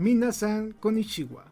Minasan 0.00 0.72
Konichiwa. 0.80 1.44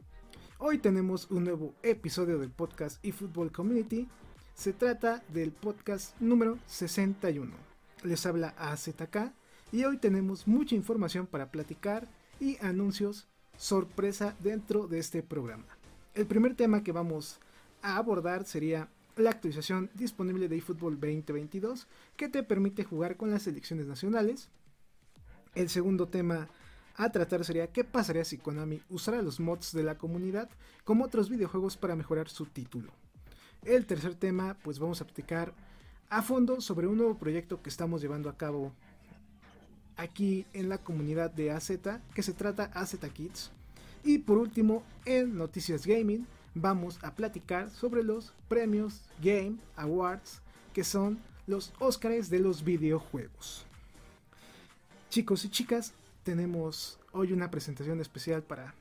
Hoy 0.57 0.79
tenemos 0.79 1.31
un 1.31 1.45
nuevo 1.45 1.75
episodio 1.83 2.39
del 2.39 2.51
podcast 2.51 2.99
eFootball 3.05 3.53
Community. 3.53 4.09
Se 4.55 4.73
trata 4.73 5.23
del 5.29 5.53
podcast 5.53 6.19
número 6.19 6.59
61. 6.65 7.53
Les 8.05 8.25
habla 8.25 8.55
AZK 8.57 9.35
y 9.71 9.85
hoy 9.85 9.99
tenemos 9.99 10.49
mucha 10.49 10.75
información 10.75 11.27
para 11.27 11.51
platicar 11.51 12.09
y 12.41 12.57
anuncios 12.65 13.29
sorpresa 13.59 14.35
dentro 14.41 14.87
de 14.87 14.99
este 15.01 15.23
programa. 15.23 15.67
El 16.15 16.25
primer 16.25 16.55
tema 16.55 16.83
que 16.83 16.93
vamos 16.93 17.41
a 17.83 17.99
abordar 17.99 18.47
sería 18.47 18.89
la 19.17 19.29
actualización 19.29 19.91
disponible 19.93 20.49
de 20.49 20.57
eFootball 20.57 20.99
2022 20.99 21.87
que 22.17 22.31
te 22.31 22.43
permite 22.43 22.83
jugar 22.83 23.19
con 23.19 23.31
las 23.31 23.43
selecciones 23.43 23.87
nacionales. 23.87 24.49
El 25.55 25.69
segundo 25.69 26.09
tema 26.09 26.49
a 26.99 27.11
tratar 27.11 27.45
sería 27.45 27.69
qué 27.69 27.85
pasaría 27.85 28.25
si 28.25 28.39
Konami 28.39 28.83
usara 28.91 29.23
los 29.23 29.39
mods 29.39 29.73
de 29.73 29.85
la 29.85 29.97
comunidad 29.97 30.51
como 30.85 31.05
otros 31.05 31.31
videojuegos 31.31 31.77
para 31.77 31.95
mejorar 31.95 32.29
su 32.29 32.45
título. 32.47 32.93
El 33.65 33.87
tercer 33.87 34.17
tema, 34.17 34.57
pues 34.65 34.81
vamos 34.81 35.01
a 35.01 35.05
platicar 35.05 35.55
a 36.11 36.23
fondo 36.23 36.61
sobre 36.61 36.89
un 36.89 36.97
nuevo 36.97 37.17
proyecto 37.17 37.63
que 37.63 37.71
estamos 37.71 38.03
llevando 38.03 38.29
a 38.29 38.37
cabo 38.37 38.73
aquí 39.97 40.45
en 40.53 40.69
la 40.69 40.79
comunidad 40.79 41.31
de 41.31 41.53
AZ, 41.53 41.71
que 42.15 42.23
se 42.23 42.33
trata 42.33 42.71
AZ 42.75 42.97
Kids. 43.13 43.53
Y 44.03 44.19
por 44.19 44.39
último, 44.39 44.83
en 45.05 45.37
Noticias 45.37 45.87
Gaming, 45.87 46.27
vamos 46.55 46.99
a 47.03 47.15
platicar 47.15 47.71
sobre 47.71 48.03
los 48.03 48.33
premios 48.49 49.03
Game 49.23 49.59
Awards, 49.77 50.41
que 50.73 50.83
son 50.83 51.21
los 51.47 51.73
Oscars 51.79 52.29
de 52.29 52.41
los 52.41 52.65
videojuegos. 52.65 53.67
Chicos 55.11 55.45
y 55.45 55.49
chicas, 55.49 55.95
tenemos 56.29 57.01
hoy 57.13 57.33
una 57.33 57.51
presentación 57.51 58.01
especial 58.01 58.43
para 58.43 58.75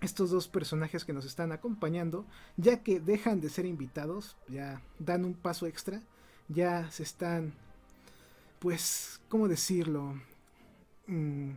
estos 0.00 0.30
dos 0.30 0.48
personajes 0.48 1.04
que 1.04 1.12
nos 1.12 1.24
están 1.24 1.52
acompañando, 1.52 2.26
ya 2.56 2.82
que 2.82 2.98
dejan 2.98 3.40
de 3.40 3.50
ser 3.50 3.66
invitados, 3.66 4.36
ya 4.48 4.82
dan 4.98 5.24
un 5.24 5.34
paso 5.34 5.68
extra, 5.68 6.02
ya 6.48 6.90
se 6.90 7.04
están, 7.04 7.54
pues, 8.58 9.20
¿cómo 9.28 9.46
decirlo? 9.46 10.20
Mm, 11.06 11.50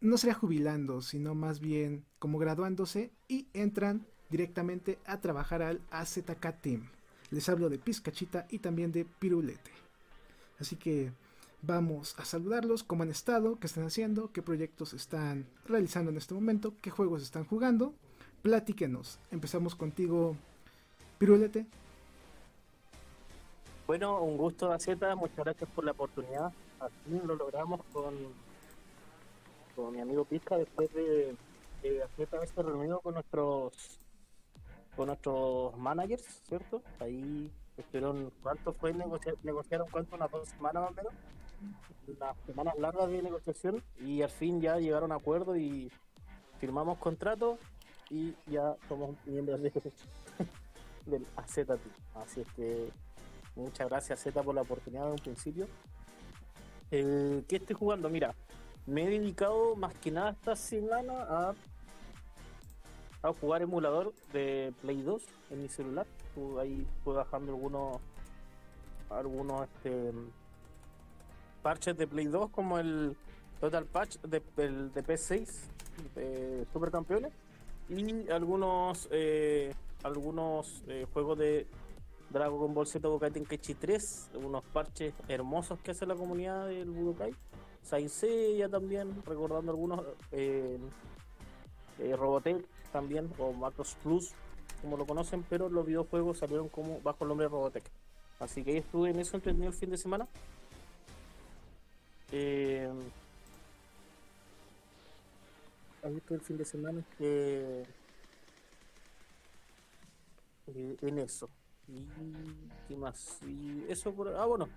no 0.00 0.16
sería 0.16 0.34
jubilando, 0.34 1.02
sino 1.02 1.34
más 1.34 1.60
bien 1.60 2.06
como 2.18 2.38
graduándose 2.38 3.12
y 3.28 3.46
entran 3.52 4.06
directamente 4.30 4.98
a 5.04 5.20
trabajar 5.20 5.60
al 5.60 5.82
AZK 5.90 6.62
Team. 6.62 6.88
Les 7.30 7.46
hablo 7.50 7.68
de 7.68 7.78
Pizcachita 7.78 8.46
y 8.48 8.60
también 8.60 8.90
de 8.90 9.04
Pirulete. 9.04 9.70
Así 10.58 10.76
que 10.76 11.12
Vamos 11.62 12.14
a 12.18 12.24
saludarlos, 12.24 12.84
cómo 12.84 13.02
han 13.02 13.10
estado, 13.10 13.58
qué 13.58 13.66
están 13.66 13.84
haciendo, 13.84 14.30
qué 14.32 14.42
proyectos 14.42 14.92
están 14.94 15.46
realizando 15.66 16.10
en 16.12 16.16
este 16.16 16.34
momento, 16.34 16.74
qué 16.80 16.90
juegos 16.90 17.22
están 17.22 17.44
jugando. 17.44 17.94
Platíquenos. 18.42 19.18
Empezamos 19.32 19.74
contigo, 19.74 20.36
Pirulete. 21.18 21.66
Bueno, 23.88 24.22
un 24.22 24.36
gusto, 24.36 24.70
Aceta. 24.70 25.16
Muchas 25.16 25.38
gracias 25.38 25.68
por 25.70 25.84
la 25.84 25.90
oportunidad. 25.90 26.52
Así 26.78 27.20
lo 27.26 27.34
logramos 27.34 27.80
con, 27.92 28.14
con 29.74 29.92
mi 29.92 30.00
amigo 30.00 30.24
Pizca 30.24 30.56
después 30.56 30.92
de, 30.94 31.34
de 31.82 32.02
haberse 32.32 32.62
reunido 32.62 33.00
con 33.00 33.14
nuestros 33.14 33.98
con 34.94 35.06
nuestros 35.06 35.76
managers, 35.76 36.24
¿cierto? 36.48 36.82
Ahí 36.98 37.50
estuvieron, 37.76 38.32
¿cuánto 38.42 38.72
fue 38.72 38.92
negociar, 38.92 39.36
negociaron 39.44 39.86
cuánto? 39.90 40.16
Unas 40.16 40.30
dos 40.30 40.48
semanas 40.48 40.82
más 40.82 40.90
o 40.90 40.94
menos 40.94 41.12
unas 42.06 42.36
semanas 42.46 42.74
largas 42.78 43.08
de 43.10 43.22
negociación 43.22 43.82
y 44.00 44.22
al 44.22 44.30
fin 44.30 44.60
ya 44.60 44.78
llegaron 44.78 45.12
a 45.12 45.16
acuerdo 45.16 45.56
y 45.56 45.90
firmamos 46.58 46.98
contrato 46.98 47.58
y 48.10 48.34
ya 48.46 48.76
somos 48.88 49.16
miembros 49.26 49.60
de, 49.60 49.70
del 51.06 51.26
AZ 51.36 51.58
Así 52.14 52.40
es 52.40 52.52
que 52.54 52.90
muchas 53.54 53.88
gracias 53.88 54.20
Z 54.20 54.42
por 54.42 54.54
la 54.54 54.62
oportunidad 54.62 55.06
de 55.06 55.12
un 55.12 55.18
principio. 55.18 55.66
Eh, 56.90 57.42
¿Qué 57.46 57.56
estoy 57.56 57.76
jugando? 57.76 58.08
Mira, 58.08 58.34
me 58.86 59.04
he 59.04 59.10
dedicado 59.10 59.76
más 59.76 59.94
que 59.94 60.10
nada 60.10 60.30
esta 60.30 60.56
semana 60.56 61.12
a, 61.28 61.54
a 63.22 63.32
jugar 63.34 63.62
emulador 63.62 64.14
de 64.32 64.72
Play 64.80 65.02
2 65.02 65.22
en 65.50 65.62
mi 65.62 65.68
celular. 65.68 66.06
Ahí 66.60 66.86
fui 67.04 67.14
bajando 67.14 67.52
algunos 67.52 68.00
algunos 69.10 69.62
este 69.62 70.12
parches 71.62 71.96
de 71.96 72.06
Play 72.06 72.26
2 72.26 72.50
como 72.50 72.78
el 72.78 73.16
Total 73.60 73.84
Patch 73.84 74.18
de, 74.20 74.40
de 74.56 75.04
PS6 75.04 75.48
de 76.14 76.66
Super 76.72 76.90
Campeones 76.90 77.32
y 77.88 78.28
algunos 78.30 79.08
eh, 79.10 79.72
algunos 80.02 80.82
eh, 80.86 81.06
juegos 81.12 81.38
de 81.38 81.66
Dragon 82.30 82.74
Ball 82.74 82.86
Z 82.86 83.06
Budokai 83.06 83.30
Tenkaichi 83.30 83.74
3, 83.74 84.30
unos 84.34 84.64
parches 84.64 85.14
hermosos 85.28 85.78
que 85.80 85.92
hace 85.92 86.06
la 86.06 86.14
comunidad 86.14 86.66
del 86.66 86.90
Budokai. 86.90 87.34
Saint 87.82 88.10
Seiya 88.10 88.68
también, 88.68 89.22
recordando 89.24 89.72
algunos 89.72 90.04
eh, 90.32 90.78
eh, 91.98 92.16
Robotech 92.16 92.66
también, 92.92 93.30
o 93.38 93.52
Macros 93.52 93.96
Plus, 94.02 94.32
como 94.82 94.96
lo 94.96 95.06
conocen, 95.06 95.44
pero 95.48 95.68
los 95.68 95.86
videojuegos 95.86 96.38
salieron 96.38 96.68
como 96.68 97.00
bajo 97.00 97.24
el 97.24 97.28
nombre 97.28 97.48
Robotech. 97.48 97.84
Así 98.40 98.62
que 98.62 98.72
ahí 98.72 98.76
estuve 98.78 99.10
en 99.10 99.18
eso 99.20 99.36
entretenido 99.36 99.70
el 99.70 99.76
fin 99.76 99.90
de 99.90 99.96
semana. 99.96 100.28
Eh, 102.32 102.90
visto 106.04 106.34
el 106.34 106.40
fin 106.40 106.56
de 106.56 106.64
semana. 106.64 107.02
que 107.16 107.84
eh, 110.66 110.96
en 111.02 111.18
eso. 111.18 111.48
Y 111.88 112.06
qué 112.86 112.96
más 112.96 113.38
y 113.46 113.84
eso 113.88 114.12
por 114.12 114.28
ah 114.28 114.44
bueno 114.44 114.68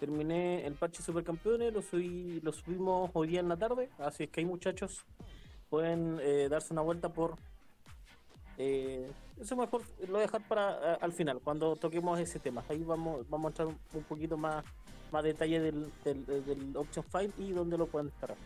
terminé 0.00 0.66
el 0.66 0.74
parche 0.74 1.02
supercampeones 1.02 1.74
lo 1.74 1.82
subí 1.82 2.40
lo 2.40 2.52
subimos 2.52 3.10
hoy 3.12 3.28
día 3.28 3.40
en 3.40 3.50
la 3.50 3.58
tarde 3.58 3.90
así 3.98 4.24
es 4.24 4.30
que 4.30 4.40
hay 4.40 4.46
muchachos 4.46 5.04
pueden 5.68 6.18
eh, 6.22 6.48
darse 6.48 6.72
una 6.72 6.80
vuelta 6.80 7.10
por 7.10 7.36
eh, 8.56 9.10
eso 9.40 9.56
mejor 9.56 9.82
lo 10.02 10.12
voy 10.12 10.18
a 10.18 10.22
dejar 10.22 10.46
para 10.46 10.94
al 10.94 11.12
final 11.12 11.40
cuando 11.42 11.74
toquemos 11.76 12.18
ese 12.20 12.38
tema. 12.38 12.64
Ahí 12.68 12.84
vamos 12.84 13.28
vamos 13.28 13.46
a 13.46 13.48
entrar 13.48 13.68
un 13.68 14.02
poquito 14.04 14.36
más 14.36 14.64
más 15.14 15.24
detalle 15.24 15.60
del, 15.60 15.92
del, 16.04 16.76
option 16.76 17.04
file 17.04 17.32
y 17.38 17.52
dónde 17.52 17.78
lo 17.78 17.86
pueden 17.86 18.08
descargar. 18.08 18.36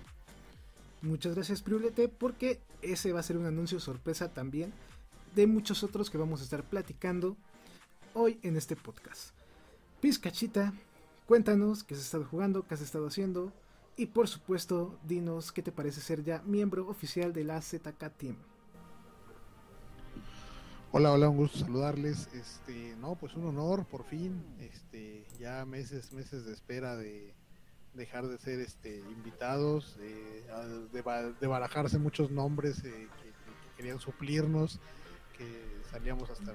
Muchas 1.00 1.34
gracias 1.34 1.62
Priulete 1.62 2.08
porque 2.08 2.60
ese 2.82 3.12
va 3.12 3.20
a 3.20 3.22
ser 3.22 3.38
un 3.38 3.46
anuncio 3.46 3.80
sorpresa 3.80 4.34
también 4.34 4.72
de 5.34 5.46
muchos 5.46 5.82
otros 5.82 6.10
que 6.10 6.18
vamos 6.18 6.40
a 6.40 6.44
estar 6.44 6.62
platicando 6.62 7.36
hoy 8.12 8.38
en 8.42 8.56
este 8.56 8.76
podcast. 8.76 9.30
Pizcachita, 10.00 10.74
cuéntanos 11.26 11.84
qué 11.84 11.94
has 11.94 12.00
estado 12.00 12.24
jugando, 12.24 12.66
qué 12.66 12.74
has 12.74 12.82
estado 12.82 13.06
haciendo 13.06 13.50
y 13.96 14.06
por 14.06 14.28
supuesto 14.28 14.98
dinos 15.04 15.52
qué 15.52 15.62
te 15.62 15.72
parece 15.72 16.02
ser 16.02 16.22
ya 16.22 16.42
miembro 16.44 16.86
oficial 16.88 17.32
de 17.32 17.44
la 17.44 17.62
ZK 17.62 18.10
Team. 18.18 18.36
Hola, 20.90 21.12
hola, 21.12 21.28
un 21.28 21.36
gusto 21.36 21.58
saludarles. 21.58 22.30
Este, 22.32 22.96
no, 22.96 23.14
pues 23.14 23.34
un 23.34 23.44
honor, 23.44 23.84
por 23.84 24.04
fin. 24.04 24.42
Este, 24.58 25.26
ya 25.38 25.66
meses, 25.66 26.14
meses 26.14 26.46
de 26.46 26.54
espera 26.54 26.96
de 26.96 27.34
dejar 27.92 28.26
de 28.26 28.38
ser 28.38 28.60
este 28.60 29.00
invitados, 29.00 29.98
de, 29.98 31.46
barajarse 31.46 31.98
muchos 31.98 32.30
nombres 32.30 32.82
eh, 32.84 33.06
que, 33.20 33.32
querían 33.76 34.00
suplirnos, 34.00 34.80
que 35.36 35.62
salíamos 35.90 36.30
hasta 36.30 36.54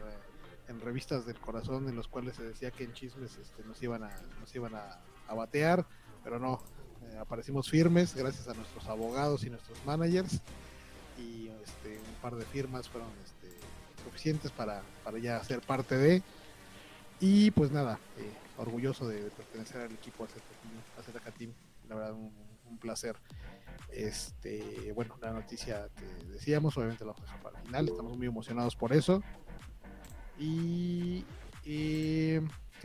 en 0.67 0.81
revistas 0.81 1.27
del 1.27 1.39
corazón 1.39 1.87
en 1.87 1.95
los 1.95 2.07
cuales 2.07 2.35
se 2.35 2.43
decía 2.43 2.71
que 2.71 2.85
en 2.85 2.93
chismes 2.93 3.37
este, 3.37 3.63
nos 3.63 3.81
iban 3.83 4.03
a, 4.03 4.09
nos 4.39 4.55
iban 4.55 4.73
a, 4.73 4.99
batear, 5.35 5.85
pero 6.23 6.39
no, 6.39 6.59
eh, 7.03 7.17
aparecimos 7.19 7.69
firmes 7.69 8.15
gracias 8.15 8.47
a 8.47 8.53
nuestros 8.55 8.87
abogados 8.87 9.43
y 9.43 9.49
nuestros 9.49 9.77
managers 9.85 10.41
y 11.17 11.49
este, 11.63 11.97
un 11.97 12.21
par 12.21 12.35
de 12.35 12.45
firmas 12.45 12.89
fueron 12.89 13.09
este, 13.23 13.42
suficientes 14.03 14.51
para, 14.51 14.81
para 15.03 15.17
ya 15.19 15.43
ser 15.43 15.61
parte 15.61 15.97
de. 15.97 16.21
Y 17.19 17.51
pues 17.51 17.71
nada, 17.71 17.99
eh, 18.17 18.31
orgulloso 18.57 19.07
de, 19.07 19.21
pertenecer 19.31 19.81
al 19.81 19.91
equipo 19.91 20.25
AZK 20.25 21.37
Team, 21.37 21.53
la 21.87 21.95
verdad 21.95 22.13
un, 22.13 22.31
placer. 22.81 23.15
Este, 23.91 24.91
bueno, 24.93 25.15
la 25.21 25.31
noticia 25.31 25.87
que 25.95 26.05
decíamos, 26.25 26.75
obviamente 26.75 27.05
la 27.05 27.13
vamos 27.13 27.29
para 27.43 27.59
el 27.59 27.65
final, 27.67 27.87
estamos 27.87 28.17
muy 28.17 28.25
emocionados 28.25 28.75
por 28.75 28.93
eso. 28.93 29.21
Y, 30.39 31.23
¿qué 31.63 32.41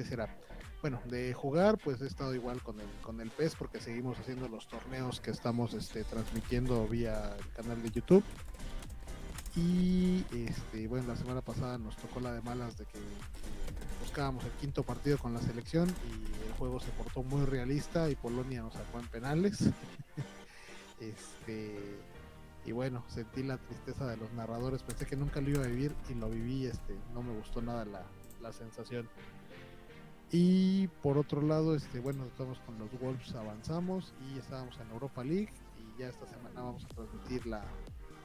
será? 0.07 0.37
Bueno, 0.83 1.01
de 1.07 1.33
jugar, 1.33 1.79
pues 1.79 2.03
he 2.03 2.07
estado 2.07 2.35
igual 2.35 2.63
con 2.63 2.79
el, 2.79 2.87
con 3.03 3.21
el 3.21 3.31
PES 3.31 3.57
porque 3.57 3.81
seguimos 3.81 4.19
haciendo 4.19 4.47
los 4.47 4.69
torneos 4.69 5.21
que 5.21 5.31
estamos 5.31 5.73
este, 5.73 6.05
transmitiendo 6.05 6.87
vía 6.87 7.35
el 7.39 7.53
canal 7.53 7.83
de 7.83 7.91
YouTube. 7.91 8.23
Y 9.59 10.25
este, 10.33 10.87
bueno, 10.87 11.09
la 11.09 11.17
semana 11.17 11.41
pasada 11.41 11.79
nos 11.79 11.97
tocó 11.97 12.21
la 12.21 12.33
de 12.33 12.41
malas 12.43 12.79
de 12.79 12.85
que 12.85 12.99
buscábamos 14.01 14.45
el 14.45 14.53
quinto 14.53 14.85
partido 14.85 15.19
con 15.19 15.35
la 15.35 15.41
selección 15.41 15.89
y 15.89 16.47
el 16.47 16.53
juego 16.53 16.79
se 16.79 16.91
portó 16.93 17.25
muy 17.25 17.45
realista 17.45 18.09
y 18.09 18.15
Polonia 18.15 18.63
nos 18.63 18.75
sacó 18.75 19.01
en 19.01 19.09
penales. 19.09 19.59
este 21.01 21.99
y 22.65 22.73
bueno, 22.73 23.03
sentí 23.09 23.43
la 23.43 23.57
tristeza 23.57 24.07
de 24.07 24.17
los 24.17 24.33
narradores, 24.35 24.83
pensé 24.83 25.07
que 25.07 25.17
nunca 25.17 25.41
lo 25.41 25.51
iba 25.51 25.65
a 25.65 25.69
vivir 25.69 25.95
y 26.11 26.15
lo 26.15 26.29
viví, 26.29 26.67
este, 26.67 26.95
no 27.15 27.23
me 27.23 27.33
gustó 27.33 27.63
nada 27.63 27.85
la, 27.85 28.05
la 28.41 28.53
sensación. 28.53 29.09
Y 30.31 30.89
por 31.03 31.17
otro 31.17 31.41
lado, 31.41 31.75
este, 31.75 31.99
bueno, 31.99 32.27
estamos 32.27 32.59
con 32.61 32.79
los 32.79 32.91
Wolves, 33.01 33.35
avanzamos 33.35 34.13
y 34.29 34.39
estábamos 34.39 34.79
en 34.79 34.91
Europa 34.91 35.25
League 35.25 35.51
y 35.79 36.01
ya 36.01 36.09
esta 36.09 36.27
semana 36.27 36.61
vamos 36.61 36.85
a 36.85 36.89
transmitir 36.89 37.47
la, 37.47 37.65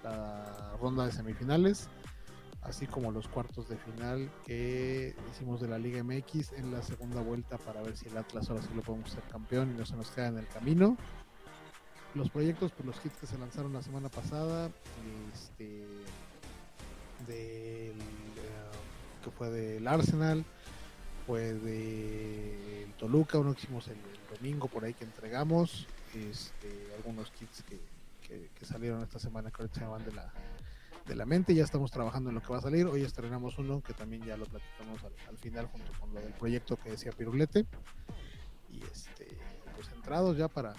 la 0.03 0.75
ronda 0.79 1.05
de 1.05 1.11
semifinales, 1.11 1.88
así 2.61 2.88
como 2.88 3.11
los 3.11 3.27
cuartos 3.27 3.67
de 3.69 3.77
final 3.77 4.31
que 4.45 5.15
hicimos 5.31 5.61
de 5.61 5.67
la 5.67 5.77
Liga 5.77 6.03
MX 6.03 6.53
en 6.53 6.71
la 6.71 6.81
segunda 6.81 7.21
vuelta 7.21 7.57
para 7.57 7.81
ver 7.81 7.97
si 7.97 8.07
el 8.07 8.17
Atlas 8.17 8.50
ahora 8.50 8.61
sí 8.61 8.69
lo 8.75 8.81
podemos 8.81 9.11
ser 9.11 9.23
campeón 9.23 9.71
y 9.71 9.77
no 9.77 9.85
se 9.85 9.95
nos 9.95 10.09
queda 10.11 10.27
en 10.27 10.38
el 10.38 10.47
camino. 10.47 10.97
Los 12.15 12.29
proyectos, 12.29 12.71
pues 12.71 12.85
los 12.85 13.05
hits 13.05 13.17
que 13.17 13.25
se 13.25 13.38
lanzaron 13.39 13.73
la 13.73 13.81
semana 13.81 14.07
pasada, 14.07 14.69
este, 15.33 15.83
del, 17.27 17.97
uh, 17.97 19.23
que 19.23 19.31
fue 19.31 19.50
del 19.50 19.88
Arsenal, 19.88 20.45
fue 21.25 21.53
de 21.53 22.88
Toluca, 23.00 23.39
uno 23.39 23.53
que 23.53 23.61
hicimos 23.61 23.88
el, 23.88 23.97
domingo 24.33 24.67
por 24.67 24.83
ahí 24.83 24.94
que 24.94 25.03
entregamos, 25.03 25.88
este, 26.15 26.91
algunos 26.97 27.29
kits 27.31 27.61
que 27.63 27.79
que, 28.53 28.65
salieron 28.65 29.01
esta 29.01 29.19
semana 29.19 29.51
que 29.51 29.62
ahorita 29.62 29.80
se 29.80 29.85
van 29.85 30.03
de 30.06 30.12
la, 30.12 30.31
de 31.06 31.15
la 31.15 31.25
mente. 31.25 31.53
Ya 31.53 31.63
estamos 31.63 31.91
trabajando 31.91 32.30
en 32.30 32.35
lo 32.35 32.41
que 32.41 32.50
va 32.50 32.57
a 32.57 32.62
salir. 32.62 32.85
Hoy 32.85 33.03
estrenamos 33.03 33.57
uno 33.57 33.81
que 33.81 33.94
también 33.94 34.24
ya 34.24 34.38
lo 34.38 34.45
platicamos 34.45 35.03
al, 35.03 35.38
final 35.38 35.68
junto 35.68 35.91
con 36.00 36.13
lo 36.13 36.21
del 36.21 36.33
proyecto 36.33 36.77
que 36.77 36.91
decía 36.91 37.12
Pirulete. 37.12 37.65
Y 38.69 38.83
este, 38.83 39.27
pues 39.75 39.89
entrados 39.94 40.38
ya 40.38 40.47
para, 40.47 40.74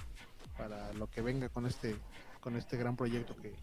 para 0.56 0.92
lo 0.94 1.08
que 1.08 1.22
venga 1.22 1.48
con 1.48 1.66
este, 1.66 1.96
con 2.40 2.56
este 2.56 2.76
gran 2.76 2.96
proyecto 2.96 3.36
que, 3.36 3.54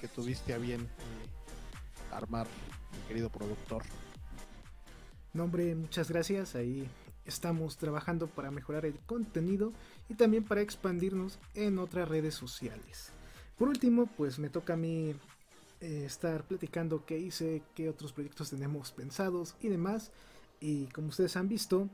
que 0.00 0.08
tuviste 0.08 0.54
a 0.54 0.58
bien 0.58 0.82
eh, 0.82 2.14
armar, 2.14 2.46
mi 2.92 3.08
querido 3.08 3.30
productor. 3.30 3.82
No, 5.32 5.44
hombre, 5.44 5.74
muchas 5.74 6.10
gracias. 6.10 6.54
Ahí 6.54 6.88
estamos 7.24 7.76
trabajando 7.76 8.26
para 8.26 8.50
mejorar 8.50 8.84
el 8.84 8.98
contenido 9.00 9.72
y 10.08 10.14
también 10.14 10.44
para 10.44 10.60
expandirnos 10.60 11.38
en 11.54 11.78
otras 11.78 12.08
redes 12.08 12.34
sociales. 12.34 13.12
Por 13.60 13.68
último, 13.68 14.06
pues 14.16 14.38
me 14.38 14.48
toca 14.48 14.72
a 14.72 14.76
mí 14.78 15.14
eh, 15.82 16.04
estar 16.06 16.44
platicando 16.44 17.04
qué 17.04 17.18
hice, 17.18 17.60
qué 17.74 17.90
otros 17.90 18.14
proyectos 18.14 18.48
tenemos 18.48 18.90
pensados 18.90 19.54
y 19.60 19.68
demás. 19.68 20.12
Y 20.60 20.86
como 20.86 21.08
ustedes 21.08 21.36
han 21.36 21.46
visto, 21.46 21.86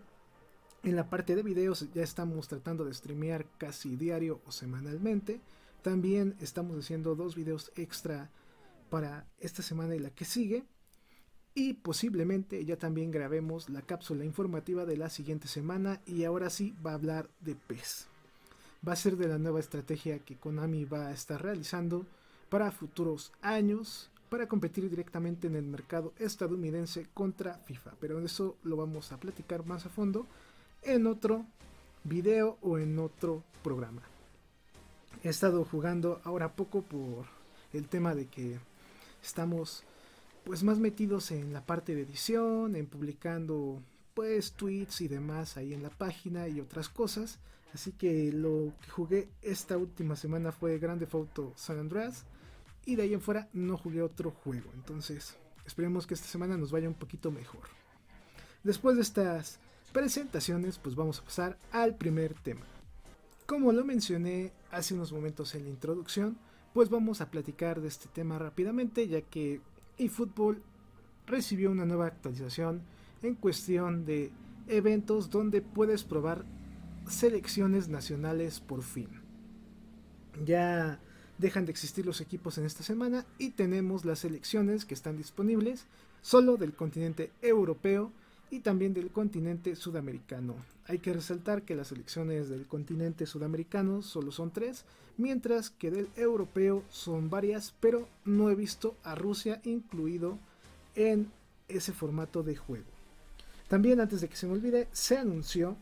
en 0.84 0.94
la 0.94 1.10
parte 1.10 1.34
de 1.34 1.42
videos 1.42 1.92
ya 1.92 2.04
estamos 2.04 2.46
tratando 2.46 2.84
de 2.84 2.94
streamear 2.94 3.46
casi 3.58 3.96
diario 3.96 4.40
o 4.46 4.52
semanalmente. 4.52 5.40
También 5.82 6.36
estamos 6.40 6.78
haciendo 6.78 7.16
dos 7.16 7.34
videos 7.34 7.72
extra 7.74 8.30
para 8.88 9.26
esta 9.40 9.64
semana 9.64 9.96
y 9.96 9.98
la 9.98 10.10
que 10.10 10.24
sigue. 10.24 10.62
Y 11.52 11.72
posiblemente 11.72 12.64
ya 12.64 12.76
también 12.76 13.10
grabemos 13.10 13.70
la 13.70 13.82
cápsula 13.82 14.24
informativa 14.24 14.86
de 14.86 14.98
la 14.98 15.10
siguiente 15.10 15.48
semana 15.48 16.00
y 16.06 16.22
ahora 16.22 16.48
sí 16.48 16.76
va 16.86 16.92
a 16.92 16.94
hablar 16.94 17.28
de 17.40 17.56
PES 17.56 18.06
va 18.87 18.93
a 18.93 18.96
ser 18.96 19.17
de 19.17 19.28
la 19.28 19.38
nueva 19.38 19.61
estrategia 19.61 20.19
que 20.19 20.37
Konami 20.37 20.84
va 20.84 21.08
a 21.08 21.12
estar 21.12 21.43
realizando 21.43 22.06
para 22.49 22.70
futuros 22.70 23.32
años 23.43 24.11
para 24.28 24.49
competir 24.49 24.88
directamente 24.90 25.46
en 25.46 25.56
el 25.56 25.64
mercado 25.64 26.12
estadounidense 26.19 27.06
contra 27.14 27.55
FIFA. 27.67 27.93
Pero 28.00 28.20
eso 28.20 28.56
lo 28.64 28.76
vamos 28.76 29.12
a 29.12 29.19
platicar 29.19 29.64
más 29.64 29.87
a 29.87 29.88
fondo 29.88 30.26
en 30.82 31.06
otro 31.06 31.44
video 32.05 32.58
o 32.62 32.78
en 32.78 32.99
otro 32.99 33.43
programa. 33.62 34.02
He 35.23 35.28
estado 35.28 35.64
jugando 35.64 36.20
ahora 36.25 36.52
poco 36.52 36.82
por 36.82 37.26
el 37.73 37.88
tema 37.88 38.14
de 38.14 38.26
que 38.26 38.58
estamos 39.23 39.84
pues 40.44 40.62
más 40.62 40.78
metidos 40.78 41.32
en 41.32 41.52
la 41.52 41.64
parte 41.64 41.94
de 41.94 42.02
edición, 42.02 42.76
en 42.76 42.87
publicando 42.87 43.81
pues 44.14 44.52
tweets 44.52 45.00
y 45.00 45.08
demás 45.08 45.56
ahí 45.56 45.75
en 45.75 45.82
la 45.82 45.90
página 45.90 46.49
y 46.49 46.61
otras 46.61 46.88
cosas. 46.88 47.38
Así 47.72 47.92
que 47.92 48.32
lo 48.32 48.72
que 48.80 48.90
jugué 48.90 49.28
esta 49.42 49.76
última 49.76 50.16
semana 50.16 50.52
fue 50.52 50.78
Grande 50.78 51.06
Auto 51.12 51.52
San 51.56 51.78
Andreas. 51.78 52.24
Y 52.84 52.96
de 52.96 53.02
ahí 53.02 53.14
en 53.14 53.20
fuera 53.20 53.48
no 53.52 53.76
jugué 53.76 54.02
otro 54.02 54.30
juego. 54.30 54.70
Entonces 54.74 55.36
esperemos 55.66 56.06
que 56.06 56.14
esta 56.14 56.26
semana 56.26 56.56
nos 56.56 56.70
vaya 56.70 56.88
un 56.88 56.94
poquito 56.94 57.30
mejor. 57.30 57.64
Después 58.62 58.96
de 58.96 59.02
estas 59.02 59.58
presentaciones, 59.92 60.78
pues 60.78 60.94
vamos 60.94 61.18
a 61.18 61.24
pasar 61.24 61.58
al 61.72 61.96
primer 61.96 62.34
tema. 62.34 62.66
Como 63.46 63.72
lo 63.72 63.84
mencioné 63.84 64.52
hace 64.70 64.94
unos 64.94 65.12
momentos 65.12 65.54
en 65.54 65.64
la 65.64 65.70
introducción, 65.70 66.36
pues 66.74 66.90
vamos 66.90 67.20
a 67.20 67.30
platicar 67.30 67.80
de 67.80 67.88
este 67.88 68.08
tema 68.08 68.38
rápidamente, 68.38 69.06
ya 69.06 69.20
que 69.20 69.60
eFootball 69.98 70.62
recibió 71.26 71.70
una 71.70 71.86
nueva 71.86 72.06
actualización 72.06 72.82
en 73.22 73.34
cuestión 73.34 74.04
de 74.04 74.32
eventos 74.68 75.30
donde 75.30 75.62
puedes 75.62 76.04
probar 76.04 76.44
selecciones 77.08 77.88
nacionales 77.88 78.61
por 78.61 78.82
fin. 78.82 79.08
Ya 80.44 81.00
dejan 81.38 81.67
de 81.67 81.73
existir 81.73 82.06
los 82.06 82.20
equipos 82.20 82.58
en 82.58 82.64
esta 82.64 82.82
semana 82.82 83.26
y 83.38 83.50
tenemos 83.50 84.05
las 84.05 84.20
selecciones 84.20 84.85
que 84.85 84.94
están 84.94 85.17
disponibles 85.17 85.87
solo 86.23 86.56
del 86.56 86.75
continente 86.75 87.31
europeo 87.43 88.12
y 88.50 88.61
también 88.61 88.95
del 88.95 89.11
continente 89.11 89.76
sudamericano. 89.76 90.54
Hay 90.87 90.99
que 90.99 91.12
resaltar 91.12 91.62
que 91.62 91.75
las 91.75 91.88
selecciones 91.88 92.49
del 92.49 92.66
continente 92.66 93.26
sudamericano 93.26 94.02
solo 94.02 94.30
son 94.30 94.52
tres, 94.52 94.85
mientras 95.16 95.71
que 95.71 95.90
del 95.90 96.09
europeo 96.16 96.85
son 96.90 97.28
varias, 97.28 97.75
pero 97.80 98.09
no 98.25 98.50
he 98.50 98.54
visto 98.54 98.97
a 99.02 99.14
Rusia 99.14 99.61
incluido 99.64 100.38
en 100.95 101.30
ese 101.69 101.92
formato 101.92 102.42
de 102.42 102.57
juego. 102.57 102.87
También 103.69 104.00
antes 104.00 104.21
de 104.21 104.28
que 104.28 104.37
se 104.37 104.47
me 104.47 104.52
olvide, 104.52 104.88
se 104.92 105.19
anunció 105.19 105.76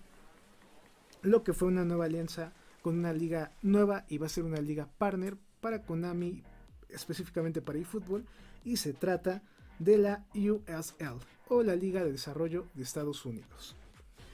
lo 1.24 1.42
que 1.42 1.52
fue 1.52 1.68
una 1.68 1.84
nueva 1.84 2.04
alianza 2.04 2.52
con 2.82 2.98
una 2.98 3.12
liga 3.12 3.50
nueva 3.62 4.04
y 4.08 4.18
va 4.18 4.26
a 4.26 4.30
ser 4.30 4.44
una 4.44 4.60
liga 4.60 4.88
partner 4.98 5.36
para 5.60 5.82
Konami, 5.82 6.42
específicamente 6.90 7.62
para 7.62 7.78
eFootball, 7.78 8.26
y 8.64 8.76
se 8.76 8.92
trata 8.92 9.42
de 9.78 9.98
la 9.98 10.24
USL 10.34 11.18
o 11.48 11.62
la 11.62 11.74
Liga 11.74 12.04
de 12.04 12.12
Desarrollo 12.12 12.66
de 12.74 12.82
Estados 12.82 13.24
Unidos. 13.24 13.74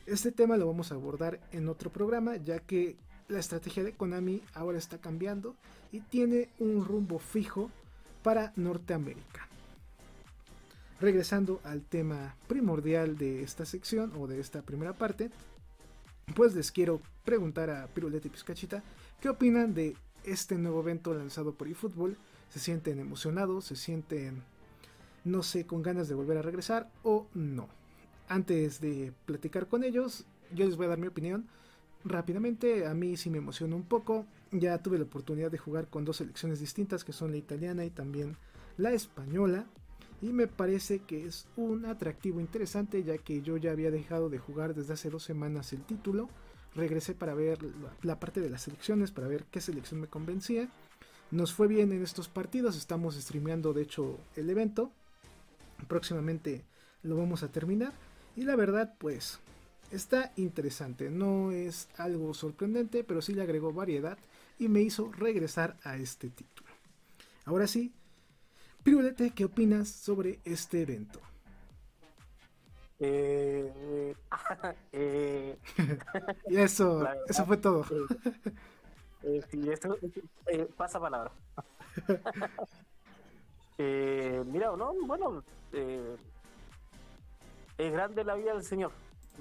Este 0.07 0.33
tema 0.33 0.57
lo 0.57 0.67
vamos 0.67 0.91
a 0.91 0.97
abordar 0.97 1.41
en 1.53 1.69
otro 1.69 1.91
programa, 1.91 2.37
ya 2.37 2.59
que 2.59 2.97
la 3.29 3.39
estrategia 3.39 3.85
de 3.85 3.93
Konami 3.93 4.43
ahora 4.55 4.79
está 4.79 4.99
cambiando 4.99 5.55
y 5.93 6.01
tiene 6.01 6.49
un 6.59 6.85
rumbo 6.85 7.21
fijo 7.21 7.71
para 8.25 8.53
Norteamérica. 8.57 9.47
Regresando 11.01 11.61
al 11.65 11.83
tema 11.83 12.35
primordial 12.49 13.17
de 13.17 13.43
esta 13.43 13.65
sección 13.65 14.13
o 14.19 14.27
de 14.27 14.41
esta 14.41 14.63
primera 14.63 14.93
parte, 14.93 15.31
pues 16.35 16.55
les 16.55 16.71
quiero 16.71 17.01
preguntar 17.25 17.71
a 17.71 17.87
Piruleta 17.89 18.27
y 18.27 18.31
Pizcachita 18.31 18.83
qué 19.21 19.29
opinan 19.29 19.75
de 19.75 19.97
este 20.25 20.57
nuevo 20.57 20.81
evento 20.81 21.15
lanzado 21.15 21.55
por 21.55 21.69
eFootball. 21.69 22.17
¿Se 22.49 22.59
sienten 22.59 22.99
emocionados? 22.99 23.67
¿Se 23.67 23.77
sienten, 23.77 24.43
no 25.25 25.43
sé, 25.43 25.67
con 25.67 25.83
ganas 25.83 26.09
de 26.09 26.15
volver 26.15 26.39
a 26.39 26.43
regresar 26.43 26.91
o 27.03 27.27
no? 27.35 27.69
Antes 28.29 28.81
de 28.81 29.13
platicar 29.27 29.69
con 29.69 29.85
ellos, 29.85 30.25
yo 30.53 30.67
les 30.67 30.77
voy 30.77 30.87
a 30.87 30.91
dar 30.91 30.99
mi 30.99 31.07
opinión. 31.07 31.47
Rápidamente, 32.05 32.87
a 32.87 32.95
mí 32.95 33.17
sí 33.17 33.31
me 33.31 33.39
emociona 33.39 33.77
un 33.77 33.85
poco. 33.85 34.27
Ya 34.53 34.79
tuve 34.79 34.99
la 34.99 35.05
oportunidad 35.05 35.51
de 35.51 35.59
jugar 35.59 35.89
con 35.89 36.05
dos 36.05 36.17
selecciones 36.17 36.61
distintas, 36.61 37.05
que 37.05 37.13
son 37.13 37.31
la 37.31 37.37
italiana 37.37 37.85
y 37.85 37.91
también 37.91 38.37
la 38.77 38.93
española 38.93 39.67
y 40.23 40.33
me 40.33 40.47
parece 40.47 41.01
que 41.01 41.27
es 41.27 41.47
un 41.57 41.87
atractivo 41.87 42.41
interesante 42.41 43.03
ya 43.03 43.17
que 43.19 43.41
yo 43.43 43.57
ya 43.57 43.71
había 43.71 43.91
dejado 43.91 44.29
de 44.29 44.39
jugar 44.39 44.75
desde 44.75 44.93
hace 44.93 45.11
dos 45.11 45.23
semanas 45.23 45.73
el 45.73 45.83
título. 45.83 46.29
Regresé 46.75 47.15
para 47.15 47.35
ver 47.35 47.59
la, 48.03 48.21
parte 48.21 48.41
de 48.41 48.51
las 48.51 48.63
selecciones, 48.63 49.11
para 49.11 49.29
ver 49.29 49.45
qué 49.51 49.61
selección 49.61 50.01
me 50.01 50.07
convencía. 50.07 50.69
Nos 51.31 51.55
fue 51.55 51.69
bien 51.69 51.93
en 51.93 52.03
estos 52.03 52.29
partidos, 52.29 52.77
estamos 52.77 53.15
streameando 53.15 53.73
de 53.73 53.83
hecho 53.83 54.19
el 54.37 54.51
evento. 54.51 54.93
Próximamente 55.89 56.65
lo 57.03 57.17
vamos 57.17 57.43
a 57.43 57.51
terminar. 57.51 57.93
Y 58.37 58.43
la 58.43 58.57
verdad, 58.57 58.95
pues, 58.99 59.41
está 59.91 60.33
interesante. 60.37 61.11
No 61.11 61.51
es 61.51 61.89
algo 61.97 62.35
sorprendente, 62.35 63.05
pero 63.05 63.23
sí 63.23 63.35
le 63.35 63.43
agregó 63.43 63.73
variedad 63.73 64.19
y 64.59 64.69
me 64.69 64.83
hizo 64.83 65.11
regresar 65.13 65.77
a 65.83 65.97
este 65.97 66.29
título. 66.29 66.69
Ahora 67.45 67.67
sí, 67.67 67.93
Pirulete, 68.83 69.31
¿qué 69.33 69.45
opinas 69.45 69.89
sobre 69.89 70.41
este 70.45 70.83
evento? 70.83 71.21
Eh, 72.99 74.15
eh, 74.93 75.59
y 76.49 76.57
eso, 76.57 77.07
eso 77.27 77.47
fue 77.47 77.57
todo. 77.57 77.85
Eh, 79.23 79.43
sí, 79.51 79.71
eso, 79.71 79.97
eh, 80.47 80.67
pasa 80.77 80.99
palabra. 81.01 81.31
eh, 83.79 84.43
mira, 84.47 84.75
no, 84.77 84.95
bueno, 85.07 85.45
eh, 85.73 86.17
es 87.79 87.93
grande 87.93 88.25
la 88.25 88.35
vida 88.35 88.55
del 88.55 88.65
Señor, 88.65 88.93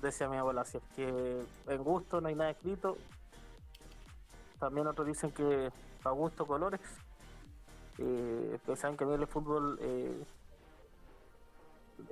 decía 0.01 0.29
mi 0.29 0.37
abuela, 0.37 0.61
así 0.61 0.77
es 0.77 0.83
que 0.95 1.43
en 1.67 1.83
gusto 1.83 2.21
no 2.21 2.27
hay 2.27 2.35
nada 2.35 2.51
escrito. 2.51 2.97
También 4.59 4.87
otros 4.87 5.07
dicen 5.07 5.31
que 5.31 5.71
a 6.03 6.09
gusto 6.11 6.45
colores. 6.45 6.81
Eh, 8.01 8.59
que 8.65 9.03
a 9.03 9.07
mí 9.07 9.13
el 9.13 9.27
fútbol 9.27 9.77
eh, 9.81 10.23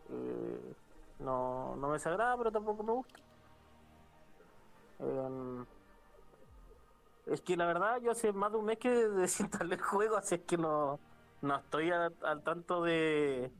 eh, 0.09 0.75
no, 1.19 1.75
no 1.77 1.87
me 1.87 1.93
desagrada, 1.93 2.37
pero 2.37 2.51
tampoco 2.51 2.83
me 2.83 2.91
gusta. 2.93 3.19
Em, 4.99 5.65
es 7.25 7.41
que 7.41 7.57
la 7.57 7.65
verdad, 7.67 8.01
yo 8.01 8.11
hace 8.11 8.31
más 8.31 8.51
de 8.51 8.57
un 8.57 8.65
mes 8.65 8.77
que 8.79 8.89
desinstalé 9.09 9.75
el 9.75 9.81
juego, 9.81 10.17
así 10.17 10.35
es 10.35 10.41
que 10.41 10.57
no, 10.57 10.99
no 11.41 11.55
estoy 11.57 11.91
al 11.91 12.43
tanto 12.43 12.81
de, 12.83 13.51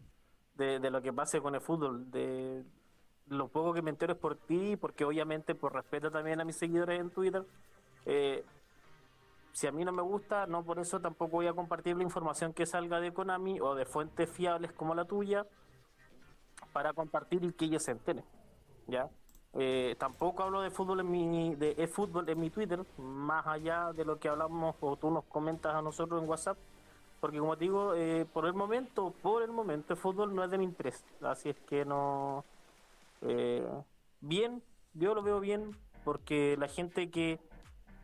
de, 0.55 0.79
de 0.79 0.91
lo 0.91 1.01
que 1.01 1.13
pase 1.13 1.41
con 1.41 1.55
el 1.55 1.62
fútbol. 1.62 2.10
De 2.12 2.63
lo 3.27 3.50
poco 3.50 3.74
que 3.74 3.81
me 3.81 3.89
entero 3.91 4.13
es 4.13 4.19
por 4.19 4.38
ti, 4.38 4.77
porque 4.77 5.05
obviamente 5.05 5.55
por 5.55 5.74
respeto 5.74 6.12
también 6.12 6.39
a 6.41 6.46
mis 6.46 6.57
seguidores 6.57 7.00
en 7.00 7.10
Twitter. 7.12 7.43
eh, 8.05 8.46
si 9.58 9.66
a 9.66 9.72
mí 9.72 9.84
no 9.84 9.92
me 9.92 10.04
gusta, 10.04 10.46
no 10.46 10.64
por 10.64 10.78
eso 10.78 11.00
tampoco 11.00 11.38
voy 11.38 11.48
a 11.48 11.54
compartir 11.54 11.98
la 11.98 12.04
información 12.04 12.54
que 12.54 12.68
salga 12.68 13.00
de 13.00 13.12
Konami 13.12 13.60
o 13.60 13.74
de 13.74 13.88
fuentes 13.88 14.30
fiables 14.30 14.72
como 14.72 14.94
la 14.94 15.06
tuya 15.06 15.48
para 16.74 16.94
compartir 16.94 17.44
y 17.44 17.52
que 17.54 17.66
ellos 17.66 17.82
se 17.82 17.90
enteren. 17.90 18.24
¿ya? 18.86 19.10
Eh, 19.56 19.96
tampoco 19.98 20.44
hablo 20.44 20.62
de 20.62 20.70
fútbol 20.70 21.00
en 21.00 21.10
mi 21.10 21.56
de 21.56 21.72
eFootball 21.76 22.30
en 22.30 22.40
mi 22.40 22.52
Twitter, 22.52 22.86
más 23.00 23.48
allá 23.48 23.94
de 23.94 24.06
lo 24.06 24.20
que 24.20 24.30
hablamos 24.30 24.76
o 24.80 24.96
tú 24.96 25.10
nos 25.10 25.24
comentas 25.24 25.74
a 25.74 25.82
nosotros 25.82 26.22
en 26.22 26.30
WhatsApp, 26.30 26.60
porque 27.20 27.40
como 27.40 27.58
te 27.58 27.64
digo, 27.64 27.96
eh, 27.96 28.28
por 28.32 28.46
el 28.46 28.54
momento, 28.54 29.12
por 29.24 29.42
el 29.42 29.50
momento 29.50 29.94
el 29.94 30.00
fútbol 30.00 30.36
no 30.36 30.44
es 30.44 30.52
de 30.52 30.60
mi 30.60 30.66
interés, 30.66 31.04
así 31.24 31.50
es 31.50 31.58
que 31.62 31.84
no 31.84 32.46
eh, 33.24 33.68
bien, 34.22 34.62
yo 34.94 35.16
lo 35.16 35.24
veo 35.24 35.40
bien 35.40 35.76
porque 36.04 36.56
la 36.60 36.68
gente 36.68 37.10
que 37.10 37.40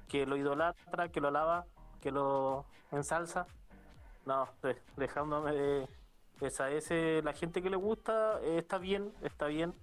que 0.08 0.26
lo 0.26 0.38
idolatra, 0.38 1.10
que 1.10 1.22
lo 1.22 1.30
alaba, 1.30 1.66
que 2.02 2.12
lo 2.12 2.66
ensalza, 2.92 3.48
no, 4.26 4.48
de- 4.62 4.82
dejándome 4.98 5.52
de 5.54 5.88
esa 6.42 6.70
ese 6.72 7.22
la 7.24 7.34
gente 7.34 7.62
que 7.62 7.70
le 7.70 7.76
gusta 7.78 8.40
eh, 8.42 8.58
está 8.58 8.78
bien, 8.78 9.14
está 9.22 9.48
bien 9.48 9.74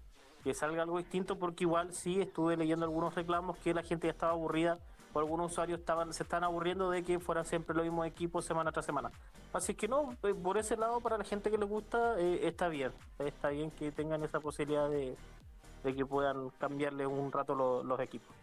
que 0.45 0.55
salga 0.55 0.83
algo 0.83 0.99
distinto 0.99 1.39
porque 1.39 1.65
igual 1.65 1.93
sí 1.95 2.21
estuve 2.21 2.57
leyendo 2.57 2.85
algunos 2.85 3.15
reclamos 3.15 3.57
que 3.59 3.75
la 3.75 3.83
gente 3.83 4.07
ya 4.07 4.12
estaba 4.12 4.33
aburrida 4.33 4.79
o 5.12 5.19
algunos 5.19 5.53
usuarios 5.53 5.81
estaban 5.81 6.12
se 6.15 6.23
están 6.23 6.45
aburriendo 6.45 6.91
de 6.91 7.03
que 7.03 7.19
fueran 7.19 7.45
siempre 7.45 7.75
los 7.75 7.85
mismos 7.85 8.07
equipos 8.07 8.45
semana 8.45 8.73
tras 8.73 8.87
semana. 8.87 9.11
Así 9.53 9.75
que 9.75 9.89
no, 9.89 10.12
eh, 10.23 10.35
por 10.35 10.57
ese 10.57 10.77
lado 10.77 11.00
para 11.00 11.19
la 11.19 11.25
gente 11.25 11.50
que 11.50 11.59
le 11.59 11.65
gusta 11.67 12.19
eh, 12.19 12.47
está 12.47 12.69
bien, 12.69 12.93
está 13.19 13.49
bien 13.50 13.71
que 13.73 13.91
tengan 13.93 14.23
esa 14.23 14.41
posibilidad 14.41 14.89
de, 14.89 15.17
de 15.85 15.95
que 15.97 16.07
puedan 16.07 16.50
cambiarle 16.59 17.07
un 17.07 17.33
rato 17.33 17.55
lo- 17.55 17.83
los 17.83 18.00
equipos. 18.00 18.35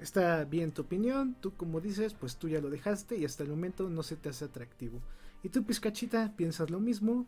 Está 0.00 0.44
bien 0.44 0.72
tu 0.72 0.82
opinión, 0.82 1.36
tú 1.40 1.54
como 1.54 1.80
dices, 1.80 2.14
pues 2.14 2.36
tú 2.36 2.48
ya 2.48 2.60
lo 2.60 2.70
dejaste 2.70 3.16
y 3.16 3.26
hasta 3.26 3.42
el 3.42 3.50
momento 3.50 3.90
no 3.90 4.02
se 4.02 4.16
te 4.16 4.30
hace 4.30 4.46
atractivo. 4.46 4.98
¿Y 5.42 5.50
tú, 5.50 5.62
Pizcachita, 5.62 6.32
piensas 6.36 6.70
lo 6.70 6.80
mismo? 6.80 7.26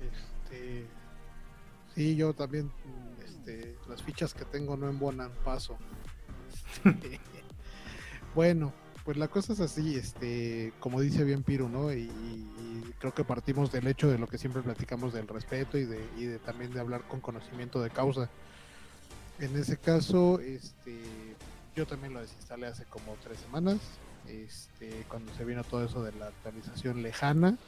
Este, 0.00 0.86
sí, 1.94 2.16
yo 2.16 2.32
también, 2.32 2.70
este, 3.22 3.76
las 3.86 4.02
fichas 4.02 4.32
que 4.32 4.46
tengo 4.46 4.78
no 4.78 4.88
embonan 4.88 5.30
paso. 5.44 5.76
Este, 6.84 7.20
bueno, 8.34 8.72
pues 9.04 9.18
la 9.18 9.28
cosa 9.28 9.52
es 9.52 9.60
así, 9.60 9.96
este, 9.96 10.72
como 10.80 11.02
dice 11.02 11.24
bien 11.24 11.42
Piro, 11.42 11.68
¿no? 11.68 11.92
Y, 11.92 12.04
y 12.04 12.94
creo 12.98 13.12
que 13.12 13.24
partimos 13.24 13.70
del 13.70 13.86
hecho 13.86 14.08
de 14.08 14.18
lo 14.18 14.26
que 14.26 14.38
siempre 14.38 14.62
platicamos 14.62 15.12
del 15.12 15.28
respeto 15.28 15.76
y 15.76 15.84
de, 15.84 16.02
y 16.16 16.24
de 16.24 16.38
también 16.38 16.72
de 16.72 16.80
hablar 16.80 17.06
con 17.06 17.20
conocimiento 17.20 17.82
de 17.82 17.90
causa. 17.90 18.30
En 19.40 19.56
ese 19.56 19.76
caso, 19.76 20.38
este, 20.40 20.96
yo 21.74 21.86
también 21.86 22.12
lo 22.14 22.20
desinstalé 22.20 22.66
hace 22.66 22.84
como 22.84 23.16
tres 23.22 23.38
semanas, 23.40 23.78
este, 24.28 25.04
cuando 25.08 25.34
se 25.34 25.44
vino 25.44 25.64
todo 25.64 25.84
eso 25.84 26.02
de 26.02 26.12
la 26.12 26.28
actualización 26.28 27.02
lejana. 27.02 27.58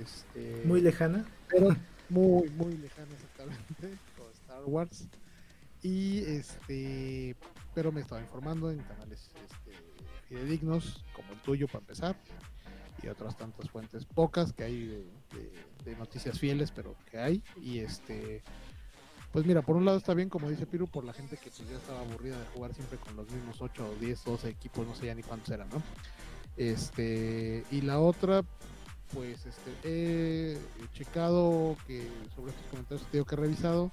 Este, 0.00 0.62
Muy 0.64 0.80
lejana. 0.80 1.24
pero 1.48 1.76
muy, 2.08 2.48
muy 2.50 2.76
lejana 2.76 3.08
exactamente, 3.14 3.98
con 4.16 4.30
Star 4.32 4.62
Wars. 4.64 5.06
Y 5.82 6.20
este, 6.20 7.36
pero 7.74 7.92
me 7.92 8.00
estaba 8.00 8.20
informando 8.20 8.70
en 8.70 8.78
canales 8.78 9.28
este, 9.44 9.76
fidedignos, 10.28 11.04
como 11.14 11.32
el 11.32 11.38
tuyo 11.40 11.66
para 11.66 11.80
empezar, 11.80 12.16
y 13.02 13.08
otras 13.08 13.36
tantas 13.36 13.68
fuentes 13.70 14.04
pocas 14.06 14.52
que 14.52 14.64
hay 14.64 14.86
de, 14.86 14.96
de- 15.32 15.66
de 15.84 15.96
noticias 15.96 16.38
fieles, 16.40 16.72
pero 16.72 16.96
que 17.10 17.18
hay. 17.18 17.42
Y 17.62 17.78
este, 17.78 18.42
pues 19.32 19.44
mira, 19.46 19.62
por 19.62 19.76
un 19.76 19.84
lado 19.84 19.98
está 19.98 20.14
bien, 20.14 20.28
como 20.28 20.48
dice 20.48 20.66
Piru, 20.66 20.86
por 20.86 21.04
la 21.04 21.12
gente 21.12 21.36
que 21.36 21.50
pues, 21.50 21.68
ya 21.68 21.76
estaba 21.76 22.00
aburrida 22.00 22.38
de 22.38 22.46
jugar 22.54 22.74
siempre 22.74 22.98
con 22.98 23.16
los 23.16 23.30
mismos 23.30 23.60
8 23.60 23.86
o 23.86 24.00
10, 24.00 24.24
12 24.24 24.48
equipos, 24.48 24.86
no 24.86 24.94
sé 24.94 25.06
ya 25.06 25.14
ni 25.14 25.22
cuántos 25.22 25.50
eran, 25.50 25.68
¿no? 25.68 25.82
Este, 26.56 27.64
y 27.70 27.82
la 27.82 28.00
otra, 28.00 28.42
pues 29.12 29.44
este, 29.44 29.72
he 29.84 30.58
checado 30.94 31.76
que 31.86 32.08
sobre 32.34 32.52
estos 32.52 32.66
comentarios 32.70 33.06
tengo 33.10 33.24
que 33.24 33.34
he 33.34 33.38
revisado, 33.38 33.90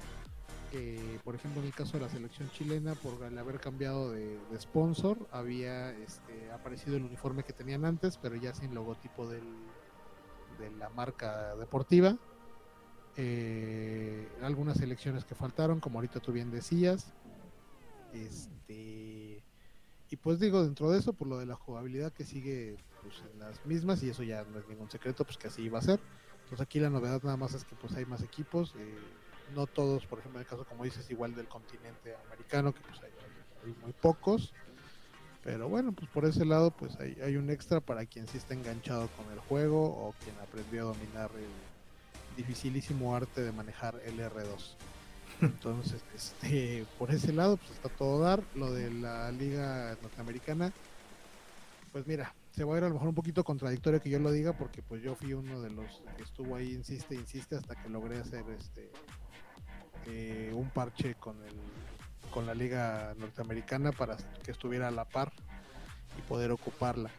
que 0.71 1.19
por 1.23 1.35
ejemplo 1.35 1.61
en 1.61 1.67
el 1.67 1.73
caso 1.73 1.97
de 1.97 2.05
la 2.05 2.09
selección 2.09 2.49
chilena, 2.51 2.95
por 2.95 3.21
el 3.23 3.37
haber 3.37 3.59
cambiado 3.59 4.11
de, 4.11 4.39
de 4.49 4.59
sponsor, 4.59 5.17
había 5.31 5.91
este, 5.91 6.51
aparecido 6.51 6.95
el 6.95 7.03
uniforme 7.03 7.43
que 7.43 7.53
tenían 7.53 7.85
antes, 7.85 8.17
pero 8.17 8.35
ya 8.35 8.53
sin 8.53 8.73
logotipo 8.73 9.27
del, 9.27 9.43
de 10.59 10.71
la 10.71 10.89
marca 10.89 11.55
deportiva. 11.55 12.17
Eh, 13.15 14.37
algunas 14.41 14.77
selecciones 14.77 15.25
que 15.25 15.35
faltaron, 15.35 15.79
como 15.79 15.99
ahorita 15.99 16.19
tú 16.19 16.31
bien 16.31 16.49
decías. 16.51 17.15
Este, 18.11 19.45
y 20.09 20.17
pues 20.17 20.39
digo, 20.39 20.63
dentro 20.63 20.91
de 20.91 20.99
eso, 20.99 21.13
por 21.15 21.27
lo 21.27 21.39
de 21.39 21.45
la 21.47 21.55
jugabilidad 21.55 22.13
que 22.13 22.25
sigue 22.25 22.79
pues, 22.99 23.23
en 23.23 23.39
las 23.39 23.65
mismas, 23.65 24.03
y 24.03 24.09
eso 24.09 24.23
ya 24.23 24.45
no 24.45 24.59
es 24.59 24.67
ningún 24.67 24.89
secreto, 24.91 25.25
pues 25.25 25.37
que 25.37 25.47
así 25.47 25.63
iba 25.63 25.79
a 25.79 25.83
ser. 25.83 26.05
Entonces 26.41 26.61
aquí 26.63 26.79
la 26.79 26.89
novedad 26.91 27.21
nada 27.23 27.37
más 27.37 27.53
es 27.55 27.65
que 27.65 27.75
pues 27.75 27.95
hay 27.95 28.05
más 28.05 28.23
equipos, 28.23 28.75
eh, 28.77 29.23
no 29.47 29.67
todos, 29.67 30.07
por 30.07 30.19
ejemplo, 30.19 30.39
en 30.39 30.43
el 30.43 30.47
caso 30.47 30.65
como 30.65 30.83
dices, 30.85 31.09
igual 31.09 31.35
del 31.35 31.47
continente 31.49 32.15
americano, 32.17 32.73
que 32.73 32.83
pues 32.83 33.01
hay- 33.03 33.13
hay 33.61 33.73
muy 33.75 33.93
pocos. 33.93 34.55
Pero 35.41 35.69
bueno, 35.69 35.93
pues 35.93 36.09
por 36.09 36.25
ese 36.25 36.45
lado 36.45 36.71
pues 36.71 36.99
hay, 36.99 37.15
hay 37.21 37.35
un 37.37 37.49
extra 37.49 37.81
para 37.81 38.05
quien 38.05 38.27
sí 38.27 38.37
está 38.37 38.53
enganchado 38.53 39.09
con 39.09 39.31
el 39.31 39.39
juego 39.39 39.83
o 40.07 40.13
quien 40.15 40.39
aprendió 40.39 40.81
a 40.83 40.85
dominar 40.85 41.35
el 41.37 41.72
dificilísimo 42.35 43.15
arte 43.15 43.41
de 43.41 43.51
manejar 43.51 43.99
el 44.05 44.19
R2. 44.19 44.75
Entonces, 45.41 46.03
este, 46.15 46.85
por 46.97 47.11
ese 47.11 47.33
lado, 47.33 47.57
pues 47.57 47.71
está 47.71 47.89
todo 47.89 48.19
dar. 48.19 48.43
Lo 48.55 48.71
de 48.71 48.91
la 48.91 49.31
liga 49.31 49.97
norteamericana, 50.01 50.71
pues 51.91 52.07
mira, 52.07 52.33
se 52.51 52.63
va 52.63 52.75
a 52.75 52.77
ir 52.77 52.83
a 52.83 52.87
lo 52.87 52.95
mejor 52.95 53.09
un 53.09 53.15
poquito 53.15 53.43
contradictorio 53.43 54.01
que 54.01 54.09
yo 54.09 54.19
lo 54.19 54.31
diga, 54.31 54.53
porque 54.53 54.81
pues 54.81 55.01
yo 55.01 55.15
fui 55.15 55.33
uno 55.33 55.61
de 55.61 55.71
los 55.71 56.01
que 56.17 56.23
estuvo 56.23 56.55
ahí, 56.55 56.73
insiste, 56.73 57.15
insiste, 57.15 57.55
hasta 57.55 57.75
que 57.75 57.89
logré 57.89 58.19
hacer 58.19 58.43
este 58.57 58.91
eh, 60.05 60.51
un 60.53 60.69
parche 60.69 61.15
con 61.15 61.37
el 61.43 61.53
con 62.33 62.47
la 62.47 62.55
liga 62.55 63.13
norteamericana 63.19 63.91
para 63.91 64.17
que 64.43 64.51
estuviera 64.51 64.87
a 64.87 64.91
la 64.91 65.05
par 65.05 65.31
y 66.17 66.21
poder 66.23 66.51
ocuparla. 66.51 67.11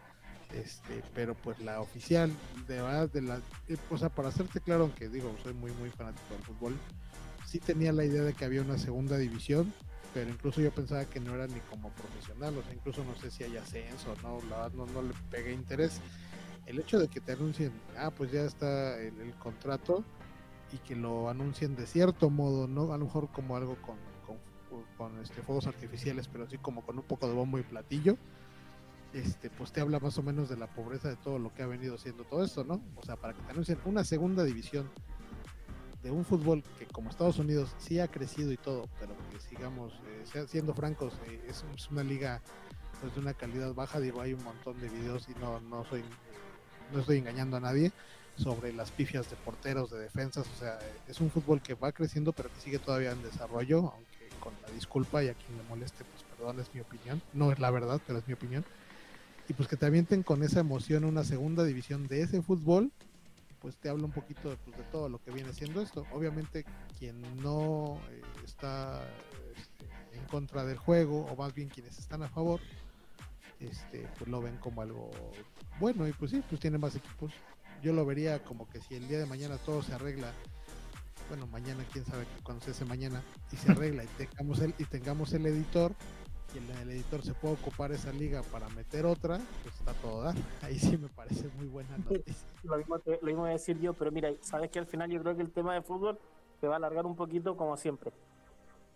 Este, 0.53 1.03
pero 1.15 1.35
pues 1.35 1.59
la 1.61 1.81
oficial, 1.81 2.33
de 2.69 2.81
verdad, 2.81 3.11
de 3.11 3.23
la, 3.23 3.41
eh, 3.69 3.77
o 3.91 3.99
sea, 3.99 4.09
para 4.09 4.29
hacerte 4.29 4.61
claro, 4.61 4.85
aunque 4.85 5.09
digo, 5.09 5.35
soy 5.43 5.55
muy, 5.55 5.73
muy 5.73 5.91
fanático 5.91 6.35
del 6.35 6.43
fútbol, 6.45 6.77
sí 7.45 7.59
tenía 7.59 7.93
la 7.93 8.05
idea 8.05 8.23
de 8.23 8.35
que 8.35 8.45
había 8.45 8.63
una 8.63 8.79
segunda 8.79 9.19
división, 9.19 9.73
pero 10.13 10.31
incluso 10.31 10.61
yo 10.61 10.71
pensaba 10.71 11.05
que 11.07 11.19
no 11.19 11.35
era 11.35 11.49
ni 11.49 11.59
como 11.71 11.91
profesional, 11.91 12.57
o 12.57 12.63
sea, 12.63 12.73
incluso 12.73 13.05
no 13.05 13.17
sé 13.17 13.31
si 13.31 13.43
hay 13.43 13.57
ascenso, 13.57 14.15
no, 14.23 14.39
la 14.49 14.57
verdad 14.57 14.73
no, 14.73 14.87
no 14.87 15.03
le 15.03 15.15
pegué 15.31 15.53
interés. 15.53 16.01
El 16.67 16.79
hecho 16.79 16.99
de 16.99 17.09
que 17.09 17.21
te 17.21 17.33
anuncien, 17.33 17.73
ah, 17.99 18.11
pues 18.11 18.31
ya 18.31 18.43
está 18.43 18.99
el, 19.01 19.21
el 19.21 19.35
contrato 19.35 20.05
y 20.73 20.79
que 20.79 20.97
lo 20.97 21.29
anuncien 21.29 21.77
de 21.77 21.87
cierto 21.87 22.31
modo, 22.31 22.67
no 22.67 22.93
a 22.93 22.99
lo 22.99 23.05
mejor 23.05 23.29
como 23.31 23.57
algo 23.57 23.77
con, 23.83 23.97
con, 24.27 24.39
con, 24.97 25.21
este, 25.21 25.43
fuegos 25.43 25.67
artificiales, 25.67 26.29
pero 26.29 26.45
así 26.45 26.59
como 26.59 26.83
con 26.83 26.99
un 26.99 27.05
poco 27.05 27.29
de 27.29 27.35
bombo 27.35 27.59
y 27.59 27.63
platillo, 27.63 28.17
este, 29.14 29.49
pues 29.49 29.73
te 29.73 29.80
habla 29.80 30.00
más 30.00 30.18
o 30.18 30.23
menos 30.23 30.49
de 30.49 30.56
la 30.56 30.66
pobreza 30.66 31.09
de 31.09 31.16
todo 31.16 31.38
lo 31.38 31.54
que 31.54 31.62
ha 31.62 31.66
venido 31.66 31.97
siendo 31.97 32.25
todo 32.25 32.44
esto, 32.44 32.64
¿no? 32.64 32.83
O 32.97 33.04
sea, 33.04 33.16
para 33.16 33.33
que 33.33 33.42
te 33.42 33.50
anuncien 33.52 33.78
una 33.85 34.04
segunda 34.04 34.42
división 34.42 34.90
de 36.02 36.11
un 36.11 36.25
fútbol 36.25 36.62
que 36.78 36.87
como 36.87 37.11
Estados 37.11 37.38
Unidos 37.38 37.75
sí 37.78 38.00
ha 38.00 38.09
crecido 38.09 38.52
y 38.52 38.56
todo, 38.56 38.88
pero 38.99 39.14
que 39.30 39.38
sigamos 39.38 39.92
eh, 40.35 40.47
siendo 40.49 40.75
francos, 40.75 41.14
eh, 41.28 41.40
es, 41.49 41.64
una 41.90 42.02
liga 42.02 42.42
pues, 43.00 43.14
de 43.14 43.21
una 43.21 43.35
calidad 43.35 43.73
baja, 43.73 44.00
digo, 44.00 44.21
hay 44.21 44.35
un 44.35 44.42
montón 44.42 44.78
de 44.80 44.88
videos 44.88 45.28
y 45.28 45.40
no, 45.40 45.61
no 45.61 45.85
soy 45.85 46.02
no 46.92 47.00
estoy 47.00 47.18
engañando 47.18 47.56
a 47.56 47.61
nadie 47.61 47.92
sobre 48.37 48.73
las 48.73 48.90
pifias 48.90 49.30
de 49.30 49.37
porteros, 49.37 49.90
de 49.90 50.00
defensas, 50.00 50.47
o 50.54 50.59
sea, 50.59 50.78
es 51.06 51.21
un 51.21 51.30
fútbol 51.30 51.62
que 51.62 51.75
va 51.75 51.92
creciendo 51.92 52.33
pero 52.33 52.50
que 52.52 52.61
sigue 52.61 52.78
todavía 52.78 53.12
en 53.12 53.23
desarrollo, 53.23 53.92
aunque 53.94 54.28
con 54.40 54.52
la 54.62 54.71
disculpa 54.75 55.23
y 55.23 55.28
a 55.28 55.35
quien 55.35 55.56
le 55.56 55.64
moleste, 55.64 56.04
pues 56.04 56.25
perdón, 56.37 56.61
es 56.61 56.75
mi 56.75 56.80
opinión, 56.80 57.23
no 57.33 57.52
es 57.52 57.59
la 57.61 57.71
verdad, 57.71 58.00
pero 58.06 58.18
es 58.18 58.26
mi 58.26 58.35
opinión. 58.35 58.64
Y 59.49 59.53
pues 59.53 59.69
que 59.69 59.77
te 59.77 59.87
avienten 59.87 60.23
con 60.23 60.43
esa 60.43 60.61
emoción 60.61 61.05
una 61.05 61.25
segunda 61.25 61.65
división 61.65 62.07
de 62.07 62.23
ese 62.23 62.41
fútbol, 62.41 62.91
pues 63.61 63.77
te 63.77 63.89
habla 63.89 64.05
un 64.05 64.13
poquito 64.13 64.51
de, 64.51 64.57
pues, 64.57 64.77
de 64.77 64.83
todo 64.85 65.09
lo 65.09 65.23
que 65.23 65.31
viene 65.31 65.53
siendo 65.53 65.81
esto. 65.81 66.07
Obviamente 66.13 66.65
quien 66.99 67.21
no 67.43 67.99
eh, 68.11 68.23
está 68.45 69.03
este, 69.57 69.87
en 70.17 70.25
contra 70.27 70.65
del 70.65 70.79
juego, 70.79 71.27
o 71.27 71.37
más 71.37 71.55
bien 71.55 71.69
quienes 71.69 71.99
están 71.99 72.23
a 72.23 72.29
favor, 72.29 72.61
este, 73.61 74.09
pues 74.19 74.31
lo 74.31 74.43
ven 74.43 74.57
como 74.59 74.83
algo 74.83 75.11
bueno 75.81 76.07
y 76.07 76.13
pues 76.13 76.31
sí, 76.31 76.43
pues 76.49 76.61
tiene 76.61 76.79
más 76.79 76.95
equipos. 76.97 77.33
Yo 77.83 77.93
lo 77.93 78.07
vería 78.07 78.43
como 78.45 78.69
que 78.69 78.81
si 78.81 78.95
el 78.95 79.09
día 79.09 79.19
de 79.19 79.27
mañana 79.27 79.59
todo 79.59 79.83
se 79.83 79.93
arregla, 79.93 80.33
bueno, 81.29 81.47
mañana 81.47 81.85
quién 81.93 82.05
sabe 82.05 82.27
cuando 82.43 82.65
se 82.65 82.71
hace 82.71 82.85
mañana, 82.85 83.23
y 83.53 83.57
se 83.57 83.73
arregla 83.73 84.05
y 84.05 84.07
tengamos 84.19 84.61
el, 84.61 84.75
y 84.79 84.85
tengamos 84.85 85.33
el 85.33 85.47
editor, 85.47 85.95
y 86.55 86.59
el, 86.83 86.91
editor 86.91 87.23
se 87.23 87.35
puede 87.35 87.55
ocupar 87.55 87.93
esa 87.93 88.13
liga 88.13 88.43
para 88.43 88.69
meter 88.71 89.07
otra, 89.07 89.39
pues 89.63 89.75
está 89.75 89.93
todo 89.95 90.23
dar. 90.23 90.35
Ahí 90.63 90.79
sí 90.79 90.97
me 90.97 91.09
parece 91.09 91.49
muy 91.57 91.67
buena 91.67 91.97
noticia. 91.99 92.49
lo, 92.63 92.77
mismo 92.77 92.97
lo 93.05 93.27
mismo 93.27 93.41
voy 93.43 93.51
a 93.51 93.55
decir 93.55 93.79
yo, 93.81 93.93
pero 93.95 94.13
mira, 94.13 94.31
sabes 94.41 94.71
que 94.71 94.79
al 94.79 94.87
final 94.87 95.11
yo 95.11 95.21
creo 95.21 95.37
que 95.37 95.43
el 95.43 95.51
tema 95.51 95.75
de 95.75 95.83
fútbol 95.83 96.19
se 96.61 96.69
va 96.69 96.75
a 96.75 96.77
alargar 96.77 97.07
un 97.07 97.17
poquito 97.17 97.57
como 97.57 97.77
siempre. 97.77 98.13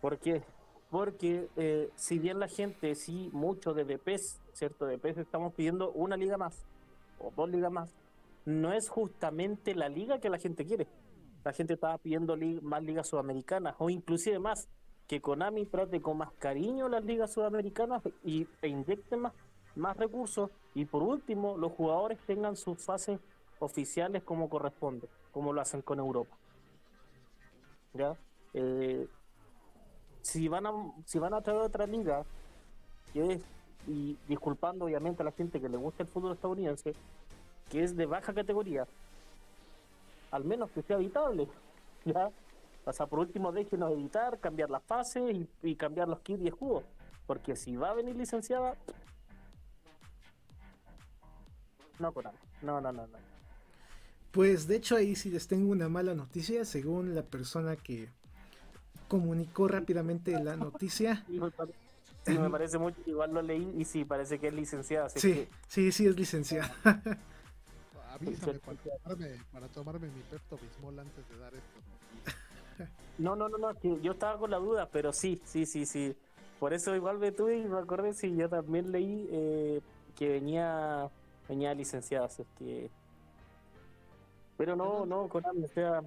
¿Por 0.00 0.18
qué? 0.18 0.42
Porque 0.90 1.48
eh, 1.56 1.90
si 1.96 2.18
bien 2.18 2.38
la 2.38 2.48
gente, 2.48 2.94
sí, 2.94 3.30
mucho 3.32 3.74
de 3.74 3.84
DPS, 3.84 4.40
¿cierto? 4.52 4.86
De 4.86 4.96
DPS 4.96 5.18
estamos 5.18 5.52
pidiendo 5.52 5.90
una 5.92 6.16
liga 6.16 6.38
más 6.38 6.64
o 7.18 7.32
dos 7.36 7.50
ligas 7.50 7.72
más, 7.72 7.94
no 8.44 8.72
es 8.72 8.88
justamente 8.88 9.74
la 9.74 9.88
liga 9.88 10.20
que 10.20 10.30
la 10.30 10.38
gente 10.38 10.64
quiere. 10.64 10.86
La 11.44 11.52
gente 11.52 11.74
estaba 11.74 11.98
pidiendo 11.98 12.36
más 12.62 12.82
ligas 12.82 13.08
sudamericanas 13.08 13.74
o 13.78 13.90
inclusive 13.90 14.38
más 14.38 14.68
que 15.08 15.20
Konami 15.22 15.64
trate 15.64 16.02
con 16.02 16.18
más 16.18 16.30
cariño 16.38 16.88
las 16.88 17.02
ligas 17.02 17.32
sudamericanas 17.32 18.02
y, 18.22 18.46
e 18.60 18.68
inyecte 18.68 19.16
más, 19.16 19.32
más 19.74 19.96
recursos 19.96 20.50
y 20.74 20.84
por 20.84 21.02
último 21.02 21.56
los 21.56 21.72
jugadores 21.72 22.18
tengan 22.26 22.56
sus 22.56 22.78
fases 22.78 23.18
oficiales 23.58 24.22
como 24.22 24.50
corresponde, 24.50 25.08
como 25.32 25.52
lo 25.52 25.62
hacen 25.62 25.80
con 25.80 25.98
Europa. 25.98 26.36
¿Ya? 27.94 28.16
Eh, 28.52 29.08
si 30.20 30.46
van 30.46 30.66
a 30.66 30.72
si 31.06 31.18
van 31.18 31.32
a 31.32 31.40
traer 31.40 31.60
otra 31.60 31.86
liga 31.86 32.24
que 33.12 33.32
es 33.32 33.42
y 33.86 34.18
disculpando 34.28 34.84
obviamente 34.84 35.22
a 35.22 35.24
la 35.24 35.32
gente 35.32 35.60
que 35.60 35.68
le 35.68 35.78
gusta 35.78 36.02
el 36.02 36.08
fútbol 36.08 36.32
estadounidense 36.32 36.92
que 37.70 37.82
es 37.82 37.96
de 37.96 38.06
baja 38.06 38.34
categoría 38.34 38.86
al 40.30 40.44
menos 40.44 40.70
que 40.70 40.82
sea 40.82 40.96
habitable 40.96 41.48
ya 42.04 42.30
o 42.88 42.92
sea 42.92 43.06
por 43.06 43.18
último 43.18 43.52
déjenos 43.52 43.92
editar 43.92 44.40
cambiar 44.40 44.70
las 44.70 44.82
fases 44.82 45.22
y, 45.62 45.76
cambiar 45.76 46.08
los 46.08 46.20
kits 46.20 46.42
y 46.42 46.48
escudos 46.48 46.84
porque 47.26 47.56
si 47.56 47.76
va 47.76 47.90
a 47.90 47.94
venir 47.94 48.16
licenciada 48.16 48.76
no 51.98 52.12
con 52.12 52.24
no 52.62 52.80
no 52.80 52.92
no 52.92 52.92
no 52.92 53.18
pues 54.30 54.66
de 54.66 54.76
hecho 54.76 54.96
ahí 54.96 55.14
sí 55.14 55.30
les 55.30 55.46
tengo 55.48 55.70
una 55.70 55.88
mala 55.88 56.14
noticia 56.14 56.64
según 56.64 57.14
la 57.14 57.22
persona 57.22 57.76
que 57.76 58.08
comunicó 59.08 59.66
rápidamente 59.66 60.38
la 60.38 60.56
noticia. 60.56 61.24
Sí, 62.26 62.36
me 62.36 62.50
parece 62.50 62.76
mucho, 62.76 63.00
igual 63.06 63.32
lo 63.32 63.40
leí 63.40 63.72
y 63.78 63.86
sí, 63.86 64.04
parece 64.04 64.38
que 64.38 64.48
es 64.48 64.52
licenciada. 64.52 65.08
Sí, 65.08 65.48
sí, 65.66 65.90
sí, 65.90 66.06
es 66.06 66.14
licenciada. 66.14 66.70
Avísame 68.10 68.58
para 68.58 68.76
tomarme, 68.76 69.44
para 69.50 69.68
tomarme 69.68 70.08
mi 70.08 70.20
Pepto 70.22 70.58
Bismol 70.58 70.98
antes 70.98 71.26
de 71.26 71.38
dar 71.38 71.54
esto. 71.54 71.80
No, 73.18 73.34
no, 73.34 73.48
no, 73.48 73.58
no, 73.58 73.72
yo 74.00 74.12
estaba 74.12 74.38
con 74.38 74.50
la 74.50 74.58
duda, 74.58 74.88
pero 74.90 75.12
sí, 75.12 75.40
sí, 75.44 75.66
sí, 75.66 75.86
sí. 75.86 76.16
Por 76.58 76.72
eso 76.72 76.94
igual 76.94 77.18
me 77.18 77.32
tuve 77.32 77.58
y 77.58 77.64
me 77.64 77.78
acordé, 77.78 78.12
sí, 78.14 78.34
yo 78.36 78.48
también 78.48 78.92
leí 78.92 79.28
eh, 79.30 79.80
que 80.16 80.28
venía 80.28 81.10
venía 81.48 81.74
licenciada, 81.74 82.26
así 82.26 82.44
que... 82.58 82.90
Pero 84.56 84.74
no, 84.76 85.06
no, 85.06 85.28
Konami, 85.28 85.64
o 85.64 85.68
sea, 85.68 86.02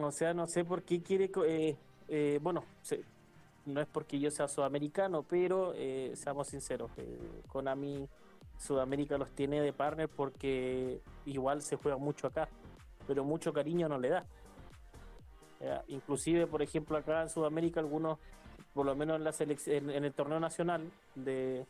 o 0.00 0.10
sea, 0.12 0.34
no 0.34 0.46
sé 0.46 0.64
por 0.64 0.82
qué 0.82 1.02
quiere... 1.02 1.30
Eh, 1.46 1.76
eh, 2.08 2.38
bueno, 2.42 2.64
no 3.66 3.80
es 3.80 3.86
porque 3.86 4.18
yo 4.18 4.30
sea 4.30 4.48
sudamericano, 4.48 5.22
pero 5.22 5.72
eh, 5.76 6.12
seamos 6.16 6.48
sinceros, 6.48 6.90
eh, 6.96 7.18
Konami 7.48 8.08
Sudamérica 8.58 9.18
los 9.18 9.30
tiene 9.32 9.60
de 9.60 9.72
partner 9.72 10.08
porque 10.08 11.00
igual 11.26 11.62
se 11.62 11.76
juega 11.76 11.98
mucho 11.98 12.26
acá, 12.26 12.48
pero 13.06 13.24
mucho 13.24 13.52
cariño 13.52 13.88
no 13.88 13.98
le 13.98 14.08
da. 14.08 14.26
Inclusive, 15.88 16.46
por 16.46 16.62
ejemplo, 16.62 16.96
acá 16.96 17.22
en 17.22 17.30
Sudamérica 17.30 17.80
algunos, 17.80 18.18
por 18.74 18.86
lo 18.86 18.94
menos 18.94 19.16
en, 19.16 19.24
la 19.24 19.32
en, 19.76 19.90
en 19.90 20.04
el 20.04 20.12
torneo 20.12 20.40
nacional 20.40 20.90
de, 21.14 21.66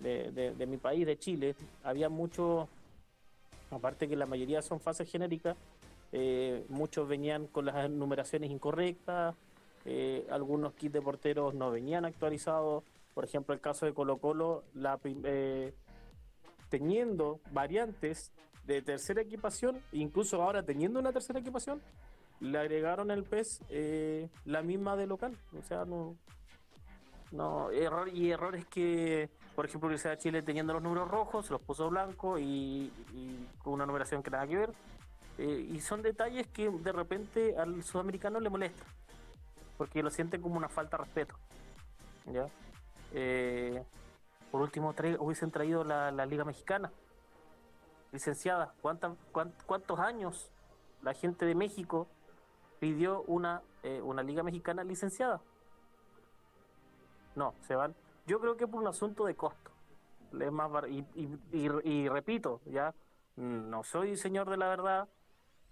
de, 0.00 0.66
mi 0.66 0.76
país, 0.76 1.06
de 1.06 1.18
Chile, 1.18 1.54
había 1.82 2.08
muchos, 2.08 2.68
aparte 3.70 4.08
que 4.08 4.16
la 4.16 4.26
mayoría 4.26 4.62
son 4.62 4.80
fases 4.80 5.10
genéricas, 5.10 5.56
eh, 6.12 6.64
muchos 6.68 7.06
venían 7.08 7.46
con 7.48 7.66
las 7.66 7.90
numeraciones 7.90 8.50
incorrectas, 8.50 9.34
eh, 9.84 10.26
algunos 10.30 10.74
kits 10.74 10.92
de 10.92 11.02
porteros 11.02 11.54
no 11.54 11.70
venían 11.70 12.04
actualizados. 12.04 12.84
Por 13.14 13.24
ejemplo, 13.24 13.54
el 13.54 13.60
caso 13.60 13.86
de 13.86 13.94
Colo 13.94 14.18
Colo, 14.18 14.64
la, 14.74 14.98
eh, 15.04 15.74
teniendo 16.68 17.40
variantes 17.52 18.32
de 18.64 18.82
tercera 18.82 19.22
equipación, 19.22 19.80
incluso 19.92 20.42
ahora 20.42 20.62
teniendo 20.62 21.00
una 21.00 21.12
tercera 21.12 21.40
equipación, 21.40 21.80
le 22.40 22.58
agregaron 22.58 23.10
el 23.10 23.24
PES 23.24 23.62
eh, 23.70 24.28
la 24.44 24.62
misma 24.62 24.96
de 24.96 25.06
local. 25.06 25.36
O 25.58 25.62
sea, 25.62 25.84
no. 25.84 26.16
No, 27.30 27.70
error, 27.70 28.08
y 28.08 28.30
errores 28.30 28.64
que, 28.66 29.28
por 29.54 29.66
ejemplo, 29.66 29.88
Universidad 29.88 30.12
de 30.12 30.18
Chile 30.18 30.42
teniendo 30.42 30.72
los 30.72 30.82
números 30.82 31.08
rojos, 31.08 31.50
los 31.50 31.60
puso 31.60 31.90
blanco 31.90 32.38
y, 32.38 32.90
con 33.62 33.74
una 33.74 33.84
numeración 33.84 34.22
que 34.22 34.30
nada 34.30 34.46
que 34.46 34.56
ver. 34.56 34.72
y 35.38 35.78
son 35.80 36.00
detalles 36.00 36.46
que 36.46 36.70
de 36.70 36.92
repente 36.92 37.54
al 37.58 37.82
sudamericano 37.82 38.40
le 38.40 38.48
molesta 38.48 38.86
porque 39.78 40.02
lo 40.02 40.10
sienten 40.10 40.42
como 40.42 40.56
una 40.56 40.68
falta 40.68 40.98
de 40.98 41.04
respeto. 41.04 41.36
¿ya? 42.26 42.48
Eh, 43.12 43.82
por 44.50 44.60
último, 44.60 44.92
hubiesen 45.20 45.50
traído 45.50 45.84
la, 45.84 46.10
Liga 46.26 46.44
Mexicana, 46.44 46.90
licenciada. 48.12 48.74
¿Cuántos 48.82 50.00
años 50.00 50.50
la 51.00 51.14
gente 51.14 51.46
de 51.46 51.54
México 51.54 52.08
pidió 52.80 53.22
una, 53.22 53.62
eh, 53.82 54.00
una 54.02 54.22
Liga 54.22 54.42
Mexicana 54.42 54.84
licenciada? 54.84 55.40
No, 57.34 57.54
se 57.60 57.74
van. 57.74 57.94
Yo 58.26 58.40
creo 58.40 58.56
que 58.56 58.66
por 58.66 58.80
un 58.80 58.88
asunto 58.88 59.24
de 59.26 59.34
costo. 59.34 59.70
Es 60.38 60.52
más 60.52 60.70
y, 60.88 61.04
y, 61.52 62.08
repito, 62.08 62.60
ya 62.66 62.94
no 63.36 63.82
soy 63.82 64.16
señor 64.16 64.50
de 64.50 64.58
la 64.58 64.68
verdad 64.68 65.08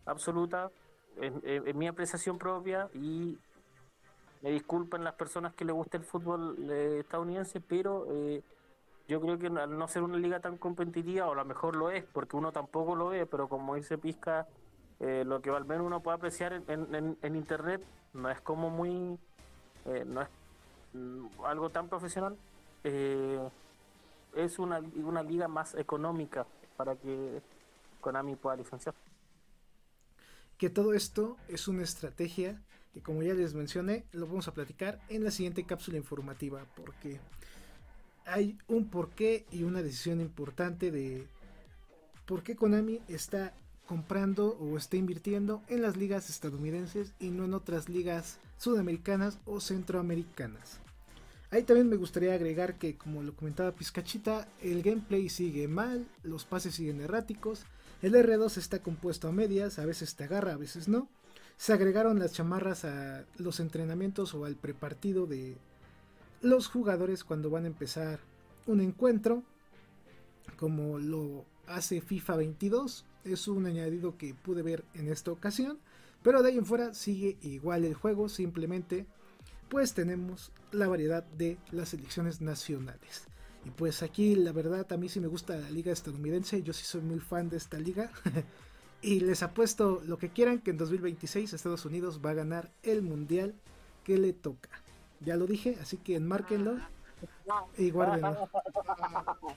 absoluta, 0.07 0.71
en 1.19 1.77
mi 1.77 1.89
apreciación 1.89 2.39
propia 2.39 2.89
y 2.95 3.39
me 4.43 4.51
disculpen 4.51 5.03
las 5.03 5.15
personas 5.15 5.55
que 5.55 5.65
le 5.65 5.73
gusta 5.73 5.97
el 5.97 6.05
fútbol 6.05 6.57
eh, 6.71 6.99
estadounidense, 7.01 7.61
pero 7.61 8.07
eh, 8.11 8.43
yo 9.09 9.21
creo 9.21 9.39
que 9.39 9.47
al 9.47 9.77
no 9.77 9.89
ser 9.89 10.03
una 10.03 10.19
liga 10.19 10.41
tan 10.41 10.57
competitiva, 10.57 11.27
o 11.27 11.33
a 11.33 11.35
lo 11.37 11.45
mejor 11.45 11.77
lo 11.77 11.91
es, 11.91 12.05
porque 12.05 12.37
uno 12.37 12.53
tampoco 12.53 12.95
lo 12.95 13.09
ve, 13.09 13.27
pero 13.27 13.49
como 13.49 13.75
dice 13.75 13.99
Pizca, 13.99 14.47
eh, 15.01 15.25
lo 15.27 15.41
que 15.41 15.51
al 15.51 15.65
menos 15.65 15.87
uno 15.87 16.01
puede 16.01 16.17
apreciar 16.17 16.63
en, 16.69 17.19
internet 17.23 17.83
no 18.15 18.31
es 18.31 18.41
como 18.41 18.71
muy, 18.71 19.19
no 20.07 20.23
es 20.23 20.29
mm, 20.95 21.27
algo 21.45 21.71
tan 21.71 21.89
profesional, 21.89 22.37
es 22.83 24.59
una, 24.59 24.79
una 24.79 25.23
liga 25.23 25.49
más 25.49 25.75
económica 25.75 26.47
para 26.77 26.95
que 26.97 27.43
Konami 28.01 28.37
pueda 28.37 28.57
licenciar. 28.57 28.95
Que 30.59 30.71
todo 30.71 30.95
esto 30.95 31.37
es 31.49 31.69
una 31.69 31.83
estrategia 31.83 32.63
que 32.97 33.03
como 33.03 33.23
ya 33.23 33.35
les 33.35 33.53
mencioné, 33.53 34.07
lo 34.13 34.27
vamos 34.27 34.49
a 34.49 34.55
platicar 34.55 34.99
en 35.11 35.23
la 35.23 35.31
siguiente 35.31 35.65
cápsula 35.65 35.99
informativa, 35.99 36.65
porque 36.75 37.21
hay 38.25 38.57
un 38.69 38.89
porqué 38.89 39.45
y 39.51 39.65
una 39.65 39.83
decisión 39.83 40.23
importante 40.23 40.91
de 40.91 41.27
por 42.25 42.43
qué 42.43 42.57
Konami 42.57 43.03
está 43.07 43.53
comprando 43.87 44.57
o 44.61 44.77
está 44.77 44.97
invirtiendo 44.97 45.63
en 45.69 45.83
las 45.83 45.97
ligas 45.97 46.29
estadounidenses 46.29 47.13
y 47.19 47.31
no 47.31 47.45
en 47.45 47.55
otras 47.55 47.89
ligas 47.89 48.39
sudamericanas 48.59 49.39
o 49.47 49.61
centroamericanas. 49.61 50.81
Ahí 51.51 51.63
también 51.63 51.89
me 51.89 51.97
gustaría 51.97 52.35
agregar 52.35 52.79
que, 52.79 52.97
como 52.97 53.23
lo 53.23 53.35
comentaba 53.35 53.73
Pizcachita, 53.73 54.49
el 54.63 54.83
gameplay 54.83 55.29
sigue 55.29 55.69
mal, 55.69 56.07
los 56.23 56.45
pases 56.45 56.75
siguen 56.75 57.01
erráticos, 57.01 57.65
el 58.03 58.15
R2 58.15 58.57
está 58.59 58.81
compuesto 58.81 59.29
a 59.29 59.33
medias, 59.33 59.79
a 59.79 59.87
veces 59.87 60.17
te 60.17 60.25
agarra, 60.25 60.53
a 60.53 60.59
veces 60.59 60.89
no, 60.89 61.09
se 61.57 61.73
agregaron 61.73 62.19
las 62.19 62.33
chamarras 62.33 62.85
a 62.85 63.25
los 63.39 63.61
entrenamientos 63.61 64.35
o 64.35 64.45
al 64.45 64.57
prepartido 64.57 65.27
de 65.27 65.57
los 66.43 66.69
jugadores 66.69 67.25
cuando 67.25 67.49
van 67.49 67.65
a 67.65 67.69
empezar 67.69 68.19
un 68.67 68.81
encuentro, 68.81 69.43
como 70.59 70.99
lo 70.99 71.45
hace 71.67 72.01
FIFA 72.01 72.37
22. 72.37 73.05
Es 73.25 73.49
un 73.49 73.67
añadido 73.67 74.17
que 74.17 74.35
pude 74.35 74.63
ver 74.63 74.85
en 74.95 75.09
esta 75.09 75.33
ocasión, 75.33 75.79
pero 76.23 76.43
de 76.43 76.51
ahí 76.51 76.59
en 76.59 76.67
fuera 76.67 76.95
sigue 76.95 77.37
igual 77.43 77.85
el 77.85 77.95
juego, 77.95 78.29
simplemente 78.29 79.07
pues 79.69 79.95
tenemos 79.95 80.53
la 80.71 80.87
variedad 80.87 81.25
de 81.25 81.59
las 81.73 81.91
selecciones 81.91 82.41
nacionales. 82.41 83.27
Y 83.65 83.71
pues 83.71 84.03
aquí 84.03 84.37
la 84.37 84.53
verdad 84.53 84.91
a 84.93 84.97
mí 84.97 85.09
sí 85.09 85.19
me 85.19 85.27
gusta 85.27 85.57
la 85.57 85.71
liga 85.71 85.93
estadounidense, 85.93 86.63
yo 86.63 86.73
sí 86.73 86.85
soy 86.85 87.01
muy 87.01 87.19
fan 87.19 87.49
de 87.49 87.57
esta 87.57 87.79
liga. 87.79 88.13
y 89.03 89.21
les 89.21 89.43
apuesto 89.43 90.03
lo 90.07 90.19
que 90.19 90.31
quieran 90.31 90.61
que 90.61 90.71
en 90.71 90.79
2026 90.79 91.53
Estados 91.53 91.85
Unidos 91.85 92.21
va 92.25 92.31
a 92.31 92.35
ganar 92.35 92.73
el 92.83 93.03
mundial 93.03 93.55
que 94.05 94.19
le 94.19 94.33
toca. 94.33 94.71
Ya 95.21 95.37
lo 95.37 95.47
dije, 95.47 95.79
así 95.81 95.97
que 95.97 96.15
enmárquenlo 96.15 96.79
y 97.77 97.91
guárdenlo. 97.91 98.49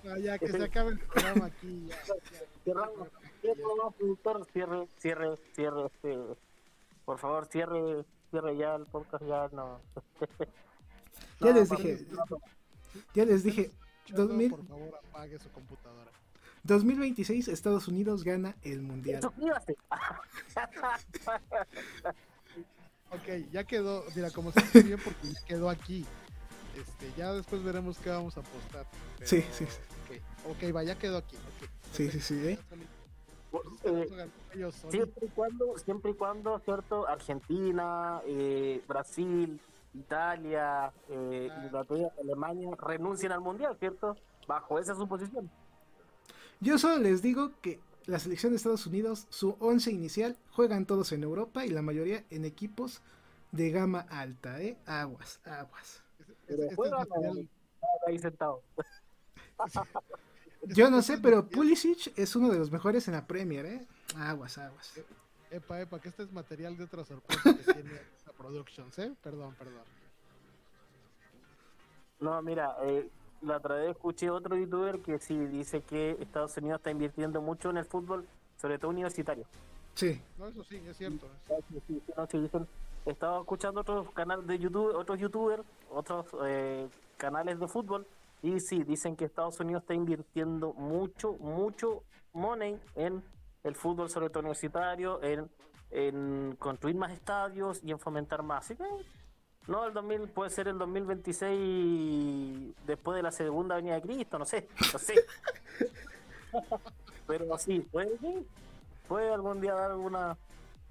Ah, 0.06 0.18
ya 0.22 0.38
que 0.38 0.48
se 0.48 0.64
acabe 0.64 0.92
el 0.92 1.00
programa 1.00 1.46
aquí. 1.46 1.90
Cierre, 4.54 4.88
cierre, 5.00 5.38
cierre, 5.54 5.86
este, 5.86 6.18
por 7.06 7.18
favor, 7.18 7.48
cierre, 7.48 8.06
cierre 8.30 8.58
ya 8.58 8.76
el 8.76 8.86
podcast, 8.86 9.24
ya 9.26 9.50
no. 9.52 9.82
ya 11.40 11.54
les 11.54 11.70
dije, 11.70 12.06
ya 13.14 13.26
les 13.26 13.44
dije, 13.44 13.72
2000... 14.10 14.52
Por 14.52 14.68
favor, 14.68 15.00
apague 15.10 15.40
su 15.40 15.50
computadora. 15.52 16.12
2026 16.64 17.48
Estados 17.48 17.88
Unidos 17.88 18.24
gana 18.24 18.56
el 18.62 18.82
mundial. 18.82 19.26
ok, 23.12 23.28
ya 23.52 23.64
quedó, 23.64 24.04
mira, 24.16 24.30
como 24.32 24.52
se 24.52 24.84
bien 24.84 25.00
porque 25.04 25.28
ya 25.28 25.42
quedó 25.46 25.70
aquí. 25.70 26.06
Este, 26.80 27.12
ya 27.18 27.34
después 27.34 27.64
veremos 27.64 27.98
qué 27.98 28.10
vamos 28.10 28.38
a 28.38 28.42
apostar. 28.42 28.86
sí, 29.24 29.44
sí. 29.52 29.66
Okay. 30.06 30.70
ok, 30.70 30.76
va, 30.76 30.84
ya 30.84 30.98
quedó 30.98 31.18
aquí. 31.18 31.36
Okay. 31.56 31.70
Sí, 31.92 32.12
sí, 32.12 32.20
sí, 32.20 32.48
¿eh? 32.48 32.60
Eh, 33.84 34.72
siempre 34.90 35.26
y 35.26 35.30
cuando, 35.30 35.78
siempre 35.78 36.12
y 36.12 36.14
cuando, 36.14 36.60
cierto, 36.60 37.08
Argentina, 37.08 38.22
eh, 38.26 38.84
Brasil, 38.88 39.60
Italia, 39.94 40.92
eh, 41.10 41.50
Inglaterra, 41.64 42.10
Alemania 42.22 42.70
renuncien 42.80 43.32
al 43.32 43.42
mundial, 43.42 43.76
¿cierto? 43.80 44.16
Bajo 44.48 44.78
esa 44.78 44.96
suposición. 44.96 45.50
Yo 46.60 46.78
solo 46.78 47.00
les 47.00 47.22
digo 47.22 47.52
que 47.62 47.80
la 48.06 48.20
selección 48.20 48.52
de 48.52 48.58
Estados 48.58 48.86
Unidos, 48.86 49.28
su 49.30 49.56
once 49.60 49.92
inicial, 49.92 50.38
juegan 50.52 50.86
todos 50.86 51.12
en 51.12 51.24
Europa 51.24 51.66
y 51.66 51.70
la 51.70 51.82
mayoría 51.82 52.24
en 52.30 52.46
equipos 52.46 53.02
de 53.52 53.72
gama 53.72 54.06
alta, 54.10 54.62
¿eh? 54.62 54.78
Aguas, 54.86 55.40
aguas. 55.46 55.99
Pero 56.50 57.48
ahí 58.08 58.20
sentado. 58.20 58.62
Yo 60.68 60.90
no 60.90 61.02
sé, 61.02 61.18
pero 61.18 61.48
Pulisic 61.48 62.18
es 62.18 62.36
uno 62.36 62.50
de 62.50 62.60
los 62.60 62.72
mejores 62.72 63.08
en 63.08 63.14
la 63.14 63.26
Premier, 63.26 63.66
¿eh? 63.66 63.88
Aguas, 64.18 64.58
aguas. 64.58 64.94
Epa, 65.52 65.82
epa, 65.82 66.00
que 66.00 66.10
este 66.10 66.24
es 66.24 66.32
material 66.32 66.78
de 66.78 66.84
otra 66.84 67.06
sorpresa 67.06 67.56
que 67.56 67.74
tiene 67.74 67.92
esta 68.18 68.32
Productions, 68.34 69.00
¿eh? 69.00 69.14
Perdón, 69.24 69.56
perdón. 69.58 69.84
No, 72.20 72.42
mira, 72.42 72.76
eh, 72.84 73.10
la 73.42 73.58
otra 73.58 73.76
vez 73.76 73.92
escuché 73.92 74.30
otro 74.30 74.58
youtuber 74.58 75.00
que 75.00 75.20
sí 75.20 75.38
dice 75.48 75.82
que 75.82 76.18
Estados 76.20 76.56
Unidos 76.58 76.80
está 76.80 76.92
invirtiendo 76.92 77.42
mucho 77.42 77.70
en 77.70 77.78
el 77.78 77.86
fútbol, 77.86 78.28
sobre 78.62 78.78
todo 78.78 78.92
universitario. 78.92 79.46
Sí. 79.96 80.22
No, 80.38 80.48
eso 80.48 80.64
sí, 80.64 80.82
es 80.88 80.98
cierto. 80.98 81.28
Estaba 83.06 83.40
escuchando 83.40 83.82
otros 83.82 84.12
canales 84.12 84.46
de 84.48 84.60
YouTube, 84.60 84.96
otros 84.96 85.20
youtubers, 85.20 85.64
otros 85.90 86.26
eh, 86.46 86.88
canales 87.18 87.60
de 87.60 87.68
fútbol, 87.68 88.06
y 88.42 88.60
sí, 88.60 88.84
dicen 88.84 89.16
que 89.16 89.26
Estados 89.26 89.60
Unidos 89.60 89.84
está 89.84 89.94
invirtiendo 89.94 90.74
mucho, 90.74 91.34
mucho 91.34 92.04
money 92.34 92.80
en 92.96 93.24
el 93.64 93.76
fútbol, 93.76 94.10
sobre 94.10 94.30
todo 94.30 94.40
universitario, 94.40 95.22
en, 95.22 95.50
en 95.92 96.56
construir 96.58 96.96
más 96.96 97.12
estadios 97.12 97.82
y 97.84 97.92
en 97.92 98.00
fomentar 98.00 98.44
más. 98.44 98.66
Así 98.66 98.76
que 98.76 98.84
no, 99.68 99.86
el 99.86 99.94
2000 99.94 100.30
puede 100.30 100.50
ser 100.50 100.68
el 100.68 100.78
2026 100.78 102.76
después 102.88 103.16
de 103.16 103.24
la 103.24 103.32
segunda 103.32 103.76
venida 103.76 103.96
de 103.96 104.02
Cristo, 104.02 104.40
no 104.40 104.46
sé, 104.46 104.68
no 104.94 105.00
sé. 105.00 105.16
Pero 107.28 107.58
sí, 107.58 107.80
puede, 107.92 108.18
puede 109.08 109.34
algún 109.34 109.62
día 109.62 109.76
dar 109.76 109.92
alguna, 109.92 110.38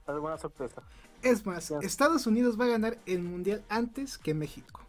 alguna 0.06 0.38
sorpresa. 0.38 0.82
Es 1.22 1.44
más, 1.44 1.72
Estados 1.82 2.26
Unidos 2.26 2.58
va 2.58 2.66
a 2.66 2.68
ganar 2.68 2.98
el 3.06 3.22
mundial 3.22 3.64
antes 3.68 4.18
que 4.18 4.34
México. 4.34 4.80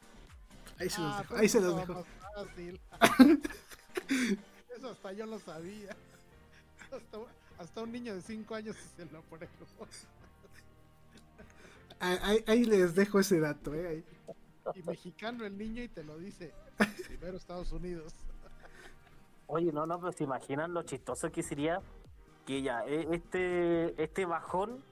Ahí 0.80 0.90
se 0.90 1.02
los 1.02 1.14
ah, 1.14 1.22
dejo. 1.22 1.36
Ahí 1.36 1.50
se 1.50 1.60
los 1.60 1.76
dejo. 1.76 2.06
Eso 4.78 4.92
hasta 4.92 5.14
yo 5.14 5.26
lo 5.26 5.40
sabía. 5.40 5.96
Hasta, 7.60 7.82
un 7.82 7.92
niño 7.92 8.16
de 8.16 8.22
5 8.22 8.56
años 8.56 8.76
se 8.96 9.06
lo 9.06 9.22
pone. 9.24 9.48
Ahí, 12.00 12.64
les 12.64 12.96
dejo 12.96 13.20
ese 13.20 13.40
dato, 13.40 13.74
¿eh? 13.74 14.04
Y 14.74 14.84
mexicano 14.84 15.46
el 15.46 15.58
niño 15.58 15.84
y 15.84 15.90
te 15.90 16.04
lo 16.04 16.18
dice. 16.18 16.54
Primero 17.08 17.38
Estados 17.38 17.72
Unidos. 17.72 18.14
Oye, 19.48 19.74
no, 19.74 19.86
no, 19.86 20.00
pero 20.00 20.12
se 20.12 20.24
imaginan 20.24 20.74
lo 20.74 20.84
chistoso 20.84 21.32
que 21.32 21.44
sería 21.44 21.82
que 22.46 22.62
ya, 22.62 22.86
e, 22.86 23.16
este, 23.16 24.02
este 24.02 24.26
bajón 24.26 24.84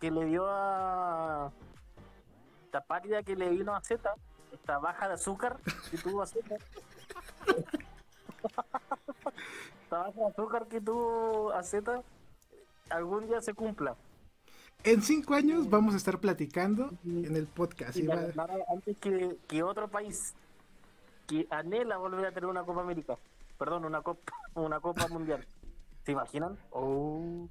que 0.00 0.10
le 0.10 0.24
dio 0.26 0.46
a 0.48 1.52
esta 2.64 2.80
pálida 2.82 3.22
que 3.22 3.36
le 3.36 3.50
vino 3.50 3.74
a 3.74 3.80
Z, 3.80 4.14
esta 4.52 4.78
baja 4.78 5.08
de 5.08 5.14
azúcar 5.14 5.58
que 5.90 5.98
tuvo 5.98 6.22
a 6.22 6.26
Z. 6.26 6.56
esta 9.82 9.98
baja 9.98 10.20
de 10.20 10.26
azúcar 10.26 10.66
que 10.68 10.80
tuvo 10.80 11.52
a 11.52 11.62
Z, 11.62 12.02
algún 12.90 13.26
día 13.26 13.40
se 13.40 13.54
cumpla. 13.54 13.96
En 14.84 15.02
cinco 15.02 15.34
años 15.34 15.68
vamos 15.68 15.94
a 15.94 15.96
estar 15.96 16.18
platicando 16.18 16.90
en 17.04 17.34
el 17.34 17.46
podcast. 17.46 17.98
Antes 18.68 18.98
que, 18.98 19.36
que, 19.48 19.62
otro 19.62 19.88
país 19.88 20.34
que 21.26 21.46
anhela 21.50 21.96
volver 21.96 22.26
a 22.26 22.32
tener 22.32 22.48
una 22.48 22.62
Copa 22.62 22.82
América, 22.82 23.16
perdón, 23.58 23.84
una 23.84 24.02
Copa, 24.02 24.32
una 24.54 24.78
Copa 24.80 25.08
Mundial. 25.08 25.44
¿Se 26.04 26.12
imaginan? 26.12 26.56
Oh. 26.70 27.48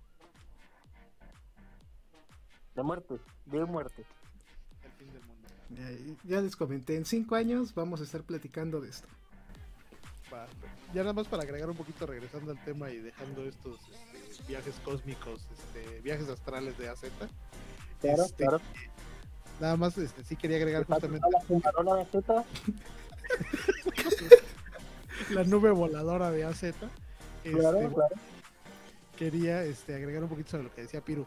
De 2.76 2.84
muerte, 2.84 3.16
de 3.46 3.66
muerte. 3.66 4.06
Ya, 6.24 6.42
les 6.42 6.56
comenté, 6.56 6.96
en 6.96 7.06
cinco 7.06 7.36
años 7.36 7.74
vamos 7.74 8.02
a 8.02 8.04
estar 8.04 8.22
platicando 8.24 8.82
de 8.82 8.90
esto. 8.90 9.08
Ya 10.94 11.02
nada 11.02 11.14
más 11.14 11.28
para 11.28 11.44
agregar 11.44 11.70
un 11.70 11.78
poquito, 11.78 12.06
regresando 12.06 12.52
al 12.52 12.64
tema 12.66 12.90
y 12.92 12.98
dejando 12.98 13.44
estos 13.44 13.80
viajes 14.48 14.76
cósmicos, 14.84 15.48
este, 15.52 16.02
viajes 16.02 16.28
astrales 16.28 16.78
de 16.78 16.90
AZ. 16.90 17.04
Claro, 18.02 18.24
este, 18.24 18.44
claro. 18.44 18.62
Nada 19.60 19.78
más, 19.78 19.98
este, 19.98 20.24
sí 20.26 20.36
quería 20.36 20.58
agregar 20.58 20.86
justamente. 20.86 21.26
La, 21.32 21.40
de 21.42 22.04
AZ? 22.04 22.46
la 25.32 25.44
nube 25.46 25.72
voladora 25.72 26.32
de 26.32 26.44
AZ. 26.44 26.60
Claro, 26.60 27.80
este, 27.80 27.94
claro. 27.94 28.16
Quería 29.18 29.64
este, 29.64 29.96
agregar 29.96 30.24
un 30.24 30.30
poquito 30.30 30.52
sobre 30.52 30.64
lo 30.64 30.74
que 30.74 30.82
decía 30.82 31.00
Piru. 31.00 31.26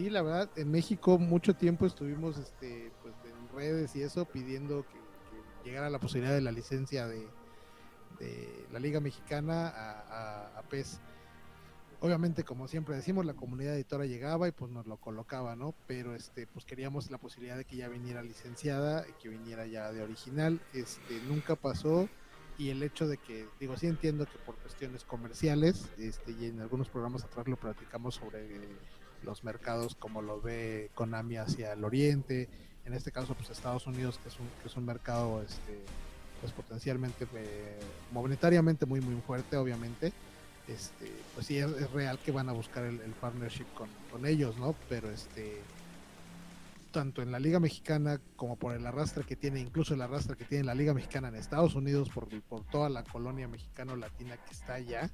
Sí, 0.00 0.08
la 0.08 0.22
verdad, 0.22 0.48
en 0.56 0.70
México 0.70 1.18
mucho 1.18 1.52
tiempo 1.52 1.84
estuvimos 1.84 2.38
este, 2.38 2.90
pues, 3.02 3.14
en 3.22 3.54
redes 3.54 3.94
y 3.94 4.00
eso 4.00 4.24
pidiendo 4.24 4.86
que, 4.86 5.68
llegara 5.68 5.90
la 5.90 5.98
posibilidad 5.98 6.32
de 6.32 6.40
la 6.40 6.52
licencia 6.52 7.06
de, 7.06 7.28
la 8.72 8.78
Liga 8.78 8.98
Mexicana 9.00 9.68
a, 10.56 10.62
PES. 10.70 11.00
Obviamente 12.00 12.44
como 12.44 12.66
siempre 12.66 12.96
decimos 12.96 13.26
la 13.26 13.34
comunidad 13.34 13.74
editora 13.74 14.06
llegaba 14.06 14.48
y 14.48 14.52
pues 14.52 14.72
nos 14.72 14.86
lo 14.86 14.96
colocaba 14.96 15.54
no 15.54 15.74
pero 15.86 16.14
este 16.14 16.46
pues 16.46 16.64
queríamos 16.64 17.10
la 17.10 17.18
posibilidad 17.18 17.58
de 17.58 17.66
que 17.66 17.76
ya 17.76 17.88
viniera 17.88 18.22
licenciada 18.22 19.04
que 19.22 19.28
viniera 19.28 19.66
ya 19.66 19.92
de 19.92 20.02
original. 20.02 20.62
Este 20.72 21.20
nunca 21.28 21.56
pasó 21.56 22.08
y 22.56 22.70
el 22.70 22.82
hecho 22.82 23.06
de 23.06 23.18
que 23.18 23.46
digo 23.60 23.76
sí 23.76 23.86
entiendo 23.86 24.24
que 24.24 24.38
por 24.46 24.54
cuestiones 24.56 25.04
comerciales 25.04 25.90
este 25.98 26.32
y 26.32 26.46
en 26.46 26.60
algunos 26.60 26.88
programas 26.88 27.22
atrás 27.22 27.46
lo 27.46 27.56
platicamos 27.56 28.14
sobre 28.14 28.48
los 29.24 29.44
mercados 29.44 29.94
como 29.94 30.22
lo 30.22 30.40
ve 30.40 30.90
Konami 30.94 31.36
hacia 31.36 31.72
el 31.72 31.84
oriente 31.84 32.48
en 32.84 32.94
este 32.94 33.12
caso 33.12 33.34
pues 33.34 33.50
Estados 33.50 33.86
Unidos 33.86 34.18
que 34.22 34.28
es 34.28 34.38
un 34.38 34.48
que 34.62 34.68
es 34.68 34.76
un 34.76 34.86
mercado 34.86 35.42
este 35.42 35.80
pues 36.40 36.52
potencialmente 36.52 37.26
eh, 37.34 37.78
monetariamente 38.12 38.86
muy 38.86 39.00
muy 39.00 39.20
fuerte 39.20 39.56
obviamente 39.56 40.12
este, 40.70 41.10
pues 41.34 41.46
sí 41.46 41.58
es, 41.58 41.90
real 41.90 42.18
que 42.20 42.30
van 42.30 42.48
a 42.48 42.52
buscar 42.52 42.84
el, 42.84 42.98
partnership 43.20 43.66
con, 43.74 44.26
ellos, 44.26 44.56
¿no? 44.56 44.74
Pero 44.88 45.10
este 45.10 45.60
tanto 46.92 47.22
en 47.22 47.30
la 47.30 47.38
Liga 47.38 47.60
Mexicana 47.60 48.20
como 48.34 48.56
por 48.56 48.74
el 48.74 48.84
arrastre 48.84 49.22
que 49.24 49.36
tiene, 49.36 49.60
incluso 49.60 49.94
el 49.94 50.02
arrastre 50.02 50.36
que 50.36 50.44
tiene 50.44 50.64
la 50.64 50.74
Liga 50.74 50.92
Mexicana 50.92 51.28
en 51.28 51.36
Estados 51.36 51.76
Unidos 51.76 52.08
por, 52.08 52.28
por 52.42 52.64
toda 52.64 52.88
la 52.88 53.04
colonia 53.04 53.46
mexicano-latina 53.46 54.36
que 54.38 54.50
está 54.52 54.74
allá, 54.74 55.08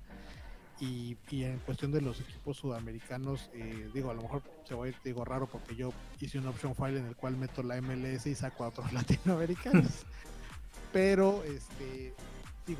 Y, 0.79 1.17
en 1.31 1.59
cuestión 1.61 1.91
de 1.91 2.03
los 2.03 2.21
equipos 2.21 2.59
sudamericanos, 2.59 3.51
eh, 3.55 3.91
digo, 3.95 4.11
a 4.11 4.15
lo 4.15 4.23
mejor 4.23 4.43
se 4.65 4.75
va 4.75 4.85
a 4.85 4.89
ir, 4.89 4.97
digo, 5.03 5.25
raro 5.25 5.47
porque 5.47 5.75
yo 5.75 5.91
hice 6.21 6.39
un 6.39 6.47
option 6.47 6.75
file 6.75 6.99
en 6.99 7.07
el 7.07 7.17
cual 7.17 7.37
meto 7.37 7.63
la 7.63 7.81
MLS 7.81 8.27
y 8.27 8.35
saco 8.35 8.65
a 8.65 8.69
otros 8.69 8.93
latinoamericanos. 8.93 10.05
Pero, 10.93 11.43
este, 11.45 12.15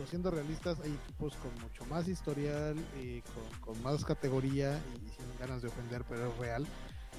siendo 0.09 0.31
realistas, 0.31 0.79
hay 0.81 0.93
equipos 0.93 1.37
con 1.37 1.53
mucho 1.63 1.85
más 1.87 2.09
historial, 2.09 2.77
eh, 2.97 3.23
con, 3.65 3.81
más 3.83 4.05
categoría 4.05 4.79
y 4.97 5.09
sin 5.11 5.39
ganas 5.39 5.63
de 5.63 5.69
ofender, 5.69 6.05
pero 6.09 6.31
es 6.31 6.39
real. 6.39 6.67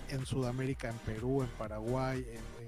En 0.10 0.26
Sudamérica, 0.26 0.90
en 0.90 0.98
Perú, 1.00 1.42
en 1.42 1.50
Paraguay, 1.58 2.26
en, 2.30 2.68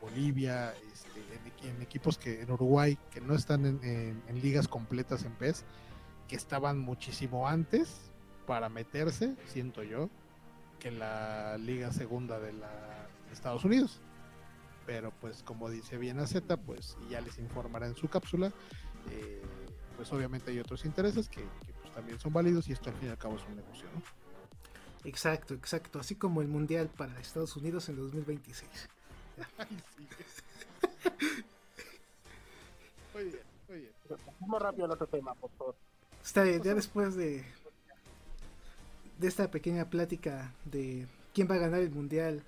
Bolivia, 0.00 0.74
este, 0.92 1.68
en, 1.68 1.80
equipos 1.80 2.18
que 2.18 2.42
en 2.42 2.50
Uruguay 2.50 2.98
que 3.12 3.20
no 3.20 3.36
están 3.36 3.64
en, 3.64 4.42
ligas 4.42 4.66
completas 4.66 5.22
en 5.24 5.30
PES 5.32 5.64
que 6.32 6.36
estaban 6.36 6.78
muchísimo 6.78 7.46
antes 7.46 8.10
para 8.46 8.70
meterse, 8.70 9.36
siento 9.48 9.82
yo, 9.82 10.08
que 10.80 10.90
la 10.90 11.58
liga 11.58 11.92
segunda 11.92 12.40
de, 12.40 12.54
la, 12.54 13.06
Estados 13.30 13.66
Unidos. 13.66 14.00
Pero 14.86 15.12
pues 15.20 15.42
como 15.42 15.68
dice 15.68 15.98
bien 15.98 16.18
AZ, 16.20 16.36
pues 16.64 16.96
ya 17.10 17.20
les 17.20 17.38
informará 17.38 17.86
en 17.86 17.96
su 17.96 18.08
cápsula, 18.08 18.50
eh, 19.10 19.42
pues 19.98 20.10
obviamente 20.10 20.52
hay 20.52 20.58
otros 20.58 20.86
intereses 20.86 21.28
que, 21.28 21.44
pues, 21.82 21.92
también 21.92 22.18
son 22.18 22.32
válidos 22.32 22.66
y 22.66 22.72
esto 22.72 22.88
al 22.88 22.96
fin 22.96 23.08
y 23.08 23.10
al 23.10 23.18
cabo 23.18 23.36
es 23.36 23.44
un 23.46 23.56
negocio, 23.56 23.86
¿no? 23.94 24.00
Exacto, 25.04 25.52
exacto, 25.52 26.00
así 26.00 26.14
como 26.14 26.40
el 26.40 26.48
Mundial 26.48 26.88
para 26.88 27.20
Estados 27.20 27.54
Unidos 27.58 27.90
en 27.90 27.96
2026. 27.96 28.88
muy 33.12 33.24
bien, 33.24 33.42
muy 33.68 33.80
bien. 33.80 33.92
Vamos 34.40 34.62
rápido 34.62 34.86
al 34.86 34.92
otro 34.92 35.06
tema, 35.08 35.34
por 35.34 35.50
favor. 35.58 35.76
Está 36.24 36.44
ya 36.44 36.74
después 36.74 37.14
de, 37.16 37.44
de 39.18 39.28
esta 39.28 39.50
pequeña 39.50 39.90
plática 39.90 40.54
de 40.64 41.06
quién 41.34 41.48
va 41.50 41.56
a 41.56 41.58
ganar 41.58 41.80
el 41.80 41.90
mundial 41.90 42.42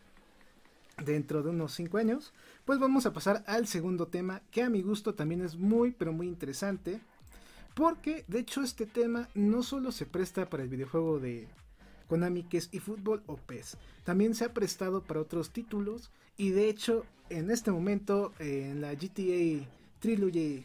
dentro 1.05 1.43
de 1.43 1.51
unos 1.51 1.75
5 1.75 1.99
años, 1.99 2.33
pues 2.65 2.79
vamos 2.79 3.05
a 3.05 3.13
pasar 3.13 3.43
al 3.47 3.67
segundo 3.67 4.07
tema 4.07 4.43
que 4.51 4.63
a 4.63 4.71
mi 4.71 4.83
gusto 4.83 5.15
también 5.15 5.43
es 5.43 5.57
muy 5.57 5.91
pero 5.91 6.13
muy 6.13 6.29
interesante. 6.29 7.01
Porque 7.75 8.25
de 8.29 8.39
hecho 8.39 8.63
este 8.63 8.87
tema 8.87 9.29
no 9.35 9.65
solo 9.65 9.91
se 9.91 10.07
presta 10.07 10.49
para 10.49 10.63
el 10.63 10.69
videojuego 10.69 11.19
de 11.19 11.49
Konami 12.09 12.45
que 12.45 12.59
es 12.59 12.69
eFootball 12.73 13.25
o 13.27 13.37
PES, 13.37 13.77
también 14.05 14.37
se 14.37 14.45
ha 14.45 14.55
prestado 14.55 15.03
para 15.03 15.21
otros 15.21 15.51
títulos 15.51 16.13
y 16.37 16.51
de 16.51 16.69
hecho 16.69 17.05
en 17.31 17.51
este 17.51 17.73
momento 17.73 18.33
en 18.39 18.81
la 18.81 18.95
GTA 18.95 19.67
Trilogy 19.99 20.65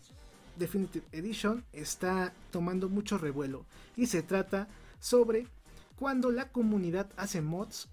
Definitive 0.59 1.05
Edition 1.11 1.65
está 1.73 2.33
tomando 2.51 2.89
mucho 2.89 3.17
revuelo 3.17 3.65
y 3.95 4.05
se 4.05 4.21
trata 4.21 4.67
sobre 4.99 5.47
cuando 5.95 6.31
la 6.31 6.51
comunidad 6.51 7.09
hace 7.17 7.41
mods 7.41 7.89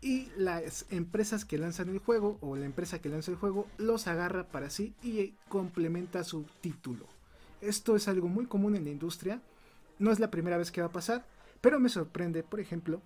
y 0.00 0.28
las 0.36 0.86
empresas 0.90 1.44
que 1.44 1.58
lanzan 1.58 1.88
el 1.88 1.98
juego 1.98 2.38
o 2.40 2.56
la 2.56 2.66
empresa 2.66 3.00
que 3.00 3.08
lanza 3.08 3.30
el 3.30 3.36
juego 3.36 3.66
los 3.78 4.06
agarra 4.06 4.48
para 4.48 4.70
sí 4.70 4.94
y 5.02 5.34
complementa 5.48 6.22
su 6.24 6.44
título. 6.60 7.06
Esto 7.60 7.96
es 7.96 8.06
algo 8.06 8.28
muy 8.28 8.46
común 8.46 8.76
en 8.76 8.84
la 8.84 8.90
industria, 8.90 9.42
no 9.98 10.12
es 10.12 10.20
la 10.20 10.30
primera 10.30 10.56
vez 10.56 10.70
que 10.70 10.80
va 10.80 10.88
a 10.88 10.92
pasar, 10.92 11.26
pero 11.60 11.80
me 11.80 11.88
sorprende, 11.88 12.44
por 12.44 12.60
ejemplo, 12.60 13.02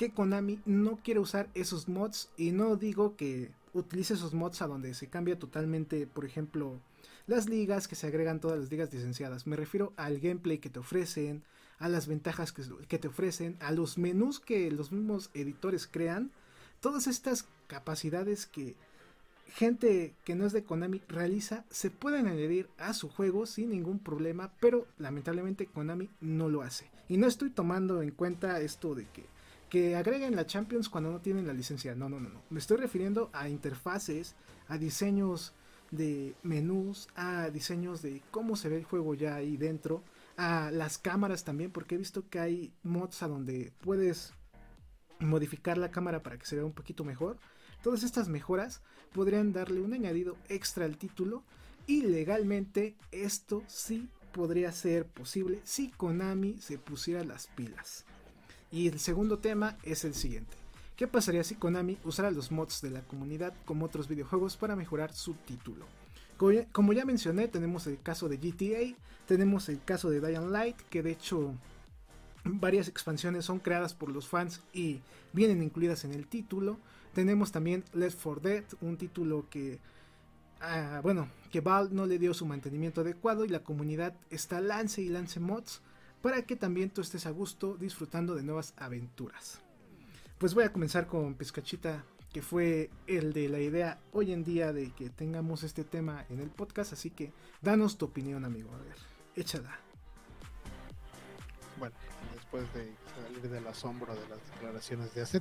que 0.00 0.12
Konami 0.12 0.58
no 0.64 0.96
quiere 1.04 1.20
usar 1.20 1.50
esos 1.52 1.86
mods 1.86 2.30
y 2.38 2.52
no 2.52 2.76
digo 2.76 3.16
que 3.16 3.50
utilice 3.74 4.14
esos 4.14 4.32
mods 4.32 4.62
a 4.62 4.66
donde 4.66 4.94
se 4.94 5.08
cambia 5.08 5.38
totalmente, 5.38 6.06
por 6.06 6.24
ejemplo, 6.24 6.80
las 7.26 7.50
ligas 7.50 7.86
que 7.86 7.96
se 7.96 8.06
agregan 8.06 8.40
todas 8.40 8.58
las 8.58 8.70
ligas 8.70 8.90
licenciadas. 8.94 9.46
Me 9.46 9.56
refiero 9.56 9.92
al 9.98 10.18
gameplay 10.18 10.56
que 10.56 10.70
te 10.70 10.78
ofrecen, 10.78 11.42
a 11.78 11.90
las 11.90 12.06
ventajas 12.06 12.50
que, 12.50 12.98
te 12.98 13.08
ofrecen, 13.08 13.58
a 13.60 13.72
los 13.72 13.98
menús 13.98 14.40
que 14.40 14.70
los 14.70 14.90
mismos 14.90 15.28
editores 15.34 15.86
crean. 15.86 16.30
Todas 16.80 17.06
estas 17.06 17.46
capacidades 17.66 18.46
que 18.46 18.76
gente 19.48 20.14
que 20.24 20.34
no 20.34 20.46
es 20.46 20.54
de 20.54 20.64
Konami 20.64 21.02
realiza 21.08 21.66
se 21.68 21.90
pueden 21.90 22.26
añadir 22.26 22.70
a 22.78 22.94
su 22.94 23.10
juego 23.10 23.44
sin 23.44 23.68
ningún 23.68 23.98
problema, 23.98 24.50
pero 24.60 24.86
lamentablemente 24.96 25.66
Konami 25.66 26.08
no 26.22 26.48
lo 26.48 26.62
hace. 26.62 26.90
Y 27.06 27.18
no 27.18 27.26
estoy 27.26 27.50
tomando 27.50 28.00
en 28.00 28.12
cuenta 28.12 28.62
esto 28.62 28.94
de 28.94 29.06
que, 29.10 29.26
que 29.70 29.94
agreguen 29.96 30.36
la 30.36 30.46
Champions 30.46 30.88
cuando 30.88 31.10
no 31.10 31.20
tienen 31.20 31.46
la 31.46 31.54
licencia. 31.54 31.94
No, 31.94 32.08
no, 32.08 32.20
no, 32.20 32.28
no. 32.28 32.42
Me 32.50 32.58
estoy 32.58 32.76
refiriendo 32.76 33.30
a 33.32 33.48
interfaces, 33.48 34.34
a 34.68 34.76
diseños 34.76 35.54
de 35.92 36.34
menús, 36.42 37.08
a 37.14 37.50
diseños 37.50 38.02
de 38.02 38.20
cómo 38.30 38.56
se 38.56 38.68
ve 38.68 38.76
el 38.76 38.84
juego 38.84 39.14
ya 39.14 39.36
ahí 39.36 39.56
dentro, 39.56 40.02
a 40.36 40.70
las 40.72 40.98
cámaras 40.98 41.44
también, 41.44 41.70
porque 41.70 41.94
he 41.94 41.98
visto 41.98 42.28
que 42.28 42.40
hay 42.40 42.72
mods 42.82 43.22
a 43.22 43.28
donde 43.28 43.72
puedes 43.80 44.34
modificar 45.20 45.78
la 45.78 45.90
cámara 45.90 46.22
para 46.22 46.38
que 46.38 46.46
se 46.46 46.56
vea 46.56 46.64
un 46.64 46.72
poquito 46.72 47.04
mejor. 47.04 47.38
Todas 47.82 48.02
estas 48.02 48.28
mejoras 48.28 48.82
podrían 49.12 49.52
darle 49.52 49.80
un 49.80 49.92
añadido 49.92 50.36
extra 50.48 50.84
al 50.84 50.98
título 50.98 51.44
y 51.86 52.02
legalmente 52.02 52.96
esto 53.12 53.62
sí 53.66 54.08
podría 54.32 54.72
ser 54.72 55.06
posible 55.06 55.60
si 55.64 55.90
Konami 55.90 56.58
se 56.58 56.78
pusiera 56.78 57.24
las 57.24 57.46
pilas. 57.48 58.04
Y 58.72 58.88
el 58.88 59.00
segundo 59.00 59.38
tema 59.38 59.76
es 59.82 60.04
el 60.04 60.14
siguiente. 60.14 60.56
¿Qué 60.96 61.08
pasaría 61.08 61.42
si 61.44 61.54
Konami 61.54 61.98
usara 62.04 62.30
los 62.30 62.52
mods 62.52 62.82
de 62.82 62.90
la 62.90 63.00
comunidad 63.00 63.54
como 63.64 63.86
otros 63.86 64.06
videojuegos 64.06 64.56
para 64.56 64.76
mejorar 64.76 65.12
su 65.12 65.34
título? 65.34 65.86
Como 66.72 66.92
ya 66.92 67.04
mencioné, 67.04 67.48
tenemos 67.48 67.86
el 67.86 68.00
caso 68.00 68.28
de 68.28 68.38
GTA, 68.38 68.96
tenemos 69.26 69.68
el 69.68 69.82
caso 69.82 70.08
de 70.08 70.20
Dying 70.20 70.52
Light, 70.52 70.76
que 70.88 71.02
de 71.02 71.10
hecho 71.10 71.54
varias 72.44 72.88
expansiones 72.88 73.44
son 73.44 73.58
creadas 73.58 73.92
por 73.92 74.10
los 74.10 74.26
fans 74.26 74.62
y 74.72 75.00
vienen 75.32 75.62
incluidas 75.62 76.04
en 76.04 76.14
el 76.14 76.26
título. 76.26 76.78
Tenemos 77.12 77.52
también 77.52 77.84
Left 77.92 78.18
4 78.22 78.40
Dead, 78.40 78.64
un 78.80 78.96
título 78.96 79.46
que, 79.50 79.80
ah, 80.60 81.00
bueno, 81.02 81.28
que 81.50 81.60
Valve 81.60 81.94
no 81.94 82.06
le 82.06 82.18
dio 82.18 82.32
su 82.32 82.46
mantenimiento 82.46 83.02
adecuado 83.02 83.44
y 83.44 83.48
la 83.48 83.62
comunidad 83.62 84.14
está 84.30 84.60
lance 84.60 85.02
y 85.02 85.08
lance 85.08 85.40
mods 85.40 85.82
para 86.22 86.42
que 86.42 86.56
también 86.56 86.90
tú 86.90 87.00
estés 87.00 87.26
a 87.26 87.30
gusto 87.30 87.76
disfrutando 87.76 88.34
de 88.34 88.42
nuevas 88.42 88.74
aventuras. 88.76 89.60
Pues 90.38 90.54
voy 90.54 90.64
a 90.64 90.72
comenzar 90.72 91.06
con 91.06 91.34
Pizcachita, 91.34 92.04
que 92.32 92.42
fue 92.42 92.90
el 93.06 93.32
de 93.32 93.48
la 93.48 93.58
idea 93.58 93.98
hoy 94.12 94.32
en 94.32 94.44
día 94.44 94.72
de 94.72 94.90
que 94.92 95.10
tengamos 95.10 95.62
este 95.62 95.84
tema 95.84 96.24
en 96.30 96.40
el 96.40 96.48
podcast. 96.48 96.92
Así 96.92 97.10
que 97.10 97.32
danos 97.60 97.98
tu 97.98 98.06
opinión, 98.06 98.44
amigo. 98.44 98.70
A 98.74 98.78
ver, 98.78 98.96
échala. 99.36 99.78
Bueno, 101.78 101.94
después 102.34 102.72
de 102.74 102.92
salir 103.22 103.50
del 103.50 103.66
asombro 103.66 104.14
de 104.14 104.28
las 104.28 104.38
declaraciones 104.54 105.14
de 105.14 105.22
AZ. 105.22 105.34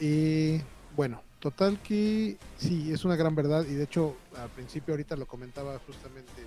Y 0.00 0.60
bueno, 0.96 1.22
total 1.38 1.80
que 1.82 2.38
sí, 2.56 2.92
es 2.92 3.04
una 3.04 3.16
gran 3.16 3.34
verdad. 3.34 3.64
Y 3.66 3.74
de 3.74 3.84
hecho, 3.84 4.16
al 4.36 4.50
principio, 4.50 4.94
ahorita 4.94 5.16
lo 5.16 5.26
comentaba 5.26 5.78
justamente 5.86 6.42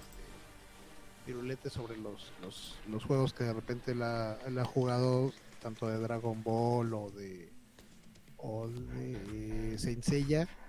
Virulete 1.25 1.69
sobre 1.69 1.97
los, 1.97 2.31
los, 2.87 3.03
juegos 3.03 3.33
que 3.33 3.43
de 3.43 3.53
repente 3.53 3.95
la, 3.95 4.33
ha 4.33 4.65
jugado, 4.65 5.31
tanto 5.61 5.87
de 5.87 5.97
Dragon 5.97 6.43
Ball 6.43 6.93
o 6.93 7.09
de 7.09 7.51
o 8.37 8.67
de 8.67 9.75
Saint 9.79 10.05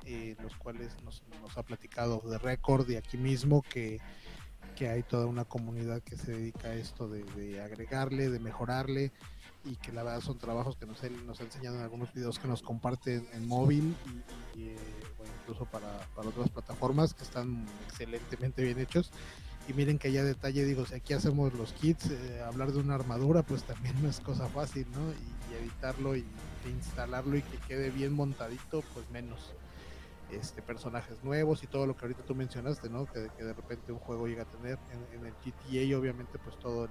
eh, 0.07 0.37
los 0.43 0.57
cuales 0.57 0.93
nos, 1.05 1.23
ha 1.57 1.63
platicado 1.63 2.23
de 2.25 2.39
récord 2.39 2.89
y 2.89 2.97
aquí 2.97 3.19
mismo 3.19 3.63
que, 3.63 4.01
hay 4.81 5.03
toda 5.03 5.27
una 5.27 5.47
comunidad 5.47 6.03
que 6.03 6.17
se 6.17 6.33
dedica 6.33 6.69
a 6.69 6.75
esto 6.75 7.09
de, 7.09 7.63
agregarle, 7.63 8.29
de 8.29 8.39
mejorarle 8.39 9.11
y 9.65 9.77
que 9.77 9.91
la 9.91 10.03
verdad 10.03 10.21
son 10.21 10.39
trabajos 10.39 10.77
que 10.77 10.85
nos, 10.87 11.03
nos 11.25 11.41
ha 11.41 11.45
enseñado 11.45 11.77
en 11.77 11.83
algunos 11.83 12.13
videos 12.13 12.39
que 12.39 12.47
nos 12.47 12.63
comparten 12.63 13.27
en 13.33 13.49
móvil 13.49 13.97
y, 14.55 14.69
eh, 14.69 14.77
o 15.19 15.41
incluso 15.41 15.65
para, 15.65 15.99
para 16.15 16.29
otras 16.29 16.51
plataformas 16.51 17.15
que 17.15 17.25
están 17.25 17.67
excelentemente 17.87 18.63
bien 18.63 18.79
hechos 18.79 19.11
y 19.69 19.73
miren 19.73 19.99
que 19.99 20.13
ya 20.13 20.23
detalle 20.23 20.65
digo 20.65 20.87
si 20.87 20.95
aquí 20.95 21.13
hacemos 21.13 21.53
los 21.55 21.73
kits 21.73 22.11
eh, 22.11 22.43
hablar 22.43 22.73
de 22.73 22.79
una 22.79 22.95
armadura 22.95 23.43
pues 23.43 23.65
también 23.65 24.01
no 24.03 24.09
es 24.09 24.21
cosa 24.21 24.47
fácil 24.49 24.87
no 24.93 25.11
y, 25.13 25.37
editarlo 25.63 26.17
y, 26.17 26.25
instalarlo 26.69 27.37
y 27.37 27.43
que 27.43 27.59
quede 27.59 27.91
bien 27.91 28.13
montadito 28.13 28.83
pues 28.93 29.09
menos 29.11 29.55
este 30.33 30.61
personajes 30.61 31.23
nuevos 31.23 31.63
y 31.63 31.69
todo 31.69 31.87
lo 31.87 31.97
que 31.97 32.05
ahorita 32.07 32.25
tú 32.25 32.35
mencionaste 32.35 32.91
no 32.91 33.07
que, 33.07 33.21
de 33.21 33.53
repente 33.53 33.93
un 33.93 34.01
juego 34.01 34.27
llega 34.27 34.43
a 34.43 34.47
tener 34.47 34.77
en, 35.13 35.25
el 35.25 35.33
GTA 35.33 35.97
obviamente 35.97 36.39
pues 36.39 36.59
todo 36.59 36.89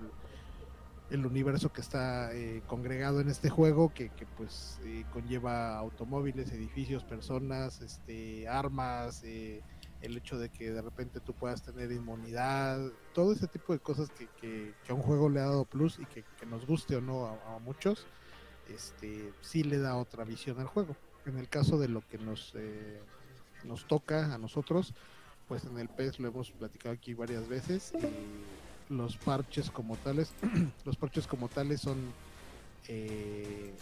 el, 1.11 1.25
universo 1.25 1.71
que 1.73 1.81
está 1.81 2.33
eh, 2.33 2.63
congregado 2.67 3.19
en 3.19 3.29
este 3.29 3.49
juego 3.49 3.93
que, 3.93 4.09
pues 4.37 4.79
eh, 4.85 5.03
conlleva 5.11 5.77
automóviles 5.77 6.51
edificios 6.51 7.03
personas 7.03 7.81
este 7.81 8.47
armas 8.47 9.21
eh, 9.25 9.61
el 10.01 10.17
hecho 10.17 10.37
de 10.37 10.49
que 10.49 10.71
de 10.71 10.81
repente 10.81 11.19
tú 11.19 11.33
puedas 11.33 11.61
tener 11.61 11.91
inmunidad, 11.91 12.79
todo 13.13 13.31
ese 13.31 13.47
tipo 13.47 13.73
de 13.73 13.79
cosas 13.79 14.09
que, 14.39 14.73
a 14.87 14.93
un 14.93 15.01
juego 15.01 15.29
le 15.29 15.39
ha 15.39 15.45
dado 15.45 15.65
plus 15.65 15.99
y 15.99 16.05
que, 16.05 16.23
nos 16.45 16.65
guste 16.65 16.95
o 16.95 17.01
no 17.01 17.27
a, 17.27 17.59
muchos, 17.59 18.05
este 18.69 19.33
sí 19.41 19.63
le 19.63 19.79
da 19.79 19.95
otra 19.95 20.23
visión 20.23 20.59
al 20.59 20.67
juego. 20.67 20.95
En 21.25 21.37
el 21.37 21.49
caso 21.49 21.79
de 21.79 21.87
lo 21.87 22.07
que 22.07 22.19
nos, 22.19 22.53
eh, 22.55 23.01
nos 23.63 23.87
toca 23.87 24.33
a 24.33 24.37
nosotros, 24.37 24.93
pues 25.47 25.65
en 25.65 25.79
el 25.79 25.89
PES 25.89 26.19
lo 26.19 26.27
hemos 26.27 26.51
platicado 26.51 26.93
aquí 26.93 27.13
varias 27.13 27.47
veces, 27.47 27.93
los 28.89 29.17
parches 29.17 29.71
como 29.71 29.95
tales, 29.97 30.33
los 30.85 30.95
parches 30.97 31.25
como 31.27 31.47
tales 31.47 31.81
son 31.81 31.97
eh, 32.87 33.73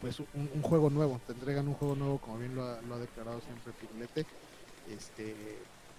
pues 0.00 0.18
un, 0.20 0.62
juego 0.62 0.88
nuevo, 0.88 1.20
te 1.26 1.32
entregan 1.32 1.68
un 1.68 1.74
juego 1.74 1.94
nuevo 1.94 2.18
como 2.18 2.38
bien 2.38 2.54
lo 2.54 2.64
ha, 2.64 2.98
declarado 2.98 3.40
siempre 3.40 3.72
Pirulete, 3.78 4.26
este 4.90 5.34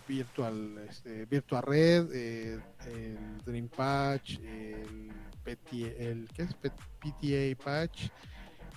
Virtual, 0.07 0.85
este, 0.89 1.25
Virtual 1.25 1.63
Red, 1.63 2.09
eh, 2.13 2.59
el 2.87 3.37
Dream 3.45 3.69
Patch, 3.69 4.39
el, 4.39 5.11
PTA, 5.43 5.87
el 5.97 6.27
¿qué 6.33 6.43
es? 6.43 6.53
PTA 6.53 7.63
Patch, 7.63 8.09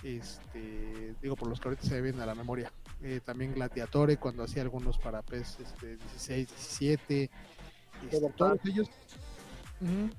este, 0.03 1.15
digo 1.21 1.35
por 1.35 1.49
los 1.49 1.59
que 1.59 1.67
ahorita 1.67 1.83
se 1.83 2.01
ven 2.01 2.19
a 2.21 2.25
la 2.25 2.35
memoria, 2.35 2.71
eh, 3.01 3.19
también 3.23 3.53
Gladiatore 3.53 4.17
cuando 4.17 4.43
hacía 4.43 4.61
algunos 4.61 4.97
para 4.97 5.21
PES 5.21 5.59
este, 5.59 5.97
16, 5.97 6.47
17, 6.47 7.29
este, 8.11 8.29
todos 8.37 8.59
ellos, 8.65 8.89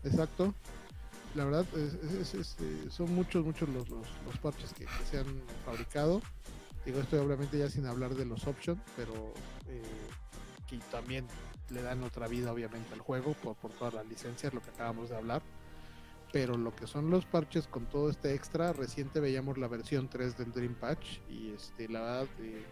exacto, 0.04 0.54
la 1.36 1.44
verdad 1.44 1.66
es, 1.76 2.34
este, 2.34 2.90
son 2.90 3.14
muchos, 3.14 3.44
muchos 3.44 3.68
los, 3.68 3.88
los, 3.88 4.38
parches 4.42 4.72
que, 4.72 4.86
se 5.10 5.18
han 5.18 5.26
fabricado. 5.64 6.22
Digo, 6.86 7.00
esto 7.00 7.20
obviamente 7.20 7.58
ya 7.58 7.68
sin 7.68 7.84
hablar 7.84 8.14
de 8.14 8.24
los 8.24 8.46
options, 8.46 8.80
pero 8.96 9.34
eh, 9.68 9.82
que 10.68 10.78
también 10.90 11.26
le 11.70 11.82
dan 11.82 12.04
otra 12.04 12.28
vida 12.28 12.52
obviamente 12.52 12.94
al 12.94 13.00
juego 13.00 13.34
por, 13.42 13.56
por 13.56 13.72
todas 13.72 13.92
las 13.92 14.06
licencias, 14.06 14.54
lo 14.54 14.62
que 14.62 14.70
acabamos 14.70 15.10
de 15.10 15.16
hablar. 15.16 15.42
Pero 16.32 16.56
lo 16.56 16.74
que 16.74 16.86
son 16.86 17.10
los 17.10 17.24
parches 17.24 17.66
con 17.66 17.86
todo 17.86 18.08
este 18.08 18.34
extra, 18.34 18.72
reciente 18.72 19.18
veíamos 19.18 19.58
la 19.58 19.66
versión 19.66 20.08
3 20.08 20.38
del 20.38 20.52
Dream 20.52 20.74
Patch 20.74 21.18
y 21.28 21.50
este 21.50 21.88
la 21.88 22.00
verdad 22.00 22.26
eh, 22.38 22.64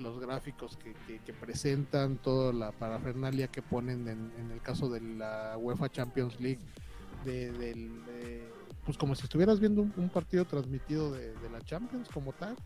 los 0.00 0.18
gráficos 0.18 0.76
que, 0.76 1.20
que, 1.20 1.32
presentan, 1.32 2.16
toda 2.16 2.52
la 2.52 2.72
parafernalia 2.72 3.48
que 3.48 3.62
ponen 3.62 4.08
en, 4.08 4.50
el 4.50 4.60
caso 4.62 4.88
de 4.88 5.00
la 5.00 5.56
UEFA 5.58 5.90
Champions 5.90 6.40
League 6.40 6.60
de, 7.24 7.52
del, 7.52 8.00
pues 8.84 8.96
como 8.96 9.14
si 9.14 9.24
estuvieras 9.24 9.60
viendo 9.60 9.82
un, 9.82 10.08
partido 10.08 10.44
transmitido 10.44 11.12
de, 11.12 11.34
la 11.52 11.60
Champions 11.60 12.08
como 12.08 12.32
tal, 12.32 12.56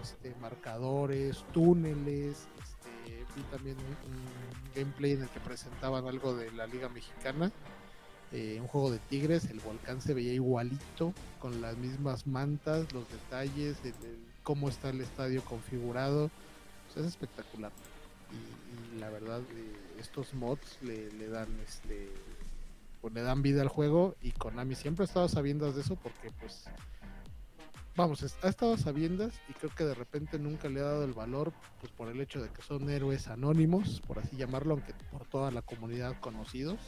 este, 0.00 0.34
marcadores, 0.40 1.44
túneles, 1.52 2.46
este, 2.60 3.24
vi 3.36 3.42
también 3.50 3.76
un, 3.78 4.52
gameplay 4.74 5.12
en 5.12 5.22
el 5.22 5.28
que 5.28 5.40
presentaban 5.40 6.06
algo 6.06 6.34
de 6.34 6.50
la 6.52 6.66
Liga 6.66 6.88
Mexicana, 6.88 7.52
eh, 8.32 8.58
un 8.58 8.66
juego 8.66 8.90
de 8.90 8.98
Tigres, 8.98 9.44
el 9.50 9.60
volcán 9.60 10.00
se 10.00 10.14
veía 10.14 10.32
igualito, 10.32 11.12
con 11.38 11.60
las 11.60 11.76
mismas 11.76 12.26
mantas, 12.26 12.90
los 12.94 13.04
detalles, 13.10 13.76
cómo 14.42 14.70
está 14.70 14.88
el 14.88 15.02
estadio 15.02 15.44
configurado, 15.44 16.30
es 16.96 17.04
espectacular. 17.04 17.72
Y, 18.30 18.98
la 18.98 19.10
verdad, 19.10 19.40
eh, 19.40 19.76
estos 19.98 20.32
mods 20.32 20.78
le, 20.82 21.12
le 21.12 21.28
dan 21.28 21.48
este 21.66 22.08
pues 23.02 23.12
le 23.14 23.22
dan 23.22 23.42
vida 23.42 23.62
al 23.62 23.68
juego 23.68 24.14
y 24.22 24.30
Konami 24.30 24.76
siempre 24.76 25.02
ha 25.02 25.06
estado 25.06 25.28
sabiendo 25.28 25.70
de 25.72 25.80
eso 25.80 25.96
porque 25.96 26.30
pues 26.40 26.64
vamos, 27.96 28.22
ha 28.42 28.48
estado 28.48 28.76
sabiendas 28.76 29.34
y 29.48 29.52
creo 29.52 29.74
que 29.74 29.84
de 29.84 29.94
repente 29.94 30.38
nunca 30.38 30.68
le 30.68 30.80
ha 30.80 30.84
dado 30.84 31.04
el 31.04 31.12
valor 31.12 31.52
pues 31.80 31.92
por 31.92 32.08
el 32.08 32.20
hecho 32.20 32.42
de 32.42 32.48
que 32.50 32.62
son 32.62 32.88
héroes 32.90 33.28
anónimos, 33.28 34.00
por 34.06 34.18
así 34.18 34.36
llamarlo, 34.36 34.74
aunque 34.74 34.94
por 35.10 35.26
toda 35.26 35.50
la 35.50 35.62
comunidad 35.62 36.18
conocidos. 36.20 36.78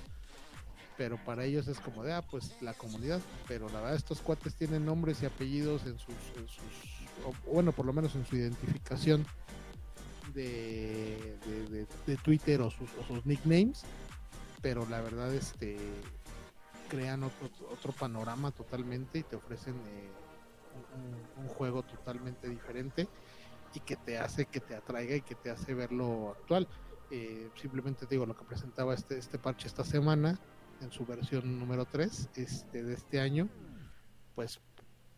Pero 0.97 1.17
para 1.25 1.45
ellos 1.45 1.67
es 1.67 1.81
como 1.81 2.05
de, 2.05 2.13
ah, 2.13 2.23
pues 2.23 2.57
la 2.61 2.73
comunidad. 2.73 3.21
Pero 3.49 3.69
la 3.69 3.81
verdad, 3.81 3.97
estos 3.97 4.21
cuates 4.21 4.55
tienen 4.55 4.85
nombres 4.85 5.23
y 5.23 5.27
apellidos 5.27 5.87
en 5.87 5.99
sus, 5.99 6.15
en 6.37 6.47
sus 6.47 6.65
bueno, 7.47 7.73
por 7.73 7.87
lo 7.87 7.93
menos 7.93 8.15
en 8.15 8.25
su 8.25 8.37
identificación 8.37 9.27
de, 10.35 11.37
de, 12.07 12.17
Twitter 12.17 12.61
o 12.61 12.71
sus, 12.71 12.89
o 13.01 13.07
sus 13.07 13.25
nicknames 13.25 13.85
pero 14.65 14.87
la 14.89 15.03
verdad 15.03 15.33
este 15.35 15.77
crean 16.89 17.23
otro, 17.23 17.51
otro 17.71 17.93
panorama 17.93 18.51
totalmente 18.51 19.19
y 19.19 19.23
te 19.23 19.37
ofrecen 19.37 19.75
eh, 19.75 20.11
un, 20.95 21.49
juego 21.49 21.83
totalmente 21.83 22.49
diferente 22.49 23.07
y 23.75 23.81
que 23.81 23.97
te 23.97 24.19
hace 24.19 24.47
que 24.47 24.61
te 24.61 24.75
atraiga 24.75 25.15
y 25.15 25.21
que 25.21 25.35
te 25.35 25.51
hace 25.51 25.75
verlo 25.75 26.31
actual. 26.31 26.67
Eh, 27.11 27.51
simplemente 27.55 28.07
digo 28.07 28.27
lo 28.27 28.37
que 28.37 28.45
presentaba 28.45 28.95
este, 28.95 29.19
este 29.19 29.39
parche 29.39 29.69
esta 29.69 29.85
semana 29.85 30.41
en 30.81 30.91
su 30.91 31.05
versión 31.07 31.59
número 31.61 31.85
3 31.85 32.31
este, 32.35 32.83
de 32.83 32.95
este 32.95 33.21
año, 33.21 33.49
pues 34.35 34.61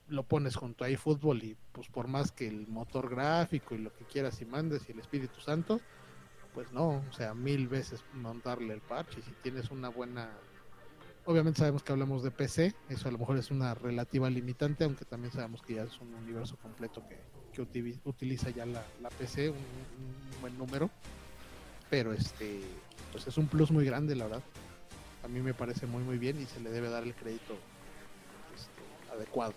lo 0.09 0.23
pones 0.25 0.57
junto 0.57 0.85
a 0.85 0.91
iFootball 0.91 1.43
y 1.43 1.57
pues 1.73 1.89
por 1.89 2.07
más 2.07 2.33
que 2.33 2.47
el 2.47 2.67
motor 2.69 3.09
gráfico 3.09 3.75
y 3.75 3.79
lo 3.79 3.93
que 3.95 4.05
quieras 4.05 4.41
y 4.41 4.45
mandes 4.45 4.89
y 4.89 4.93
el 4.93 5.01
Espíritu 5.01 5.41
Santo, 5.41 5.81
pues 6.55 6.73
no, 6.73 7.05
o 7.09 7.13
sea, 7.13 7.35
mil 7.35 7.69
veces 7.69 8.03
montarle 8.15 8.73
el 8.73 8.81
parche. 8.81 9.21
Si 9.21 9.31
tienes 9.43 9.71
una 9.71 9.91
buena. 9.91 10.31
Obviamente 11.27 11.59
sabemos 11.59 11.83
que 11.83 11.91
hablamos 11.91 12.23
de 12.23 12.31
PC, 12.31 12.73
eso 12.89 13.09
a 13.09 13.11
lo 13.11 13.19
mejor 13.19 13.37
es 13.37 13.51
una 13.51 13.75
relativa 13.75 14.31
limitante, 14.31 14.85
aunque 14.85 15.05
también 15.05 15.33
sabemos 15.33 15.61
que 15.61 15.75
ya 15.75 15.83
es 15.83 16.01
un 16.01 16.15
universo 16.15 16.57
completo 16.57 17.03
que, 17.09 17.19
utiliza 18.05 18.51
ya 18.51 18.65
la, 18.65 18.85
PC, 19.19 19.51
un, 19.51 19.57
buen 20.41 20.57
número. 20.57 20.89
Pero 21.91 22.13
este, 22.13 22.61
pues 23.11 23.27
es 23.27 23.37
un 23.39 23.49
plus 23.49 23.73
muy 23.73 23.85
grande, 23.85 24.15
la 24.15 24.27
verdad. 24.27 24.43
A 25.25 25.29
mí 25.29 25.41
me 25.41 25.53
parece 25.53 25.87
muy, 25.87 26.05
muy 26.05 26.17
bien 26.17 26.41
y 26.41 26.47
se 26.47 26.61
le 26.61 26.71
debe 26.71 26.91
dar 26.91 27.03
el 27.03 27.15
crédito 27.15 27.55
este, 28.55 29.13
adecuado. 29.13 29.55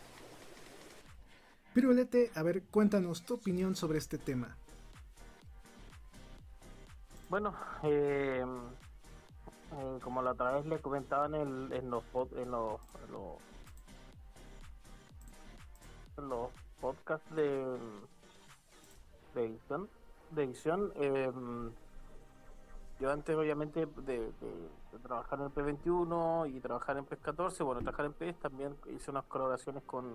Pirulete, 1.75 2.31
a 2.33 2.41
ver, 2.41 2.63
cuéntanos 2.63 3.23
tu 3.23 3.35
opinión 3.35 3.75
sobre 3.75 3.99
este 3.99 4.17
tema. 4.17 4.57
Bueno, 7.29 7.53
eh, 7.83 8.43
eh, 9.71 9.99
como 10.01 10.21
la 10.21 10.31
otra 10.31 10.51
vez 10.51 10.65
le 10.65 10.79
comentaba 10.79 11.25
en, 11.27 11.35
el, 11.35 11.73
en 11.73 11.89
los 11.89 12.03
en 12.35 12.51
los, 12.51 12.79
en 16.17 16.29
los, 16.29 16.49
podcasts 16.81 17.35
de, 17.35 17.77
de 19.35 19.45
edición, 19.45 19.89
de 20.31 20.43
edición 20.43 20.93
eh, 20.95 21.31
yo 22.99 23.11
antes 23.11 23.35
obviamente 23.35 23.85
de, 23.85 24.31
trabajar 25.03 25.39
en 25.39 25.45
el 25.45 25.51
P21 25.51 26.53
y 26.53 26.59
trabajar 26.59 26.97
en 26.97 27.05
PS14, 27.05 27.63
bueno, 27.65 27.81
trabajar 27.81 28.05
en 28.05 28.13
PS 28.13 28.39
también 28.39 28.75
hice 28.93 29.11
unas 29.11 29.25
colaboraciones 29.25 29.83
con 29.83 30.05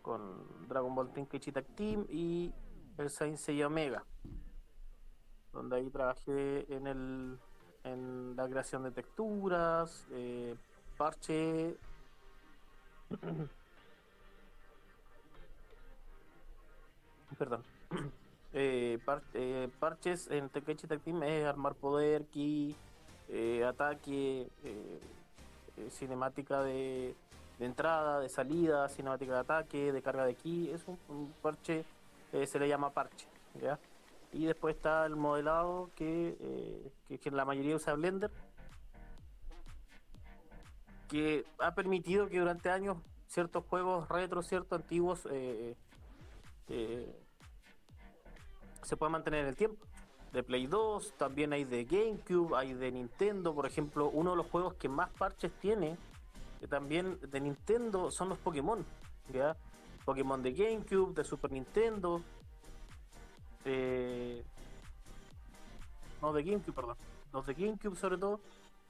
con 0.00 0.66
Dragon 0.68 0.94
Ball 0.94 1.12
Tenkaichi 1.12 1.52
Tag 1.52 1.66
Team 1.76 2.06
y 2.08 2.52
el 2.98 3.08
Saint 3.08 3.36
Seiya 3.36 3.68
Omega 3.68 4.04
donde 5.52 5.76
ahí 5.76 5.90
trabajé 5.90 6.74
en, 6.74 6.86
el, 6.86 7.38
en 7.84 8.36
la 8.36 8.48
creación 8.48 8.84
de 8.84 8.90
texturas, 8.90 10.06
eh, 10.12 10.54
parche. 10.96 11.76
Perdón. 17.38 17.62
Eh, 18.54 18.98
eh, 19.32 19.70
parches 19.80 20.30
en 20.30 20.50
Tekechi 20.50 20.86
Tag 20.86 21.00
Team 21.00 21.22
es 21.22 21.46
armar 21.46 21.74
poder, 21.74 22.26
ki, 22.26 22.76
ataque, 23.66 24.46
cinemática 25.88 26.62
de, 26.62 27.14
de, 27.58 27.64
entrada, 27.64 28.20
de 28.20 28.28
salida, 28.28 28.90
cinemática 28.90 29.32
de 29.32 29.38
ataque, 29.38 29.90
de 29.90 30.02
carga 30.02 30.26
de 30.26 30.34
ki. 30.34 30.70
Es 30.70 30.86
un, 30.86 30.98
un 31.08 31.32
parche, 31.40 31.86
se 32.30 32.58
le 32.58 32.68
llama 32.68 32.90
parche. 32.90 33.26
¿ya? 33.58 33.78
Y 34.32 34.46
después 34.46 34.76
está 34.76 35.04
el 35.04 35.16
modelado 35.16 35.90
que, 35.94 36.36
eh, 36.40 37.18
que, 37.18 37.30
la 37.30 37.44
mayoría 37.44 37.76
usa 37.76 37.94
Blender, 37.94 38.30
que 41.08 41.44
ha 41.58 41.74
permitido 41.74 42.28
que 42.28 42.38
durante 42.38 42.70
años 42.70 42.96
ciertos 43.28 43.64
juegos 43.66 44.08
retro, 44.08 44.42
ciertos 44.42 44.80
antiguos, 44.80 45.28
eh, 45.30 45.76
eh, 46.68 47.22
se 48.82 48.96
puedan 48.96 49.12
mantener 49.12 49.40
en 49.40 49.48
el 49.48 49.56
tiempo. 49.56 49.84
De 50.32 50.42
Play 50.42 50.66
2, 50.66 51.14
también 51.18 51.52
hay 51.52 51.64
de 51.64 51.84
GameCube, 51.84 52.56
hay 52.56 52.72
de 52.72 52.90
Nintendo, 52.90 53.54
por 53.54 53.66
ejemplo, 53.66 54.08
uno 54.08 54.30
de 54.30 54.36
los 54.36 54.46
juegos 54.46 54.74
que 54.74 54.88
más 54.88 55.10
parches 55.10 55.52
tiene, 55.60 55.98
que 56.58 56.66
también 56.66 57.18
de 57.20 57.38
Nintendo, 57.38 58.10
son 58.10 58.30
los 58.30 58.38
Pokémon. 58.38 58.82
¿ya? 59.30 59.56
Pokémon 60.06 60.42
de 60.42 60.52
GameCube, 60.52 61.14
de 61.14 61.24
Super 61.24 61.52
Nintendo, 61.52 62.22
eh, 63.64 64.44
no 66.22 66.32
de 66.32 66.42
GameCube, 66.44 66.72
perdón, 66.72 66.96
los 67.32 67.46
de 67.46 67.54
GameCube 67.54 67.96
sobre 67.96 68.16
todo, 68.18 68.40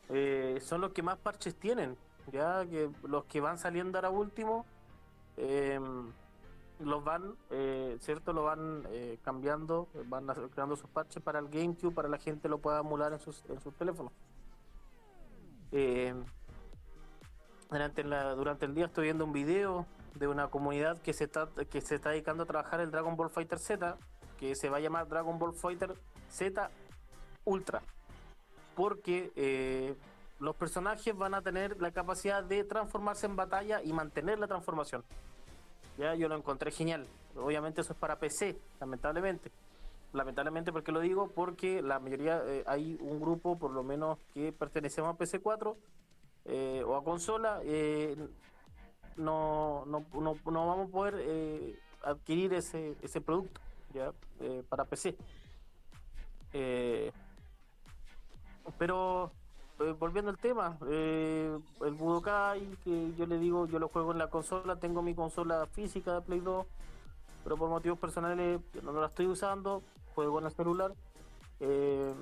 eh, 0.08 0.58
son 0.60 0.80
los 0.80 0.92
que 0.92 1.02
más 1.02 1.18
parches 1.18 1.54
tienen, 1.54 1.96
ya 2.30 2.64
que 2.66 2.90
los 3.04 3.24
que 3.24 3.40
van 3.40 3.58
saliendo 3.58 3.98
ahora 3.98 4.10
último, 4.10 4.66
em, 5.36 6.10
los 6.80 7.02
van, 7.04 7.34
eh, 7.50 7.96
¿cierto? 8.00 8.32
Lo 8.32 8.44
van 8.44 8.84
eh, 8.90 9.18
cambiando, 9.22 9.88
van 10.06 10.26
creando 10.26 10.76
sus 10.76 10.90
parches 10.90 11.22
para 11.22 11.38
el 11.38 11.48
GameCube, 11.48 11.94
para 11.94 12.08
la 12.08 12.18
gente 12.18 12.48
lo 12.48 12.58
pueda 12.58 12.80
emular 12.80 13.12
en 13.12 13.20
sus, 13.20 13.44
en 13.48 13.60
sus 13.60 13.74
teléfonos. 13.74 14.12
Em, 15.70 16.24
durante, 17.70 18.02
durante 18.02 18.66
el 18.66 18.74
día 18.74 18.86
estoy 18.86 19.04
viendo 19.04 19.24
un 19.24 19.32
video 19.32 19.86
de 20.16 20.28
una 20.28 20.48
comunidad 20.48 21.00
que 21.00 21.14
se 21.14 21.24
está 21.24 21.48
que 21.70 21.80
se 21.80 21.94
está 21.94 22.10
dedicando 22.10 22.42
a 22.42 22.46
trabajar 22.46 22.80
el 22.80 22.90
Dragon 22.90 23.16
Ball 23.16 23.30
Fighter 23.30 23.58
Z 23.58 23.96
que 24.42 24.56
se 24.56 24.68
va 24.68 24.78
a 24.78 24.80
llamar 24.80 25.06
Dragon 25.06 25.38
Ball 25.38 25.54
Fighter 25.54 25.94
Z 26.28 26.68
Ultra. 27.44 27.80
Porque 28.74 29.30
eh, 29.36 29.94
los 30.40 30.56
personajes 30.56 31.16
van 31.16 31.34
a 31.34 31.42
tener 31.42 31.80
la 31.80 31.92
capacidad 31.92 32.42
de 32.42 32.64
transformarse 32.64 33.26
en 33.26 33.36
batalla 33.36 33.80
y 33.84 33.92
mantener 33.92 34.40
la 34.40 34.48
transformación. 34.48 35.04
Ya, 35.96 36.16
yo 36.16 36.28
lo 36.28 36.34
encontré 36.34 36.72
genial. 36.72 37.06
Obviamente 37.36 37.82
eso 37.82 37.92
es 37.92 37.98
para 38.00 38.18
PC, 38.18 38.58
lamentablemente. 38.80 39.52
Lamentablemente, 40.12 40.72
¿por 40.72 40.82
qué 40.82 40.90
lo 40.90 40.98
digo? 40.98 41.28
Porque 41.28 41.80
la 41.80 42.00
mayoría, 42.00 42.42
eh, 42.44 42.64
hay 42.66 42.98
un 43.00 43.20
grupo, 43.20 43.56
por 43.56 43.70
lo 43.70 43.84
menos, 43.84 44.18
que 44.34 44.50
pertenecemos 44.50 45.14
a 45.14 45.16
PC4 45.16 45.76
eh, 46.46 46.82
o 46.84 46.96
a 46.96 47.04
consola, 47.04 47.60
no, 49.16 49.84
no, 49.86 50.04
no, 50.12 50.34
no, 50.34 50.66
vamos 50.66 50.88
a 50.88 50.90
poder 50.90 51.76
adquirir 52.02 52.54
ese, 52.54 52.96
ese 53.02 53.20
producto 53.20 53.61
ya 53.92 54.12
para 54.68 54.84
PC. 54.84 55.16
pero 58.78 59.30
volviendo 59.98 60.30
al 60.30 60.38
tema, 60.38 60.76
el 60.82 61.94
Budokai, 61.94 62.60
que 62.84 63.14
yo 63.16 63.26
le 63.26 63.38
digo, 63.38 63.66
yo 63.66 63.78
lo 63.78 63.88
juego 63.88 64.12
en 64.12 64.18
la 64.18 64.28
consola, 64.28 64.76
tengo 64.76 65.02
mi 65.02 65.14
consola 65.14 65.66
física 65.66 66.14
de 66.14 66.20
Play 66.22 66.40
2, 66.40 66.66
pero 67.44 67.56
por 67.56 67.68
motivos 67.68 67.98
personales 67.98 68.60
no 68.82 68.92
la 68.92 69.06
estoy 69.06 69.26
usando, 69.26 69.82
juego 70.14 70.38
en 70.38 70.46
el 70.46 70.52
celular. 70.52 70.92
Eh, 71.60 72.12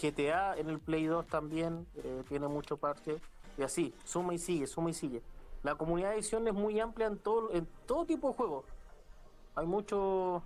GTA 0.00 0.56
en 0.56 0.68
el 0.68 0.78
Play 0.80 1.06
2 1.06 1.26
también 1.26 1.86
eh, 1.96 2.22
tiene 2.28 2.48
mucho 2.48 2.76
parche 2.76 3.20
y 3.56 3.62
así, 3.62 3.94
suma 4.04 4.34
y 4.34 4.38
sigue, 4.38 4.66
suma 4.66 4.90
y 4.90 4.94
sigue. 4.94 5.22
La 5.62 5.74
comunidad 5.74 6.10
de 6.10 6.16
edición 6.16 6.46
es 6.46 6.54
muy 6.54 6.78
amplia 6.78 7.06
en 7.06 7.18
todo, 7.18 7.52
en 7.52 7.66
todo 7.86 8.04
tipo 8.04 8.28
de 8.28 8.34
juegos. 8.34 8.64
Hay 9.56 9.66
mucho, 9.66 10.42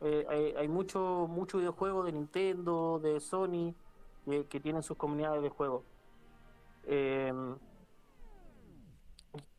eh, 0.00 0.54
hay, 0.56 0.68
mucho, 0.68 1.26
mucho 1.28 1.58
videojuego 1.58 2.04
de 2.04 2.12
Nintendo, 2.12 2.98
de 3.02 3.20
Sony, 3.20 3.74
que 4.48 4.60
tienen 4.60 4.82
sus 4.82 4.96
comunidades 4.96 5.42
de 5.42 5.50
juego. 5.50 5.84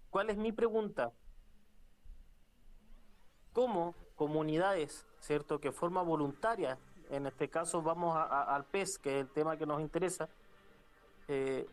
¿Cuál 0.09 0.29
es 0.29 0.37
mi 0.37 0.51
pregunta? 0.51 1.11
¿Cómo 3.53 3.93
comunidades 4.15 5.05
¿cierto? 5.25 5.59
Que 5.59 5.71
forma 5.71 6.03
voluntaria, 6.03 6.77
en 7.09 7.25
este 7.25 7.49
caso 7.49 7.81
vamos 7.81 8.15
al 8.15 8.63
PES, 8.65 8.99
que 8.99 9.19
es 9.19 9.25
el 9.25 9.31
tema 9.31 9.57
que 9.57 9.65
nos 9.65 9.81
interesa, 9.81 10.29
eh, 11.27 11.67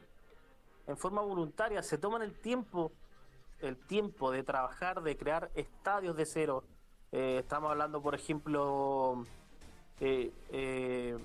en 0.87 0.97
forma 0.97 1.21
voluntaria 1.21 1.83
se 1.83 1.99
toman 1.99 2.23
el 2.23 2.33
tiempo, 2.41 2.93
el 3.61 3.77
tiempo 3.77 4.31
de 4.31 4.43
trabajar, 4.43 5.03
de 5.03 5.17
crear 5.19 5.51
estadios 5.55 6.17
de 6.17 6.25
cero. 6.25 6.65
Eh, 7.13 7.39
estamos 7.41 7.71
hablando, 7.71 8.01
por 8.01 8.15
ejemplo, 8.15 9.25
eh, 10.01 11.19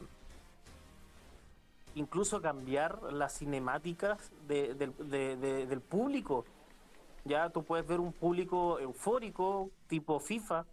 incluso 1.96 2.42
cambiar 2.42 3.02
las 3.14 3.38
cinemáticas 3.38 4.32
del 4.48 5.82
público. 5.82 6.46
Ya 7.26 7.50
tú 7.50 7.64
puedes 7.64 7.88
ver 7.88 8.00
un 8.00 8.14
público 8.14 8.80
eufórico, 8.80 9.70
tipo 9.88 10.20
FIFA, 10.20 10.66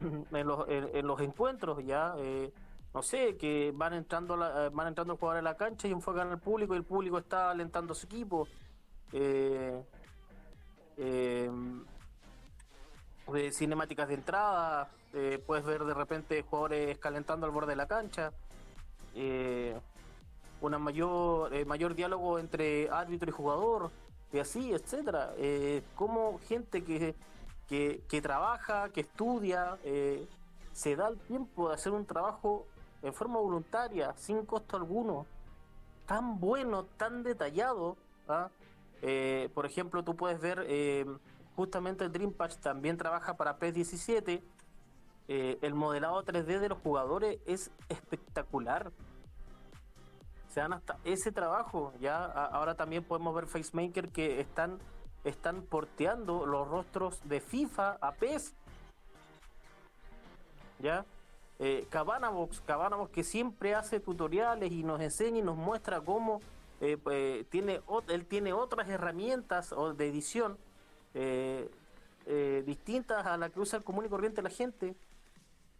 en 0.32 0.46
los, 0.46 0.68
en, 0.68 1.06
los 1.06 1.20
encuentros 1.20 1.84
ya 1.84 2.14
eh, 2.18 2.52
no 2.94 3.02
sé 3.02 3.36
que 3.36 3.72
van 3.74 3.92
entrando 3.94 4.36
la, 4.36 4.66
eh, 4.66 4.70
van 4.70 4.88
entrando 4.88 5.16
jugadores 5.16 5.40
a 5.40 5.50
la 5.50 5.56
cancha 5.56 5.88
y 5.88 5.92
enfocan 5.92 6.30
al 6.30 6.40
público 6.40 6.74
y 6.74 6.78
el 6.78 6.84
público 6.84 7.18
está 7.18 7.50
alentando 7.50 7.92
a 7.92 7.96
su 7.96 8.06
equipo 8.06 8.48
eh, 9.12 9.82
cinemáticas 13.52 14.08
de 14.08 14.14
entrada 14.14 14.88
puedes 15.46 15.64
ver 15.64 15.84
de 15.84 15.94
repente 15.94 16.42
jugadores 16.42 16.98
calentando 16.98 17.46
al 17.46 17.52
borde 17.52 17.72
de 17.72 17.76
la 17.76 17.86
cancha 17.86 18.32
una 20.60 20.78
mayor 20.78 21.66
mayor 21.66 21.94
diálogo 21.94 22.38
entre 22.38 22.88
árbitro 22.90 23.30
y 23.30 23.32
jugador 23.32 23.90
y 24.32 24.38
así 24.38 24.72
etcétera 24.72 25.32
como 25.96 26.38
gente 26.48 26.84
que 26.84 27.14
que, 27.70 28.20
trabaja, 28.20 28.88
que 28.88 29.02
estudia, 29.02 29.78
eh, 29.84 30.26
se 30.72 30.96
da 30.96 31.06
el 31.06 31.18
tiempo 31.20 31.68
de 31.68 31.76
hacer 31.76 31.92
un 31.92 32.04
trabajo 32.04 32.66
en 33.00 33.14
forma 33.14 33.38
voluntaria, 33.38 34.12
sin 34.16 34.44
costo 34.44 34.76
alguno, 34.76 35.24
tan 36.06 36.40
bueno, 36.40 36.84
tan 36.96 37.22
detallado. 37.22 37.96
¿ah? 38.28 38.48
Eh, 39.02 39.50
por 39.54 39.66
ejemplo, 39.66 40.02
tú 40.02 40.16
puedes 40.16 40.40
ver, 40.40 40.64
eh, 40.66 41.06
justamente 41.56 42.04
el 42.04 42.12
Dream 42.12 42.32
Patch 42.32 42.56
también 42.56 42.96
trabaja 42.96 43.36
para 43.36 43.58
PES 43.58 43.74
17. 43.74 44.42
el 45.28 45.74
modelado 45.74 46.24
3D 46.24 46.58
de 46.58 46.68
los 46.68 46.78
jugadores 46.78 47.38
es 47.46 47.70
espectacular. 47.88 48.92
Se 50.48 50.60
dan 50.60 50.72
hasta 50.72 50.98
ese 51.04 51.30
trabajo. 51.30 51.92
Ya 52.00 52.24
ahora 52.24 52.74
también 52.74 53.04
podemos 53.04 53.34
ver 53.34 53.46
FaceMaker 53.46 54.08
que 54.08 54.40
están 54.40 54.80
están 55.24 55.62
porteando 55.62 56.46
los 56.46 56.66
rostros 56.68 57.20
de 57.28 57.40
FIFA 57.40 57.98
a 58.00 58.12
PES. 58.12 58.54
¿Ya? 60.78 61.04
Eh, 61.58 61.86
Cabanavox, 61.90 62.62
que 63.12 63.22
siempre 63.22 63.74
hace 63.74 64.00
tutoriales 64.00 64.72
y 64.72 64.82
nos 64.82 65.00
enseña 65.00 65.38
y 65.38 65.42
nos 65.42 65.56
muestra 65.56 66.00
cómo 66.00 66.40
eh, 66.80 66.96
pues, 66.96 67.46
tiene, 67.50 67.82
él 68.08 68.26
tiene 68.26 68.54
otras 68.54 68.88
herramientas 68.88 69.74
de 69.96 70.08
edición 70.08 70.56
eh, 71.14 71.70
eh, 72.26 72.62
distintas 72.66 73.26
a 73.26 73.36
las 73.36 73.50
que 73.50 73.60
usa 73.60 73.78
el 73.78 73.84
común 73.84 74.06
y 74.06 74.08
corriente 74.08 74.42
la 74.42 74.50
gente, 74.50 74.94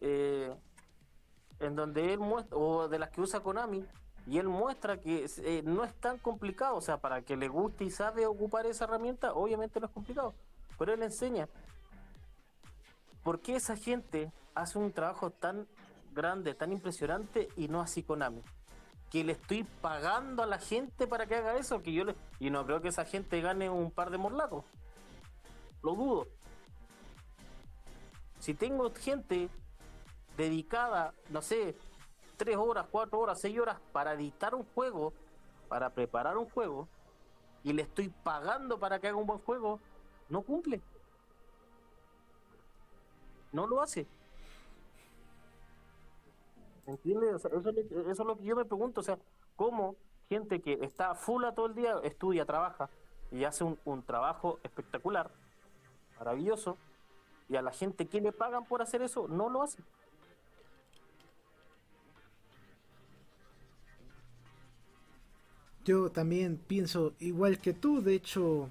en 0.00 1.76
donde 1.76 2.14
él 2.14 2.18
muestra, 2.20 2.56
o 2.56 2.88
de 2.88 2.98
las 2.98 3.10
que 3.10 3.20
usa 3.20 3.40
Konami, 3.40 3.84
y 4.26 4.38
él 4.38 4.48
muestra 4.48 5.00
que 5.00 5.26
eh, 5.38 5.62
no 5.64 5.84
es 5.84 5.94
tan 5.94 6.18
complicado, 6.18 6.76
o 6.76 6.80
sea, 6.80 6.98
para 6.98 7.22
que 7.22 7.36
le 7.36 7.48
guste 7.48 7.84
y 7.84 7.90
sabe 7.90 8.26
ocupar 8.26 8.66
esa 8.66 8.84
herramienta, 8.84 9.32
obviamente 9.32 9.80
no 9.80 9.86
es 9.86 9.92
complicado, 9.92 10.34
pero 10.78 10.92
él 10.92 11.02
enseña. 11.02 11.48
¿Por 13.22 13.40
qué 13.40 13.56
esa 13.56 13.76
gente 13.76 14.32
hace 14.54 14.78
un 14.78 14.92
trabajo 14.92 15.30
tan 15.30 15.66
grande, 16.12 16.54
tan 16.54 16.72
impresionante 16.72 17.48
y 17.56 17.68
no 17.68 17.80
así 17.80 18.02
Konami? 18.02 18.42
Que 19.10 19.24
le 19.24 19.32
estoy 19.32 19.64
pagando 19.64 20.42
a 20.42 20.46
la 20.46 20.58
gente 20.58 21.06
para 21.06 21.26
que 21.26 21.34
haga 21.34 21.56
eso, 21.56 21.82
que 21.82 21.92
yo 21.92 22.04
y 22.38 22.50
no 22.50 22.64
creo 22.64 22.80
que 22.80 22.88
esa 22.88 23.04
gente 23.04 23.40
gane 23.40 23.68
un 23.68 23.90
par 23.90 24.10
de 24.10 24.18
morlacos. 24.18 24.64
Lo 25.82 25.94
dudo. 25.94 26.26
Si 28.38 28.54
tengo 28.54 28.90
gente 28.94 29.48
dedicada, 30.36 31.14
no 31.28 31.42
sé, 31.42 31.76
tres 32.36 32.56
horas, 32.56 32.86
cuatro 32.90 33.18
horas, 33.18 33.40
seis 33.40 33.58
horas 33.58 33.78
para 33.92 34.14
editar 34.14 34.54
un 34.54 34.64
juego, 34.74 35.12
para 35.68 35.90
preparar 35.90 36.38
un 36.38 36.48
juego, 36.48 36.88
y 37.62 37.72
le 37.72 37.82
estoy 37.82 38.08
pagando 38.08 38.78
para 38.78 38.98
que 38.98 39.08
haga 39.08 39.18
un 39.18 39.26
buen 39.26 39.40
juego, 39.40 39.80
no 40.28 40.42
cumple. 40.42 40.80
No 43.52 43.66
lo 43.66 43.82
hace. 43.82 44.06
¿Entiendes? 46.86 47.44
eso, 47.44 47.70
es 48.10 48.18
lo 48.18 48.36
que 48.36 48.44
yo 48.44 48.56
me 48.56 48.64
pregunto. 48.64 49.00
O 49.00 49.04
sea, 49.04 49.18
¿cómo 49.56 49.96
gente 50.28 50.60
que 50.60 50.78
está 50.80 51.14
full 51.14 51.44
a 51.44 51.54
todo 51.54 51.66
el 51.66 51.74
día, 51.74 51.96
estudia, 52.02 52.46
trabaja 52.46 52.88
y 53.30 53.44
hace 53.44 53.64
un, 53.64 53.78
un 53.84 54.02
trabajo 54.02 54.58
espectacular, 54.62 55.30
maravilloso, 56.20 56.76
y 57.48 57.56
a 57.56 57.62
la 57.62 57.72
gente 57.72 58.06
que 58.06 58.20
le 58.20 58.30
pagan 58.30 58.64
por 58.64 58.82
hacer 58.82 59.02
eso, 59.02 59.26
no 59.26 59.48
lo 59.48 59.62
hace? 59.62 59.82
Yo 65.84 66.10
también 66.10 66.58
pienso 66.58 67.14
igual 67.18 67.58
que 67.58 67.72
tú, 67.72 68.02
de 68.02 68.14
hecho, 68.14 68.68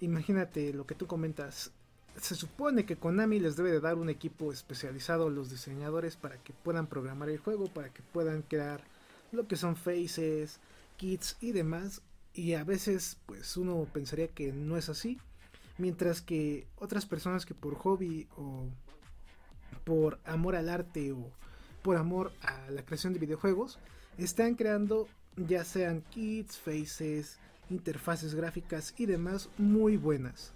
imagínate 0.00 0.74
lo 0.74 0.86
que 0.86 0.96
tú 0.96 1.06
comentas. 1.06 1.70
Se 2.16 2.34
supone 2.34 2.84
que 2.84 2.96
Konami 2.96 3.38
les 3.38 3.56
debe 3.56 3.70
de 3.70 3.80
dar 3.80 3.94
un 3.94 4.10
equipo 4.10 4.52
especializado 4.52 5.28
a 5.28 5.30
los 5.30 5.48
diseñadores 5.48 6.16
para 6.16 6.36
que 6.36 6.52
puedan 6.52 6.88
programar 6.88 7.30
el 7.30 7.38
juego, 7.38 7.68
para 7.68 7.90
que 7.90 8.02
puedan 8.02 8.42
crear 8.42 8.82
lo 9.30 9.46
que 9.46 9.56
son 9.56 9.76
faces, 9.76 10.58
kits 10.96 11.36
y 11.40 11.52
demás. 11.52 12.02
Y 12.34 12.54
a 12.54 12.64
veces 12.64 13.18
pues 13.24 13.56
uno 13.56 13.86
pensaría 13.92 14.28
que 14.28 14.52
no 14.52 14.76
es 14.76 14.88
así. 14.88 15.20
Mientras 15.78 16.20
que 16.20 16.66
otras 16.76 17.06
personas 17.06 17.46
que 17.46 17.54
por 17.54 17.74
hobby 17.76 18.28
o 18.36 18.66
por 19.84 20.20
amor 20.24 20.54
al 20.54 20.68
arte 20.68 21.12
o 21.12 21.30
por 21.82 21.96
amor 21.96 22.32
a 22.42 22.70
la 22.70 22.84
creación 22.84 23.12
de 23.12 23.18
videojuegos 23.18 23.78
están 24.18 24.54
creando 24.54 25.08
ya 25.36 25.64
sean 25.64 26.02
kits, 26.10 26.58
faces, 26.58 27.38
interfaces 27.70 28.34
gráficas 28.34 28.94
y 28.98 29.06
demás 29.06 29.48
muy 29.58 29.96
buenas. 29.96 30.52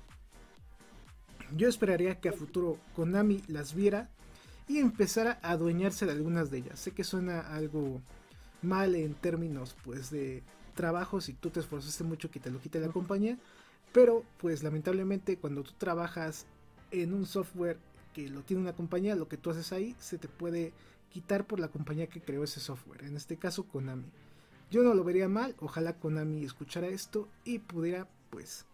Yo 1.56 1.68
esperaría 1.68 2.20
que 2.20 2.28
a 2.28 2.32
futuro 2.32 2.78
Konami 2.94 3.42
las 3.48 3.74
viera 3.74 4.10
y 4.68 4.78
empezara 4.78 5.38
a 5.42 5.52
adueñarse 5.52 6.06
de 6.06 6.12
algunas 6.12 6.50
de 6.50 6.58
ellas. 6.58 6.80
Sé 6.80 6.90
que 6.90 7.04
suena 7.04 7.40
algo 7.40 8.00
mal 8.62 8.94
en 8.94 9.14
términos 9.14 9.76
pues 9.84 10.10
de 10.10 10.42
trabajo 10.74 11.20
si 11.20 11.32
tú 11.32 11.50
te 11.50 11.60
esforzaste 11.60 12.04
mucho 12.04 12.30
que 12.30 12.40
te 12.40 12.50
lo 12.50 12.60
quite 12.60 12.80
la 12.80 12.88
compañía, 12.88 13.38
pero 13.92 14.24
pues 14.38 14.62
lamentablemente 14.62 15.38
cuando 15.38 15.62
tú 15.62 15.72
trabajas 15.78 16.46
en 16.90 17.12
un 17.12 17.26
software 17.26 17.78
que 18.12 18.28
lo 18.28 18.42
tiene 18.42 18.62
una 18.62 18.74
compañía, 18.74 19.14
lo 19.16 19.28
que 19.28 19.36
tú 19.36 19.50
haces 19.50 19.72
ahí 19.72 19.94
se 19.98 20.18
te 20.18 20.28
puede 20.28 20.72
quitar 21.10 21.46
por 21.46 21.60
la 21.60 21.68
compañía 21.68 22.06
que 22.06 22.20
creó 22.20 22.44
ese 22.44 22.60
software, 22.60 23.04
en 23.04 23.16
este 23.16 23.36
caso 23.36 23.64
Konami. 23.64 24.10
Yo 24.70 24.82
no 24.82 24.94
lo 24.94 25.04
vería 25.04 25.28
mal, 25.28 25.54
ojalá 25.60 25.94
Konami 25.94 26.44
escuchara 26.44 26.88
esto 26.88 27.28
y 27.44 27.58
pudiera 27.58 28.08
pues 28.30 28.66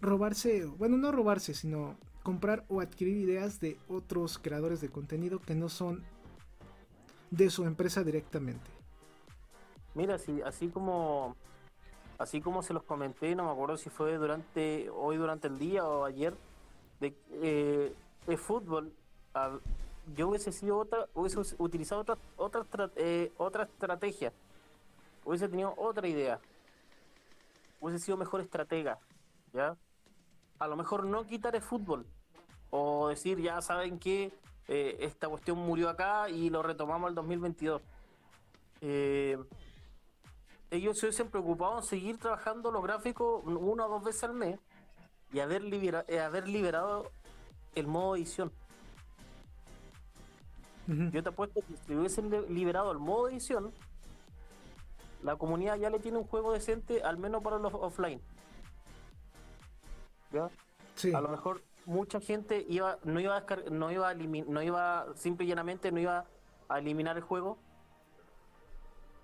robarse, 0.00 0.64
bueno, 0.64 0.96
no 0.96 1.12
robarse, 1.12 1.54
sino 1.54 1.96
comprar 2.22 2.64
o 2.68 2.80
adquirir 2.80 3.16
ideas 3.18 3.60
de 3.60 3.78
otros 3.88 4.38
creadores 4.38 4.80
de 4.80 4.88
contenido 4.88 5.40
que 5.40 5.54
no 5.54 5.68
son 5.68 6.02
de 7.30 7.50
su 7.50 7.64
empresa 7.64 8.02
directamente. 8.02 8.70
Mira, 9.94 10.18
así 10.44 10.68
como 10.68 11.36
así 12.18 12.40
como 12.40 12.62
se 12.62 12.72
los 12.72 12.82
comenté, 12.82 13.34
no 13.34 13.44
me 13.44 13.50
acuerdo 13.50 13.76
si 13.76 13.90
fue 13.90 14.16
durante 14.16 14.88
hoy 14.90 15.16
durante 15.16 15.48
el 15.48 15.58
día 15.58 15.84
o 15.84 16.04
ayer, 16.04 16.34
de, 17.00 17.14
eh, 17.32 17.94
fútbol, 18.36 18.92
yo 20.14 20.28
hubiese 20.28 20.52
sido 20.52 20.78
otra, 20.78 21.06
hubiese 21.14 21.40
utilizado 21.58 22.00
otra 22.00 22.16
otra 22.36 22.90
eh, 22.96 23.32
otra 23.36 23.64
estrategia, 23.64 24.32
hubiese 25.24 25.48
tenido 25.48 25.74
otra 25.76 26.06
idea, 26.06 26.40
hubiese 27.80 28.04
sido 28.04 28.16
mejor 28.16 28.40
estratega, 28.40 28.98
ya. 29.52 29.76
A 30.58 30.68
lo 30.68 30.76
mejor 30.76 31.04
no 31.04 31.26
quitar 31.26 31.56
el 31.56 31.62
fútbol 31.62 32.06
o 32.70 33.08
decir 33.08 33.40
ya 33.40 33.60
saben 33.60 33.98
que 33.98 34.32
eh, 34.68 34.96
esta 35.00 35.28
cuestión 35.28 35.58
murió 35.58 35.88
acá 35.88 36.28
y 36.28 36.50
lo 36.50 36.62
retomamos 36.62 37.08
el 37.10 37.14
2022. 37.14 37.82
Eh, 38.80 39.38
ellos 40.76 40.98
se 40.98 41.06
hubiesen 41.06 41.28
preocupado 41.28 41.78
en 41.78 41.84
seguir 41.84 42.18
trabajando 42.18 42.70
los 42.70 42.82
gráficos 42.82 43.42
una 43.44 43.86
o 43.86 43.88
dos 43.88 44.04
veces 44.04 44.24
al 44.24 44.34
mes 44.34 44.58
y 45.32 45.40
haber, 45.40 45.62
eh, 46.08 46.20
haber 46.20 46.48
liberado 46.48 47.10
el 47.74 47.86
modo 47.86 48.16
edición. 48.16 48.52
Yo 50.86 51.22
te 51.22 51.28
apuesto 51.30 51.62
que 51.66 51.76
si 51.86 51.94
hubiesen 51.94 52.30
liberado 52.54 52.92
el 52.92 52.98
modo 52.98 53.28
edición, 53.28 53.72
la 55.22 55.36
comunidad 55.36 55.76
ya 55.76 55.88
le 55.88 55.98
tiene 55.98 56.18
un 56.18 56.24
juego 56.24 56.52
decente, 56.52 57.02
al 57.02 57.16
menos 57.16 57.42
para 57.42 57.58
los 57.58 57.72
offline. 57.72 58.20
¿Ya? 60.30 60.50
A 61.16 61.20
lo 61.22 61.28
mejor 61.30 61.62
mucha 61.86 62.20
gente 62.20 62.64
iba, 62.68 62.98
no 63.04 63.18
iba 63.18 63.36
a 63.36 63.44
no 63.70 63.90
iba 63.90 64.10
a 64.10 64.14
no 64.14 64.62
iba 64.62 65.06
simple 65.16 65.46
y 65.46 65.48
llanamente 65.48 65.90
no 65.90 66.00
iba 66.00 66.26
a 66.68 66.78
eliminar 66.78 67.16
el 67.16 67.22
juego 67.22 67.58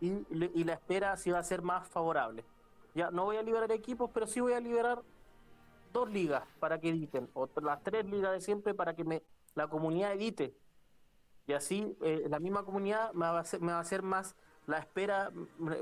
y, 0.01 0.27
y 0.31 0.65
la 0.65 0.75
espera 0.75 1.17
sí 1.17 1.31
va 1.31 1.39
a 1.39 1.45
ser 1.45 1.63
más 1.63 1.87
favorable. 1.89 2.45
Ya 2.95 3.11
no 3.11 3.25
voy 3.25 3.37
a 3.37 3.43
liberar 3.43 3.71
equipos, 3.73 4.11
pero 4.13 4.27
sí 4.27 4.41
voy 4.41 4.53
a 4.53 4.61
liberar 4.61 5.03
dos 5.93 6.11
ligas 6.11 6.45
para 6.59 6.81
que 6.81 6.91
editen, 6.91 7.29
o 7.35 7.49
las 7.63 7.83
tres 7.83 8.07
ligas 8.07 8.33
de 8.33 8.41
siempre 8.41 8.75
para 8.75 8.95
que 8.95 9.05
me, 9.05 9.23
la 9.55 9.69
comunidad 9.69 10.13
edite. 10.13 10.55
Y 11.47 11.53
así 11.53 11.97
eh, 12.03 12.27
la 12.29 12.39
misma 12.39 12.65
comunidad 12.65 13.13
me 13.13 13.27
va, 13.27 13.39
a 13.39 13.41
hacer, 13.41 13.61
me 13.61 13.73
va 13.73 13.79
a 13.79 13.83
hacer 13.83 14.03
más, 14.03 14.37
la 14.67 14.79
espera 14.79 15.31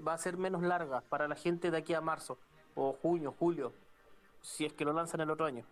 va 0.06 0.14
a 0.14 0.18
ser 0.18 0.36
menos 0.36 0.62
larga 0.62 1.02
para 1.02 1.28
la 1.28 1.34
gente 1.34 1.70
de 1.70 1.78
aquí 1.78 1.94
a 1.94 2.00
marzo, 2.00 2.38
o 2.74 2.94
junio, 2.94 3.34
julio, 3.38 3.72
si 4.40 4.64
es 4.64 4.72
que 4.72 4.84
lo 4.84 4.92
lanzan 4.92 5.20
el 5.20 5.30
otro 5.30 5.46
año. 5.46 5.64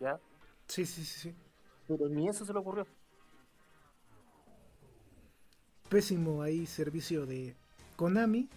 ¿Ya? 0.00 0.18
Sí, 0.66 0.84
sí, 0.84 1.04
sí, 1.04 1.20
sí. 1.20 1.34
Pero 1.86 2.08
ni 2.08 2.28
eso 2.28 2.44
se 2.44 2.52
le 2.52 2.58
ocurrió. 2.58 2.86
Pésimo 5.88 6.42
ahí 6.42 6.66
servicio 6.66 7.26
de 7.26 7.54
Konami. 7.96 8.48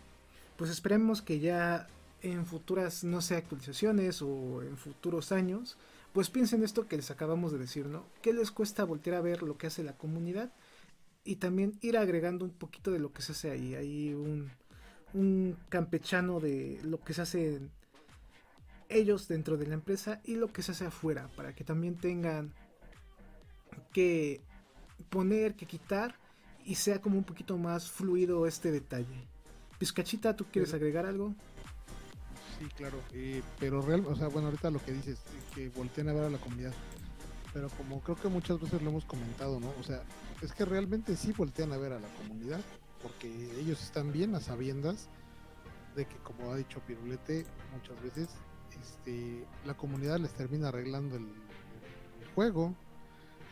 Pues 0.58 0.70
esperemos 0.70 1.22
que 1.22 1.40
ya 1.40 1.88
en 2.22 2.46
futuras, 2.46 3.04
no 3.04 3.22
sé, 3.22 3.36
actualizaciones 3.36 4.22
o 4.22 4.62
en 4.62 4.78
futuros 4.78 5.32
años, 5.32 5.78
pues 6.14 6.30
piensen 6.30 6.64
esto 6.64 6.88
que 6.88 6.98
les 6.98 7.12
acabamos 7.12 7.52
de 7.52 7.60
decir, 7.60 7.86
¿no? 7.86 8.06
¿Qué 8.22 8.34
les 8.34 8.52
cuesta 8.52 8.84
voltear 8.84 9.16
a 9.16 9.22
ver 9.22 9.44
lo 9.44 9.58
que 9.58 9.68
hace 9.68 9.84
la 9.84 9.94
comunidad? 9.94 10.52
Y 11.24 11.38
también 11.38 11.78
ir 11.82 11.98
agregando 11.98 12.46
un 12.46 12.52
poquito 12.52 12.92
de 12.92 13.00
lo 13.00 13.14
que 13.14 13.22
se 13.22 13.34
hace 13.34 13.52
ahí. 13.52 13.76
Hay 13.76 14.14
un, 14.14 14.52
un 15.14 15.56
campechano 15.70 16.40
de 16.40 16.80
lo 16.84 17.00
que 17.04 17.14
se 17.14 17.22
hace 17.22 17.62
ellos 18.90 19.28
dentro 19.28 19.56
de 19.58 19.68
la 19.68 19.76
empresa 19.76 20.20
y 20.26 20.36
lo 20.36 20.52
que 20.52 20.64
se 20.64 20.72
hace 20.72 20.86
afuera, 20.86 21.30
para 21.36 21.54
que 21.54 21.64
también 21.64 21.96
tengan 21.96 22.54
que 23.94 24.42
poner, 25.10 25.56
que 25.56 25.68
quitar 25.68 26.16
y 26.66 26.76
sea 26.76 27.02
como 27.02 27.18
un 27.18 27.24
poquito 27.24 27.58
más 27.58 27.90
fluido 27.90 28.46
este 28.48 28.72
detalle. 28.72 29.28
Pizcachita, 29.78 30.36
¿tú 30.36 30.46
quieres 30.52 30.74
agregar 30.74 31.06
algo? 31.06 31.34
Sí, 32.60 32.66
claro, 32.76 32.98
eh, 33.14 33.42
pero 33.60 33.82
real, 33.82 34.06
o 34.06 34.16
sea, 34.16 34.28
bueno, 34.28 34.48
ahorita 34.48 34.70
lo 34.70 34.84
que 34.84 34.92
dices, 34.92 35.20
que 35.56 35.70
volteen 35.70 36.10
a 36.10 36.14
ver 36.14 36.24
a 36.24 36.30
la 36.30 36.38
comunidad, 36.38 36.74
pero 37.54 37.70
como 37.70 38.02
creo 38.02 38.18
que 38.18 38.28
muchas 38.28 38.60
veces 38.60 38.82
lo 38.82 38.90
hemos 38.90 39.06
comentado, 39.06 39.60
¿no? 39.60 39.74
O 39.80 39.84
sea, 39.84 40.04
es 40.42 40.52
que 40.52 40.66
realmente 40.66 41.16
sí 41.16 41.32
voltean 41.32 41.72
a 41.72 41.78
ver 41.78 41.94
a 41.94 42.00
la 42.00 42.08
comunidad, 42.18 42.60
porque 43.02 43.28
ellos 43.60 43.82
están 43.82 44.12
bien 44.12 44.36
a 44.36 44.42
sabiendas 44.42 45.08
de 45.96 46.06
que, 46.06 46.18
como 46.18 46.52
ha 46.52 46.58
dicho 46.58 46.82
Pirulete 46.86 47.46
muchas 47.74 48.02
veces, 48.04 48.30
este, 48.82 49.46
la 49.66 49.76
comunidad 49.76 50.20
les 50.20 50.34
termina 50.34 50.70
arreglando 50.70 51.16
el, 51.16 51.28
juego. 52.36 52.76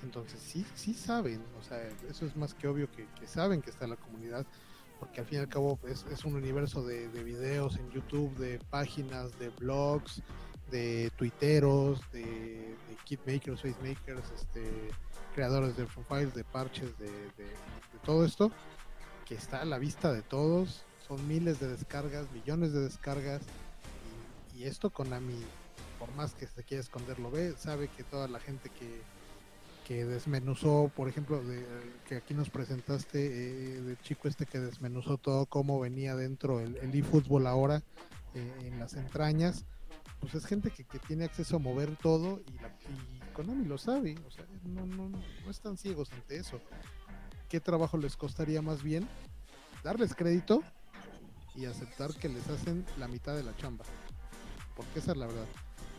Entonces 0.04 0.40
sí, 0.40 0.66
sí 0.76 0.94
saben, 0.94 1.44
o 1.60 1.64
sea, 1.64 1.82
eso 2.10 2.26
es 2.26 2.36
más 2.36 2.54
que 2.54 2.68
obvio 2.68 2.88
que, 2.92 3.08
saben 3.28 3.62
que 3.62 3.70
está 3.70 3.88
la 3.88 3.96
comunidad, 3.96 4.46
porque 5.00 5.22
al 5.22 5.28
fin 5.28 5.40
y 5.40 5.42
al 5.42 5.50
cabo 5.50 5.80
es, 5.88 6.26
un 6.26 6.36
universo 6.36 6.84
de, 6.86 7.08
videos 7.24 7.78
en 7.78 7.90
YouTube, 7.92 8.36
de 8.38 8.60
páginas, 8.70 9.38
de 9.40 9.50
blogs, 9.50 10.22
de 10.72 11.12
tuiteros, 11.18 12.00
de, 12.12 12.24
de 12.24 12.96
kit 13.06 13.20
makers, 13.26 13.62
face 13.62 13.78
makers, 13.82 14.30
este, 14.36 14.64
creadores 15.34 15.76
de 15.78 15.86
profiles, 15.86 16.34
de 16.34 16.44
parches, 16.44 16.98
de, 17.00 17.08
de 17.08 18.00
todo 18.04 18.24
esto, 18.24 18.52
que 19.26 19.36
está 19.36 19.62
a 19.62 19.66
la 19.66 19.80
vista 19.80 20.14
de 20.14 20.22
todos, 20.22 20.84
son 21.08 21.28
miles 21.28 21.60
de 21.60 21.70
descargas, 21.70 22.32
millones 22.32 22.74
de 22.74 22.82
descargas, 22.82 23.42
y 24.58 24.64
esto 24.64 24.90
Konami, 24.90 25.44
por 26.00 26.12
más 26.16 26.34
que 26.34 26.48
se 26.48 26.64
quiera 26.64 26.82
esconder, 26.82 27.20
lo 27.20 27.30
ve, 27.30 27.54
sabe 27.58 27.88
que 27.90 28.04
toda 28.04 28.28
la 28.28 28.40
gente 28.40 28.70
que, 28.70 29.02
que 29.88 30.04
desmenuzó, 30.04 30.92
por 30.94 31.08
ejemplo, 31.08 31.42
de, 31.42 31.66
que 32.06 32.18
aquí 32.18 32.34
nos 32.34 32.50
presentaste, 32.50 33.26
eh, 33.26 33.82
del 33.82 33.98
chico 34.02 34.28
este 34.28 34.46
que 34.46 34.60
desmenuzó 34.60 35.18
todo 35.18 35.46
cómo 35.46 35.80
venía 35.80 36.14
dentro 36.18 36.60
el, 36.60 36.76
el 36.78 36.94
eFootball 36.94 37.48
ahora 37.48 37.82
eh, 38.34 38.54
en 38.66 38.80
las 38.80 38.96
entrañas, 38.96 39.64
pues 40.20 40.36
es 40.36 40.46
gente 40.46 40.72
que, 40.72 40.84
que, 40.84 41.00
tiene 41.00 41.24
acceso 41.24 41.56
a 41.56 41.60
mover 41.60 41.96
todo 41.96 42.42
y, 42.46 42.60
la, 42.60 42.68
y 42.68 43.34
Konami 43.34 43.64
lo 43.64 43.78
sabe, 43.78 44.16
o 44.28 44.32
sea, 44.32 44.46
no, 44.66 44.86
no, 44.86 45.10
no 45.10 45.50
están 45.50 45.78
ciegos 45.78 46.12
ante 46.12 46.36
eso. 46.36 46.60
¿Qué 47.48 47.62
trabajo 47.62 47.98
les 47.98 48.18
costaría 48.18 48.62
más 48.62 48.84
bien? 48.84 49.08
Darles 49.86 50.14
crédito 50.16 50.64
y 51.56 51.64
aceptar 51.64 52.14
que 52.16 52.28
les 52.28 52.46
hacen 52.50 52.86
la 52.98 53.08
mitad 53.08 53.38
de 53.38 53.44
la 53.44 53.56
chamba 53.56 53.86
porque 54.78 55.00
esa 55.00 55.12
es 55.12 55.18
la 55.18 55.26
verdad. 55.26 55.48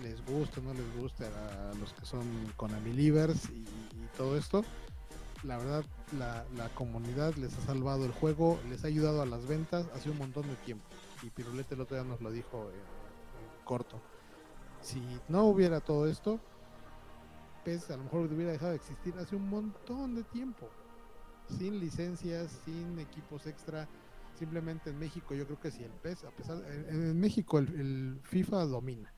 Les 0.02 0.24
gusta 0.26 0.60
o 0.60 0.62
no 0.62 0.74
les 0.74 0.96
gusta 0.96 1.24
a 1.26 1.74
los 1.74 1.92
que 1.92 2.04
son 2.04 2.24
Konami 2.56 2.92
Livers 2.92 3.48
y, 3.50 3.64
todo 4.16 4.36
esto. 4.36 4.64
La 5.44 5.56
verdad, 5.58 5.84
la, 6.18 6.68
comunidad 6.74 7.34
les 7.34 7.56
ha 7.56 7.60
salvado 7.60 8.04
el 8.04 8.12
juego, 8.12 8.58
les 8.68 8.84
ha 8.84 8.88
ayudado 8.88 9.22
a 9.22 9.26
las 9.26 9.46
ventas 9.46 9.86
hace 9.94 10.10
un 10.10 10.18
montón 10.18 10.48
de 10.48 10.56
tiempo. 10.56 10.84
Y 11.22 11.30
Pirulete 11.30 11.74
el 11.74 11.80
otro 11.82 11.96
día 11.96 12.04
nos 12.04 12.20
lo 12.20 12.30
dijo 12.32 12.70
en, 12.70 13.64
corto. 13.64 14.00
Si 14.80 15.02
no 15.28 15.44
hubiera 15.44 15.80
todo 15.80 16.08
esto, 16.08 16.40
PES 17.64 17.90
a 17.90 17.96
lo 17.96 18.04
mejor 18.04 18.32
hubiera 18.32 18.52
dejado 18.52 18.70
de 18.70 18.76
existir 18.76 19.14
hace 19.18 19.36
un 19.36 19.48
montón 19.48 20.14
de 20.14 20.24
tiempo. 20.24 20.68
Sin 21.58 21.78
licencias, 21.78 22.50
sin 22.64 22.98
equipos 22.98 23.46
extra, 23.46 23.88
Simplemente 24.38 24.90
en 24.90 24.98
México 25.00 25.34
yo 25.34 25.46
creo 25.46 25.58
que 25.58 25.72
si 25.72 25.82
el 25.82 25.90
PES, 25.90 26.24
a 26.24 26.30
pesar 26.30 26.62
en, 26.88 27.18
México 27.18 27.58
el, 27.58 28.20
FIFA 28.22 28.66
domina. 28.66 29.12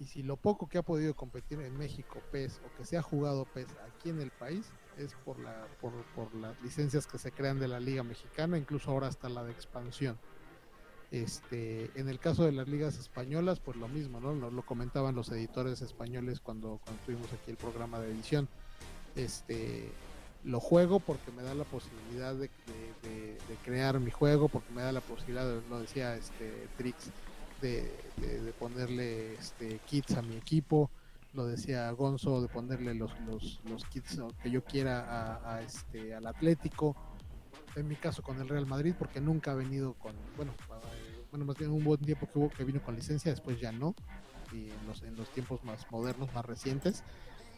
Y 0.00 0.04
si 0.04 0.22
lo 0.22 0.36
poco 0.36 0.68
que 0.68 0.78
ha 0.78 0.82
podido 0.82 1.14
competir 1.14 1.60
en 1.60 1.76
México 1.76 2.20
PES 2.30 2.60
o 2.64 2.76
que 2.76 2.84
se 2.84 2.96
ha 2.96 3.02
jugado 3.02 3.46
PES 3.46 3.66
aquí 3.86 4.10
en 4.10 4.20
el 4.20 4.30
país 4.30 4.66
es 4.96 5.14
por, 5.24 5.38
la, 5.40 5.66
por, 5.80 5.92
por 6.14 6.34
las 6.34 6.60
licencias 6.62 7.06
que 7.06 7.18
se 7.18 7.32
crean 7.32 7.58
de 7.58 7.68
la 7.68 7.80
Liga 7.80 8.02
Mexicana, 8.02 8.58
incluso 8.58 8.90
ahora 8.90 9.08
hasta 9.08 9.28
la 9.28 9.44
de 9.44 9.52
expansión. 9.52 10.18
Este, 11.10 11.90
en 11.98 12.08
el 12.08 12.18
caso 12.18 12.44
de 12.44 12.52
las 12.52 12.68
ligas 12.68 12.98
españolas, 12.98 13.60
pues 13.60 13.76
lo 13.76 13.88
mismo, 13.88 14.20
¿no? 14.20 14.34
Lo, 14.34 14.50
lo 14.50 14.62
comentaban 14.62 15.14
los 15.14 15.30
editores 15.30 15.80
españoles 15.80 16.40
cuando, 16.40 16.80
cuando 16.84 17.02
tuvimos 17.04 17.32
aquí 17.32 17.50
el 17.50 17.56
programa 17.56 17.98
de 17.98 18.10
edición. 18.10 18.48
Este, 19.16 19.90
lo 20.44 20.60
juego 20.60 21.00
porque 21.00 21.30
me 21.32 21.42
da 21.42 21.54
la 21.54 21.64
posibilidad 21.64 22.34
de, 22.34 22.50
crear 23.64 23.98
mi 24.00 24.10
juego, 24.10 24.48
porque 24.48 24.72
me 24.72 24.82
da 24.82 24.92
la 24.92 25.00
posibilidad, 25.00 25.60
lo 25.68 25.80
decía 25.80 26.16
este 26.16 26.68
Trix, 26.76 27.10
de, 27.60 28.52
ponerle 28.58 29.34
este, 29.34 29.78
kits 29.86 30.16
a 30.16 30.22
mi 30.22 30.36
equipo, 30.36 30.90
lo 31.34 31.46
decía 31.46 31.90
Gonzo, 31.92 32.40
de 32.40 32.48
ponerle 32.48 32.94
los, 32.94 33.12
los, 33.64 33.84
kits 33.86 34.20
que 34.42 34.50
yo 34.50 34.64
quiera 34.64 35.40
a, 35.44 35.62
este, 35.62 36.14
al 36.14 36.26
Atlético, 36.26 36.96
en 37.76 37.86
mi 37.86 37.96
caso 37.96 38.22
con 38.22 38.40
el 38.40 38.48
Real 38.48 38.66
Madrid, 38.66 38.94
porque 38.98 39.20
nunca 39.20 39.52
ha 39.52 39.54
venido 39.54 39.94
con, 39.94 40.14
bueno, 40.36 40.52
bueno 41.30 41.44
más 41.44 41.56
bien 41.56 41.70
un 41.70 41.84
buen 41.84 42.00
tiempo 42.00 42.28
que 42.30 42.38
hubo 42.38 42.50
que 42.50 42.64
vino 42.64 42.82
con 42.82 42.96
licencia, 42.96 43.30
después 43.30 43.60
ya 43.60 43.72
no, 43.72 43.94
y 44.52 44.70
en 44.70 44.86
los, 44.86 45.02
en 45.02 45.16
los 45.16 45.28
tiempos 45.30 45.62
más 45.64 45.90
modernos, 45.90 46.32
más 46.34 46.44
recientes. 46.44 47.02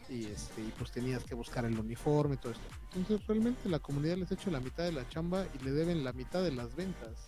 Y 0.09 0.25
este 0.25 0.61
y 0.61 0.73
pues 0.77 0.91
tenías 0.91 1.23
que 1.23 1.35
buscar 1.35 1.63
el 1.63 1.79
uniforme 1.79 2.35
y 2.35 2.37
todo 2.37 2.51
esto. 2.51 2.63
Entonces 2.93 3.25
realmente 3.27 3.69
la 3.69 3.79
comunidad 3.79 4.17
les 4.17 4.29
ha 4.31 4.33
hecho 4.33 4.51
la 4.51 4.59
mitad 4.59 4.83
de 4.83 4.91
la 4.91 5.07
chamba 5.07 5.45
y 5.53 5.63
le 5.63 5.71
deben 5.71 6.03
la 6.03 6.11
mitad 6.11 6.43
de 6.43 6.51
las 6.51 6.75
ventas. 6.75 7.27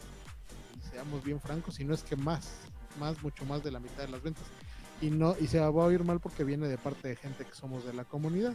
Seamos 0.93 1.23
bien 1.23 1.41
francos, 1.41 1.79
y 1.79 1.85
no 1.85 1.93
es 1.93 2.03
que 2.03 2.15
más, 2.15 2.51
más, 2.99 3.21
mucho 3.23 3.45
más 3.45 3.63
de 3.63 3.71
la 3.71 3.79
mitad 3.79 4.03
de 4.03 4.09
las 4.09 4.21
ventas. 4.21 4.43
Y 5.01 5.09
no, 5.09 5.35
y 5.39 5.47
se 5.47 5.59
va 5.59 5.65
a 5.65 5.69
oír 5.69 6.03
mal 6.03 6.19
porque 6.19 6.43
viene 6.43 6.67
de 6.67 6.77
parte 6.77 7.07
de 7.07 7.15
gente 7.15 7.45
que 7.45 7.55
somos 7.55 7.83
de 7.83 7.93
la 7.93 8.05
comunidad. 8.05 8.53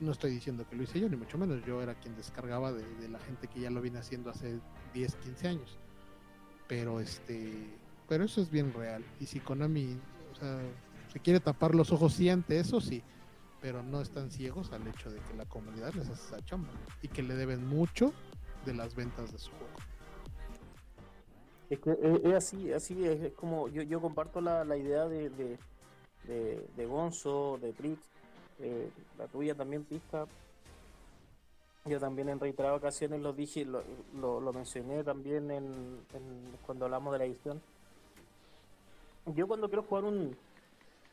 No 0.00 0.12
estoy 0.12 0.30
diciendo 0.30 0.64
que 0.68 0.76
lo 0.76 0.84
hice 0.84 1.00
yo, 1.00 1.08
ni 1.08 1.16
mucho 1.16 1.36
menos. 1.36 1.64
Yo 1.66 1.82
era 1.82 1.94
quien 1.94 2.16
descargaba 2.16 2.72
de, 2.72 2.84
de 2.96 3.08
la 3.08 3.18
gente 3.18 3.48
que 3.48 3.60
ya 3.60 3.70
lo 3.70 3.80
viene 3.80 3.98
haciendo 3.98 4.30
hace 4.30 4.60
10, 4.94 5.14
15 5.16 5.48
años. 5.48 5.78
Pero 6.68 7.00
este, 7.00 7.52
pero 8.08 8.24
eso 8.24 8.40
es 8.40 8.50
bien 8.50 8.72
real. 8.72 9.04
Y 9.20 9.26
si 9.26 9.40
Konami, 9.40 9.98
o 10.32 10.34
sea, 10.34 10.60
se 11.12 11.18
quiere 11.20 11.40
tapar 11.40 11.74
los 11.74 11.92
ojos 11.92 12.14
sí 12.14 12.30
ante 12.30 12.58
eso, 12.58 12.80
sí. 12.80 13.02
Pero 13.60 13.82
no 13.82 14.00
están 14.00 14.30
ciegos 14.30 14.72
al 14.72 14.86
hecho 14.86 15.10
de 15.10 15.20
que 15.20 15.34
la 15.36 15.44
comunidad 15.44 15.92
les 15.94 16.08
hace 16.08 16.26
esa 16.28 16.44
chamba. 16.44 16.70
Y 17.02 17.08
que 17.08 17.22
le 17.22 17.34
deben 17.34 17.66
mucho 17.66 18.12
de 18.64 18.74
las 18.74 18.94
ventas 18.94 19.32
de 19.32 19.38
su 19.38 19.50
juego. 19.50 19.71
Es 21.72 21.80
que 21.80 21.92
es, 21.92 22.24
es 22.24 22.34
así, 22.34 22.70
así 22.70 23.06
es, 23.06 23.18
es 23.22 23.32
como 23.32 23.66
yo, 23.68 23.80
yo 23.80 23.98
comparto 23.98 24.42
la, 24.42 24.62
la 24.62 24.76
idea 24.76 25.08
de, 25.08 25.30
de, 25.30 25.58
de, 26.24 26.66
de 26.76 26.86
Gonzo, 26.86 27.58
de 27.62 27.72
Prix, 27.72 27.98
eh, 28.60 28.90
la 29.16 29.26
tuya 29.26 29.54
también, 29.54 29.82
Pista. 29.82 30.26
Yo 31.86 31.98
también 31.98 32.28
en 32.28 32.38
reiteradas 32.38 32.76
ocasiones 32.76 33.22
lo 33.22 33.32
dije, 33.32 33.64
lo, 33.64 33.82
lo, 34.20 34.52
mencioné 34.52 35.02
también 35.02 35.50
en, 35.50 35.98
cuando 36.66 36.84
hablamos 36.84 37.10
de 37.14 37.18
la 37.18 37.24
edición. 37.24 37.62
Yo 39.34 39.48
cuando 39.48 39.68
quiero 39.68 39.84
jugar 39.84 40.04
un, 40.04 40.36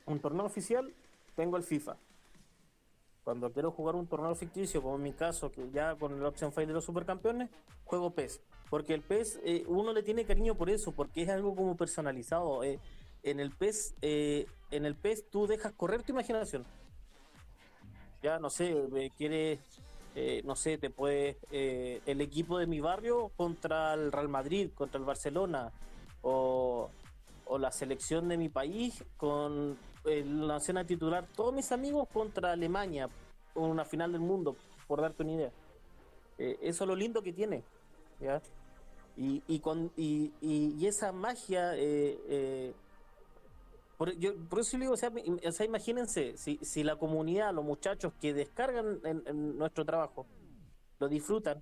un 0.07 0.19
torneo 0.19 0.45
oficial, 0.45 0.93
tengo 1.37 1.55
el 1.55 1.63
FIFA. 1.63 1.95
Cuando 3.23 3.49
quiero 3.53 3.71
jugar 3.71 3.95
un 3.95 4.07
torneo 4.07 4.35
ficticio, 4.35 4.81
como 4.81 4.97
en 4.97 5.03
mi 5.03 5.13
caso, 5.13 5.53
que 5.53 5.71
ya 5.71 5.95
con 5.95 6.15
el 6.15 6.25
Option 6.25 6.51
Fight 6.51 6.67
de 6.67 6.73
los 6.73 6.83
supercampeones, 6.83 7.49
juego 7.85 8.11
PES. 8.11 8.41
Porque 8.69 8.93
el 8.93 9.01
PES, 9.01 9.39
eh, 9.43 9.63
uno 9.67 9.93
le 9.93 10.03
tiene 10.03 10.25
cariño 10.25 10.55
por 10.55 10.69
eso, 10.69 10.91
porque 10.91 11.23
es 11.23 11.29
algo 11.29 11.55
como 11.55 11.75
personalizado. 11.75 12.63
eh. 12.63 12.79
En 13.23 13.39
el 13.39 13.51
PES, 13.51 13.95
eh, 14.01 14.45
en 14.71 14.85
el 14.85 14.95
PES 14.95 15.29
tú 15.29 15.47
dejas 15.47 15.73
correr 15.73 16.03
tu 16.03 16.11
imaginación. 16.13 16.65
Ya, 18.21 18.39
no 18.39 18.49
sé, 18.49 18.71
eh, 18.95 19.11
quieres, 19.17 19.59
eh, 20.15 20.41
no 20.45 20.55
sé, 20.55 20.77
te 20.77 20.89
puedes, 20.89 21.37
eh, 21.51 22.01
el 22.05 22.21
equipo 22.21 22.57
de 22.57 22.67
mi 22.67 22.79
barrio 22.79 23.31
contra 23.35 23.93
el 23.93 24.11
Real 24.11 24.29
Madrid, 24.29 24.69
contra 24.73 24.99
el 24.99 25.05
Barcelona, 25.05 25.71
o, 26.21 26.89
o 27.45 27.57
la 27.57 27.71
selección 27.71 28.27
de 28.27 28.37
mi 28.37 28.49
país 28.49 29.03
con 29.17 29.77
el 30.05 30.47
nacional 30.47 30.85
titular, 30.85 31.25
todos 31.35 31.53
mis 31.53 31.71
amigos 31.71 32.07
contra 32.11 32.51
Alemania, 32.51 33.09
una 33.55 33.85
final 33.85 34.11
del 34.11 34.21
mundo, 34.21 34.55
por 34.87 35.01
darte 35.01 35.23
una 35.23 35.33
idea. 35.33 35.51
Eh, 36.37 36.57
eso 36.61 36.83
es 36.83 36.87
lo 36.87 36.95
lindo 36.95 37.21
que 37.21 37.33
tiene, 37.33 37.63
¿ya? 38.19 38.41
Y, 39.19 39.43
y, 39.49 39.59
con, 39.59 39.91
y, 39.97 40.31
y, 40.39 40.87
esa 40.87 41.11
magia, 41.11 41.75
eh, 41.75 42.17
eh, 42.29 42.73
por, 43.97 44.17
yo, 44.17 44.33
por 44.47 44.61
eso 44.61 44.77
le 44.77 44.85
digo, 44.85 44.93
o 44.93 44.97
sea, 44.97 45.11
o 45.45 45.51
sea, 45.51 45.65
imagínense, 45.65 46.37
si, 46.37 46.57
si 46.61 46.85
la 46.85 46.95
comunidad, 46.95 47.53
los 47.53 47.65
muchachos 47.65 48.13
que 48.21 48.33
descargan 48.33 49.01
en, 49.03 49.57
nuestro 49.57 49.83
trabajo, 49.83 50.25
lo 50.99 51.09
disfrutan, 51.09 51.61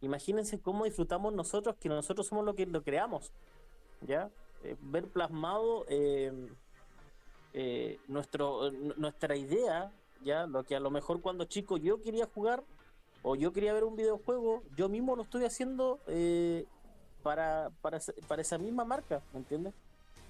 imagínense 0.00 0.62
cómo 0.62 0.86
disfrutamos 0.86 1.34
nosotros, 1.34 1.76
que 1.78 1.90
nosotros 1.90 2.26
somos 2.26 2.46
lo 2.46 2.54
que 2.54 2.64
lo 2.64 2.82
creamos, 2.82 3.32
¿ya? 4.00 4.30
Eh, 4.62 4.74
ver 4.80 5.06
plasmado 5.06 5.84
eh, 5.90 6.32
nuestro, 8.08 8.70
nuestra 8.96 9.36
idea, 9.36 9.92
ya 10.22 10.46
lo 10.46 10.64
que 10.64 10.74
a 10.74 10.80
lo 10.80 10.90
mejor 10.90 11.20
cuando 11.20 11.44
chico 11.44 11.76
yo 11.76 12.00
quería 12.00 12.24
jugar 12.24 12.64
o 13.22 13.36
yo 13.36 13.52
quería 13.52 13.74
ver 13.74 13.84
un 13.84 13.94
videojuego, 13.94 14.62
yo 14.74 14.88
mismo 14.88 15.16
lo 15.16 15.24
estoy 15.24 15.44
haciendo 15.44 16.00
para, 17.24 17.70
para, 17.80 17.98
para 18.28 18.42
esa 18.42 18.58
misma 18.58 18.84
marca, 18.84 19.20
¿me 19.32 19.40
entiendes? 19.40 19.74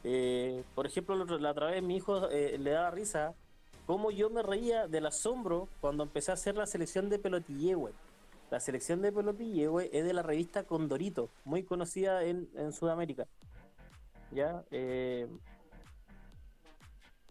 Eh, 0.04 0.62
por 0.74 0.86
ejemplo, 0.86 1.16
la 1.16 1.50
otra- 1.50 1.66
vez 1.70 1.82
mi 1.82 1.96
hijo 1.96 2.30
eh, 2.30 2.56
le 2.58 2.70
daba 2.70 2.90
risa 2.90 3.34
cómo 3.86 4.10
yo 4.10 4.30
me 4.30 4.42
reía 4.42 4.86
del 4.86 5.04
asombro 5.06 5.68
cuando 5.80 6.04
empecé 6.04 6.30
a 6.30 6.34
hacer 6.34 6.56
la 6.56 6.66
selección 6.66 7.10
de 7.10 7.18
pelotillehue. 7.18 7.92
La 8.50 8.60
selección 8.60 9.02
de 9.02 9.10
pelotillehue 9.10 9.90
es 9.92 10.04
de 10.04 10.12
la 10.12 10.22
revista 10.22 10.62
Condorito, 10.64 11.28
muy 11.44 11.64
conocida 11.64 12.22
en, 12.24 12.48
en 12.54 12.72
Sudamérica. 12.72 13.26
¿Ya? 14.30 14.62
Eh, 14.70 15.26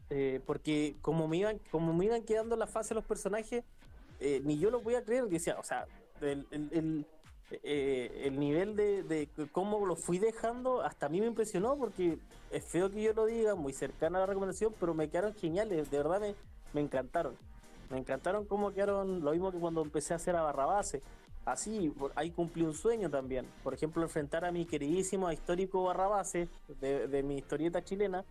eh, 0.10 0.42
porque 0.46 0.96
como 1.02 1.28
me 1.28 1.38
iban 1.38 1.60
como 1.72 1.94
me 1.94 2.06
iban 2.06 2.24
quedando 2.24 2.56
la 2.56 2.68
fase 2.68 2.90
de 2.90 2.96
los 2.96 3.06
personajes 3.06 3.64
eh, 4.20 4.42
ni 4.44 4.60
yo 4.60 4.70
lo 4.70 4.80
voy 4.82 4.96
a 4.96 5.04
creer 5.04 5.26
decía 5.26 5.58
o 5.60 5.64
sea 5.64 5.88
el, 6.22 6.46
el, 6.52 6.70
el, 6.72 7.06
eh, 7.52 8.24
el 8.26 8.40
nivel 8.40 8.76
de, 8.76 9.30
cómo 9.52 9.86
lo 9.86 9.96
fui 9.96 10.20
dejando 10.20 10.82
hasta 10.82 11.06
a 11.06 11.10
mí 11.10 11.20
me 11.22 11.28
impresionó 11.28 11.76
porque 11.78 12.18
es 12.52 12.64
feo 12.66 12.90
que 12.90 13.02
yo 13.02 13.14
lo 13.14 13.26
diga 13.26 13.56
muy 13.56 13.74
cercana 13.74 14.18
a 14.18 14.22
la 14.22 14.28
recomendación 14.28 14.74
pero 14.80 14.94
me 14.94 15.10
quedaron 15.10 15.34
geniales 15.36 15.90
de 15.92 15.98
verdad 15.98 16.22
me, 16.22 16.36
me 16.74 16.82
encantaron. 16.82 17.36
Me 17.90 18.00
encantaron 18.00 18.46
cómo 18.46 18.74
quedaron 18.74 19.24
lo 19.24 19.32
mismo 19.32 19.52
que 19.52 19.60
cuando 19.60 19.82
empecé 19.82 20.14
a 20.14 20.16
hacer 20.16 20.36
a 20.36 20.42
barra 20.42 20.66
base 20.66 21.02
así 21.46 21.94
ahí 22.16 22.32
cumplí 22.32 22.64
un 22.64 22.74
sueño 22.74 23.10
también. 23.10 23.46
Por 23.64 23.74
ejemplo 23.74 24.04
enfrentar 24.04 24.46
a 24.46 24.52
mi 24.52 24.66
queridísimo 24.66 25.28
a 25.28 25.34
histórico 25.34 25.84
barrabase 25.84 26.48
de, 26.80 27.24
mi 27.24 27.38
historieta 27.38 27.84
chilena 27.84 28.24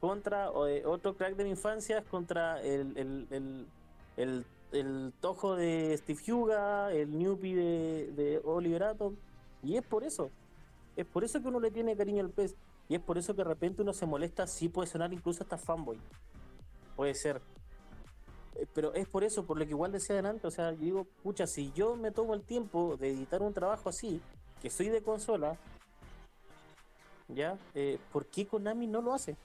contra 0.00 0.50
eh, 0.68 0.82
otro 0.84 1.14
crack 1.16 1.36
de 1.36 1.44
mi 1.44 1.50
infancia 1.50 2.02
contra 2.02 2.60
el, 2.62 4.44
el 4.72 5.12
tojo 5.20 5.56
de 5.56 5.96
Steve 5.98 6.32
Huga, 6.32 6.92
el 6.92 7.16
Newbie 7.16 7.54
de, 7.54 8.12
de 8.12 8.40
Oliver 8.44 8.84
Atom. 8.84 9.16
Y 9.62 9.76
es 9.76 9.84
por 9.84 10.04
eso. 10.04 10.30
Es 10.96 11.06
por 11.06 11.24
eso 11.24 11.40
que 11.40 11.48
uno 11.48 11.60
le 11.60 11.70
tiene 11.70 11.96
cariño 11.96 12.22
al 12.22 12.30
pez. 12.30 12.54
Y 12.88 12.94
es 12.94 13.00
por 13.00 13.18
eso 13.18 13.34
que 13.34 13.42
de 13.42 13.48
repente 13.48 13.82
uno 13.82 13.92
se 13.92 14.06
molesta. 14.06 14.46
Sí 14.46 14.68
puede 14.68 14.88
sonar 14.88 15.12
incluso 15.12 15.42
hasta 15.42 15.58
fanboy. 15.58 15.98
Puede 16.94 17.14
ser. 17.14 17.40
Eh, 18.54 18.66
Pero 18.74 18.94
es 18.94 19.08
por 19.08 19.24
eso, 19.24 19.44
por 19.44 19.58
lo 19.58 19.64
que 19.64 19.70
igual 19.70 19.92
decía 19.92 20.14
adelante. 20.14 20.46
O 20.46 20.50
sea, 20.50 20.72
yo 20.72 20.78
digo, 20.78 21.06
pucha, 21.22 21.46
si 21.46 21.72
yo 21.72 21.96
me 21.96 22.10
tomo 22.10 22.34
el 22.34 22.42
tiempo 22.42 22.96
de 22.96 23.10
editar 23.10 23.42
un 23.42 23.52
trabajo 23.52 23.88
así, 23.88 24.20
que 24.62 24.70
soy 24.70 24.88
de 24.88 25.02
consola, 25.02 25.56
¿ya? 27.28 27.58
Eh, 27.74 27.98
¿Por 28.12 28.26
qué 28.26 28.46
Konami 28.46 28.86
no 28.86 29.02
lo 29.02 29.12
hace? 29.12 29.36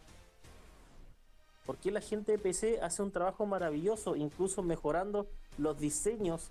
¿Por 1.66 1.78
qué 1.78 1.92
la 1.92 2.02
gente 2.02 2.34
de 2.34 2.40
PC 2.40 2.80
hace 2.82 3.02
un 3.02 3.12
trabajo 3.12 3.46
maravilloso, 3.46 4.16
incluso 4.16 4.64
mejorando 4.64 5.28
los 5.58 5.80
diseños, 5.80 6.50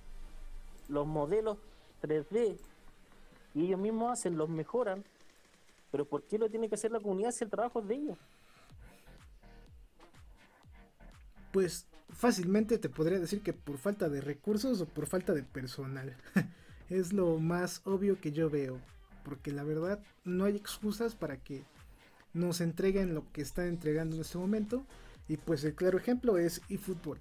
los 0.89 1.07
modelos 1.07 1.59
3D? 2.03 2.57
Y 3.55 3.67
ellos 3.67 3.81
mismos 3.81 4.13
hacen, 4.13 4.37
los 4.37 4.49
mejoran. 4.49 5.05
Pero 5.91 6.05
¿por 6.05 6.23
qué 6.23 6.39
lo 6.39 6.49
tiene 6.49 6.69
que 6.69 6.77
hacer 6.77 6.93
la 6.93 7.01
comunidad 7.01 7.33
si 7.33 7.45
el 7.45 7.51
trabajo 7.51 7.81
es 7.81 7.89
de 7.89 7.95
ellos? 7.97 8.19
Pues 11.53 11.87
fácilmente 12.11 12.79
te 12.79 12.89
podría 12.89 13.19
decir 13.19 13.43
que 13.43 13.53
por 13.53 13.79
falta 13.79 14.09
de 14.09 14.21
recursos 14.21 14.81
o 14.81 14.87
por 14.87 15.07
falta 15.07 15.33
de 15.33 15.43
personal. 15.43 16.17
es 16.89 17.13
lo 17.13 17.39
más 17.39 17.83
obvio 17.85 18.21
que 18.21 18.31
yo 18.31 18.49
veo. 18.49 18.81
Porque 19.25 19.51
la 19.51 19.65
verdad 19.65 20.01
no 20.25 20.45
hay 20.45 20.57
excusas 20.57 21.17
para 21.17 21.37
que 21.37 21.65
nos 22.33 22.61
entreguen 22.61 23.15
lo 23.15 23.31
que 23.33 23.43
están 23.43 23.67
entregando 23.67 24.17
en 24.17 24.23
este 24.23 24.39
momento. 24.39 24.85
Y 25.29 25.37
pues 25.37 25.65
el 25.65 25.75
claro 25.75 25.99
ejemplo 25.99 26.39
es 26.39 26.61
eFootball. 26.69 27.19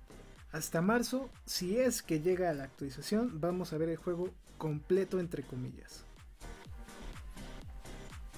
Hasta 0.52 0.82
marzo, 0.82 1.30
si 1.46 1.78
es 1.78 2.02
que 2.02 2.22
llega 2.22 2.50
a 2.50 2.54
la 2.54 2.64
actualización, 2.64 3.40
vamos 3.40 3.72
a 3.72 3.78
ver 3.78 3.90
el 3.90 3.98
juego 3.98 4.32
completo 4.58 5.20
entre 5.20 5.44
comillas. 5.44 6.04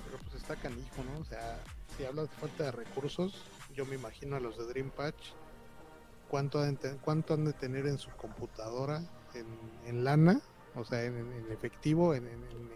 Pero 0.05 0.17
pues 0.23 0.41
está 0.41 0.55
canijo, 0.57 1.03
¿no? 1.03 1.21
O 1.21 1.25
sea, 1.25 1.57
si 1.95 2.03
hablas 2.03 2.29
de 2.29 2.35
falta 2.35 2.65
de 2.65 2.71
recursos, 2.71 3.41
yo 3.73 3.85
me 3.85 3.95
imagino 3.95 4.35
a 4.35 4.41
los 4.41 4.57
de 4.57 4.65
Dream 4.65 4.89
Patch, 4.89 5.31
cuánto 6.29 6.59
han, 6.59 7.45
de 7.45 7.53
tener 7.53 7.87
en 7.87 7.97
su 7.97 8.09
computadora, 8.11 9.01
en, 9.85 10.03
lana, 10.03 10.41
o 10.75 10.83
sea, 10.83 11.03
en, 11.03 11.45
efectivo, 11.49 12.13
en 12.13 12.27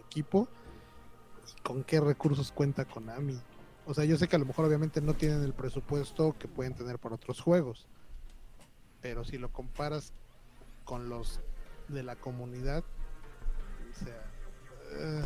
equipo, 0.06 0.48
y 1.46 1.62
con 1.62 1.84
qué 1.84 2.00
recursos 2.00 2.52
cuenta 2.52 2.86
Konami. 2.86 3.40
O 3.86 3.94
sea, 3.94 4.04
yo 4.06 4.18
sé 4.18 4.28
que 4.28 4.36
a 4.36 4.40
lo 4.40 4.46
mejor 4.46 4.66
obviamente 4.66 5.00
no 5.02 5.14
tienen 5.14 5.44
el 5.44 5.54
presupuesto 5.54 6.36
que 6.40 6.48
pueden 6.48 6.74
tener 6.74 6.98
para 7.00 7.16
otros 7.16 7.40
juegos, 7.40 7.86
pero 9.02 9.24
si 9.24 9.38
lo 9.38 9.52
comparas 9.52 10.12
con 10.84 11.08
los 11.10 11.40
de 11.88 12.02
la 12.04 12.16
comunidad, 12.16 12.84
o 13.92 14.04
sea, 14.04 14.26
eh, 14.92 15.26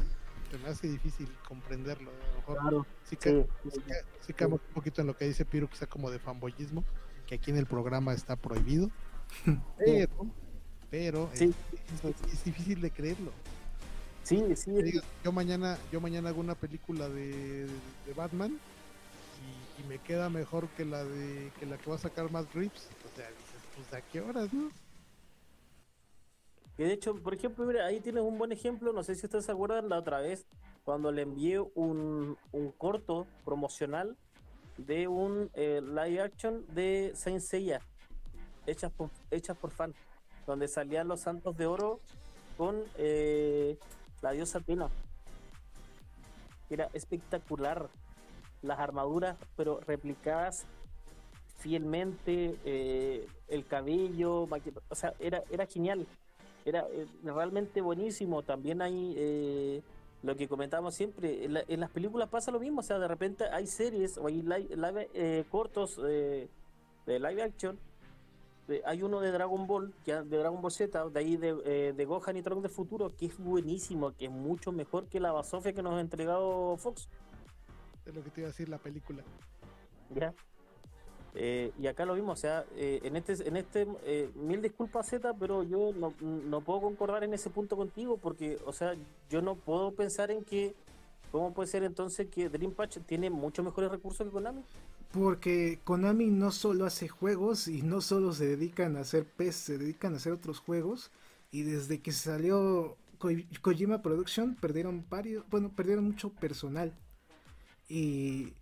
se 0.51 0.57
me 0.57 0.69
hace 0.69 0.87
difícil 0.87 1.29
comprenderlo. 1.47 2.11
A 2.11 2.13
lo 2.13 2.35
mejor 2.35 2.57
Claro, 2.59 2.85
sí 3.03 3.15
que 3.15 3.47
sí, 3.63 3.69
sí, 3.71 4.33
sí 4.37 4.43
un 4.43 4.59
poquito 4.73 5.01
en 5.01 5.07
lo 5.07 5.15
que 5.15 5.25
dice 5.25 5.45
Piro, 5.45 5.69
quizá 5.69 5.85
como 5.87 6.11
de 6.11 6.19
fanboyismo, 6.19 6.83
que 7.27 7.35
aquí 7.35 7.51
en 7.51 7.57
el 7.57 7.65
programa 7.65 8.13
está 8.13 8.35
prohibido. 8.35 8.89
Pero, 9.77 10.09
pero 10.89 11.29
Sí. 11.33 11.45
es, 11.45 12.03
es- 12.03 12.33
es 12.33 12.43
difícil 12.43 12.81
de 12.81 12.91
creerlo. 12.91 13.31
Sí, 14.29 14.55
sí, 14.55 15.01
Yo 15.23 15.31
mañana, 15.31 15.77
yo 15.91 15.99
mañana 15.99 16.29
hago 16.29 16.39
una 16.39 16.55
película 16.55 17.09
de, 17.09 17.65
de 17.65 18.13
Batman 18.15 18.59
y, 19.41 19.81
y 19.81 19.87
me 19.87 19.97
queda 19.99 20.29
mejor 20.29 20.67
que 20.69 20.85
la 20.85 21.03
de 21.03 21.51
que 21.59 21.65
la 21.65 21.77
que 21.77 21.89
va 21.89 21.95
a 21.95 21.99
sacar 21.99 22.31
más 22.31 22.51
Reeves. 22.53 22.87
O 23.05 23.15
sea, 23.15 23.27
dices, 23.27 23.61
pues 23.75 23.93
a 23.93 24.01
qué 24.01 24.21
horas, 24.21 24.53
¿no? 24.53 24.69
Que 26.77 26.85
de 26.85 26.93
hecho, 26.93 27.15
por 27.15 27.33
ejemplo, 27.33 27.65
mira, 27.65 27.85
ahí 27.85 27.99
tienes 27.99 28.23
un 28.23 28.37
buen 28.37 28.51
ejemplo, 28.51 28.93
no 28.93 29.03
sé 29.03 29.15
si 29.15 29.25
ustedes 29.25 29.45
se 29.45 29.51
acuerdan 29.51 29.89
la 29.89 29.99
otra 29.99 30.19
vez, 30.21 30.45
cuando 30.85 31.11
le 31.11 31.23
envié 31.23 31.59
un, 31.59 32.37
un 32.51 32.71
corto 32.71 33.27
promocional 33.43 34.15
de 34.77 35.07
un 35.09 35.49
eh, 35.55 35.81
live 35.81 36.21
action 36.21 36.65
de 36.73 37.11
Saint 37.15 37.41
Seiya, 37.41 37.81
hechas 38.65 38.91
por, 38.93 39.09
hechas 39.29 39.57
por 39.57 39.71
fan, 39.71 39.93
donde 40.47 40.67
salían 40.67 41.07
los 41.07 41.19
santos 41.19 41.57
de 41.57 41.65
oro 41.65 41.99
con 42.57 42.81
eh, 42.97 43.77
la 44.21 44.31
diosa 44.31 44.59
Atena. 44.59 44.89
Era 46.69 46.89
espectacular. 46.93 47.89
Las 48.61 48.79
armaduras, 48.79 49.37
pero 49.55 49.79
replicadas 49.87 50.65
fielmente, 51.59 52.57
eh, 52.65 53.25
el 53.47 53.65
cabello, 53.65 54.49
o 54.89 54.95
sea, 54.95 55.13
era, 55.17 55.43
era 55.49 55.65
genial. 55.65 56.05
Era 56.65 56.85
eh, 56.91 57.07
realmente 57.23 57.79
buenísimo. 57.79 58.43
También 58.43 58.81
hay 58.81 59.13
eh, 59.15 59.81
lo 60.23 60.35
que 60.35 60.49
comentamos 60.49 60.93
siempre, 60.93 61.45
en, 61.45 61.79
las 61.79 61.89
películas 61.89 62.27
pasa 62.27 62.51
lo 62.51 62.59
mismo, 62.59 62.81
o 62.81 62.83
sea, 62.83 62.99
de 62.99 63.07
repente 63.07 63.45
hay 63.45 63.65
series 63.65 64.17
o 64.17 64.27
hay 64.27 64.41
live, 64.41 65.45
cortos 65.49 65.95
de 65.95 66.49
live 67.07 67.41
action 67.41 67.79
hay 68.85 69.03
uno 69.03 69.19
de 69.21 69.31
Dragon 69.31 69.67
Ball, 69.67 69.93
que 70.03 70.13
de 70.13 70.37
Dragon 70.37 70.61
Ball 70.61 70.71
Z, 70.71 71.09
de 71.09 71.19
ahí 71.19 71.37
de, 71.37 71.55
eh, 71.65 71.93
de 71.95 72.05
Gohan 72.05 72.37
y 72.37 72.41
Trunks 72.41 72.63
de 72.63 72.69
Futuro, 72.69 73.09
que 73.15 73.27
es 73.27 73.37
buenísimo, 73.37 74.15
que 74.15 74.25
es 74.25 74.31
mucho 74.31 74.71
mejor 74.71 75.07
que 75.07 75.19
la 75.19 75.31
basofia 75.31 75.73
que 75.73 75.83
nos 75.83 75.93
ha 75.93 76.01
entregado 76.01 76.77
Fox. 76.77 77.09
Es 78.05 78.15
lo 78.15 78.23
que 78.23 78.29
te 78.29 78.41
iba 78.41 78.47
a 78.47 78.51
decir 78.51 78.69
la 78.69 78.77
película. 78.77 79.23
Ya. 80.13 80.33
Eh, 81.35 81.71
y 81.77 81.87
acá 81.87 82.05
lo 82.05 82.15
mismo, 82.15 82.31
o 82.31 82.35
sea, 82.35 82.65
eh, 82.75 83.01
en 83.03 83.15
este, 83.15 83.47
en 83.47 83.55
este 83.55 83.87
mil 84.35 84.61
disculpas 84.61 85.07
Z, 85.07 85.33
pero 85.39 85.63
yo 85.63 85.91
no, 85.93 86.13
no, 86.21 86.61
puedo 86.61 86.81
concordar 86.81 87.23
en 87.23 87.33
ese 87.33 87.49
punto 87.49 87.77
contigo, 87.77 88.17
porque, 88.17 88.57
o 88.65 88.73
sea, 88.73 88.95
yo 89.29 89.41
no 89.41 89.55
puedo 89.55 89.91
pensar 89.91 90.31
en 90.31 90.43
que, 90.43 90.73
¿cómo 91.31 91.53
puede 91.53 91.67
ser 91.67 91.83
entonces 91.83 92.27
que 92.29 92.49
Dream 92.49 92.73
Patch 92.73 92.97
tiene 93.05 93.29
mucho 93.29 93.63
mejores 93.63 93.91
recursos 93.91 94.25
que 94.25 94.33
Konami? 94.33 94.63
Porque 95.11 95.79
Konami 95.83 96.27
no 96.27 96.51
solo 96.51 96.85
hace 96.85 97.07
juegos 97.07 97.67
y 97.67 97.81
no 97.81 98.01
solo 98.01 98.33
se 98.33 98.45
dedican 98.45 98.95
a 98.95 99.01
hacer 99.01 99.25
PES, 99.25 99.55
se 99.55 99.77
dedican 99.77 100.13
a 100.13 100.17
hacer 100.17 100.33
otros 100.33 100.59
juegos. 100.59 101.11
Y 101.51 101.63
desde 101.63 101.99
que 101.99 102.11
salió 102.11 102.95
Kojima 103.61 104.01
Production 104.01 104.55
perdieron 104.55 105.05
varios, 105.09 105.43
bueno, 105.49 105.71
perdieron 105.75 106.05
mucho 106.05 106.29
personal. 106.29 106.93
Y 107.87 108.53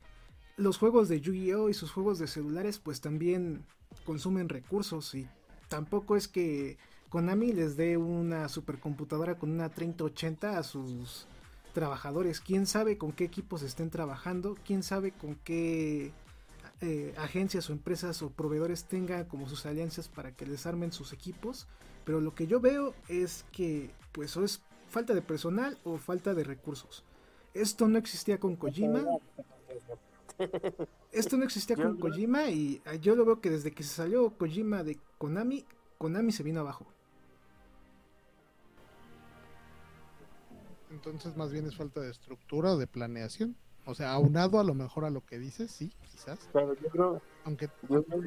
los 0.56 0.78
juegos 0.78 1.10
de 1.10 1.20
Yu-Gi-Oh 1.20 1.70
y 1.70 1.74
sus 1.74 1.92
juegos 1.92 2.18
de 2.18 2.28
celulares 2.28 2.80
pues 2.80 3.02
también 3.02 3.66
consumen 4.06 4.50
recursos 4.50 5.14
y 5.16 5.28
tampoco 5.68 6.16
es 6.16 6.28
que 6.28 6.78
Konami 7.10 7.54
les 7.54 7.78
dé 7.78 7.98
una 7.98 8.50
supercomputadora 8.50 9.38
con 9.38 9.52
una 9.52 9.70
3080 9.70 10.58
a 10.58 10.64
sus 10.64 11.28
trabajadores. 11.74 12.42
¿Quién 12.42 12.66
sabe 12.66 12.98
con 12.98 13.12
qué 13.12 13.26
equipos 13.26 13.62
estén 13.62 13.90
trabajando? 13.90 14.58
¿Quién 14.66 14.84
sabe 14.84 15.12
con 15.12 15.36
qué 15.36 16.12
eh, 16.82 17.14
agencias 17.18 17.70
o 17.70 17.74
empresas 17.74 18.22
o 18.22 18.30
proveedores 18.30 18.86
tengan 18.86 19.26
como 19.26 19.50
sus 19.50 19.66
alianzas 19.66 20.10
para 20.10 20.32
que 20.36 20.46
les 20.46 20.66
armen 20.66 20.92
sus 20.92 21.12
equipos, 21.12 21.68
pero 22.06 22.22
lo 22.22 22.36
que 22.36 22.46
yo 22.46 22.60
veo 22.60 22.94
es 23.08 23.46
que 23.52 23.90
pues 24.12 24.38
o 24.38 24.44
es 24.44 24.62
falta 24.88 25.14
de 25.14 25.22
personal 25.22 25.78
o 25.84 25.98
falta 25.98 26.34
de 26.34 26.44
recursos. 26.44 27.04
Esto 27.54 27.88
no 27.88 27.98
existía 27.98 28.40
con 28.40 28.56
Kojima. 28.56 29.04
Esto 31.12 31.38
no 31.38 31.44
existía 31.46 31.76
con 31.76 31.98
Kojima 31.98 32.50
y 32.50 32.82
ah, 32.86 32.96
yo 32.96 33.16
lo 33.16 33.26
veo 33.26 33.42
que 33.42 33.50
desde 33.50 33.72
que 33.72 33.82
se 33.84 33.96
salió 33.96 34.30
Kojima 34.38 34.84
de 34.84 35.00
Konami, 35.18 35.66
Konami 35.98 36.32
se 36.32 36.44
vino 36.44 36.60
abajo. 36.60 36.86
Entonces 40.92 41.36
más 41.36 41.52
bien 41.52 41.66
es 41.66 41.76
falta 41.76 42.02
de 42.02 42.12
estructura 42.12 42.74
o 42.74 42.78
de 42.78 42.86
planeación. 42.86 43.56
O 43.88 43.96
sea, 43.96 44.12
aunado 44.12 44.60
a 44.60 44.66
lo 44.66 44.74
mejor 44.74 45.06
a 45.06 45.10
lo 45.10 45.26
que 45.26 45.40
dices, 45.40 45.72
sí, 45.72 45.90
quizás. 46.12 46.50
Pero 46.52 46.74
yo 46.74 46.90
creo, 46.90 47.22
aunque 47.46 47.70
yo 47.88 48.04
creo 48.04 48.22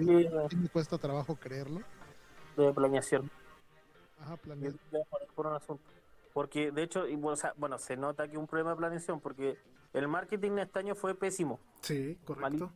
que, 0.48 0.56
me 0.56 0.68
cuesta 0.70 0.96
trabajo 0.96 1.36
creerlo. 1.36 1.82
De 2.56 2.72
planeación. 2.72 3.30
Ajá, 4.18 4.38
planeación. 4.38 4.80
Por 5.34 5.46
un 5.46 5.52
asunto. 5.52 5.82
Porque 6.32 6.72
de 6.72 6.82
hecho, 6.82 7.06
y, 7.06 7.20
o 7.22 7.36
sea, 7.36 7.52
bueno, 7.58 7.78
se 7.78 7.94
nota 7.98 8.26
que 8.26 8.38
un 8.38 8.46
problema 8.46 8.70
de 8.70 8.76
planeación 8.76 9.20
porque 9.20 9.58
el 9.92 10.08
marketing 10.08 10.52
este 10.52 10.78
año 10.78 10.94
fue 10.94 11.14
pésimo. 11.14 11.60
Sí, 11.82 12.16
correcto. 12.24 12.70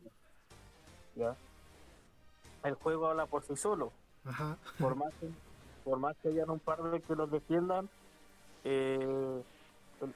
Ya. 1.15 1.35
El 2.63 2.75
juego 2.75 3.07
habla 3.07 3.25
por 3.25 3.43
sí 3.43 3.55
solo. 3.55 3.91
Ajá. 4.25 4.59
Por 4.77 4.95
más 4.95 5.11
que, 5.19 5.29
por 5.83 5.97
más 5.97 6.15
que 6.17 6.27
hayan 6.27 6.51
un 6.51 6.59
par 6.59 6.83
de 6.83 7.01
que 7.01 7.15
los 7.15 7.31
defiendan, 7.31 7.89
eh, 8.63 9.43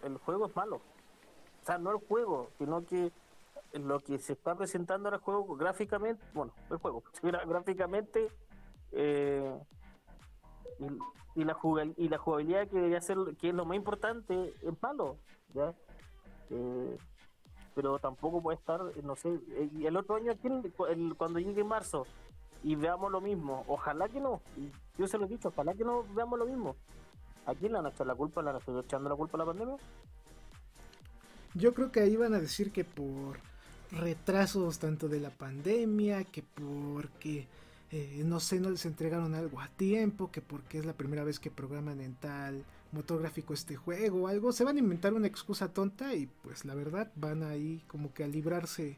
el 0.04 0.18
juego 0.20 0.46
es 0.46 0.56
malo 0.56 0.82
no 1.80 1.92
el 1.92 1.98
juego, 1.98 2.50
sino 2.58 2.86
que 2.86 3.12
lo 3.74 4.00
que 4.00 4.18
se 4.18 4.34
está 4.34 4.56
presentando 4.56 5.10
en 5.10 5.16
el 5.16 5.22
juego 5.22 5.56
gráficamente, 5.56 6.24
bueno, 6.34 6.54
el 6.70 6.78
juego, 6.78 7.04
gráficamente 7.48 8.30
eh, 8.92 9.56
y, 10.80 11.42
y 11.42 11.44
la 11.44 11.54
jugabilidad 12.18 12.68
que 12.68 12.76
debería 12.76 13.02
ser, 13.02 13.18
que 13.40 13.50
es 13.50 13.56
lo 13.56 13.66
más 13.66 13.78
importante, 13.78 14.54
es 14.62 14.82
malo, 14.82 15.18
¿ya? 15.54 15.74
Eh, 16.50 16.98
pero 17.76 18.00
tampoco 18.00 18.42
puede 18.42 18.58
estar, 18.58 18.82
no 19.04 19.16
sé, 19.16 19.40
el 19.82 19.96
otro 19.96 20.16
año 20.16 20.34
cuando 21.18 21.40
llegue 21.40 21.64
marzo 21.64 22.06
y 22.64 22.76
veamos 22.76 23.12
lo 23.12 23.22
mismo, 23.22 23.64
ojalá 23.68 24.10
que 24.10 24.20
no, 24.20 24.42
yo 24.98 25.08
se 25.08 25.18
lo 25.18 25.26
he 25.26 25.30
dicho, 25.30 25.50
ojalá 25.50 25.74
que 25.74 25.86
no 25.86 26.04
veamos 26.14 26.40
lo 26.40 26.46
mismo. 26.46 26.76
¿A 27.46 27.56
quién 27.56 27.72
le 27.72 27.80
echado 27.80 28.06
la 28.06 28.16
culpa? 28.16 28.44
¿Le 28.44 28.50
han 28.50 28.58
echando 28.80 29.10
la 29.10 29.16
culpa 29.16 29.38
a 29.38 29.40
la 29.40 29.46
pandemia? 29.46 29.78
Yo 31.54 31.74
creo 31.74 31.92
que 31.92 32.02
ahí 32.02 32.16
van 32.16 32.34
a 32.34 32.40
decir 32.40 32.72
que 32.72 32.84
por 32.84 33.40
retrasos 33.92 34.80
tanto 34.80 35.08
de 35.08 35.20
la 35.20 35.32
pandemia, 35.32 36.24
que 36.24 36.44
porque 36.44 37.48
eh, 37.92 38.22
no 38.24 38.40
sé, 38.40 38.60
no 38.60 38.70
les 38.70 38.86
entregaron 38.86 39.34
algo 39.34 39.60
a 39.60 39.68
tiempo, 39.68 40.32
que 40.32 40.42
porque 40.42 40.78
es 40.78 40.86
la 40.86 40.94
primera 40.94 41.24
vez 41.24 41.40
que 41.40 41.50
programan 41.50 42.02
en 42.02 42.14
tal 42.14 42.64
motor 42.92 43.20
gráfico 43.20 43.54
este 43.54 43.76
juego 43.76 44.24
o 44.24 44.28
algo, 44.28 44.52
se 44.52 44.64
van 44.64 44.76
a 44.76 44.80
inventar 44.80 45.14
una 45.14 45.28
excusa 45.28 45.74
tonta 45.74 46.14
y 46.14 46.28
pues 46.44 46.66
la 46.66 46.76
verdad 46.76 47.12
van 47.16 47.44
ahí 47.44 47.84
como 47.88 48.14
que 48.14 48.24
a 48.24 48.28
librarse 48.28 48.98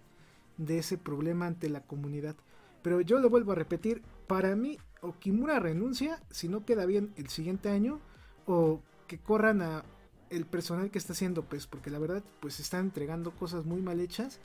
de 0.58 0.80
ese 0.80 0.98
problema 0.98 1.48
ante 1.48 1.70
la 1.70 1.82
comunidad. 1.82 2.36
Pero 2.82 3.00
yo 3.02 3.20
lo 3.20 3.30
vuelvo 3.30 3.54
a 3.54 3.56
repetir, 3.56 4.02
para 4.28 4.56
mí 4.56 4.78
Okimura 5.02 5.60
renuncia 5.60 6.22
si 6.30 6.48
no 6.48 6.66
queda 6.66 6.86
bien 6.86 7.14
el 7.16 7.30
siguiente 7.30 7.70
año 7.70 8.00
o 8.46 8.82
que 9.08 9.18
corran 9.18 9.62
a 9.62 9.84
el 10.32 10.46
personal 10.46 10.90
que 10.90 10.98
está 10.98 11.14
haciendo 11.14 11.44
pues 11.44 11.68
porque 11.68 11.90
la 11.90 12.00
verdad 12.00 12.24
pues 12.40 12.60
están 12.60 12.86
entregando 12.86 13.32
cosas 13.32 13.66
muy 13.66 13.82
mal 13.82 14.00
hechas. 14.00 14.40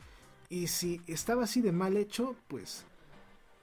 Y 0.48 0.66
si 0.66 1.00
estaba 1.06 1.44
así 1.44 1.60
de 1.62 1.72
mal 1.72 1.96
hecho 1.96 2.36
pues 2.48 2.84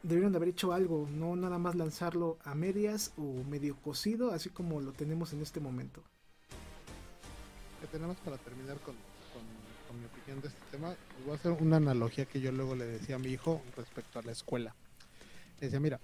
debieron 0.01 0.31
de 0.31 0.37
haber 0.37 0.49
hecho 0.49 0.73
algo 0.73 1.07
no 1.11 1.35
nada 1.35 1.57
más 1.57 1.75
lanzarlo 1.75 2.37
a 2.43 2.55
medias 2.55 3.13
o 3.17 3.43
medio 3.43 3.75
cocido 3.77 4.31
así 4.31 4.49
como 4.49 4.81
lo 4.81 4.93
tenemos 4.93 5.33
en 5.33 5.41
este 5.41 5.59
momento. 5.59 6.01
Que 7.81 7.87
tenemos 7.87 8.17
para 8.17 8.37
terminar 8.37 8.77
con, 8.79 8.95
mi 9.93 10.05
opinión 10.05 10.41
de 10.41 10.47
este 10.47 10.59
tema. 10.71 10.95
Voy 11.23 11.33
a 11.33 11.35
hacer 11.35 11.51
una 11.51 11.77
analogía 11.77 12.25
que 12.25 12.41
yo 12.41 12.51
luego 12.51 12.75
le 12.75 12.85
decía 12.85 13.17
a 13.17 13.19
mi 13.19 13.29
hijo 13.29 13.61
respecto 13.77 14.17
a 14.17 14.23
la 14.23 14.31
escuela. 14.31 14.73
Le 15.59 15.67
decía 15.67 15.79
mira 15.79 15.99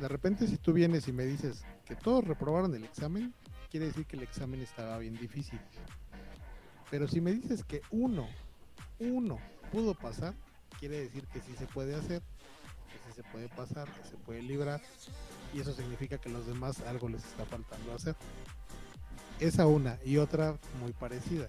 de 0.00 0.08
repente 0.08 0.46
si 0.46 0.56
tú 0.56 0.72
vienes 0.72 1.06
y 1.08 1.12
me 1.12 1.24
dices 1.24 1.64
que 1.84 1.94
todos 1.94 2.24
reprobaron 2.24 2.74
el 2.74 2.84
examen 2.84 3.32
quiere 3.72 3.86
decir 3.86 4.04
que 4.04 4.16
el 4.16 4.22
examen 4.22 4.60
estaba 4.60 4.98
bien 4.98 5.16
difícil. 5.16 5.58
Pero 6.90 7.08
si 7.08 7.22
me 7.22 7.32
dices 7.32 7.64
que 7.64 7.80
uno, 7.90 8.28
uno 8.98 9.38
pudo 9.72 9.94
pasar, 9.94 10.34
quiere 10.78 11.00
decir 11.00 11.26
que 11.28 11.40
sí 11.40 11.54
se 11.58 11.66
puede 11.66 11.94
hacer, 11.94 12.20
que 12.20 12.98
sí 13.08 13.14
se 13.16 13.22
puede 13.22 13.48
pasar, 13.48 13.90
que 13.90 14.06
se 14.06 14.16
puede 14.18 14.42
librar, 14.42 14.82
y 15.54 15.60
eso 15.60 15.72
significa 15.72 16.18
que 16.18 16.28
los 16.28 16.46
demás 16.46 16.82
algo 16.82 17.08
les 17.08 17.24
está 17.24 17.46
faltando 17.46 17.94
hacer. 17.94 18.14
Esa 19.40 19.66
una 19.66 19.98
y 20.04 20.18
otra 20.18 20.58
muy 20.82 20.92
parecida. 20.92 21.48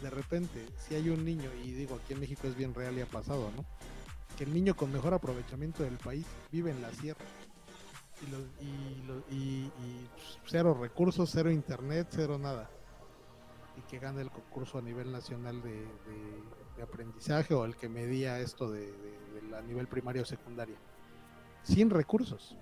De 0.00 0.10
repente, 0.10 0.64
si 0.86 0.94
hay 0.94 1.08
un 1.08 1.24
niño, 1.24 1.50
y 1.64 1.72
digo 1.72 1.96
aquí 1.96 2.12
en 2.12 2.20
México 2.20 2.46
es 2.46 2.56
bien 2.56 2.72
real 2.72 2.96
y 2.96 3.00
ha 3.00 3.06
pasado, 3.06 3.50
¿no? 3.56 3.64
Que 4.36 4.44
el 4.44 4.54
niño 4.54 4.76
con 4.76 4.92
mejor 4.92 5.12
aprovechamiento 5.12 5.82
del 5.82 5.98
país 5.98 6.24
vive 6.52 6.70
en 6.70 6.80
la 6.80 6.92
sierra 6.92 7.24
y, 9.30 9.34
y, 9.34 9.70
cero 10.46 10.76
recursos, 10.80 11.30
cero 11.30 11.50
internet, 11.50 12.08
cero 12.10 12.38
nada. 12.38 12.70
Y 13.76 13.80
que 13.82 13.98
gane 13.98 14.22
el 14.22 14.30
concurso 14.30 14.78
a 14.78 14.82
nivel 14.82 15.12
nacional 15.12 15.62
de, 15.62 15.86
aprendizaje 16.82 17.54
o 17.54 17.64
el 17.64 17.74
que 17.74 17.88
medía 17.88 18.38
esto 18.38 18.70
de, 18.70 18.92
a 19.56 19.62
nivel 19.62 19.88
primario 19.88 20.22
o 20.22 20.24
secundario. 20.24 20.76
Sin 21.62 21.90
recursos. 21.90 22.56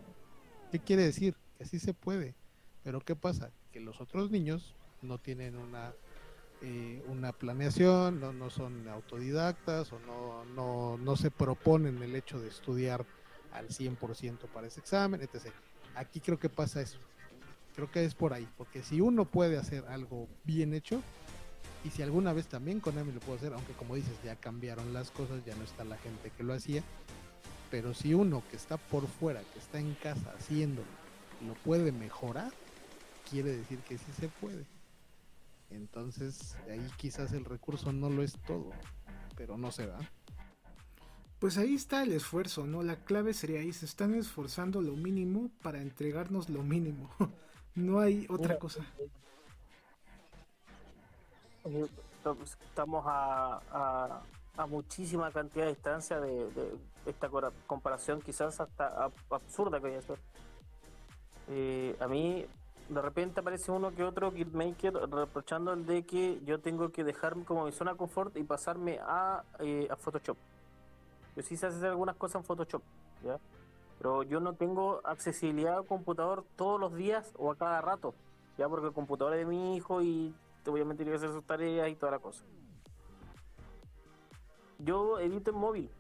¿Qué 0.71 0.79
quiere 0.79 1.05
decir? 1.05 1.37
Que 1.59 1.67
sí 1.67 1.79
se 1.79 1.95
puede. 1.95 2.35
Pero 2.83 3.01
¿qué 3.01 3.15
pasa? 3.15 3.51
Que 3.73 3.81
los 3.81 4.01
otros 4.01 4.31
niños 4.31 4.75
no 5.03 5.19
tienen 5.19 5.57
una 5.57 5.93
eh, 6.63 7.05
una 7.09 7.33
planeación, 7.33 8.19
no, 8.19 8.33
no 8.33 8.49
son 8.49 8.89
autodidactas 8.89 9.93
o 9.93 9.99
no, 10.01 10.45
no, 10.47 10.97
no 10.97 11.15
se 11.15 11.31
proponen 11.31 12.03
el 12.03 12.17
hecho 12.17 12.41
de 12.41 12.49
estudiar 12.49 13.05
al 13.57 13.69
100% 13.69 14.39
para 14.53 14.67
ese 14.67 14.81
examen, 14.81 15.21
etc. 15.21 15.53
Aquí 15.95 16.21
creo 16.21 16.39
que 16.39 16.49
pasa 16.49 16.81
eso, 16.81 16.99
Creo 17.77 17.91
que 17.91 18.07
es 18.07 18.15
por 18.15 18.33
ahí, 18.33 18.49
porque 18.57 18.83
si 18.83 19.03
uno 19.03 19.27
puede 19.27 19.59
hacer 19.59 19.85
algo 19.89 20.29
bien 20.45 20.73
hecho, 20.73 21.03
y 21.85 21.91
si 21.91 22.03
alguna 22.03 22.33
vez 22.33 22.47
también 22.47 22.81
Konami 22.81 23.13
lo 23.13 23.21
puede 23.21 23.39
hacer, 23.39 23.53
aunque 23.53 23.75
como 23.75 23.95
dices, 23.95 24.17
ya 24.25 24.35
cambiaron 24.35 24.95
las 24.95 25.11
cosas, 25.11 25.45
ya 25.45 25.55
no 25.57 25.63
está 25.63 25.85
la 25.85 25.99
gente 25.99 26.33
que 26.35 26.43
lo 26.43 26.55
hacía, 26.55 26.83
pero 27.71 27.93
si 27.93 28.15
uno 28.15 28.43
que 28.51 28.57
está 28.57 28.79
por 28.79 29.07
fuera, 29.07 29.43
que 29.53 29.59
está 29.59 29.79
en 29.79 29.95
casa 29.95 30.33
haciéndolo, 30.39 30.89
lo 31.47 31.53
puede 31.53 31.93
mejorar, 31.93 32.51
quiere 33.31 33.55
decir 33.55 33.79
que 33.81 33.99
sí 33.99 34.11
se 34.19 34.29
puede. 34.29 34.65
Entonces, 35.69 36.57
ahí 36.71 36.89
quizás 36.97 37.33
el 37.33 37.45
recurso 37.45 37.93
no 37.93 38.09
lo 38.09 38.23
es 38.23 38.39
todo, 38.47 38.71
pero 39.37 39.59
no 39.59 39.71
se 39.71 39.87
va. 39.87 39.99
Pues 41.39 41.59
ahí 41.59 41.75
está 41.75 42.03
el 42.03 42.13
esfuerzo, 42.13 42.67
¿no? 42.67 42.83
La 42.83 42.97
clave 42.97 43.35
sería 43.35 43.61
ahí, 43.61 43.73
se 43.73 43.85
están 43.85 44.15
esforzando 44.15 44.81
lo 44.81 44.93
mínimo 44.93 45.51
para 45.63 45.83
entregarnos 45.83 46.49
lo 46.49 46.63
mínimo. 46.63 47.11
no 47.75 48.01
hay 48.01 48.27
otra 48.31 48.59
cosa. 48.59 48.81
Estamos 52.71 53.05
a, 53.07 54.23
a, 54.57 54.67
muchísima 54.67 55.31
cantidad 55.31 55.67
de 55.67 55.73
distancia 55.73 56.21
de, 56.21 56.49
esta 57.05 57.29
comparación 57.67 58.21
quizás 58.23 58.59
hasta 58.59 59.11
absurda 59.31 59.79
que 59.79 59.87
voy 59.89 59.97
a 59.97 59.99
hacer. 59.99 60.19
Eh, 61.49 61.97
a 62.01 62.09
mí 62.09 62.47
de 62.89 63.03
repente 63.03 63.41
aparece 63.41 63.71
uno 63.71 63.95
que 63.95 64.05
otro 64.05 64.33
Maker 64.33 64.95
reprochando 65.11 65.73
el 65.73 65.85
de 65.87 66.05
que 66.05 66.41
yo 66.45 66.61
tengo 66.61 66.91
que 66.91 67.05
dejarme 67.05 67.45
como 67.45 67.67
mi 67.67 67.73
zona 67.73 67.93
de 67.93 67.99
confort 67.99 68.37
y 68.37 68.43
pasarme 68.45 68.99
a, 69.03 69.45
eh, 69.59 69.87
a 69.91 69.97
Photoshop. 69.97 70.39
Yo 71.37 71.43
sí 71.43 71.57
sé 71.57 71.67
hacer 71.67 71.91
algunas 71.91 72.17
cosas 72.17 72.37
en 72.37 72.45
Photoshop, 72.45 72.83
¿ya? 73.23 73.39
Pero 73.99 74.23
yo 74.23 74.41
no 74.41 74.55
tengo 74.55 75.01
accesibilidad 75.05 75.77
al 75.77 75.87
computador 75.87 76.45
todos 76.57 76.81
los 76.81 76.95
días 76.95 77.31
o 77.37 77.53
a 77.53 77.57
cada 77.57 77.83
rato, 77.83 78.15
ya 78.57 78.69
porque 78.69 78.87
el 78.87 78.93
computador 78.95 79.35
es 79.35 79.41
de 79.41 79.47
mi 79.47 79.77
hijo 79.77 80.03
y 80.03 80.35
obviamente 80.67 81.05
tiene 81.05 81.13
que 81.13 81.25
hacer 81.25 81.35
sus 81.35 81.45
tareas 81.45 81.91
y 81.91 81.95
toda 81.95 82.13
la 82.13 82.19
cosa. 82.19 82.43
Yo 84.79 85.19
edito 85.19 85.51
en 85.51 85.57
móvil, 85.59 85.91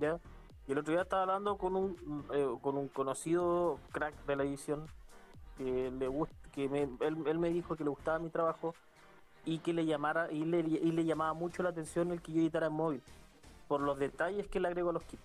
¿ya? 0.00 0.18
Y 0.66 0.72
el 0.72 0.78
otro 0.78 0.92
día 0.92 1.02
estaba 1.02 1.22
hablando 1.22 1.58
con 1.58 1.76
un, 1.76 2.24
eh, 2.32 2.56
con 2.60 2.76
un 2.76 2.88
conocido 2.88 3.78
crack 3.92 4.14
de 4.26 4.36
la 4.36 4.44
edición 4.44 4.86
que 5.58 5.90
le 5.90 6.10
que 6.52 6.64
él, 6.64 7.38
me 7.38 7.50
dijo 7.50 7.76
que 7.76 7.84
le 7.84 7.90
gustaba 7.90 8.18
mi 8.18 8.30
trabajo 8.30 8.74
y 9.44 9.58
que 9.58 9.74
le 9.74 9.84
llamara 9.84 10.32
y 10.32 10.44
le, 10.44 10.60
y 10.60 10.90
le 10.90 11.04
llamaba 11.04 11.34
mucho 11.34 11.62
la 11.62 11.68
atención 11.68 12.12
el 12.12 12.22
que 12.22 12.32
yo 12.32 12.40
editara 12.40 12.66
en 12.66 12.72
móvil 12.72 13.02
por 13.68 13.80
los 13.80 13.98
detalles 13.98 14.46
que 14.48 14.60
le 14.60 14.68
agrego 14.68 14.90
a 14.90 14.94
los 14.94 15.02
kits. 15.04 15.22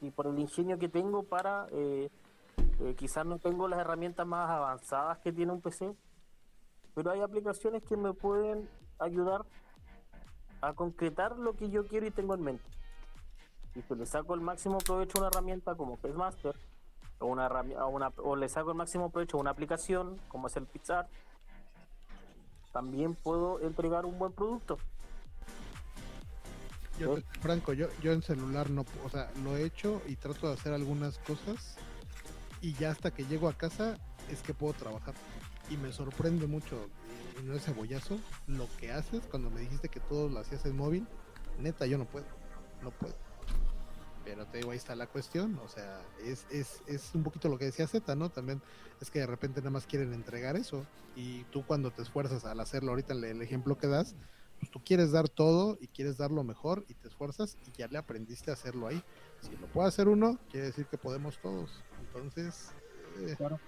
Y 0.00 0.10
por 0.10 0.26
el 0.26 0.38
ingenio 0.38 0.78
que 0.78 0.88
tengo 0.88 1.22
para 1.22 1.66
eh, 1.72 2.10
eh, 2.80 2.94
quizás 2.96 3.24
no 3.24 3.38
tengo 3.38 3.68
las 3.68 3.78
herramientas 3.78 4.26
más 4.26 4.50
avanzadas 4.50 5.18
que 5.18 5.32
tiene 5.32 5.52
un 5.52 5.60
PC 5.60 5.94
pero 6.96 7.10
hay 7.10 7.20
aplicaciones 7.20 7.82
que 7.82 7.94
me 7.94 8.14
pueden 8.14 8.66
ayudar 8.98 9.44
a 10.62 10.72
concretar 10.72 11.36
lo 11.38 11.52
que 11.52 11.68
yo 11.68 11.86
quiero 11.86 12.06
y 12.06 12.10
tengo 12.10 12.34
en 12.34 12.42
mente. 12.42 12.64
Y 13.74 13.82
pues 13.82 14.00
le 14.00 14.06
saco 14.06 14.32
el 14.32 14.40
máximo 14.40 14.78
provecho 14.78 15.18
a 15.18 15.20
una 15.20 15.28
herramienta 15.28 15.74
como 15.74 15.98
Master 16.14 16.56
o 17.18 17.26
una, 17.26 17.48
una 17.88 18.12
o 18.16 18.34
le 18.34 18.48
saco 18.48 18.70
el 18.70 18.78
máximo 18.78 19.10
provecho 19.10 19.36
a 19.36 19.40
una 19.40 19.50
aplicación 19.50 20.18
como 20.28 20.46
es 20.46 20.56
el 20.56 20.64
Pixar 20.64 21.06
también 22.76 23.14
puedo 23.14 23.58
entregar 23.62 24.04
un 24.04 24.18
buen 24.18 24.32
producto 24.32 24.76
yo, 26.98 27.16
Franco, 27.40 27.72
yo, 27.72 27.88
yo 28.02 28.12
en 28.12 28.20
celular 28.20 28.68
no, 28.68 28.84
o 29.02 29.08
sea, 29.08 29.30
lo 29.42 29.56
he 29.56 29.64
hecho 29.64 30.02
y 30.06 30.16
trato 30.16 30.48
de 30.48 30.54
hacer 30.54 30.74
algunas 30.74 31.16
cosas 31.20 31.76
y 32.60 32.74
ya 32.74 32.90
hasta 32.90 33.12
que 33.12 33.24
llego 33.24 33.48
a 33.48 33.54
casa 33.54 33.96
es 34.30 34.42
que 34.42 34.52
puedo 34.52 34.74
trabajar. 34.74 35.14
Y 35.70 35.78
me 35.78 35.90
sorprende 35.90 36.46
mucho, 36.46 36.76
y 37.40 37.46
no 37.46 37.54
es 37.54 37.64
cebollazo, 37.64 38.18
lo 38.46 38.66
que 38.78 38.92
haces 38.92 39.22
cuando 39.30 39.50
me 39.50 39.60
dijiste 39.60 39.88
que 39.88 40.00
todo 40.00 40.28
lo 40.28 40.38
hacías 40.38 40.66
en 40.66 40.76
móvil, 40.76 41.06
neta, 41.58 41.86
yo 41.86 41.96
no 41.96 42.04
puedo, 42.04 42.26
no 42.82 42.90
puedo. 42.90 43.14
Pero 44.26 44.44
te 44.44 44.58
digo, 44.58 44.72
ahí 44.72 44.76
está 44.76 44.96
la 44.96 45.06
cuestión. 45.06 45.56
O 45.64 45.68
sea, 45.68 46.02
es, 46.24 46.46
es, 46.50 46.82
es 46.88 47.14
un 47.14 47.22
poquito 47.22 47.48
lo 47.48 47.58
que 47.58 47.66
decía 47.66 47.86
Z, 47.86 48.16
¿no? 48.16 48.28
También 48.28 48.60
es 49.00 49.08
que 49.08 49.20
de 49.20 49.26
repente 49.26 49.60
nada 49.60 49.70
más 49.70 49.86
quieren 49.86 50.12
entregar 50.12 50.56
eso. 50.56 50.84
Y 51.14 51.44
tú 51.44 51.64
cuando 51.64 51.92
te 51.92 52.02
esfuerzas 52.02 52.44
al 52.44 52.58
hacerlo, 52.58 52.90
ahorita 52.90 53.14
el, 53.14 53.40
ejemplo 53.40 53.78
que 53.78 53.86
das, 53.86 54.16
pues 54.58 54.72
tú 54.72 54.82
quieres 54.84 55.12
dar 55.12 55.28
todo 55.28 55.78
y 55.80 55.86
quieres 55.86 56.16
dar 56.18 56.32
lo 56.32 56.42
mejor 56.42 56.84
y 56.88 56.94
te 56.94 57.06
esfuerzas 57.06 57.56
y 57.68 57.78
ya 57.78 57.86
le 57.86 57.98
aprendiste 57.98 58.50
a 58.50 58.54
hacerlo 58.54 58.88
ahí. 58.88 59.00
Si 59.42 59.56
lo 59.56 59.68
puede 59.68 59.86
hacer 59.86 60.08
uno, 60.08 60.40
quiere 60.50 60.66
decir 60.66 60.86
que 60.86 60.98
podemos 60.98 61.38
todos. 61.38 61.84
Entonces, 62.00 62.72
eh, 63.20 63.34
claro. 63.36 63.60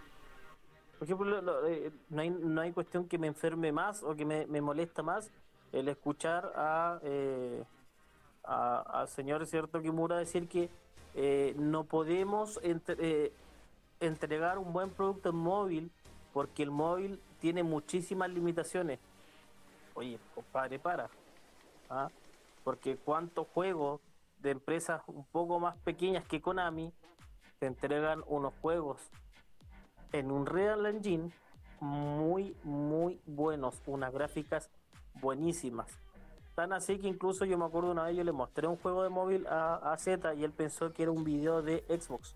Por 0.99 1.07
ejemplo, 1.07 1.69
eh, 1.69 1.93
no, 2.09 2.21
hay, 2.21 2.31
no 2.31 2.61
hay 2.61 2.73
cuestión 2.73 3.07
que 3.07 3.17
me 3.17 3.29
enferme 3.29 3.71
más 3.71 4.03
o 4.03 4.17
que 4.17 4.25
me, 4.25 4.45
me 4.49 4.61
molesta 4.61 5.05
más 5.05 5.31
el 5.71 5.89
escuchar 5.89 6.53
a 6.57 6.99
eh, 7.05 7.63
al 8.49 9.09
señor 9.09 9.47
cierto 9.47 9.83
Kimura 9.83 10.17
decir 10.17 10.49
que 10.49 10.71
eh, 11.15 11.55
no 11.59 11.85
podemos 11.85 12.59
eh, 12.63 13.33
entregar 14.01 14.59
un 14.59 14.73
buen 14.73 14.91
producto 14.91 15.31
en 15.31 15.37
móvil 15.37 15.91
porque 16.33 16.63
el 16.63 16.71
móvil 16.71 17.21
tiene 17.41 17.63
muchísimas 17.63 18.31
limitaciones. 18.31 19.01
Oye, 19.95 20.19
compadre, 20.35 20.79
para. 20.79 21.11
¿ah? 21.91 22.09
Porque 22.65 22.97
cuántos 22.97 23.47
juegos 23.49 24.01
de 24.41 24.51
empresas 24.51 25.03
un 25.09 25.25
poco 25.25 25.59
más 25.59 25.77
pequeñas 25.79 26.25
que 26.25 26.41
Konami 26.41 26.93
te 27.59 27.67
entregan 27.67 28.23
unos 28.29 28.55
juegos 28.61 29.01
en 30.13 30.31
un 30.31 30.47
Real 30.47 30.87
Engine 30.87 31.31
muy, 31.81 32.57
muy 32.63 33.21
buenos, 33.27 33.83
unas 33.87 34.13
gráficas 34.13 34.71
buenísimas 35.21 35.91
Tan 36.59 36.73
así 36.73 36.99
que 36.99 37.07
incluso 37.07 37.45
yo 37.45 37.57
me 37.57 37.67
acuerdo 37.67 37.93
una 37.93 38.03
vez 38.03 38.17
yo 38.17 38.25
le 38.25 38.33
mostré 38.33 38.67
un 38.67 38.75
juego 38.79 39.05
de 39.05 39.09
móvil 39.11 39.47
a, 39.47 39.95
Z 39.97 40.35
y 40.35 40.43
él 40.43 40.51
pensó 40.51 40.93
que 40.93 41.05
era 41.05 41.13
un 41.13 41.23
video 41.23 41.63
de 41.63 41.85
Xbox. 41.87 42.35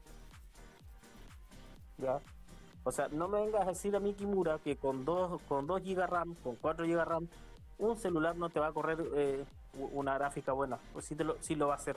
¿Ya? 1.99 2.21
O 2.85 2.93
sea, 2.93 3.09
no 3.09 3.27
me 3.27 3.41
vengas 3.41 3.63
a 3.63 3.71
decir 3.71 3.97
a 3.97 3.99
mi 3.99 4.15
Kimura 4.15 4.61
que 4.61 4.77
con 4.77 5.05
2 5.05 5.43
con 5.49 5.67
dos 5.67 5.83
GB 5.83 6.07
RAM, 6.07 6.37
con 6.37 6.55
4 6.55 6.87
GB 6.87 7.05
RAM, 7.05 7.27
un 7.79 7.97
celular 7.97 8.37
no 8.37 8.49
te 8.49 8.61
va 8.61 8.69
a 8.69 8.73
correr 8.73 9.05
eh, 9.17 9.45
una 9.91 10.15
gráfica 10.15 10.53
buena. 10.53 10.79
Pues 10.93 11.05
sí, 11.05 11.17
te 11.17 11.25
lo, 11.25 11.37
sí 11.41 11.57
lo 11.57 11.67
va 11.67 11.75
a 11.75 11.79
hacer. 11.79 11.97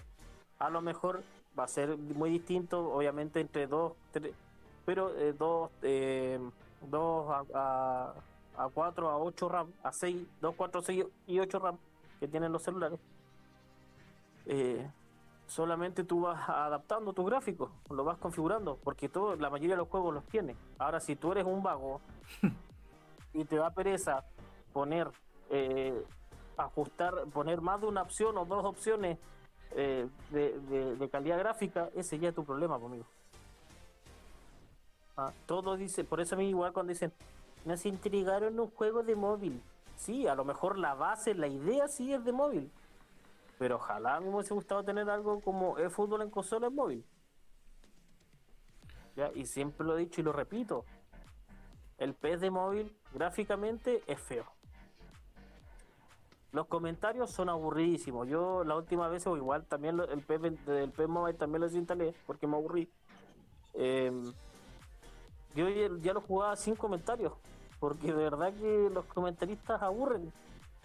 A 0.58 0.72
lo 0.72 0.82
mejor 0.82 1.22
va 1.58 1.66
a 1.66 1.68
ser 1.68 1.96
muy 1.96 2.32
distinto, 2.32 2.92
obviamente, 2.92 3.40
entre 3.40 3.68
2, 3.68 3.94
pero 4.84 5.10
2 5.10 5.16
eh, 5.20 5.34
dos, 5.38 5.70
eh, 5.84 6.40
a, 7.54 8.14
a, 8.58 8.70
4, 8.74 9.10
a 9.12 9.18
8 9.20 9.48
RAM, 9.48 9.72
a 9.84 9.92
6, 9.92 10.26
2, 10.42 10.56
4, 10.56 10.82
6 10.82 11.06
y 11.28 11.40
8 11.40 11.60
RAM 11.60 11.78
que 12.20 12.28
tienen 12.28 12.52
los 12.52 12.64
celulares, 12.64 13.00
eh, 14.46 14.88
solamente 15.48 16.04
tú 16.04 16.22
vas 16.22 16.50
adaptando 16.50 17.14
tu 17.14 17.24
gráfico, 17.26 17.72
lo 17.90 18.04
vas 18.04 18.18
configurando, 18.18 18.78
porque 18.84 19.10
todo, 19.10 19.36
la 19.36 19.50
mayoría 19.50 19.76
de 19.76 19.82
los 19.82 19.90
juegos 19.90 20.14
los 20.14 20.26
tiene. 20.26 20.56
Ahora, 20.78 21.00
si 21.00 21.16
tú 21.16 21.32
eres 21.32 21.46
un 21.46 21.62
vago 21.64 22.02
y 23.34 23.46
te 23.46 23.58
da 23.58 23.70
pereza 23.72 24.24
poner, 24.74 25.10
eh, 25.50 26.04
ajustar, 26.58 27.26
poner 27.34 27.62
más 27.62 27.82
de 27.82 27.88
una 27.88 28.02
opción 28.02 28.38
o 28.38 28.46
dos 28.46 28.66
opciones 28.66 29.18
eh, 29.72 30.08
de, 30.32 31.10
calidad 31.12 31.38
gráfica, 31.38 31.90
ese 31.96 32.18
ya 32.20 32.30
es 32.30 32.36
tu 32.36 32.44
problema 32.44 32.80
conmigo. 32.80 33.06
Ah, 35.18 35.32
todo 35.46 35.78
dice, 35.78 36.04
por 36.04 36.20
eso 36.20 36.36
a 36.36 36.38
mí 36.38 36.50
igual 36.50 36.74
cuando 36.74 36.92
dicen, 36.92 37.14
nos 37.64 37.86
intrigaron 37.86 38.60
un 38.60 38.70
juego 38.70 39.04
de 39.04 39.16
móvil 39.16 39.62
sí, 39.98 40.28
a 40.28 40.36
lo 40.36 40.46
mejor 40.46 40.78
la 40.78 40.94
base, 40.94 41.34
la 41.34 41.48
idea 41.48 41.88
sí 41.88 42.14
es 42.14 42.24
de 42.24 42.32
móvil. 42.32 42.72
Pero 43.58 43.76
ojalá 43.76 44.20
me 44.20 44.30
hubiese 44.30 44.54
gustado 44.54 44.84
tener 44.84 45.10
algo 45.10 45.40
como 45.42 45.78
el 45.78 45.90
fútbol 45.90 46.22
en 46.22 46.30
consola 46.30 46.68
en 46.68 46.76
móvil. 46.76 47.06
¿Ya? 49.16 49.32
Y 49.34 49.46
siempre 49.46 49.86
lo 49.86 49.98
he 49.98 50.02
dicho 50.02 50.22
y 50.22 50.24
lo 50.24 50.34
repito. 50.34 50.86
El 51.98 52.14
PES 52.14 52.42
de 52.42 52.52
móvil 52.52 52.94
gráficamente 53.14 54.04
es 54.08 54.20
feo. 54.20 54.46
Los 56.52 56.68
comentarios 56.68 57.32
son 57.32 57.50
aburridísimos. 57.50 58.28
Yo 58.28 58.64
la 58.66 58.76
última 58.76 59.08
vez, 59.08 59.26
o 59.28 59.38
igual 59.38 59.66
también 59.66 60.00
el 60.00 60.22
PES, 60.22 60.66
del 60.66 60.92
PES 60.92 61.08
Mobile 61.08 61.38
también 61.38 61.62
lo 61.62 61.70
instalé 61.70 62.14
porque 62.26 62.48
me 62.48 62.56
aburrí. 62.56 62.90
Em, 63.74 64.34
yo 65.54 65.70
ya 65.70 66.14
lo 66.14 66.22
jugaba 66.22 66.56
sin 66.56 66.76
comentarios 66.76 67.34
porque 67.86 68.08
de 68.08 68.14
verdad 68.14 68.52
que 68.52 68.90
los 68.92 69.06
comentaristas 69.06 69.80
aburren. 69.80 70.34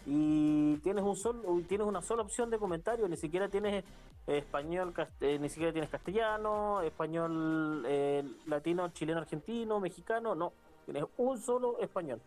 Y 0.05 0.77
tienes 0.83 1.03
un 1.03 1.17
solo 1.17 1.41
tienes 1.67 1.87
una 1.87 2.03
sola 2.03 2.21
opción 2.21 2.51
de 2.51 2.59
comentario 2.59 3.09
ni 3.09 3.17
siquiera 3.17 3.49
tienes 3.49 3.85
eh, 4.27 4.39
español 4.39 4.93
eh, 5.23 5.39
ni 5.39 5.49
siquiera 5.49 5.73
tienes 5.73 5.89
castellano 5.89 6.83
español 6.83 7.85
eh, 7.87 8.23
latino 8.47 8.91
chileno 8.91 9.21
argentino 9.21 9.81
mexicano 9.81 10.35
no 10.35 10.53
tienes 10.85 11.05
un 11.17 11.41
solo 11.41 11.79
español. 11.81 12.21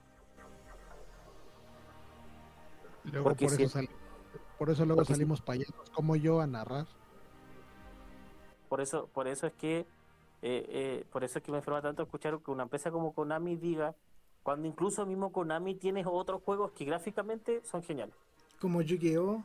Luego 3.11 3.35
por, 3.35 3.61
eso 3.61 3.79
por 4.57 4.69
eso 4.71 4.85
luego 4.85 5.05
salimos 5.05 5.39
payasos 5.41 5.87
como 5.91 6.15
yo 6.15 6.41
a 6.41 6.47
narrar. 6.47 6.87
Por 8.69 8.81
eso 8.81 9.07
por 9.13 9.27
eso 9.27 9.45
es 9.45 9.53
que 9.53 9.85
eh, 10.45 10.65
eh, 10.67 11.05
por 11.09 11.23
eso 11.23 11.39
es 11.39 11.45
que 11.45 11.53
me 11.53 11.59
enferma 11.59 11.81
tanto 11.81 12.03
escuchar 12.03 12.37
que 12.43 12.51
una 12.51 12.63
empresa 12.63 12.91
como 12.91 13.13
Konami 13.13 13.55
diga, 13.55 13.95
cuando 14.43 14.67
incluso 14.67 15.05
mismo 15.05 15.31
Konami 15.31 15.75
tiene 15.75 16.03
otros 16.05 16.43
juegos 16.43 16.71
que 16.73 16.85
gráficamente 16.85 17.61
son 17.63 17.81
geniales. 17.81 18.15
Como 18.59 18.81
Yu-Gi-Oh! 18.81 19.41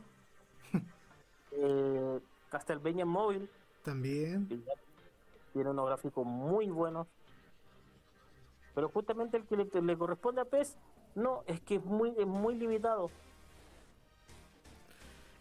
eh, 1.51 2.19
Castlevania 2.49 3.05
Mobile 3.05 3.47
también. 3.83 4.63
Tiene 5.53 5.69
unos 5.69 5.85
gráficos 5.87 6.25
muy 6.25 6.69
buenos. 6.69 7.07
Pero 8.75 8.89
justamente 8.89 9.37
el 9.37 9.45
que 9.45 9.57
le, 9.57 9.81
le 9.81 9.97
corresponde 9.97 10.41
a 10.41 10.45
PES, 10.45 10.75
no, 11.15 11.43
es 11.47 11.59
que 11.61 11.75
es 11.75 11.83
muy, 11.83 12.13
es 12.17 12.27
muy 12.27 12.55
limitado. 12.55 13.09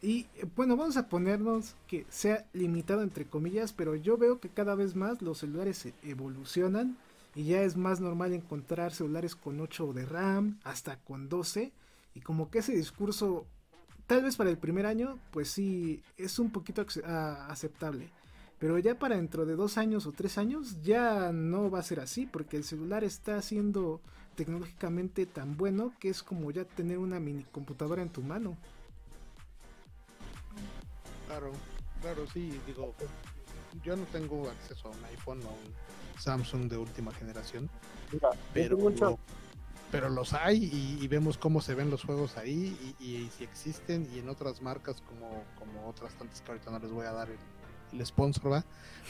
Y 0.01 0.27
bueno, 0.57 0.77
vamos 0.77 0.97
a 0.97 1.09
ponernos 1.09 1.75
que 1.89 2.07
sea 2.09 2.47
limitado 2.53 3.03
entre 3.03 3.27
comillas, 3.27 3.73
pero 3.73 3.97
yo 3.97 4.17
veo 4.17 4.39
que 4.39 4.49
cada 4.49 4.77
vez 4.77 4.95
más 4.95 5.21
los 5.23 5.39
celulares 5.39 5.89
evolucionan 6.05 6.97
y 7.39 7.45
ya 7.45 7.63
es 7.63 7.77
más 7.77 8.01
normal 8.01 8.33
encontrar 8.33 8.93
celulares 8.93 9.37
con 9.37 9.61
8 9.61 9.93
de 9.93 10.05
RAM, 10.05 10.59
hasta 10.65 10.97
con 10.97 11.29
12, 11.29 11.73
y 12.17 12.21
como 12.21 12.51
que 12.51 12.59
ese 12.59 12.73
discurso, 12.73 13.47
tal 14.09 14.25
vez 14.25 14.35
para 14.35 14.51
el 14.51 14.59
primer 14.59 14.87
año, 14.87 15.21
pues 15.31 15.49
sí, 15.49 16.03
es 16.17 16.41
un 16.41 16.51
poquito 16.51 16.85
aceptable. 17.05 18.11
Pero 18.59 18.77
ya 18.81 18.99
para 18.99 19.15
dentro 19.15 19.47
de 19.47 19.55
dos 19.55 19.79
años 19.79 20.05
o 20.07 20.11
tres 20.11 20.37
años 20.37 20.83
ya 20.83 21.31
no 21.31 21.71
va 21.71 21.79
a 21.79 21.85
ser 21.85 22.01
así, 22.01 22.27
porque 22.27 22.57
el 22.57 22.65
celular 22.65 23.05
está 23.05 23.41
siendo 23.41 24.01
tecnológicamente 24.35 25.25
tan 25.25 25.57
bueno 25.57 25.93
que 26.01 26.09
es 26.09 26.25
como 26.25 26.51
ya 26.51 26.65
tener 26.65 26.99
una 26.99 27.21
mini 27.21 27.45
computadora 27.45 28.03
en 28.03 28.11
tu 28.11 28.21
mano. 28.21 28.57
Claro, 31.29 31.53
claro, 32.03 32.27
sí, 32.35 32.59
digo, 32.67 32.97
yo 33.85 33.95
no 33.95 34.03
tengo 34.07 34.51
acceso 34.51 34.89
a 34.89 34.91
un 34.91 35.05
iPhone 35.05 35.41
o 35.45 35.51
un 35.51 35.89
Samsung 36.19 36.69
de 36.69 36.77
última 36.77 37.13
generación, 37.13 37.71
pero, 38.53 38.79
pero 39.91 40.09
los 40.09 40.33
hay 40.33 40.99
y, 41.01 41.07
vemos 41.09 41.39
cómo 41.39 41.61
se 41.61 41.75
ven 41.75 41.91
los 41.91 42.05
juegos 42.05 42.37
ahí 42.37 42.95
y, 43.01 43.29
si 43.37 43.45
existen 43.45 44.09
y 44.15 44.19
en 44.19 44.29
otras 44.29 44.63
marcas 44.63 45.03
como, 45.03 45.45
como 45.59 45.89
otras 45.89 46.15
tantas 46.15 46.41
que 46.41 46.51
ahorita 46.51 46.71
no 46.71 46.79
les 46.79 46.91
voy 46.91 47.07
a 47.07 47.13
dar 47.13 47.29
el, 47.31 47.39
sponsor, 48.05 48.53
¿va? 48.53 48.65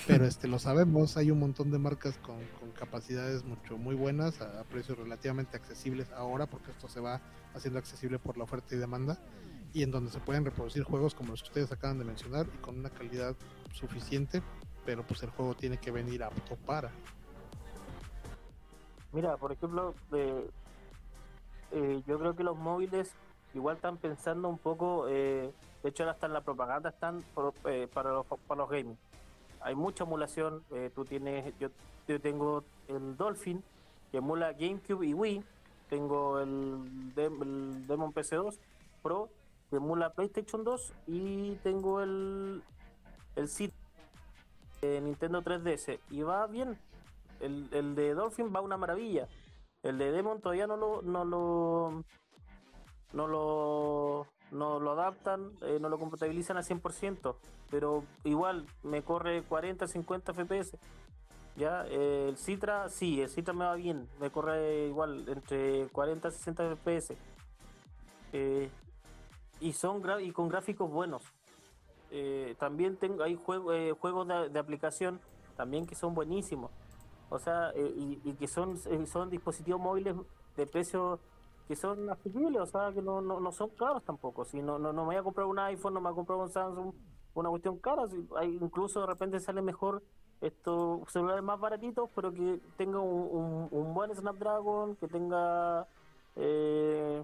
pero 0.06 0.24
este 0.24 0.46
lo 0.46 0.60
sabemos, 0.60 1.16
hay 1.16 1.32
un 1.32 1.40
montón 1.40 1.72
de 1.72 1.78
marcas 1.78 2.16
con, 2.18 2.36
con 2.60 2.70
capacidades 2.70 3.44
mucho 3.44 3.76
muy 3.76 3.96
buenas 3.96 4.40
a, 4.40 4.60
a 4.60 4.64
precios 4.64 4.96
relativamente 4.96 5.56
accesibles 5.56 6.12
ahora 6.12 6.46
porque 6.46 6.70
esto 6.70 6.88
se 6.88 7.00
va 7.00 7.20
haciendo 7.54 7.80
accesible 7.80 8.20
por 8.20 8.38
la 8.38 8.44
oferta 8.44 8.76
y 8.76 8.78
demanda 8.78 9.18
y 9.72 9.82
en 9.82 9.90
donde 9.90 10.10
se 10.10 10.20
pueden 10.20 10.44
reproducir 10.44 10.82
juegos 10.82 11.14
como 11.14 11.30
los 11.32 11.42
que 11.42 11.48
ustedes 11.48 11.72
acaban 11.72 11.98
de 11.98 12.04
mencionar 12.04 12.46
y 12.54 12.58
con 12.58 12.78
una 12.78 12.90
calidad 12.90 13.36
suficiente, 13.72 14.42
pero 14.88 15.02
pues 15.02 15.22
el 15.22 15.28
juego 15.28 15.54
tiene 15.54 15.76
que 15.76 15.90
venir 15.90 16.22
apto 16.22 16.56
para. 16.64 16.90
Mira, 19.12 19.36
por 19.36 19.52
ejemplo, 19.52 19.94
eh, 20.12 20.48
yo 22.06 22.18
creo 22.18 22.34
que 22.34 22.42
los 22.42 22.56
móviles 22.56 23.12
igual 23.52 23.76
están 23.76 23.98
pensando 23.98 24.48
un 24.48 24.56
poco, 24.56 25.04
eh, 25.10 25.52
de 25.82 25.88
hecho 25.90 26.08
hasta 26.08 26.24
en 26.24 26.32
la 26.32 26.40
propaganda 26.40 26.88
están 26.88 27.22
eh, 27.66 27.86
para, 27.92 28.12
los, 28.12 28.24
para 28.24 28.62
los 28.62 28.70
gaming. 28.70 28.96
Hay 29.60 29.74
mucha 29.74 30.04
emulación, 30.04 30.62
tú 30.94 31.04
tienes, 31.04 31.52
yo, 31.58 31.68
tengo 32.22 32.64
el 32.86 33.14
Dolphin 33.18 33.62
que 34.10 34.16
emula 34.16 34.54
GameCube 34.54 35.06
y 35.06 35.12
Wii, 35.12 35.44
tengo 35.90 36.40
el, 36.40 37.12
Demon 37.14 38.14
PC2 38.14 38.56
Pro 39.02 39.28
que 39.68 39.76
emula 39.76 40.14
PlayStation 40.14 40.64
2 40.64 40.94
y 41.08 41.56
tengo 41.56 42.00
el, 42.00 42.62
el 43.36 43.48
sitio 43.48 43.87
Nintendo 44.82 45.42
3DS 45.42 45.98
y 46.10 46.22
va 46.22 46.46
bien. 46.46 46.78
El, 47.40 47.68
el, 47.72 47.94
de 47.94 48.14
Dolphin 48.14 48.52
va 48.54 48.60
una 48.60 48.76
maravilla. 48.76 49.28
El 49.82 49.98
de 49.98 50.10
Demon 50.10 50.40
todavía 50.40 50.66
no 50.66 50.76
lo 50.76 51.02
no 51.02 51.24
lo 51.24 52.04
no 53.12 53.26
lo, 53.26 54.26
no 54.50 54.80
lo 54.80 54.92
adaptan, 54.92 55.52
eh, 55.62 55.78
no 55.80 55.88
lo 55.88 55.98
compatibilizan 55.98 56.56
al 56.56 56.64
100%, 56.64 57.36
pero 57.70 58.04
igual 58.24 58.66
me 58.82 59.02
corre 59.02 59.42
40, 59.42 59.86
50 59.86 60.34
FPS. 60.34 60.78
Ya, 61.56 61.84
el 61.86 62.36
Citra, 62.36 62.88
sí, 62.88 63.20
el 63.20 63.28
Citra 63.28 63.52
me 63.52 63.64
va 63.64 63.74
bien, 63.74 64.08
me 64.20 64.30
corre 64.30 64.86
igual 64.86 65.28
entre 65.28 65.88
40 65.88 66.28
y 66.28 66.32
60 66.32 66.76
FPS. 66.76 67.14
Eh, 68.32 68.70
y 69.60 69.72
son 69.72 70.02
y 70.20 70.30
con 70.30 70.48
gráficos 70.48 70.90
buenos. 70.90 71.22
Eh, 72.10 72.54
también 72.58 72.96
tengo 72.96 73.22
hay 73.22 73.34
juego, 73.36 73.72
eh, 73.72 73.92
juegos 73.92 74.26
de, 74.28 74.58
aplicación 74.58 75.20
también 75.56 75.86
que 75.86 75.94
son 75.94 76.14
buenísimos. 76.14 76.70
O 77.30 77.38
sea, 77.38 77.70
eh, 77.74 77.92
y, 77.96 78.32
que 78.34 78.48
son 78.48 78.78
son 79.06 79.30
dispositivos 79.30 79.80
móviles 79.80 80.14
de 80.56 80.66
precio 80.66 81.20
que 81.66 81.76
son 81.76 82.08
asequibles, 82.08 82.62
o 82.62 82.66
sea, 82.66 82.92
que 82.94 83.02
no, 83.02 83.20
no, 83.20 83.52
son 83.52 83.68
caros 83.70 84.02
tampoco. 84.02 84.46
Si 84.46 84.62
no, 84.62 84.78
no, 84.78 84.92
no 84.92 85.02
me 85.02 85.08
voy 85.08 85.16
a 85.16 85.22
comprar 85.22 85.46
un 85.46 85.58
iPhone, 85.58 85.92
no 85.92 86.00
me 86.00 86.04
voy 86.04 86.12
a 86.12 86.16
comprar 86.16 86.38
un 86.38 86.48
Samsung, 86.48 86.94
una 87.34 87.50
cuestión 87.50 87.78
cara. 87.78 88.04
hay, 88.36 88.56
incluso 88.56 89.02
de 89.02 89.06
repente 89.06 89.38
sale 89.38 89.60
mejor 89.60 90.02
estos 90.40 91.00
celulares 91.12 91.42
más 91.42 91.60
baratitos, 91.60 92.08
pero 92.14 92.32
que 92.32 92.60
tenga 92.76 93.00
un, 93.00 93.94
buen 93.94 94.14
Snapdragon, 94.14 94.96
que 94.96 95.08
tenga 95.08 95.86
eh, 96.36 97.22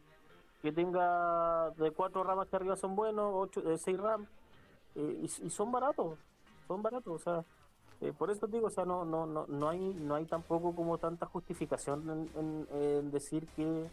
que 0.61 0.73
tenga 0.73 1.71
de 1.73 1.91
cuatro 1.93 2.25
ramas 2.25 2.49
que 2.49 2.57
arriba 2.57 2.77
son 2.77 2.97
buenos, 2.97 3.33
ocho, 3.35 3.63
seis 3.79 3.99
RAM, 3.99 4.27
eh, 4.97 5.21
y, 5.23 5.51
son 5.51 5.73
baratos, 5.73 6.19
son 6.67 6.83
baratos, 6.83 7.15
o 7.15 7.19
sea, 7.19 7.45
eh, 8.01 8.13
por 8.17 8.31
eso 8.31 8.47
digo, 8.47 8.67
o 8.67 8.71
sea, 8.71 8.85
no, 8.85 9.05
no, 9.05 9.27
no, 9.27 9.47
no 9.47 9.69
hay, 9.69 9.79
no 9.79 10.15
hay 10.15 10.25
tampoco 10.27 10.75
como 10.75 10.99
tanta 10.99 11.27
justificación 11.27 12.29
en, 12.37 13.11
decir 13.11 13.47
que, 13.57 13.89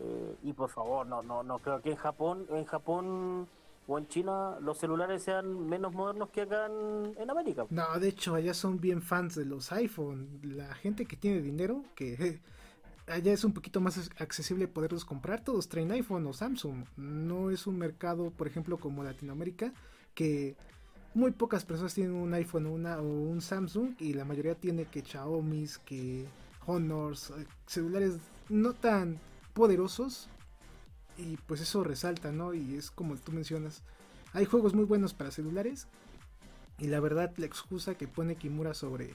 eh, 0.00 0.36
y 0.42 0.52
por 0.52 0.70
favor, 0.70 1.06
no, 1.06 1.22
no, 1.22 1.42
no 1.42 1.58
creo 1.58 1.80
que 1.80 1.90
en 1.90 1.96
Japón, 1.96 2.46
en 2.50 2.64
Japón 2.64 3.48
o 3.88 3.98
en 3.98 4.06
China 4.08 4.58
los 4.60 4.78
celulares 4.78 5.22
sean 5.22 5.66
menos 5.66 5.94
modernos 5.94 6.28
que 6.30 6.42
acá 6.42 6.66
en, 6.66 7.14
en, 7.18 7.30
América. 7.30 7.66
No, 7.70 7.98
de 7.98 8.08
hecho, 8.08 8.34
allá 8.34 8.54
son 8.54 8.78
bien 8.80 9.00
fans 9.02 9.34
de 9.34 9.46
los 9.46 9.72
iPhone. 9.72 10.40
La 10.42 10.74
gente 10.74 11.06
que 11.06 11.16
tiene 11.16 11.40
dinero, 11.40 11.82
que 11.94 12.40
allá 13.06 13.32
es 13.32 13.44
un 13.44 13.54
poquito 13.54 13.80
más 13.80 14.10
accesible 14.18 14.68
poderlos 14.68 15.04
comprar. 15.04 15.42
Todos 15.42 15.68
traen 15.68 15.90
iPhone 15.92 16.26
o 16.26 16.32
Samsung. 16.32 16.84
No 16.96 17.50
es 17.50 17.66
un 17.66 17.78
mercado, 17.78 18.30
por 18.30 18.46
ejemplo, 18.46 18.76
como 18.76 19.02
Latinoamérica, 19.02 19.72
que 20.18 20.56
muy 21.14 21.30
pocas 21.30 21.64
personas 21.64 21.94
tienen 21.94 22.12
un 22.12 22.34
iPhone 22.34 22.66
una, 22.66 22.98
o 22.98 23.04
un 23.04 23.40
Samsung 23.40 23.94
y 24.00 24.14
la 24.14 24.24
mayoría 24.24 24.56
tiene 24.56 24.86
que 24.86 25.02
Xiaomi, 25.02 25.68
que 25.84 26.26
Honors, 26.66 27.30
eh, 27.30 27.46
celulares 27.68 28.16
no 28.48 28.72
tan 28.72 29.20
poderosos. 29.54 30.28
Y 31.16 31.36
pues 31.36 31.60
eso 31.60 31.84
resalta, 31.84 32.32
¿no? 32.32 32.52
Y 32.52 32.74
es 32.74 32.90
como 32.90 33.14
tú 33.14 33.30
mencionas. 33.30 33.84
Hay 34.32 34.44
juegos 34.44 34.74
muy 34.74 34.86
buenos 34.86 35.14
para 35.14 35.30
celulares. 35.30 35.86
Y 36.80 36.88
la 36.88 36.98
verdad, 36.98 37.32
la 37.36 37.46
excusa 37.46 37.94
que 37.94 38.08
pone 38.08 38.34
Kimura 38.34 38.74
sobre 38.74 39.14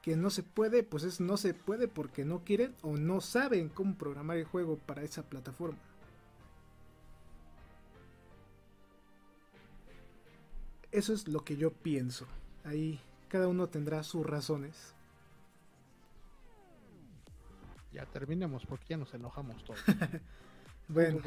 que 0.00 0.14
no 0.14 0.30
se 0.30 0.44
puede, 0.44 0.84
pues 0.84 1.02
es 1.02 1.18
no 1.18 1.36
se 1.38 1.54
puede 1.54 1.88
porque 1.88 2.24
no 2.24 2.44
quieren 2.44 2.72
o 2.82 2.96
no 2.96 3.20
saben 3.20 3.68
cómo 3.68 3.96
programar 3.96 4.36
el 4.36 4.44
juego 4.44 4.76
para 4.76 5.02
esa 5.02 5.24
plataforma. 5.24 5.78
Eso 10.96 11.12
es 11.12 11.28
lo 11.28 11.44
que 11.44 11.56
yo 11.56 11.72
pienso. 11.72 12.26
Ahí 12.64 13.00
cada 13.28 13.48
uno 13.48 13.68
tendrá 13.68 14.02
sus 14.02 14.24
razones. 14.24 14.94
Ya 17.92 18.06
terminemos 18.06 18.66
porque 18.66 18.86
ya 18.88 18.96
nos 18.96 19.12
enojamos 19.14 19.62
todos. 19.64 19.80
bueno. 20.88 21.18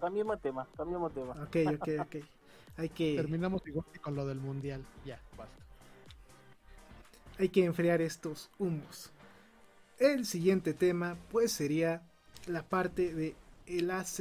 Cambiemos 0.00 0.40
tema, 0.40 0.68
cambiemos 0.76 1.12
tema. 1.12 1.32
Ok, 1.42 1.56
ok, 1.74 1.88
ok. 2.00 2.16
Hay 2.76 2.88
que... 2.88 3.16
Terminamos 3.16 3.66
igual 3.66 3.86
con 4.00 4.14
lo 4.14 4.26
del 4.26 4.38
mundial. 4.38 4.84
Ya, 5.04 5.20
basta 5.36 5.62
hay 7.38 7.48
que 7.48 7.64
enfriar 7.64 8.00
estos 8.00 8.50
humos. 8.58 9.10
El 9.98 10.26
siguiente 10.26 10.74
tema 10.74 11.16
pues 11.30 11.52
sería 11.52 12.02
la 12.46 12.62
parte 12.62 13.14
de 13.14 13.34
el 13.66 13.90
AZ 13.90 14.20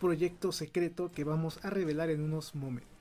proyecto 0.00 0.52
secreto 0.52 1.10
que 1.12 1.24
vamos 1.24 1.64
a 1.64 1.70
revelar 1.70 2.10
en 2.10 2.22
unos 2.22 2.54
momentos. 2.54 2.93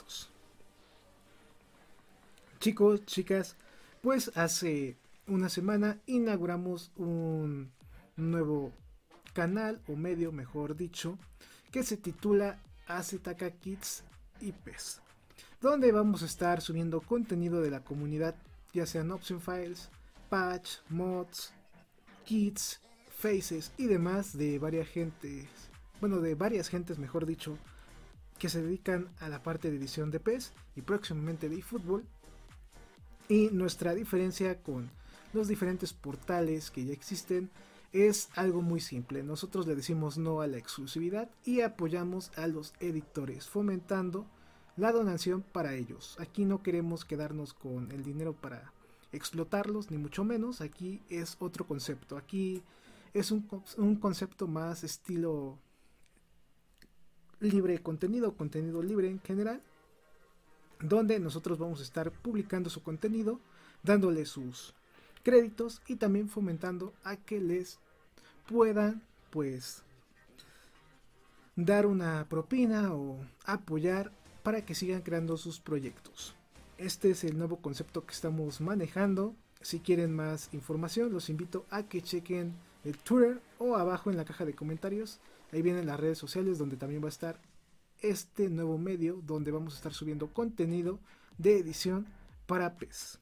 Chicos, 2.64 3.06
chicas, 3.06 3.58
pues 4.02 4.32
hace 4.36 4.96
una 5.28 5.50
semana 5.50 6.00
inauguramos 6.06 6.94
un 6.96 7.74
nuevo 8.16 8.72
canal 9.34 9.82
o 9.90 9.98
medio, 9.98 10.32
mejor 10.32 10.78
dicho, 10.78 11.20
que 11.74 11.84
se 11.84 11.98
titula 11.98 12.62
AZK 12.88 13.60
Kids 13.60 14.06
IPs, 14.40 15.02
donde 15.60 15.92
vamos 15.92 16.24
a 16.24 16.26
estar 16.26 16.62
subiendo 16.62 17.02
contenido 17.02 17.60
de 17.60 17.70
la 17.70 17.84
comunidad 17.84 18.34
ya 18.72 18.86
sean 18.86 19.12
option 19.12 19.42
files, 19.42 19.90
patch, 20.30 20.78
mods, 20.88 21.52
kits, 22.24 22.80
faces 23.10 23.74
y 23.76 23.88
demás 23.88 24.38
de 24.38 24.58
varias 24.58 24.88
gentes, 24.88 25.50
bueno, 26.00 26.22
de 26.22 26.34
varias 26.36 26.70
gentes, 26.70 26.98
mejor 26.98 27.26
dicho, 27.26 27.58
que 28.40 28.48
se 28.48 28.62
dedican 28.62 29.10
a 29.20 29.28
la 29.28 29.44
parte 29.44 29.70
de 29.70 29.76
edición 29.76 30.12
de 30.12 30.22
PES 30.22 30.54
y 30.78 30.82
próximamente 30.82 31.50
de 31.50 31.58
eFootball. 31.58 32.06
Y 33.30 33.50
nuestra 33.52 33.96
diferencia 33.96 34.62
con 34.62 34.90
los 35.34 35.48
diferentes 35.48 35.94
portales 35.94 36.72
que 36.72 36.86
ya 36.86 36.94
existen 36.94 37.50
es 37.92 38.30
algo 38.36 38.62
muy 38.62 38.80
simple. 38.80 39.24
Nosotros 39.24 39.68
le 39.68 39.76
decimos 39.76 40.18
no 40.18 40.42
a 40.42 40.48
la 40.48 40.58
exclusividad 40.58 41.30
y 41.46 41.62
apoyamos 41.62 42.32
a 42.38 42.48
los 42.48 42.74
editores, 42.80 43.48
fomentando 43.48 44.26
la 44.76 44.92
donación 44.92 45.44
para 45.44 45.76
ellos. 45.76 46.18
Aquí 46.20 46.46
no 46.46 46.64
queremos 46.64 47.06
quedarnos 47.06 47.54
con 47.54 47.92
el 47.92 48.04
dinero 48.04 48.34
para 48.34 48.74
explotarlos, 49.12 49.92
ni 49.92 49.98
mucho 49.98 50.24
menos. 50.24 50.62
Aquí 50.62 51.02
es 51.10 51.38
otro 51.40 51.68
concepto. 51.68 52.18
Aquí 52.18 52.64
es 53.14 53.32
un, 53.32 53.48
un 53.78 53.96
concepto 53.96 54.48
más 54.48 54.84
estilo 54.84 55.60
libre 57.40 57.80
contenido, 57.80 58.36
contenido 58.36 58.82
libre 58.82 59.10
en 59.10 59.20
general, 59.20 59.62
donde 60.84 61.20
nosotros 61.20 61.58
vamos 61.58 61.80
a 61.80 61.84
estar 61.84 62.12
publicando 62.12 62.70
su 62.70 62.84
contenido, 62.84 63.40
dándole 63.84 64.26
sus 64.26 64.74
créditos 65.24 65.82
y 65.88 65.96
también 65.96 66.28
fomentando 66.28 66.94
a 67.04 67.16
que 67.16 67.40
les 67.40 67.80
puedan 68.48 69.02
pues 69.32 69.82
dar 71.56 71.86
una 71.86 72.28
propina 72.28 72.94
o 72.94 73.18
apoyar 73.46 74.12
para 74.44 74.66
que 74.66 74.76
sigan 74.76 75.02
creando 75.02 75.38
sus 75.38 75.60
proyectos. 75.60 76.36
Este 76.78 77.12
es 77.12 77.24
el 77.24 77.38
nuevo 77.38 77.58
concepto 77.58 78.06
que 78.06 78.14
estamos 78.14 78.60
manejando. 78.60 79.36
Si 79.62 79.80
quieren 79.80 80.14
más 80.14 80.50
información, 80.52 81.14
los 81.14 81.30
invito 81.30 81.66
a 81.70 81.84
que 81.84 82.02
chequen 82.02 82.54
el 82.84 82.98
Twitter 82.98 83.42
o 83.58 83.78
abajo 83.78 84.12
en 84.12 84.18
la 84.18 84.26
caja 84.26 84.44
de 84.44 84.54
comentarios. 84.54 85.20
Ahí 85.54 85.62
vienen 85.62 85.86
las 85.86 86.00
redes 86.00 86.18
sociales 86.18 86.58
donde 86.58 86.76
también 86.76 87.02
va 87.02 87.06
a 87.06 87.10
estar 87.10 87.40
este 88.04 88.50
nuevo 88.50 88.78
medio 88.78 89.20
donde 89.24 89.52
vamos 89.52 89.74
a 89.74 89.78
estar 89.78 89.94
subiendo 89.94 90.28
contenido 90.28 91.00
de 91.38 91.58
edición 91.58 92.06
para 92.46 92.76
PES. 92.76 93.20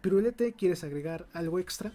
Pirulete, 0.00 0.54
¿quieres 0.54 0.82
agregar 0.82 1.26
algo 1.34 1.58
extra? 1.58 1.92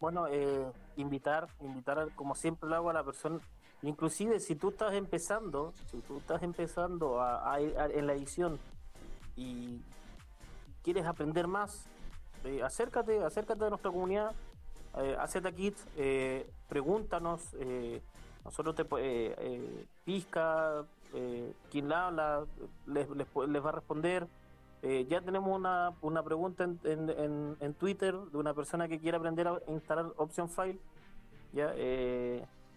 Bueno, 0.00 0.26
eh, 0.28 0.66
invitar, 0.96 1.48
invitar 1.60 2.10
como 2.14 2.34
siempre 2.34 2.68
lo 2.68 2.76
hago 2.76 2.90
a 2.90 2.92
la 2.92 3.04
persona, 3.04 3.40
inclusive 3.82 4.40
si 4.40 4.56
tú 4.56 4.70
estás 4.70 4.94
empezando, 4.94 5.72
si 5.90 5.98
tú 5.98 6.18
estás 6.18 6.42
empezando 6.42 7.22
a, 7.22 7.60
en 7.60 8.06
la 8.06 8.14
edición 8.14 8.58
y 9.36 9.80
quieres 10.82 11.06
aprender 11.06 11.46
más, 11.46 11.86
eh, 12.44 12.62
acércate, 12.62 13.22
acércate 13.22 13.64
a 13.64 13.68
nuestra 13.68 13.90
comunidad, 13.90 14.32
eh, 14.96 15.16
AZ 15.18 15.36
Kids, 15.54 15.86
eh, 15.96 16.50
pregúntanos, 16.68 17.54
nosotros 18.48 18.74
te 18.74 18.86
eh, 18.98 19.86
Pisca, 20.04 20.84
quien 21.70 21.88
la 21.88 22.06
habla, 22.06 22.44
les, 22.86 23.08
les, 23.10 23.26
les 23.48 23.64
va 23.64 23.68
a 23.68 23.72
responder. 23.72 24.26
ya 24.82 25.20
tenemos 25.20 25.54
una, 25.54 25.92
una 26.02 26.22
pregunta 26.22 26.64
en, 26.64 26.78
en, 26.84 27.56
en, 27.60 27.74
Twitter 27.74 28.14
de 28.14 28.38
una 28.38 28.54
persona 28.54 28.88
que 28.88 28.98
quiere 28.98 29.16
aprender 29.16 29.48
a 29.48 29.60
instalar 29.68 30.12
Option 30.16 30.48
File. 30.48 30.78
Ya, 31.52 31.74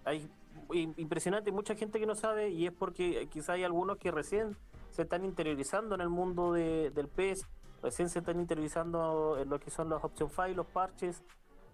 hay 0.05 0.29
impresionante, 0.73 1.51
mucha 1.51 1.75
gente 1.75 1.99
que 1.99 2.05
no 2.05 2.15
sabe 2.15 2.49
y 2.49 2.67
es 2.67 2.73
porque 2.73 3.27
quizá 3.31 3.53
hay 3.53 3.63
algunos 3.63 3.97
que 3.97 4.11
recién 4.11 4.57
se 4.89 5.03
están 5.03 5.23
interiorizando 5.25 5.95
en 5.95 6.01
el 6.01 6.09
mundo 6.09 6.51
de, 6.53 6.91
del 6.91 7.07
PES, 7.07 7.47
recién 7.81 8.09
se 8.09 8.19
están 8.19 8.39
interiorizando 8.39 9.37
en 9.39 9.49
lo 9.49 9.59
que 9.59 9.71
son 9.71 9.89
los 9.89 10.03
option 10.03 10.29
files, 10.29 10.55
los 10.55 10.67
parches, 10.67 11.23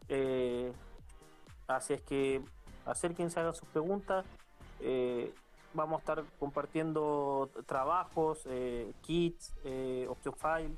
eh, 0.08 0.72
así 1.68 1.94
es 1.94 2.02
que 2.02 2.44
acérquense, 2.88 3.40
hagan 3.40 3.54
sus 3.54 3.68
preguntas. 3.70 4.26
Eh, 4.80 5.34
vamos 5.74 5.98
a 5.98 6.00
estar 6.00 6.24
compartiendo 6.40 7.50
trabajos, 7.66 8.42
eh, 8.46 8.92
kits, 9.02 9.54
eh, 9.64 10.08
option 10.10 10.36
file. 10.36 10.76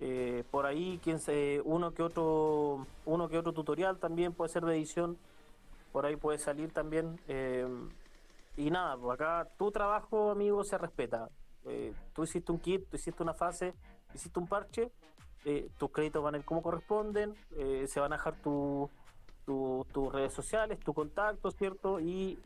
Eh, 0.00 0.42
por 0.50 0.66
ahí, 0.66 0.98
quien 1.02 1.20
se, 1.20 1.60
uno 1.64 1.92
que 1.92 2.02
otro, 2.02 2.86
uno 3.04 3.28
que 3.28 3.38
otro 3.38 3.52
tutorial 3.52 3.98
también 3.98 4.32
puede 4.32 4.50
ser 4.50 4.64
de 4.64 4.74
edición. 4.74 5.16
Por 5.92 6.06
ahí 6.06 6.16
puede 6.16 6.38
salir 6.38 6.72
también. 6.72 7.20
y 8.56 8.70
nada, 8.70 8.96
pues 8.96 9.14
acá 9.14 9.48
tu 9.58 9.70
trabajo, 9.70 10.30
amigo, 10.30 10.64
se 10.64 10.78
respeta. 10.78 11.28
tú 12.14 12.24
hiciste 12.24 12.50
un 12.50 12.58
kit, 12.58 12.88
tú 12.88 12.96
hiciste 12.96 13.22
una 13.22 13.34
fase, 13.34 13.74
hiciste 14.14 14.38
un 14.38 14.48
parche 14.48 14.90
tus 15.76 15.90
créditos 15.90 16.22
van 16.22 16.36
a 16.36 16.38
ir 16.38 16.44
como 16.44 16.62
corresponden, 16.62 17.34
se 17.86 17.98
van 17.98 18.12
a 18.12 18.16
dejar 18.16 18.36
tus 19.44 20.12
redes 20.12 20.32
sociales, 20.32 20.78
tu 20.80 20.94
contacto, 20.94 21.50
¿cierto? 21.50 22.00
Y 22.00 22.38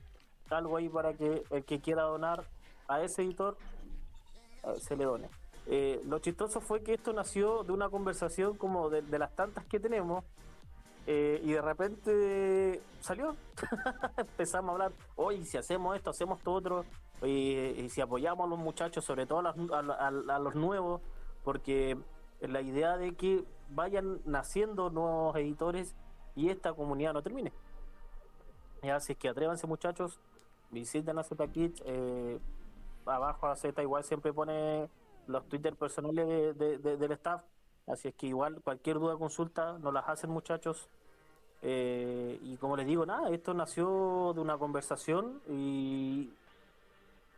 algo 0.51 0.77
ahí 0.77 0.89
para 0.89 1.15
que 1.15 1.43
el 1.51 1.65
que 1.65 1.81
quiera 1.81 2.03
donar 2.03 2.45
a 2.89 3.03
ese 3.03 3.23
editor 3.23 3.57
eh, 4.65 4.81
se 4.81 4.97
le 4.97 5.05
done. 5.05 5.29
lo 6.05 6.19
chistoso 6.21 6.61
fue 6.61 6.83
que 6.83 6.95
esto 6.95 7.13
nació 7.13 7.65
de 7.65 7.73
una 7.73 7.89
conversación 7.89 8.57
como 8.57 8.89
de, 8.91 9.19
las 9.19 9.35
tantas 9.35 9.65
que 9.67 9.81
tenemos 9.81 10.25
y 11.09 11.53
de 11.53 11.63
repente 11.63 12.81
salió. 13.01 13.37
Empezamos 14.17 14.71
a 14.71 14.73
hablar, 14.73 14.93
oye, 15.15 15.45
si 15.45 15.57
hacemos 15.57 15.95
esto, 15.97 16.11
hacemos 16.11 16.41
todo 16.41 16.55
otro, 16.57 16.85
y, 17.23 17.89
si 17.89 18.01
apoyamos 18.01 18.47
a 18.47 18.51
los 18.51 18.59
muchachos, 18.59 19.05
sobre 19.05 19.27
todo 19.27 19.41
a 19.41 20.41
los 20.41 20.55
nuevos, 20.55 21.01
porque 21.45 21.97
la 22.41 22.61
idea 22.61 22.97
de 22.97 23.15
que 23.15 23.45
vayan 23.71 24.21
naciendo 24.25 24.91
nuevos 24.91 25.37
editores 25.37 25.95
y 26.37 26.51
esta 26.51 26.73
comunidad 26.73 27.13
no 27.13 27.23
termine. 27.23 27.53
Ya, 28.83 28.97
así 28.97 29.13
es 29.13 29.19
que 29.19 29.29
atrévanse 29.29 29.67
muchachos, 29.67 30.21
visiten 30.71 31.19
a 31.19 31.25
Z 31.25 31.49
Kids, 31.49 31.83
eh, 31.85 32.39
abajo 33.05 33.49
a 33.49 33.57
Z 33.57 33.83
igual 33.83 34.05
siempre 34.05 34.33
pone 34.33 34.89
los 35.27 35.49
Twitter 35.49 35.75
personales 35.75 36.57
de, 36.57 36.79
del 36.79 37.13
staff, 37.13 37.43
así 37.89 38.09
es 38.09 38.15
que 38.15 38.29
igual 38.29 38.61
cualquier 38.63 38.99
duda 38.99 39.17
consulta 39.17 39.79
nos 39.79 39.93
las 39.93 40.09
hacen 40.09 40.31
muchachos. 40.31 40.89
Eh, 41.63 42.39
y 42.43 42.57
como 42.59 42.77
les 42.77 42.87
digo, 42.87 43.07
nada, 43.07 43.31
esto 43.31 43.55
nació 43.55 44.33
de 44.35 44.41
una 44.41 44.59
conversación 44.59 45.41
y 45.49 46.31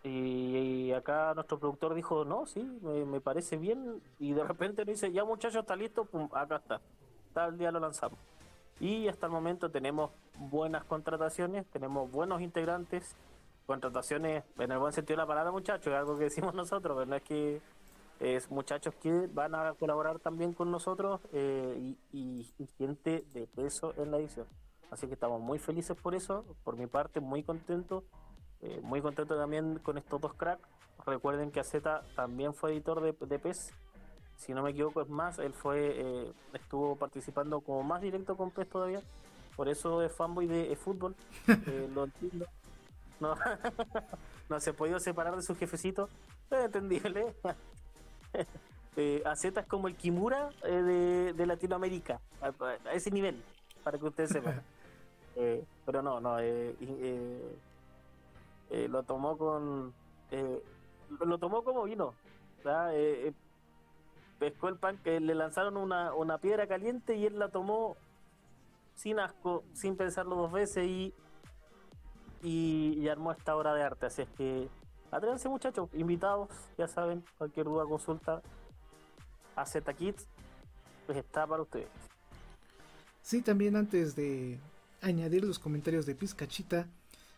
y, 0.04 0.92
acá 0.92 1.34
nuestro 1.34 1.58
productor 1.58 1.94
dijo, 1.94 2.24
no, 2.24 2.46
sí, 2.46 2.62
me, 2.82 3.20
parece 3.20 3.56
bien. 3.56 4.00
Y 4.18 4.32
de 4.32 4.44
repente 4.44 4.84
nos 4.84 4.94
dice, 4.94 5.12
ya 5.12 5.24
muchachos, 5.24 5.60
está 5.62 5.76
listo, 5.76 6.04
pum, 6.04 6.28
acá 6.32 6.56
está. 6.56 6.80
Tal 7.34 7.58
día 7.58 7.70
lo 7.70 7.80
lanzamos. 7.80 8.18
Y 8.80 9.08
hasta 9.08 9.26
el 9.26 9.32
momento 9.32 9.70
tenemos 9.70 10.10
buenas 10.38 10.84
contrataciones, 10.84 11.66
tenemos 11.66 12.10
buenos 12.10 12.40
integrantes, 12.40 13.16
contrataciones 13.66 14.44
en 14.58 14.72
el 14.72 14.78
buen 14.78 14.92
sentido 14.92 15.16
de 15.16 15.22
la 15.22 15.26
palabra, 15.26 15.50
muchachos, 15.50 15.88
es 15.88 15.98
algo 15.98 16.16
que 16.16 16.24
decimos 16.24 16.54
nosotros, 16.54 16.96
pero 16.98 17.16
es 17.16 17.22
que 17.22 17.60
es 18.20 18.50
muchachos 18.50 18.94
que 18.94 19.28
van 19.32 19.54
a 19.54 19.74
colaborar 19.74 20.18
también 20.18 20.52
con 20.52 20.70
nosotros 20.70 21.20
eh, 21.32 21.94
y, 22.12 22.52
y 22.58 22.66
gente 22.78 23.24
de 23.32 23.46
peso 23.46 23.94
en 23.96 24.10
la 24.10 24.18
edición. 24.18 24.46
Así 24.90 25.06
que 25.06 25.14
estamos 25.14 25.40
muy 25.40 25.58
felices 25.58 25.96
por 25.96 26.14
eso, 26.14 26.44
por 26.64 26.76
mi 26.76 26.86
parte 26.86 27.20
muy 27.20 27.42
contento 27.42 28.04
eh, 28.60 28.80
muy 28.82 29.00
contento 29.00 29.36
también 29.36 29.78
con 29.78 29.98
estos 29.98 30.20
dos 30.20 30.34
cracks. 30.34 30.68
Recuerden 31.06 31.50
que 31.50 31.60
AZ 31.60 31.72
también 32.16 32.54
fue 32.54 32.72
editor 32.72 33.00
de, 33.00 33.14
de 33.26 33.38
PES. 33.38 33.72
Si 34.38 34.54
no 34.54 34.62
me 34.62 34.70
equivoco, 34.70 35.02
es 35.02 35.08
más, 35.08 35.38
él 35.38 35.52
fue 35.52 35.92
eh, 35.96 36.32
estuvo 36.54 36.96
participando 36.96 37.60
como 37.60 37.82
más 37.82 38.00
directo 38.00 38.36
con 38.36 38.50
PES 38.50 38.68
todavía. 38.70 39.02
Por 39.56 39.68
eso 39.68 40.02
es 40.02 40.12
fanboy 40.12 40.46
de, 40.46 40.74
fútbol. 40.76 41.14
Eh, 41.48 41.90
lo 41.94 42.04
entiendo. 42.04 42.46
No, 43.20 43.36
no 44.48 44.60
se 44.60 44.70
ha 44.70 44.72
podido 44.72 45.00
separar 45.00 45.36
de 45.36 45.42
su 45.42 45.54
jefecito. 45.54 46.08
Es 46.50 46.64
entendible. 46.64 47.34
AZ 49.24 49.44
es 49.44 49.66
como 49.66 49.86
el 49.88 49.96
Kimura 49.96 50.50
de, 50.62 51.32
de, 51.32 51.46
Latinoamérica. 51.46 52.20
A, 52.40 52.48
a, 52.64 52.92
ese 52.94 53.10
nivel, 53.10 53.42
para 53.84 53.98
que 53.98 54.06
ustedes 54.06 54.30
sepan. 54.30 54.62
pero 55.84 56.02
no, 56.02 56.20
no. 56.20 56.38
Eh, 58.70 58.86
lo 58.88 59.02
tomó 59.02 59.36
con 59.38 59.94
eh, 60.30 60.62
lo 61.20 61.38
tomó 61.38 61.64
como 61.64 61.84
vino 61.84 62.12
eh, 62.92 63.32
pescó 64.38 64.68
el 64.68 64.76
pan 64.76 64.98
que 64.98 65.20
le 65.20 65.34
lanzaron 65.34 65.76
una, 65.76 66.14
una 66.14 66.38
piedra 66.38 66.66
caliente 66.66 67.16
y 67.16 67.26
él 67.26 67.38
la 67.38 67.48
tomó 67.48 67.96
sin 68.94 69.18
asco 69.20 69.64
sin 69.72 69.96
pensarlo 69.96 70.36
dos 70.36 70.52
veces 70.52 70.86
y 70.86 71.14
y, 72.42 73.08
armó 73.08 73.32
esta 73.32 73.56
obra 73.56 73.74
de 73.74 73.82
arte. 73.82 74.06
Así 74.06 74.22
es 74.22 74.28
que 74.30 74.68
atrévanse 75.10 75.48
muchachos 75.48 75.88
invitados 75.94 76.48
ya 76.76 76.86
saben 76.86 77.24
cualquier 77.38 77.66
duda 77.66 77.84
consulta 77.86 78.42
a 79.56 79.64
Z 79.64 79.92
Kids 79.94 80.26
pues 81.06 81.18
está 81.18 81.46
para 81.46 81.62
ustedes. 81.62 81.88
Sí 83.22 83.40
también 83.40 83.76
antes 83.76 84.14
de 84.14 84.58
añadir 85.00 85.44
los 85.44 85.58
comentarios 85.58 86.04
de 86.04 86.14
Pizcachita 86.14 86.86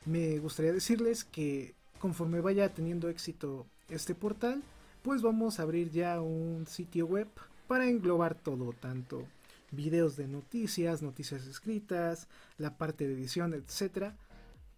me 0.04 0.38
gustaría 0.38 0.72
decirles 0.72 1.24
que 1.24 1.74
conforme 2.00 2.40
vaya 2.40 2.68
teniendo 2.70 3.08
éxito 3.08 3.66
este 3.88 4.14
portal, 4.14 4.62
pues 5.02 5.22
vamos 5.22 5.58
a 5.58 5.62
abrir 5.62 5.90
ya 5.90 6.20
un 6.20 6.66
sitio 6.66 7.06
web 7.06 7.28
para 7.66 7.88
englobar 7.88 8.34
todo, 8.34 8.72
tanto 8.72 9.26
videos 9.70 10.16
de 10.16 10.26
noticias, 10.26 11.02
noticias 11.02 11.46
escritas, 11.46 12.28
la 12.58 12.76
parte 12.76 13.06
de 13.06 13.14
edición, 13.14 13.54
etc. 13.54 14.12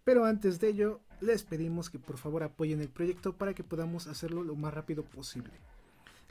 Pero 0.03 0.25
antes 0.25 0.59
de 0.59 0.69
ello, 0.69 0.99
les 1.21 1.43
pedimos 1.43 1.89
que 1.89 1.99
por 1.99 2.17
favor 2.17 2.43
apoyen 2.43 2.81
el 2.81 2.89
proyecto 2.89 3.33
para 3.33 3.53
que 3.53 3.63
podamos 3.63 4.07
hacerlo 4.07 4.43
lo 4.43 4.55
más 4.55 4.73
rápido 4.73 5.03
posible. 5.03 5.51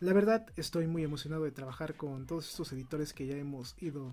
La 0.01 0.13
verdad 0.13 0.47
estoy 0.57 0.87
muy 0.87 1.05
emocionado 1.05 1.45
de 1.45 1.53
trabajar 1.53 1.95
con 1.95 2.27
todos 2.27 2.49
estos 2.49 2.73
editores 2.73 3.13
que 3.13 3.27
ya 3.27 3.37
hemos 3.37 3.77
ido 3.81 4.13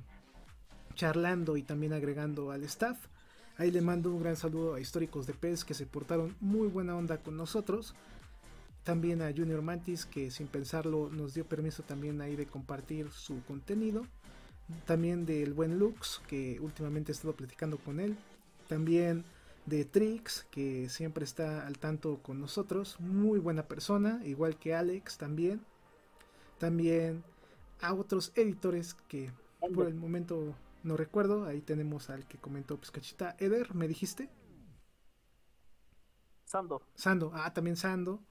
charlando 0.96 1.58
y 1.58 1.64
también 1.64 1.94
agregando 1.94 2.52
al 2.52 2.64
staff. 2.64 2.98
Ahí 3.58 3.72
le 3.72 3.82
mando 3.82 4.12
un 4.12 4.22
gran 4.22 4.36
saludo 4.36 4.76
a 4.76 4.80
Históricos 4.80 5.28
de 5.28 5.34
PES 5.34 5.66
que 5.66 5.74
se 5.74 5.86
portaron 5.86 6.36
muy 6.40 6.68
buena 6.68 6.96
onda 6.96 7.18
con 7.18 7.36
nosotros. 7.36 7.96
También 8.84 9.22
a 9.22 9.32
Junior 9.32 9.62
Mantis 9.62 10.06
que 10.06 10.32
sin 10.32 10.48
pensarlo 10.48 11.10
nos 11.10 11.34
dio 11.34 11.46
permiso 11.46 11.84
también 11.84 12.22
ahí 12.22 12.36
de 12.36 12.46
compartir 12.46 13.12
su 13.12 13.44
contenido. 13.44 14.06
También 14.86 15.26
del 15.26 15.54
buen 15.54 15.80
Lux 15.80 16.22
que 16.28 16.60
últimamente 16.60 17.12
he 17.12 17.16
estado 17.16 17.34
platicando 17.34 17.78
con 17.78 18.00
él. 18.00 18.18
También 18.68 19.24
de 19.66 19.86
Trix 19.86 20.46
que 20.52 20.90
siempre 20.90 21.24
está 21.24 21.68
al 21.68 21.78
tanto 21.78 22.20
con 22.22 22.40
nosotros. 22.40 23.00
Muy 23.00 23.40
buena 23.40 23.64
persona, 23.64 24.22
igual 24.26 24.58
que 24.58 24.74
Alex 24.74 25.18
también 25.18 25.62
también 26.60 27.24
a 27.82 27.94
otros 27.94 28.32
editores 28.36 28.94
que 29.08 29.32
por 29.74 29.88
el 29.88 29.96
momento 29.96 30.54
no 30.84 30.96
recuerdo. 30.98 31.46
Ahí 31.46 31.62
tenemos 31.62 32.10
al 32.10 32.28
que 32.28 32.38
comentó 32.38 32.78
Pescachita. 32.78 33.36
Eder, 33.40 33.74
¿me 33.74 33.88
dijiste? 33.88 34.30
Sando. 36.46 36.82
Sando, 36.96 37.32
ah, 37.34 37.54
también 37.54 37.78
Sando. 37.78 38.22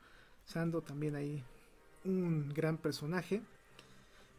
Sando 0.49 0.81
también 0.81 1.15
ahí 1.15 1.45
un 2.05 2.49
gran 2.55 2.79
personaje. 2.79 3.43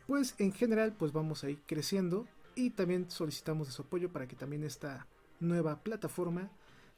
Pues 0.07 0.33
en 0.39 0.51
general 0.51 0.93
pues 0.97 1.13
vamos 1.13 1.43
a 1.43 1.49
ir 1.49 1.61
creciendo 1.67 2.27
y 2.55 2.71
también 2.71 3.09
solicitamos 3.11 3.67
su 3.67 3.83
apoyo 3.83 4.11
para 4.11 4.27
que 4.27 4.35
también 4.35 4.63
esta 4.63 5.05
nueva 5.39 5.77
plataforma 5.83 6.49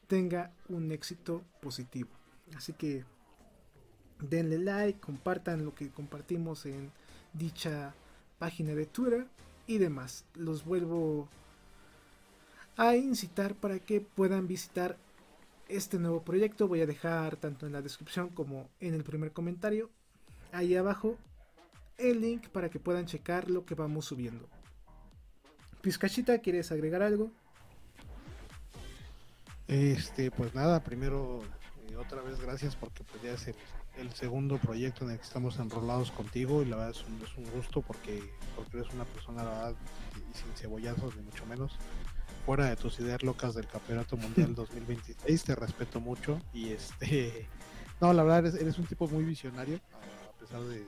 tenga 0.08 0.50
un 0.68 0.90
éxito 0.92 1.42
positivo. 1.60 2.08
Así 2.56 2.72
que 2.72 3.04
denle 4.18 4.58
like, 4.58 4.98
compartan 4.98 5.64
lo 5.64 5.74
que 5.74 5.90
compartimos 5.90 6.64
en 6.64 6.90
dicha 7.34 7.94
página 8.38 8.74
de 8.74 8.86
Twitter 8.86 9.26
y 9.66 9.76
demás. 9.76 10.24
Los 10.34 10.64
vuelvo 10.64 11.28
a 12.78 12.96
incitar 12.96 13.54
para 13.54 13.78
que 13.78 14.00
puedan 14.00 14.48
visitar 14.48 14.96
este 15.68 15.98
nuevo 15.98 16.22
proyecto. 16.22 16.68
Voy 16.68 16.80
a 16.80 16.86
dejar 16.86 17.36
tanto 17.36 17.66
en 17.66 17.72
la 17.72 17.82
descripción 17.82 18.28
como 18.28 18.68
en 18.80 18.94
el 18.94 19.04
primer 19.04 19.32
comentario 19.32 19.90
ahí 20.52 20.76
abajo 20.76 21.16
el 21.98 22.20
link 22.20 22.48
para 22.48 22.68
que 22.68 22.78
puedan 22.78 23.06
checar 23.06 23.50
lo 23.50 23.64
que 23.64 23.74
vamos 23.74 24.06
subiendo. 24.06 24.48
Pizcachita, 25.80 26.38
¿quieres 26.38 26.70
agregar 26.72 27.02
algo? 27.02 27.30
Este, 29.68 30.30
pues 30.30 30.54
nada, 30.54 30.82
primero 30.82 31.40
eh, 31.88 31.96
otra 31.96 32.22
vez 32.22 32.40
gracias 32.40 32.76
porque 32.76 33.04
pues 33.04 33.22
ya 33.22 33.32
es 33.32 33.54
el 33.96 34.12
segundo 34.12 34.58
proyecto 34.58 35.04
en 35.04 35.12
el 35.12 35.16
que 35.18 35.24
estamos 35.24 35.58
enrolados 35.58 36.10
contigo 36.10 36.62
y 36.62 36.66
la 36.66 36.76
verdad 36.76 36.90
es 36.92 37.04
un, 37.36 37.50
gusto 37.50 37.82
porque, 37.82 38.22
porque 38.56 38.78
eres 38.78 38.92
una 38.92 39.04
persona, 39.04 39.72
y 40.16 40.36
sin 40.36 40.52
cebollazos 40.54 41.16
ni 41.16 41.22
mucho 41.22 41.46
menos, 41.46 41.72
fuera 42.44 42.66
de 42.66 42.76
tus 42.76 42.98
ideas 43.00 43.22
locas 43.22 43.54
del 43.54 43.66
Campeonato 43.66 44.16
Mundial 44.16 44.54
2026, 44.54 45.44
te 45.44 45.54
respeto 45.54 46.00
mucho 46.00 46.40
y 46.52 46.70
este, 46.70 47.48
no, 48.00 48.12
la 48.12 48.22
verdad 48.22 48.54
eres, 48.54 48.78
un 48.78 48.86
tipo 48.86 49.08
muy 49.08 49.24
visionario, 49.24 49.76
a 49.76 50.38
pesar 50.40 50.60
de, 50.62 50.84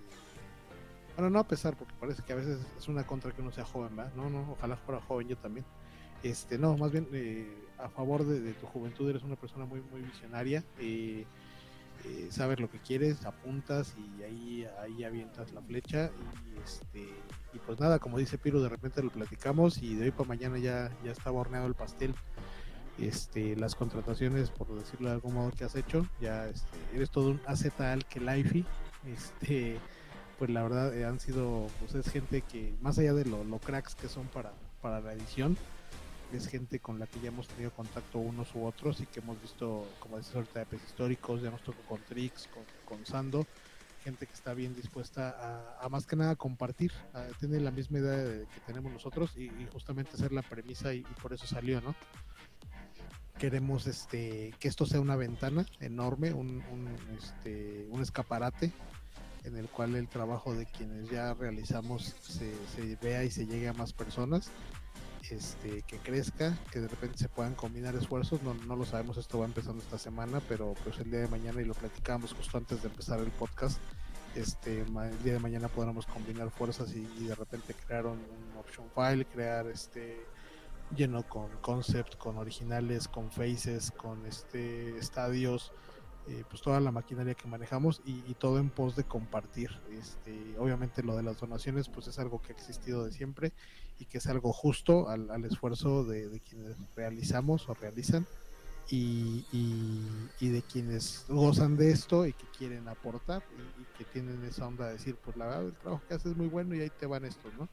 bueno, 1.16 1.30
no 1.30 1.38
a 1.38 1.46
pesar, 1.46 1.76
porque 1.76 1.94
parece 1.98 2.22
que 2.22 2.32
a 2.32 2.36
veces 2.36 2.58
es 2.76 2.88
una 2.88 3.06
contra 3.06 3.32
que 3.32 3.42
uno 3.42 3.52
sea 3.52 3.64
joven, 3.64 3.94
¿verdad? 3.96 4.12
No, 4.14 4.28
no, 4.30 4.52
ojalá 4.52 4.76
fuera 4.76 5.00
joven 5.00 5.28
yo 5.28 5.36
también. 5.36 5.64
Este, 6.22 6.58
no, 6.58 6.76
más 6.76 6.90
bien 6.90 7.06
eh, 7.12 7.46
a 7.78 7.88
favor 7.88 8.24
de, 8.24 8.40
de, 8.40 8.52
tu 8.54 8.66
juventud, 8.66 9.08
eres 9.08 9.22
una 9.22 9.36
persona 9.36 9.66
muy, 9.66 9.80
muy 9.92 10.00
visionaria. 10.00 10.64
Eh, 10.78 11.26
eh, 12.04 12.28
sabes 12.30 12.60
lo 12.60 12.70
que 12.70 12.78
quieres, 12.78 13.24
apuntas 13.24 13.94
y 13.96 14.22
ahí, 14.22 14.68
ahí 14.82 15.04
avientas 15.04 15.52
la 15.52 15.62
flecha 15.62 16.10
y 16.20 16.58
este 16.62 17.08
y 17.54 17.58
pues 17.60 17.78
nada, 17.78 18.00
como 18.00 18.18
dice 18.18 18.36
Piro, 18.36 18.60
de 18.60 18.68
repente 18.68 19.02
lo 19.02 19.10
platicamos 19.10 19.78
y 19.78 19.94
de 19.94 20.06
hoy 20.06 20.10
para 20.10 20.28
mañana 20.28 20.58
ya, 20.58 20.90
ya 21.04 21.12
estaba 21.12 21.38
horneado 21.38 21.66
el 21.66 21.74
pastel. 21.74 22.14
Este, 22.98 23.56
las 23.56 23.74
contrataciones, 23.74 24.50
por 24.50 24.72
decirlo 24.74 25.08
de 25.08 25.14
algún 25.14 25.34
modo, 25.34 25.50
que 25.50 25.64
has 25.64 25.74
hecho, 25.74 26.06
ya 26.20 26.48
este, 26.48 26.78
eres 26.94 27.10
todo 27.10 27.30
un 27.30 27.40
AZ 27.46 27.66
que 28.08 28.20
Lifey, 28.20 28.64
este, 29.06 29.78
pues 30.38 30.50
la 30.50 30.62
verdad 30.62 30.96
eh, 30.96 31.04
han 31.04 31.18
sido, 31.18 31.66
pues 31.80 31.94
es 31.94 32.08
gente 32.10 32.42
que, 32.42 32.74
más 32.80 32.98
allá 32.98 33.14
de 33.14 33.24
lo, 33.24 33.42
lo 33.42 33.58
cracks 33.58 33.96
que 33.96 34.08
son 34.08 34.26
para, 34.28 34.52
para 34.80 35.00
la 35.00 35.12
edición, 35.12 35.56
es 36.36 36.48
gente 36.48 36.80
con 36.80 36.98
la 36.98 37.06
que 37.06 37.20
ya 37.20 37.28
hemos 37.28 37.48
tenido 37.48 37.70
contacto 37.70 38.18
unos 38.18 38.54
u 38.54 38.64
otros 38.64 39.00
y 39.00 39.06
que 39.06 39.20
hemos 39.20 39.40
visto, 39.40 39.86
como 40.00 40.18
dices 40.18 40.34
ahorita, 40.34 40.64
de 40.64 40.76
históricos, 40.76 41.42
ya 41.42 41.50
nos 41.50 41.62
tocó 41.62 41.80
con 41.88 42.00
Trix, 42.02 42.48
con, 42.86 43.06
Sando, 43.06 43.46
gente 44.02 44.26
que 44.26 44.32
está 44.32 44.54
bien 44.54 44.74
dispuesta 44.74 45.76
a, 45.80 45.88
más 45.88 46.06
que 46.06 46.16
nada 46.16 46.36
compartir, 46.36 46.92
a 47.12 47.24
tener 47.40 47.62
la 47.62 47.70
misma 47.70 47.98
idea 47.98 48.46
que 48.46 48.60
tenemos 48.66 48.92
nosotros 48.92 49.36
y, 49.36 49.50
justamente 49.72 50.16
ser 50.16 50.32
la 50.32 50.42
premisa 50.42 50.94
y, 50.94 51.02
por 51.22 51.32
eso 51.32 51.46
salió, 51.46 51.80
¿no? 51.80 51.94
Queremos 53.38 53.86
este 53.86 54.54
que 54.60 54.68
esto 54.68 54.86
sea 54.86 55.00
una 55.00 55.16
ventana 55.16 55.66
enorme, 55.80 56.32
un, 56.32 56.62
un, 56.70 56.88
este, 57.18 57.86
un 57.90 58.00
escaparate 58.00 58.72
en 59.42 59.56
el 59.56 59.68
cual 59.68 59.96
el 59.96 60.08
trabajo 60.08 60.54
de 60.54 60.66
quienes 60.66 61.10
ya 61.10 61.34
realizamos 61.34 62.14
se, 62.22 62.54
se 62.74 62.96
vea 63.02 63.24
y 63.24 63.30
se 63.30 63.46
llegue 63.46 63.68
a 63.68 63.72
más 63.72 63.92
personas 63.92 64.50
este, 65.30 65.82
que 65.82 65.98
crezca, 65.98 66.58
que 66.70 66.80
de 66.80 66.88
repente 66.88 67.18
se 67.18 67.28
puedan 67.28 67.54
combinar 67.54 67.94
esfuerzos, 67.94 68.42
no, 68.42 68.54
no 68.54 68.76
lo 68.76 68.84
sabemos, 68.84 69.16
esto 69.16 69.38
va 69.38 69.46
empezando 69.46 69.82
esta 69.82 69.98
semana, 69.98 70.40
pero 70.48 70.74
pues 70.84 70.98
el 70.98 71.10
día 71.10 71.20
de 71.20 71.28
mañana 71.28 71.60
y 71.62 71.64
lo 71.64 71.74
platicamos 71.74 72.32
justo 72.32 72.58
antes 72.58 72.82
de 72.82 72.88
empezar 72.88 73.20
el 73.20 73.30
podcast, 73.30 73.78
este, 74.34 74.80
el 74.80 75.22
día 75.22 75.34
de 75.34 75.38
mañana 75.38 75.68
podremos 75.68 76.06
combinar 76.06 76.50
fuerzas 76.50 76.92
y, 76.94 77.04
de 77.04 77.34
repente 77.34 77.74
crear 77.74 78.06
un, 78.06 78.20
option 78.58 78.86
file, 78.94 79.24
crear 79.26 79.66
este 79.66 80.26
lleno 80.96 81.22
con 81.28 81.48
concept, 81.60 82.16
con 82.16 82.38
originales, 82.38 83.08
con 83.08 83.30
faces, 83.30 83.90
con 83.92 84.26
este 84.26 84.96
estadios, 84.98 85.72
eh, 86.26 86.42
pues 86.48 86.62
toda 86.62 86.80
la 86.80 86.90
maquinaria 86.90 87.34
que 87.34 87.46
manejamos 87.46 88.00
y, 88.06 88.34
todo 88.34 88.58
en 88.58 88.70
pos 88.70 88.96
de 88.96 89.04
compartir. 89.04 89.70
Este, 89.90 90.58
obviamente 90.58 91.02
lo 91.02 91.16
de 91.16 91.22
las 91.22 91.38
donaciones 91.38 91.88
pues 91.90 92.06
es 92.06 92.18
algo 92.18 92.40
que 92.40 92.52
ha 92.52 92.56
existido 92.56 93.04
de 93.04 93.12
siempre 93.12 93.52
y 93.98 94.06
que 94.06 94.18
es 94.18 94.26
algo 94.26 94.52
justo 94.52 95.10
al, 95.10 95.44
esfuerzo 95.44 96.02
de, 96.04 96.40
quienes 96.48 96.76
realizamos 96.96 97.68
o 97.68 97.74
realizan 97.74 98.26
y, 98.88 99.44
y, 100.40 100.48
de 100.48 100.62
quienes 100.62 101.26
gozan 101.28 101.76
de 101.76 101.90
esto 101.90 102.26
y 102.26 102.32
que 102.32 102.46
quieren 102.56 102.88
aportar 102.88 103.42
y, 103.78 103.98
que 103.98 104.04
tienen 104.04 104.42
esa 104.44 104.66
onda 104.66 104.86
de 104.86 104.94
decir 104.94 105.16
pues 105.22 105.36
la 105.36 105.44
verdad 105.46 105.66
el 105.66 105.74
trabajo 105.74 106.02
que 106.08 106.14
haces 106.14 106.32
es 106.32 106.36
muy 106.36 106.48
bueno 106.48 106.74
y 106.74 106.80
ahí 106.80 106.90
te 106.90 107.06
van 107.06 107.26
estos, 107.26 107.52
¿no? 107.54 107.68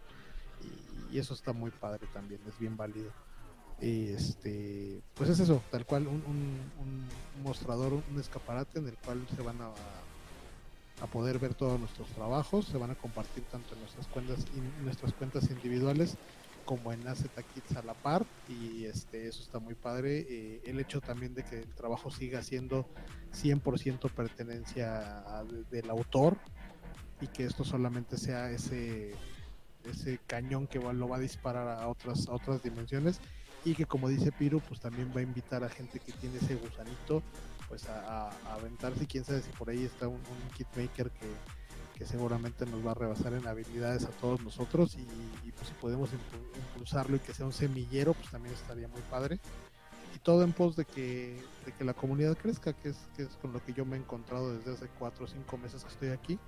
Y, 1.10 1.18
eso 1.18 1.34
está 1.34 1.52
muy 1.52 1.72
padre 1.72 2.08
también, 2.14 2.40
es 2.48 2.58
bien 2.58 2.78
válido 2.78 3.12
este 3.82 5.02
pues 5.16 5.30
es 5.30 5.40
eso 5.40 5.62
tal 5.72 5.86
cual 5.86 6.08
un, 6.08 6.22
mostrador 7.44 7.94
un 7.94 8.20
escaparate 8.20 8.80
en 8.80 8.88
el 8.88 8.96
cual 8.98 9.26
se 9.36 9.42
van 9.42 9.60
a, 9.60 9.72
a, 11.04 11.08
poder 11.08 11.40
ver 11.40 11.56
todos 11.56 11.80
nuestros 11.80 12.08
trabajos 12.10 12.66
se 12.66 12.78
van 12.78 12.92
a 12.92 12.96
compartir 12.96 13.44
tanto 13.46 13.74
en 13.74 13.80
nuestras 13.80 14.06
cuentas 14.08 14.46
nuestras 14.84 15.14
cuentas 15.14 15.50
individuales 15.50 16.16
como 16.66 16.94
en 16.94 17.08
AZ 17.08 17.26
Kits 17.54 17.76
a 17.76 17.82
la 17.82 17.96
par 17.96 18.26
y 18.48 18.86
este 18.86 19.28
eso 19.28 19.42
está 19.42 19.60
muy 19.60 19.74
padre 19.74 20.26
eh, 20.30 20.62
el 20.66 20.80
hecho 20.80 21.02
también 21.02 21.34
de 21.34 21.44
que 21.44 21.60
el 21.60 21.74
trabajo 21.74 22.12
siga 22.12 22.44
siendo 22.44 22.86
100% 23.34 24.12
pertenencia 24.12 25.44
del 25.72 25.90
autor 25.90 26.38
y 27.20 27.28
que 27.28 27.46
esto 27.46 27.64
solamente 27.64 28.18
sea 28.18 28.52
ese 28.52 29.16
ese 29.84 30.20
cañón 30.28 30.68
que 30.68 30.80
lo 30.80 31.08
va 31.08 31.18
a 31.18 31.20
disparar 31.20 31.68
a 31.68 31.88
otras 31.88 32.28
a 32.28 32.34
otras 32.34 32.62
dimensiones 32.62 33.20
y 33.64 33.76
que 33.76 33.86
como 33.86 34.10
dice 34.10 34.32
Piro, 34.32 34.60
pues 34.60 34.80
también 34.80 35.12
va 35.16 35.20
a 35.20 35.24
invitar 35.24 35.64
a 35.64 35.70
gente 35.70 36.00
que 36.00 36.12
tiene 36.14 36.38
ese 36.38 36.56
gusanito, 36.56 37.22
pues 37.68 37.88
a, 37.88 38.30
aventarse, 38.54 39.06
quién 39.06 39.24
sabe 39.24 39.42
si 39.42 39.52
por 39.52 39.70
ahí 39.70 39.84
está 39.86 40.08
un, 40.08 40.20
kit 40.56 40.68
maker 40.76 41.12
que, 41.12 41.28
seguramente 42.04 42.66
nos 42.66 42.84
va 42.84 42.92
a 42.92 42.96
rebasar 42.96 43.34
en 43.34 43.46
habilidades 43.46 44.06
a 44.06 44.10
todos 44.10 44.42
nosotros 44.42 44.98
y, 44.98 45.52
pues 45.52 45.68
si 45.68 45.74
podemos 45.76 46.10
impulsarlo 46.74 47.18
y 47.18 47.20
que 47.20 47.32
sea 47.32 47.46
un 47.46 47.54
semillero, 47.54 48.16
pues 48.16 48.28
también 48.32 48.56
estaría 48.56 48.88
muy 48.88 49.02
padre. 49.12 49.40
Y 50.16 50.18
todo 50.18 50.44
en 50.44 50.52
pos 50.52 50.76
de 50.76 50.86
que, 50.86 51.40
de 51.64 51.72
que 51.74 51.84
la 51.84 51.94
comunidad 51.94 52.36
crezca, 52.36 52.74
que 52.74 52.90
es, 52.90 52.98
que 53.16 53.22
es 53.22 53.38
con 53.40 53.54
lo 53.54 53.64
que 53.64 53.74
yo 53.74 53.86
me 53.86 53.98
he 53.98 54.00
encontrado 54.00 54.58
desde 54.58 54.74
hace 54.74 54.88
cuatro 54.98 55.26
o 55.26 55.28
cinco 55.28 55.60
meses 55.60 55.84
que 55.84 55.92
estoy 55.92 56.10
aquí, 56.10 56.40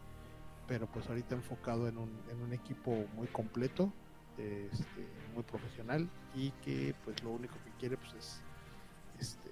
pero 0.68 0.88
pues 0.88 1.08
ahorita 1.08 1.36
enfocado 1.36 1.88
en 1.88 2.00
un, 2.00 2.10
en 2.32 2.42
un 2.42 2.52
equipo 2.52 3.06
muy 3.14 3.28
completo, 3.28 3.94
este, 4.40 5.08
muy 5.34 5.44
profesional 5.44 6.10
y 6.36 6.52
que 6.64 6.96
pues 7.04 7.22
lo 7.24 7.32
único 7.32 7.56
que 7.64 7.72
quiere 7.80 7.98
pues 7.98 8.14
es 8.14 8.42
este, 9.20 9.50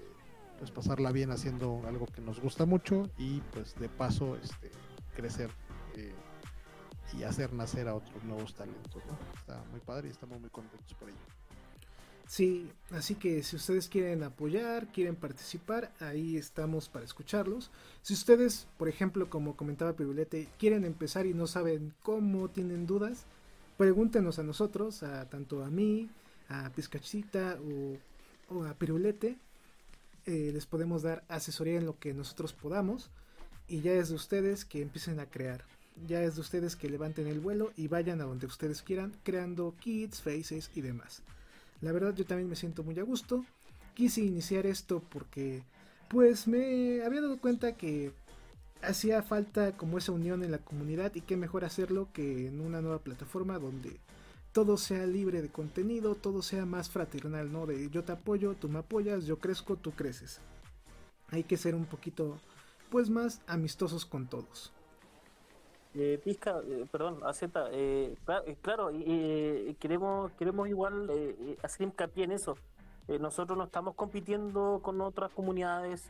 pues 0.60 0.72
pasarla 0.72 1.12
bien 1.12 1.32
haciendo 1.32 1.82
algo 1.88 2.06
que 2.06 2.22
nos 2.22 2.40
gusta 2.40 2.66
mucho 2.66 3.10
y 3.18 3.42
pues 3.52 3.76
de 3.76 3.90
paso 3.90 4.36
este, 4.36 4.72
crecer 5.16 5.50
eh, 5.96 6.14
y 7.18 7.24
hacer 7.24 7.54
nacer 7.54 7.88
a 7.88 7.96
otros 7.96 8.24
nuevos 8.24 8.54
talentos. 8.54 9.02
Está 9.40 9.64
muy 9.72 9.80
padre 9.80 10.10
y 10.10 10.12
estamos 10.12 10.40
muy 10.40 10.50
contentos 10.50 10.94
por 10.94 11.10
ello. 11.10 11.18
Sí, 12.28 12.72
así 12.92 13.16
que 13.16 13.44
si 13.44 13.58
ustedes 13.58 13.90
quieren 13.90 14.24
apoyar, 14.24 14.88
quieren 14.94 15.18
participar, 15.18 15.92
ahí 16.00 16.38
estamos 16.38 16.88
para 16.88 17.04
escucharlos. 17.04 17.72
Si 18.04 18.14
ustedes, 18.14 18.68
por 18.78 18.88
ejemplo, 18.88 19.30
como 19.30 19.58
comentaba 19.58 19.98
Pirulete, 19.98 20.48
quieren 20.58 20.86
empezar 20.86 21.26
y 21.26 21.34
no 21.34 21.46
saben 21.46 21.94
cómo, 22.04 22.48
tienen 22.48 22.88
dudas, 22.88 23.26
pregúntenos 23.82 24.38
a 24.38 24.44
nosotros, 24.44 25.02
a 25.02 25.28
tanto 25.28 25.64
a 25.64 25.72
mí, 25.72 26.08
a 26.50 26.70
Pizcachita 26.70 27.58
o, 28.52 28.64
a 28.64 28.76
Pirulete. 28.76 29.40
Eh, 30.28 30.52
les 30.54 30.68
podemos 30.68 31.02
dar 31.02 31.24
asesoría 31.28 31.80
en 31.80 31.88
lo 31.88 31.98
que 31.98 32.14
nosotros 32.14 32.54
podamos 32.54 33.10
y 33.68 33.82
ya 33.82 33.94
es 33.94 34.10
de 34.10 34.16
ustedes 34.16 34.66
que 34.66 34.84
empiecen 34.84 35.20
a 35.20 35.26
crear. 35.26 35.64
Ya 36.08 36.22
es 36.22 36.36
de 36.36 36.42
ustedes 36.42 36.76
que 36.76 36.92
levanten 36.92 37.26
el 37.26 37.40
vuelo 37.40 37.74
y 37.76 37.88
vayan 37.88 38.22
a 38.22 38.26
donde 38.26 38.46
ustedes 38.46 38.84
quieran, 38.84 39.18
creando 39.24 39.74
kits, 39.80 40.22
faces 40.22 40.70
y 40.76 40.82
demás. 40.82 41.24
La 41.82 41.92
verdad 41.92 42.14
yo 42.14 42.24
también 42.24 42.50
me 42.50 42.56
siento 42.56 42.84
muy 42.84 43.00
a 43.00 43.04
gusto. 43.04 43.44
Quise 43.96 44.22
iniciar 44.22 44.68
esto 44.68 45.02
porque 45.10 45.64
pues 46.08 46.48
me 46.48 47.04
había 47.04 47.22
dado 47.22 47.40
cuenta 47.40 47.72
que 47.72 48.12
hacía 48.84 49.22
falta 49.24 49.78
como 49.78 49.98
esa 49.98 50.12
unión 50.12 50.44
en 50.44 50.52
la 50.52 50.58
comunidad 50.60 51.14
y 51.16 51.22
qué 51.22 51.38
mejor 51.38 51.66
hacerlo 51.66 52.10
que 52.14 52.48
en 52.48 52.62
una 52.62 52.82
nueva 52.82 53.00
plataforma 53.00 53.60
donde 53.60 54.00
todo 54.52 54.78
sea 54.78 55.06
libre 55.06 55.42
de 55.42 55.50
contenido, 55.50 56.16
todo 56.16 56.42
sea 56.42 56.66
más 56.66 56.90
fraternal, 56.90 57.52
¿no? 57.52 57.66
De 57.66 57.90
yo 57.90 58.04
te 58.04 58.12
apoyo, 58.12 58.54
tú 58.56 58.70
me 58.70 58.80
apoyas, 58.80 59.26
yo 59.26 59.40
crezco, 59.40 59.76
tú 59.76 59.92
creces. 59.92 60.42
Hay 61.30 61.44
que 61.44 61.58
ser 61.58 61.76
un 61.76 61.86
poquito 61.86 62.38
pues 62.90 63.10
más 63.10 63.42
amistosos 63.48 64.06
con 64.06 64.28
todos. 64.28 64.74
Eh, 65.94 66.22
Pizca, 66.24 66.62
eh, 66.66 66.86
perdón, 66.90 67.20
Aceta, 67.24 67.68
eh, 67.72 68.16
eh, 68.46 68.58
claro, 68.62 68.92
eh, 68.94 69.76
queremos 69.80 70.32
queremos 70.34 70.70
igual 70.70 71.10
hacer 71.64 71.88
hincapié 71.88 72.26
en 72.26 72.32
eso. 72.32 72.56
nosotros 73.20 73.58
no 73.58 73.66
estamos 73.66 73.96
compitiendo 73.96 74.80
con 74.82 75.02
otras 75.02 75.32
comunidades, 75.34 76.10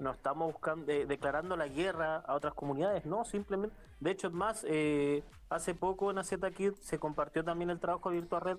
no 0.00 0.10
estamos 0.12 0.52
buscando 0.52 0.86
declarando 0.86 1.56
la 1.56 1.68
guerra 1.68 2.16
a 2.16 2.34
otras 2.34 2.54
comunidades, 2.54 3.04
no, 3.06 3.24
simplemente, 3.24 3.76
de 4.00 4.10
hecho 4.10 4.28
es 4.28 4.32
más, 4.32 4.66
hace 5.48 5.74
poco 5.74 6.10
en 6.10 6.18
Kid 6.54 6.72
se 6.80 6.98
compartió 6.98 7.44
también 7.44 7.70
el 7.70 7.78
trabajo 7.78 8.10
de 8.10 8.20
Virtual 8.20 8.40
Red 8.40 8.58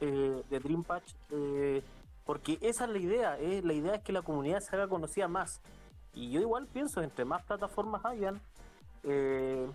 de 0.00 0.60
Dream 0.60 0.84
Patch, 0.84 1.14
porque 2.24 2.58
esa 2.60 2.84
es 2.84 2.90
la 2.90 2.98
idea, 2.98 3.38
la 3.38 3.72
idea 3.72 3.94
es 3.96 4.02
que 4.02 4.12
la 4.12 4.22
comunidad 4.22 4.60
se 4.60 4.76
haga 4.76 4.88
conocida 4.88 5.28
más. 5.28 5.60
Y 6.14 6.30
yo 6.30 6.40
igual 6.40 6.66
pienso, 6.66 7.02
entre 7.02 7.24
más 7.24 7.42
plataformas 7.42 8.04
hayan, 8.04 8.40
eh, 9.02 9.68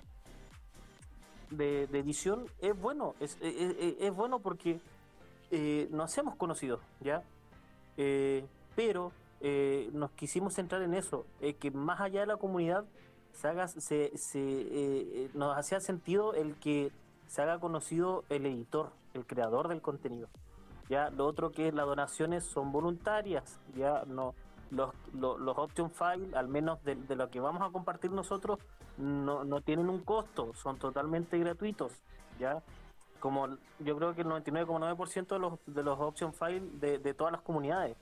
de, 1.51 1.83
edición 1.83 2.45
es 2.59 2.79
bueno, 2.79 3.15
es, 3.19 3.37
es, 3.41 4.13
bueno 4.13 4.39
porque 4.39 4.79
eh, 5.51 5.87
nos 5.91 6.17
hemos 6.17 6.35
conocido, 6.35 6.79
¿ya? 7.01 7.23
Eh, 9.41 9.89
nos 9.93 10.11
quisimos 10.11 10.53
centrar 10.53 10.81
en 10.81 10.93
eso, 10.93 11.25
que 11.59 11.71
más 11.71 12.01
allá 12.01 12.21
de 12.21 12.27
la 12.27 12.37
comunidad 12.37 12.85
se 13.31 13.47
haga, 13.47 13.67
se, 13.67 14.17
se 14.17 15.29
nos 15.33 15.57
hacía 15.57 15.79
sentido 15.79 16.33
el 16.33 16.55
que 16.55 16.91
se 17.27 17.41
haga 17.41 17.59
conocido 17.59 18.23
el 18.29 18.45
editor, 18.45 18.91
el 19.13 19.25
creador 19.25 19.67
del 19.67 19.81
contenido. 19.81 20.27
Ya, 20.89 21.11
lo 21.11 21.27
otro 21.27 21.51
que 21.51 21.71
las 21.71 21.85
donaciones 21.85 22.43
son 22.43 22.71
voluntarias, 22.71 23.59
ya 23.75 24.03
no 24.07 24.33
los, 24.71 24.93
los, 25.13 25.39
los 25.39 25.57
option 25.57 25.91
file, 25.91 26.35
al 26.35 26.47
menos 26.47 26.83
de, 26.83 26.95
de, 26.95 27.15
lo 27.15 27.29
que 27.29 27.39
vamos 27.39 27.61
a 27.67 27.71
compartir 27.71 28.11
nosotros, 28.11 28.59
no, 28.97 29.43
no 29.43 29.61
tienen 29.61 29.89
un 29.89 29.99
costo, 30.03 30.53
son 30.53 30.77
totalmente 30.77 31.37
gratuitos, 31.37 31.91
¿ya? 32.39 32.61
Como 33.19 33.47
yo 33.79 33.97
creo 33.97 34.13
que 34.13 34.21
el 34.21 34.27
99,9% 34.27 35.27
de 35.27 35.39
los, 35.39 35.59
de 35.65 35.83
los 35.83 35.99
option 35.99 36.33
files 36.33 36.79
de, 36.79 36.99
de 36.99 37.13
todas 37.13 37.33
las 37.33 37.41
comunidades. 37.41 37.97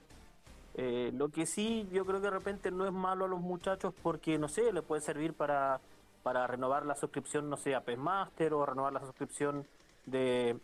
Eh, 0.80 1.12
lo 1.16 1.30
que 1.30 1.48
sí, 1.48 1.90
yo 1.92 2.06
creo 2.06 2.22
que 2.22 2.28
de 2.28 2.32
repente 2.32 2.70
no 2.70 2.86
es 2.86 2.94
malo 2.94 3.26
a 3.26 3.28
los 3.28 3.42
muchachos 3.42 3.96
porque, 4.04 4.38
no 4.38 4.48
sé, 4.48 4.72
le 4.72 4.84
puede 4.84 5.02
servir 5.02 5.34
para, 5.34 5.82
para 6.22 6.46
renovar 6.46 6.86
la 6.86 6.96
suscripción, 6.96 7.50
no 7.50 7.58
sé, 7.58 7.74
a 7.74 7.84
Master 7.98 8.54
o 8.54 8.64
renovar 8.64 8.94
la 8.94 9.00
suscripción 9.00 9.66
de, 10.06 10.60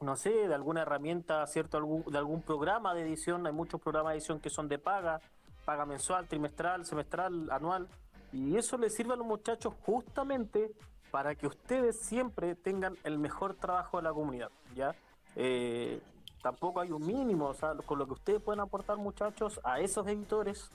no 0.00 0.14
sé, 0.14 0.46
de 0.46 0.54
alguna 0.54 0.82
herramienta, 0.82 1.46
cierto, 1.46 1.80
de 2.06 2.18
algún 2.18 2.42
programa 2.42 2.94
de 2.94 3.02
edición. 3.02 3.46
Hay 3.46 3.52
muchos 3.54 3.80
programas 3.80 4.12
de 4.12 4.18
edición 4.18 4.40
que 4.40 4.50
son 4.50 4.68
de 4.68 4.78
paga, 4.78 5.22
paga 5.64 5.86
mensual, 5.86 6.28
trimestral, 6.28 6.84
semestral, 6.84 7.50
anual. 7.50 7.88
Y 8.30 8.58
eso 8.58 8.76
le 8.76 8.90
sirve 8.90 9.14
a 9.14 9.16
los 9.16 9.26
muchachos 9.26 9.72
justamente 9.86 10.70
para 11.10 11.34
que 11.34 11.46
ustedes 11.46 11.98
siempre 12.00 12.54
tengan 12.54 12.98
el 13.04 13.18
mejor 13.18 13.54
trabajo 13.54 13.96
de 13.96 14.02
la 14.02 14.12
comunidad, 14.12 14.50
¿ya? 14.74 14.94
Eh, 15.34 16.02
tampoco 16.42 16.80
hay 16.80 16.92
un 16.92 17.06
mínimo, 17.06 17.46
o 17.46 17.54
sea, 17.54 17.74
con 17.74 17.98
lo 17.98 18.06
que 18.06 18.14
ustedes 18.14 18.42
pueden 18.42 18.60
aportar, 18.60 18.96
muchachos, 18.96 19.60
a 19.64 19.80
esos 19.80 20.06
editores, 20.06 20.70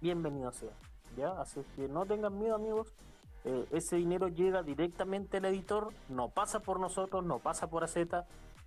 bienvenido 0.00 0.52
sea, 0.52 0.70
¿ya? 1.16 1.40
Así 1.40 1.60
que 1.76 1.88
no 1.88 2.06
tengan 2.06 2.38
miedo, 2.38 2.54
amigos, 2.54 2.92
eh, 3.44 3.66
ese 3.72 3.96
dinero 3.96 4.28
llega 4.28 4.62
directamente 4.62 5.38
al 5.38 5.46
editor, 5.46 5.92
no 6.08 6.28
pasa 6.28 6.60
por 6.60 6.80
nosotros, 6.80 7.24
no 7.24 7.38
pasa 7.38 7.68
por 7.68 7.84
AZ, 7.84 7.96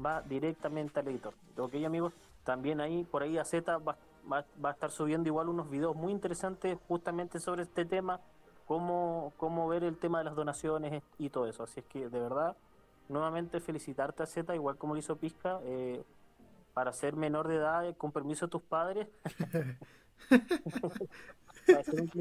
va 0.04 0.22
directamente 0.22 1.00
al 1.00 1.08
editor. 1.08 1.34
Ok, 1.58 1.76
amigos, 1.86 2.14
también 2.44 2.82
ahí, 2.82 3.04
por 3.04 3.24
ahí 3.24 3.38
AZ 3.38 3.54
va 3.88 3.98
va, 4.32 4.46
a 4.64 4.72
estar 4.72 4.92
subiendo 4.92 5.30
igual 5.30 5.50
unos 5.50 5.70
videos 5.70 5.96
muy 5.96 6.12
interesantes 6.12 6.78
justamente 6.88 7.40
sobre 7.40 7.64
este 7.64 7.86
tema, 7.86 8.20
cómo, 8.68 9.34
cómo 9.38 9.68
ver 9.68 9.84
el 9.84 9.98
tema 9.98 10.20
de 10.20 10.26
las 10.26 10.36
donaciones 10.36 11.04
y 11.18 11.30
todo 11.30 11.48
eso. 11.48 11.64
Así 11.64 11.80
es 11.80 11.86
que 11.86 12.10
de 12.10 12.20
verdad, 12.20 12.56
nuevamente 13.12 13.60
felicitarte 13.60 14.24
a 14.24 14.26
Z, 14.26 14.56
igual 14.56 14.78
como 14.78 14.94
lo 14.94 15.00
hizo 15.00 15.18
Pisca, 15.18 15.60
eh, 15.64 16.04
para 16.74 16.94
ser 16.94 17.16
menor 17.16 17.48
de 17.48 17.56
edad, 17.56 17.88
eh, 17.88 17.94
con 17.94 18.12
permiso 18.12 18.48
de 18.48 18.52
tus 18.52 18.62
padres. 18.62 19.08
para 21.68 21.84
ser 21.84 22.02
un 22.02 22.12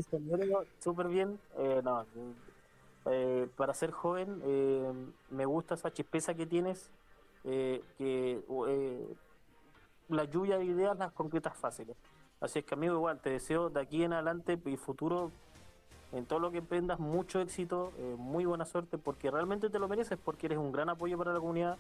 súper 0.81 1.09
bien. 1.09 1.39
Eh, 1.57 1.81
no, 1.83 2.05
para 3.57 3.73
ser 3.73 3.93
joven, 3.93 5.15
me 5.31 5.47
gusta 5.47 5.75
esa 5.75 5.93
chispeza 5.93 6.35
que 6.35 6.47
tienes, 6.47 6.91
que 7.43 8.43
la 10.09 10.25
lluvia 10.25 10.59
de 10.59 10.65
ideas 10.65 10.99
las 10.99 11.13
concretas 11.13 11.57
fáciles. 11.57 11.97
Así 12.41 12.59
es 12.59 12.65
que 12.65 12.75
amigo, 12.75 12.95
igual 12.95 13.21
te 13.21 13.31
deseo 13.31 13.71
de 13.71 13.81
aquí 13.81 14.03
en 14.03 14.13
adelante 14.13 14.59
y 14.65 14.77
futuro 14.77 15.31
en 16.13 16.27
todo 16.27 16.39
lo 16.41 16.51
que 16.51 16.59
emprendas 16.59 16.99
mucho 16.99 17.41
éxito, 17.41 17.93
eh, 17.99 18.17
muy 18.19 18.45
buena 18.45 18.65
suerte, 18.65 18.99
porque 18.99 19.31
realmente 19.31 19.71
te 19.71 19.79
lo 19.79 19.89
mereces, 19.89 20.19
porque 20.19 20.47
eres 20.47 20.59
un 20.59 20.73
gran 20.73 20.89
apoyo 20.89 21.17
para 21.17 21.33
la 21.33 21.41
comunidad. 21.41 21.79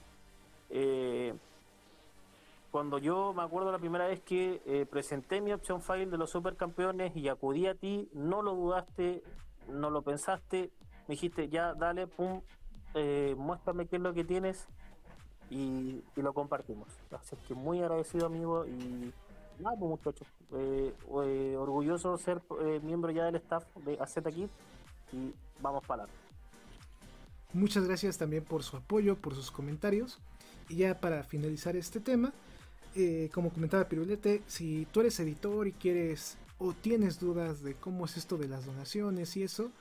Eh, 0.70 1.34
cuando 2.70 2.98
yo 2.98 3.32
me 3.34 3.42
acuerdo 3.42 3.72
la 3.72 3.78
primera 3.78 4.06
vez 4.06 4.20
que 4.20 4.62
eh, 4.64 4.86
presenté 4.88 5.40
mi 5.40 5.52
opción 5.52 5.82
file 5.82 6.06
de 6.06 6.16
los 6.16 6.30
supercampeones 6.30 7.16
y 7.16 7.28
acudí 7.28 7.66
a 7.66 7.74
ti, 7.74 8.08
no 8.12 8.42
lo 8.42 8.54
dudaste, 8.54 9.24
no 9.68 9.90
lo 9.90 10.02
pensaste, 10.02 10.70
me 11.08 11.14
dijiste 11.14 11.48
ya, 11.48 11.74
dale, 11.74 12.06
pum, 12.06 12.40
muéstrame 13.36 13.86
qué 13.86 13.96
es 13.96 14.02
lo 14.02 14.14
que 14.14 14.24
tienes 14.24 14.68
y, 15.50 16.02
lo 16.16 16.32
compartimos. 16.32 16.88
Así 17.10 17.36
que 17.48 17.54
muy 17.54 17.80
agradecido, 17.80 18.26
amigo, 18.26 18.66
y 18.66 19.12
nada, 19.60 19.76
pues 19.76 19.90
muchachos, 19.90 20.28
eh, 20.52 20.92
eh, 21.24 21.56
orgulloso 21.56 22.16
de 22.16 22.22
ser 22.22 22.42
eh, 22.60 22.80
miembro 22.82 23.10
ya 23.10 23.24
del 23.24 23.36
staff 23.36 23.64
de 23.84 23.98
AZ 24.00 24.18
aquí 24.18 24.48
y 25.12 25.32
vamos 25.60 25.84
para 25.86 26.04
adelante. 26.04 26.20
Muchas 27.52 27.84
gracias 27.86 28.18
también 28.18 28.44
por 28.44 28.62
su 28.62 28.76
apoyo, 28.76 29.16
por 29.16 29.34
sus 29.34 29.50
comentarios. 29.50 30.20
Y 30.68 30.76
ya 30.76 31.00
para 31.00 31.24
finalizar 31.24 31.74
este 31.74 31.98
tema, 31.98 32.32
como 33.32 33.50
comentaba 33.50 33.88
Pirulete, 33.88 34.42
si 34.46 34.86
tú 34.92 35.00
eres 35.00 35.18
editor 35.18 35.66
y 35.66 35.72
quieres 35.72 36.38
o 36.58 36.74
tienes 36.74 37.18
dudas 37.18 37.62
de 37.62 37.74
cómo 37.74 38.04
es 38.04 38.16
esto 38.16 38.36
de 38.36 38.46
las 38.46 38.66
donaciones 38.66 39.36
y 39.36 39.42
eso, 39.42 39.72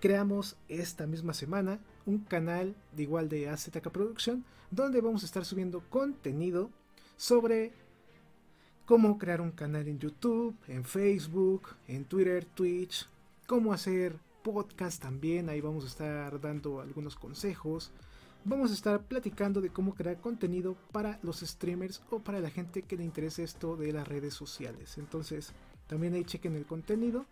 creamos 0.00 0.56
esta 0.68 1.06
misma 1.06 1.34
semana 1.34 1.80
un 2.04 2.18
canal 2.18 2.76
de 2.92 3.02
igual 3.02 3.28
de 3.28 3.48
AZK 3.48 3.90
Production 3.90 4.44
donde 4.70 5.00
vamos 5.00 5.22
a 5.22 5.26
estar 5.26 5.44
subiendo 5.44 5.80
contenido 5.90 6.70
sobre 7.16 7.72
cómo 8.86 9.18
crear 9.18 9.40
un 9.40 9.50
canal 9.50 9.88
en 9.88 9.98
YouTube, 9.98 10.56
en 10.68 10.84
Facebook, 10.84 11.68
en 11.88 12.04
Twitter, 12.04 12.44
Twitch, 12.44 13.08
cómo 13.46 13.72
hacer 13.72 14.16
podcast 14.44 15.02
también, 15.02 15.48
ahí 15.48 15.60
vamos 15.60 15.84
a 15.84 15.88
estar 15.88 16.40
dando 16.40 16.80
algunos 16.80 17.16
consejos. 17.16 17.90
Vamos 18.44 18.70
a 18.70 18.74
estar 18.74 19.02
platicando 19.02 19.60
de 19.60 19.70
cómo 19.70 19.92
crear 19.96 20.20
contenido 20.20 20.76
para 20.92 21.18
los 21.24 21.40
streamers 21.40 22.00
o 22.10 22.20
para 22.20 22.38
la 22.38 22.48
gente 22.48 22.82
que 22.82 22.96
le 22.96 23.02
interese 23.02 23.42
esto 23.42 23.76
de 23.76 23.92
las 23.92 24.06
redes 24.06 24.34
sociales. 24.34 24.98
Entonces, 24.98 25.52
también 25.88 26.14
ahí 26.14 26.24
chequen 26.24 26.54
el 26.54 26.64
contenido 26.64 27.26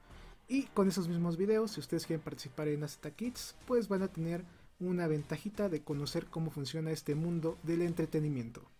y 0.49 0.65
con 0.65 0.89
esos 0.89 1.07
mismos 1.07 1.37
videos, 1.37 1.71
si 1.71 1.81
ustedes 1.81 2.05
quieren 2.05 2.25
participar 2.25 2.67
en 2.67 2.83
AZ 2.83 2.99
Kids, 3.15 3.55
pues 3.65 3.87
van 3.87 4.03
a 4.03 4.09
tener 4.09 4.45
una 4.81 5.07
ventajita 5.07 5.69
de 5.69 5.83
conocer 5.83 6.27
cómo 6.27 6.51
funciona 6.51 6.91
este 6.91 7.15
mundo 7.15 7.59
del 7.63 7.83
entretenimiento. 7.83 8.74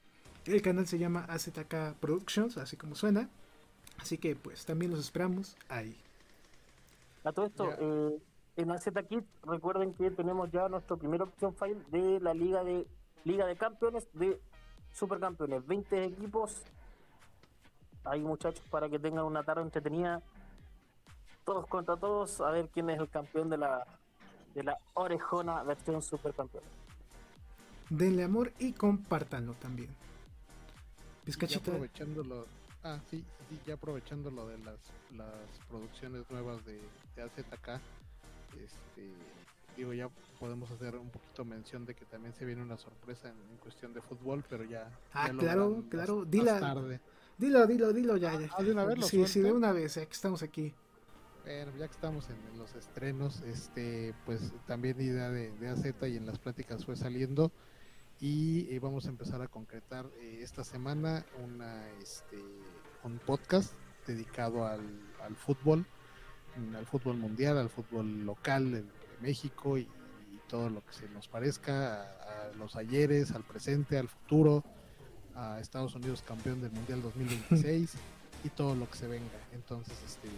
El 0.47 0.61
canal 0.61 0.87
se 0.87 0.99
llama 0.99 1.25
AZK 1.29 1.95
Productions, 2.01 2.59
así 2.59 2.77
como 2.77 2.95
suena. 2.95 3.29
Así 3.99 4.19
que 4.19 4.37
pues 4.37 4.67
también 4.67 4.91
los 4.91 5.01
esperamos 5.01 5.57
ahí. 5.69 5.97
A 7.25 7.33
todo 7.33 7.47
esto, 7.47 7.71
eh, 7.79 8.19
en 8.57 8.71
AZ 8.71 8.89
Kids 9.09 9.25
recuerden 9.45 9.95
que 9.95 10.11
tenemos 10.11 10.51
ya 10.51 10.69
nuestro 10.69 10.97
primer 10.99 11.23
option 11.23 11.55
file 11.55 11.83
de 11.91 12.21
la 12.21 12.35
Liga 12.35 12.63
de 12.63 12.87
Liga 13.25 13.47
de 13.47 13.57
Campeones 13.57 14.07
de 14.13 14.39
supercampeones, 14.93 15.67
20 15.67 16.05
equipos. 16.05 16.63
Hay 18.05 18.21
muchachos 18.21 18.65
para 18.71 18.89
que 18.91 18.99
tengan 18.99 19.25
una 19.25 19.43
tarde 19.43 19.63
entretenida. 19.63 20.23
Todos 21.45 21.67
contra 21.67 21.97
todos, 21.97 22.41
a 22.43 22.51
ver 22.51 22.69
quién 22.69 22.91
es 22.91 23.01
el 23.01 23.09
campeón 23.09 23.49
de 23.49 23.57
la 23.57 23.87
de 24.55 24.63
la 24.63 24.79
orejona 24.95 25.63
versión 25.63 26.01
supercampeón. 26.01 26.63
Denle 27.91 28.23
amor 28.23 28.53
y 28.59 28.73
compártanlo 28.73 29.55
también. 29.55 29.89
Ya 31.25 31.27
Vizcachita. 31.27 31.71
aprovechándolo, 31.71 32.47
ah, 32.83 33.01
sí, 33.11 33.25
sí, 33.49 33.59
ya 33.67 33.75
aprovechando 33.75 34.31
lo 34.31 34.47
de 34.49 34.59
las, 34.59 34.79
las 35.17 35.67
producciones 35.69 36.23
nuevas 36.31 36.65
de, 36.67 36.81
de 37.17 37.23
AZK, 37.23 37.81
este, 38.63 39.11
digo, 39.77 39.93
ya 39.95 40.09
podemos 40.39 40.71
hacer 40.71 40.97
un 40.97 41.09
poquito 41.11 41.45
mención 41.45 41.87
de 41.87 41.95
que 41.95 42.05
también 42.05 42.35
se 42.35 42.45
viene 42.45 42.63
una 42.63 42.77
sorpresa 42.77 43.29
en, 43.29 43.37
en 43.51 43.57
cuestión 43.59 43.93
de 43.95 44.01
fútbol, 44.03 44.45
pero 44.49 44.65
ya. 44.65 44.91
Ah, 45.13 45.29
ya 45.29 45.33
lo 45.33 45.39
claro, 45.41 45.71
más- 45.71 45.85
claro, 45.91 46.17
más 46.19 46.31
dila. 46.31 46.61
tarde. 46.61 47.01
Dilo, 47.39 47.67
dilo, 47.67 47.93
dilo 47.93 48.17
ya. 48.17 48.39
ya. 48.39 48.49
Ah, 48.57 48.63
de 48.63 48.71
una 48.73 48.85
vez 48.85 48.99
lo 48.99 49.07
sí, 49.07 49.27
sí, 49.27 49.41
de 49.41 49.51
una 49.53 49.73
vez, 49.73 49.95
ya 49.95 50.05
que 50.07 50.13
estamos 50.13 50.43
aquí. 50.43 50.73
Bueno, 51.45 51.73
ya 51.79 51.87
que 51.89 51.95
estamos 51.95 52.29
en, 52.31 52.37
en 52.53 52.59
los 52.59 52.75
estrenos, 52.75 53.41
este, 53.43 54.15
pues 54.25 54.53
también 54.67 55.01
idea 55.01 55.31
de, 55.31 55.51
de 55.59 55.69
AZ 55.69 55.85
y 56.03 56.17
en 56.17 56.27
las 56.27 56.39
pláticas 56.39 56.85
fue 56.87 56.97
saliendo 56.97 57.51
y 58.25 58.75
eh, 58.75 58.79
vamos 58.79 59.05
a 59.05 59.11
empezar 59.11 59.43
a 59.43 59.49
concretar 59.49 60.07
eh, 60.19 60.39
esta 60.41 60.65
semana 60.65 61.27
una, 61.45 61.87
este, 62.03 62.39
un 63.03 63.19
podcast 63.19 63.75
dedicado 64.07 64.67
al, 64.67 64.81
fútbol, 65.37 65.85
mm, 66.57 66.75
al 66.75 66.87
fútbol 66.87 67.19
mundial, 67.19 67.59
al 67.59 67.69
fútbol 67.69 68.25
local 68.25 68.73
de, 68.73 68.85
México 69.21 69.77
y, 69.77 69.87
todo 70.49 70.71
lo 70.71 70.85
que 70.85 70.93
se 70.93 71.09
nos 71.09 71.29
parezca, 71.29 72.03
a, 72.03 72.53
los 72.57 72.77
ayeres, 72.77 73.33
al 73.33 73.43
presente, 73.45 73.99
al 73.99 74.09
futuro, 74.09 74.63
a 75.35 75.59
Estados 75.61 75.95
Unidos 75.95 76.23
campeón 76.23 76.61
del 76.63 76.71
Mundial 76.71 77.03
2026 77.03 77.93
y 78.45 78.49
todo 78.51 78.75
lo 78.75 78.89
que 78.89 78.97
se 78.97 79.07
venga. 79.07 79.39
Entonces, 79.53 79.97
este, 80.07 80.29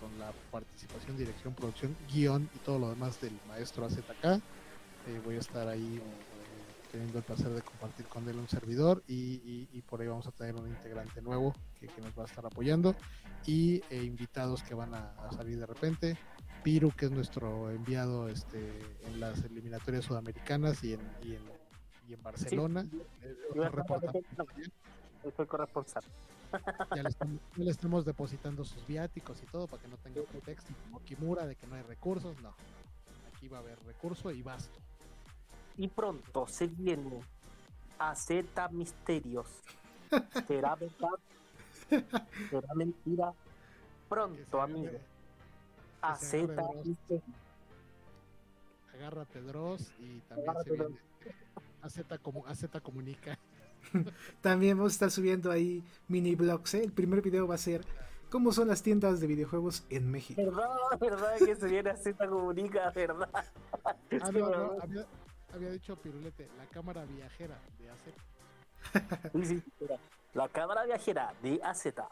con, 0.00 0.18
la 0.18 0.32
participación, 0.50 1.16
dirección, 1.16 1.54
producción, 1.54 1.96
guion 2.12 2.48
y 2.54 2.58
todo 2.60 2.78
lo 2.78 2.90
demás 2.90 3.20
del 3.20 3.38
maestro 3.48 3.84
AZK, 3.84 4.24
eh, 4.24 5.20
voy 5.24 5.36
a 5.36 5.40
estar 5.40 5.68
ahí 5.68 6.00
teniendo 6.90 7.18
el 7.18 7.24
placer 7.24 7.48
de 7.50 7.62
compartir 7.62 8.06
con 8.06 8.28
él 8.28 8.36
un 8.36 8.48
servidor 8.48 9.02
y, 9.06 9.14
y- 9.14 9.68
y 9.72 9.82
por 9.82 10.00
ahí 10.00 10.08
vamos 10.08 10.26
a 10.26 10.32
tener 10.32 10.54
un 10.56 10.66
integrante 10.68 11.22
nuevo 11.22 11.54
que, 11.78 11.86
que 11.86 12.00
nos 12.00 12.16
va 12.18 12.22
a 12.22 12.26
estar 12.26 12.44
apoyando 12.44 12.94
y 13.46 13.82
eh, 13.90 14.02
invitados 14.02 14.62
que 14.62 14.74
van 14.74 14.94
a, 14.94 15.12
a 15.26 15.32
salir 15.32 15.58
de 15.58 15.66
repente. 15.66 16.16
Piru, 16.62 16.90
que 16.90 17.06
es 17.06 17.10
nuestro 17.10 17.70
enviado 17.70 18.28
este, 18.28 18.80
en 19.06 19.18
las 19.20 19.42
eliminatorias 19.44 20.04
sudamericanas 20.04 20.84
y 20.84 20.92
en, 20.94 21.00
y 21.22 21.34
en, 21.34 21.42
en 22.08 22.22
Barcelona. 22.22 22.84
Eh, 23.22 23.36
Yo 23.54 23.62
fue 25.32 25.46
corresponsal. 25.46 26.02
ya 26.96 27.02
le, 27.02 27.08
estamos, 27.08 27.40
ya 27.56 27.64
le 27.64 27.70
estamos 27.70 28.04
depositando 28.04 28.64
sus 28.64 28.86
viáticos 28.86 29.40
y 29.42 29.46
todo 29.46 29.66
para 29.68 29.80
que 29.82 29.88
no 29.88 29.96
tenga 29.98 30.22
pretexto 30.22 30.72
como 30.84 31.02
Kimura 31.04 31.46
de 31.46 31.54
que 31.56 31.66
no 31.66 31.76
hay 31.76 31.82
recursos. 31.82 32.38
No, 32.42 32.54
aquí 33.34 33.48
va 33.48 33.58
a 33.58 33.60
haber 33.60 33.78
recurso 33.84 34.30
y 34.32 34.42
basto. 34.42 34.78
Y 35.80 35.88
pronto 35.88 36.46
se 36.46 36.66
viene 36.66 37.22
a 37.98 38.14
Z 38.14 38.68
Misterios. 38.68 39.46
¿Será 40.46 40.74
verdad? 40.74 41.18
¿Será 42.50 42.74
mentira? 42.74 43.32
Pronto, 44.06 44.60
amigo. 44.60 44.90
que 44.90 45.00
A 46.02 46.16
se 46.16 46.40
agarre 46.40 46.54
Z 46.54 46.62
Dross. 46.62 46.86
Misterios. 46.86 47.24
Agárrate 48.92 49.40
Dross 49.40 49.92
y 49.98 50.20
también 50.28 50.54
se 50.64 50.70
viene 50.70 50.98
AZ, 51.80 52.00
como, 52.20 52.46
AZ 52.46 52.66
Comunica. 52.82 53.38
También 54.42 54.76
vamos 54.76 54.92
a 54.92 54.96
estar 54.96 55.10
subiendo 55.10 55.50
ahí 55.50 55.82
mini 56.08 56.34
blogs. 56.34 56.74
¿eh? 56.74 56.84
El 56.84 56.92
primer 56.92 57.22
video 57.22 57.46
va 57.46 57.54
a 57.54 57.58
ser 57.58 57.86
cómo 58.28 58.52
son 58.52 58.68
las 58.68 58.82
tiendas 58.82 59.18
de 59.20 59.26
videojuegos 59.26 59.84
en 59.88 60.10
México. 60.10 60.42
¿Verdad? 60.44 60.68
¿Verdad 61.00 61.38
que 61.38 61.56
se 61.56 61.66
viene 61.68 61.88
a 61.88 61.96
Z 61.96 62.28
Comunica? 62.28 62.90
¿Verdad? 62.90 63.30
Ah, 63.82 63.96
Sí, 64.10 64.18
no, 64.38 64.50
no, 64.50 64.70
¿verdad? 64.74 64.78
había, 64.82 65.06
había 65.54 65.70
dicho 65.70 65.96
Pirulete, 65.96 66.48
la 66.56 66.66
cámara 66.66 67.04
viajera 67.04 67.58
de 67.78 67.90
AZ. 67.90 68.00
Sí, 69.34 69.44
sí, 69.44 69.62
mira. 69.80 69.96
La 70.34 70.48
cámara 70.48 70.84
viajera 70.84 71.32
de 71.42 71.60
AZ. 71.62 71.86
Este 71.86 72.02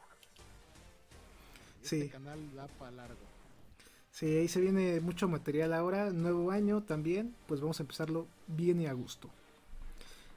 Sí. 1.82 2.08
canal 2.08 2.38
da 2.54 2.66
para 2.78 2.90
largo. 2.90 3.16
Sí, 4.10 4.26
ahí 4.26 4.48
se 4.48 4.60
viene 4.60 5.00
mucho 5.00 5.28
material 5.28 5.72
ahora, 5.72 6.10
nuevo 6.10 6.50
año 6.50 6.82
también, 6.82 7.34
pues 7.46 7.60
vamos 7.60 7.78
a 7.78 7.84
empezarlo 7.84 8.26
bien 8.48 8.80
y 8.80 8.86
a 8.86 8.92
gusto. 8.92 9.30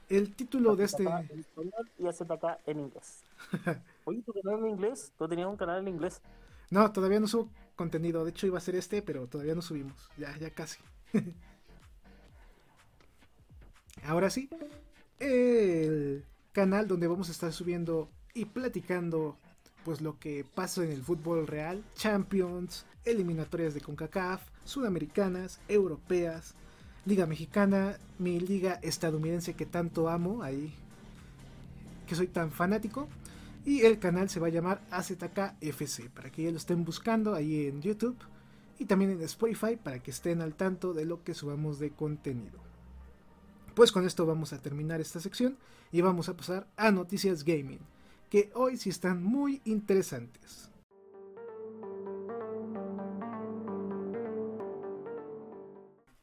El 0.07 0.36
título 0.36 0.76
de 0.76 0.84
este... 0.86 1.03
En 1.03 1.40
español 1.40 1.90
y 1.98 2.06
AZK 2.06 2.60
en 2.68 2.80
inglés. 2.82 3.23
Oye, 4.06 4.22
¿tu 4.22 4.34
canal 4.34 4.60
en 4.60 4.68
inglés? 4.72 5.11
¿Tú 5.18 5.28
tenías 5.28 5.48
un 5.48 5.57
canal 5.57 5.80
en 5.80 5.88
inglés? 5.88 6.22
No, 6.69 6.91
todavía 6.91 7.19
no 7.19 7.28
subo 7.28 7.49
contenido, 7.76 8.23
de 8.23 8.32
hecho 8.32 8.45
iba 8.45 8.57
a 8.57 8.61
ser 8.61 8.76
este, 8.76 9.02
pero 9.02 9.28
todavía 9.28 9.56
no 9.56 9.61
subimos, 9.61 10.10
ya, 10.18 10.38
ya 10.38 10.49
casi. 10.52 10.80
Ahora 14.06 14.30
sí, 14.30 14.49
el 15.19 16.26
canal 16.52 16.88
donde 16.88 17.07
vamos 17.07 17.30
a 17.30 17.32
estar 17.32 17.53
subiendo 17.53 18.10
y 18.34 18.45
platicando 18.45 19.38
pues 19.84 20.02
lo 20.02 20.19
que 20.19 20.45
pasa 20.56 20.84
en 20.84 20.91
el 20.91 21.03
fútbol 21.03 21.48
real, 21.48 21.84
Champions, 21.95 22.86
eliminatorias 23.06 23.73
de 23.73 23.82
CONCACAF, 23.82 24.44
sudamericanas, 24.64 25.60
europeas, 25.68 26.56
Liga 27.06 27.26
Mexicana, 27.26 27.98
mi 28.19 28.40
liga 28.40 28.80
estadounidense 28.84 29.56
que 29.56 29.65
tanto 29.65 30.07
amo, 30.07 30.44
ahí 30.44 30.72
que 32.06 32.15
soy 32.15 32.28
tan 32.28 32.52
fanático. 32.52 33.07
Y 33.65 33.82
el 33.82 33.99
canal 33.99 34.30
se 34.30 34.40
va 34.40 34.48
a 34.48 34.52
llamar 34.52 34.82
AZKFC, 34.91 36.10
para 36.10 36.32
que 36.32 36.44
ya 36.44 36.52
lo 36.52 36.57
estén 36.57 36.84
buscando 36.84 37.34
ahí 37.34 37.68
en 37.68 37.82
YouTube 37.82 38.18
y 38.80 38.86
también 38.86 39.11
en 39.11 39.22
Spotify 39.22 39.78
para 39.82 39.99
que 39.99 40.11
estén 40.11 40.41
al 40.41 40.56
tanto 40.56 40.94
de 40.94 41.06
lo 41.06 41.23
que 41.23 41.34
subamos 41.34 41.80
de 41.80 41.91
contenido. 41.91 42.70
Pues 43.82 43.91
con 43.91 44.06
esto 44.06 44.28
vamos 44.28 44.53
a 44.53 44.60
terminar 44.60 45.02
esta 45.02 45.20
sección 45.20 45.58
y 45.91 46.02
vamos 46.02 46.30
a 46.30 46.38
pasar 46.38 46.68
a 46.78 46.91
noticias 46.91 47.44
gaming, 47.44 47.80
que 48.30 48.52
hoy 48.53 48.78
sí 48.78 48.91
están 48.91 49.24
muy 49.24 49.60
interesantes. 49.66 50.70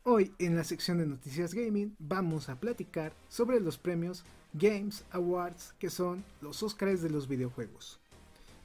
Hoy 0.05 0.33
en 0.39 0.55
la 0.55 0.63
sección 0.63 0.99
de 0.99 1.07
noticias 1.07 1.53
gaming 1.53 1.97
vamos 1.99 2.49
a 2.49 2.61
platicar 2.61 3.13
sobre 3.29 3.59
los 3.59 3.77
premios 3.77 4.23
Games 4.53 5.05
Awards, 5.11 5.75
que 5.81 5.91
son 5.91 6.23
los 6.41 6.63
Oscars 6.63 7.03
de 7.03 7.11
los 7.11 7.27
videojuegos. 7.27 7.99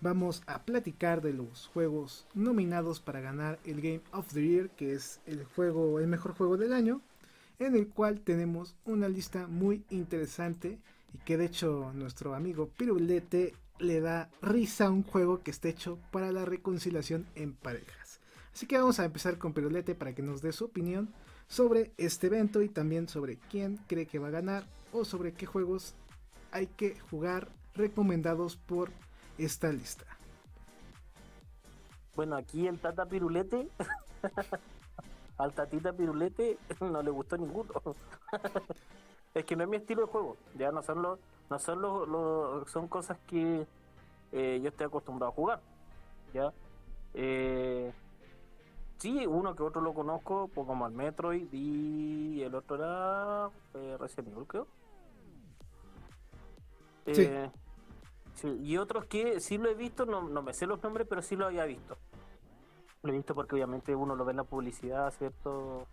Vamos 0.02 0.44
a 0.46 0.62
platicar 0.62 1.24
de 1.24 1.34
los 1.34 1.66
juegos 1.74 2.28
nominados 2.36 3.00
para 3.00 3.22
ganar 3.22 3.58
el 3.66 3.82
Game 3.82 4.02
of 4.12 4.32
the 4.34 4.48
Year, 4.48 4.70
que 4.70 4.94
es 4.94 5.20
el 5.26 5.46
juego, 5.46 6.00
el 6.00 6.06
mejor 6.06 6.36
juego 6.36 6.58
del 6.58 6.74
año, 6.74 7.02
en 7.68 7.76
el 7.76 7.88
cual 7.88 8.22
tenemos 8.22 8.76
una 8.86 9.08
lista 9.08 9.48
muy 9.48 9.84
interesante 9.90 10.80
y 11.14 11.18
que 11.20 11.38
de 11.38 11.46
hecho 11.46 11.92
nuestro 11.94 12.36
amigo 12.36 12.70
Pirulete 12.78 13.54
le 13.80 14.00
da 14.00 14.30
risa 14.42 14.86
a 14.86 14.92
un 14.92 15.04
juego 15.04 15.42
que 15.42 15.52
está 15.52 15.70
hecho 15.70 15.98
para 16.12 16.32
la 16.32 16.46
reconciliación 16.46 17.26
en 17.36 17.54
parejas. 17.54 18.20
Así 18.54 18.68
que 18.68 18.78
vamos 18.78 19.00
a 19.00 19.06
empezar 19.06 19.38
con 19.38 19.54
Pirulete 19.54 19.96
para 19.96 20.14
que 20.14 20.22
nos 20.22 20.42
dé 20.42 20.52
su 20.52 20.66
opinión 20.66 21.10
sobre 21.48 21.92
este 21.98 22.28
evento 22.28 22.62
y 22.62 22.70
también 22.70 23.08
sobre 23.08 23.38
quién 23.50 23.78
cree 23.88 24.06
que 24.06 24.20
va 24.20 24.28
a 24.28 24.32
ganar 24.32 24.66
o 24.92 25.06
sobre 25.06 25.34
qué 25.34 25.46
juegos 25.46 25.96
hay 26.52 26.68
que 26.68 27.00
jugar 27.00 27.50
recomendados 27.74 28.56
por 28.56 28.92
esta 29.38 29.72
lista. 29.72 30.06
Bueno, 32.16 32.36
aquí 32.36 32.68
el 32.68 32.80
Tata 32.80 33.06
Pirulete, 33.08 33.68
al 35.38 35.54
Tatita 35.54 35.94
Pirulete 35.94 36.58
no 36.82 37.02
le 37.02 37.12
gustó 37.12 37.38
ninguno. 37.38 37.74
es 39.34 39.46
que 39.46 39.56
no 39.56 39.64
es 39.64 39.70
mi 39.70 39.78
estilo 39.78 40.02
de 40.04 40.08
juego, 40.08 40.38
ya 40.58 40.72
no 40.72 40.84
son 40.84 41.02
los, 41.02 41.20
no 41.50 41.60
son 41.60 41.82
los, 41.82 42.08
los- 42.08 42.70
son 42.72 42.88
cosas 42.88 43.18
que 43.28 43.66
eh, 44.32 44.60
yo 44.64 44.70
estoy 44.70 44.88
acostumbrado 44.88 45.32
a 45.32 45.36
jugar. 45.36 45.62
Ya. 46.34 46.54
Eh, 47.14 47.94
sí, 48.98 49.26
uno 49.28 49.56
que 49.56 49.64
otro 49.64 49.82
lo 49.82 49.94
conozco, 49.94 50.50
pues 50.54 50.66
como 50.68 50.88
el 50.88 50.94
Metroid 50.94 51.48
y 51.52 52.42
el 52.44 52.56
otro 52.56 52.76
era 52.78 53.50
eh, 53.76 53.98
Resident 54.00 54.30
Evil, 54.34 54.48
creo. 54.48 54.68
Sí. 57.06 57.22
Eh, 57.24 57.50
Sí, 58.36 58.50
y 58.64 58.78
otros 58.78 59.06
que 59.06 59.40
sí 59.42 59.58
lo 59.58 59.70
he 59.70 59.76
visto, 59.76 60.06
no, 60.06 60.22
no 60.30 60.42
me 60.42 60.54
sé 60.54 60.68
los 60.68 60.82
nombres, 60.84 61.08
pero 61.10 61.22
sí 61.22 61.36
lo 61.36 61.46
había 61.48 61.66
visto. 61.66 61.98
Lo 63.04 63.10
he 63.12 63.16
visto 63.18 63.36
porque 63.36 63.56
obviamente 63.56 63.96
uno 63.96 64.16
lo 64.16 64.26
ve 64.26 64.32
en 64.32 64.38
la 64.38 64.44
publicidad, 64.46 65.12
¿cierto? 65.12 65.88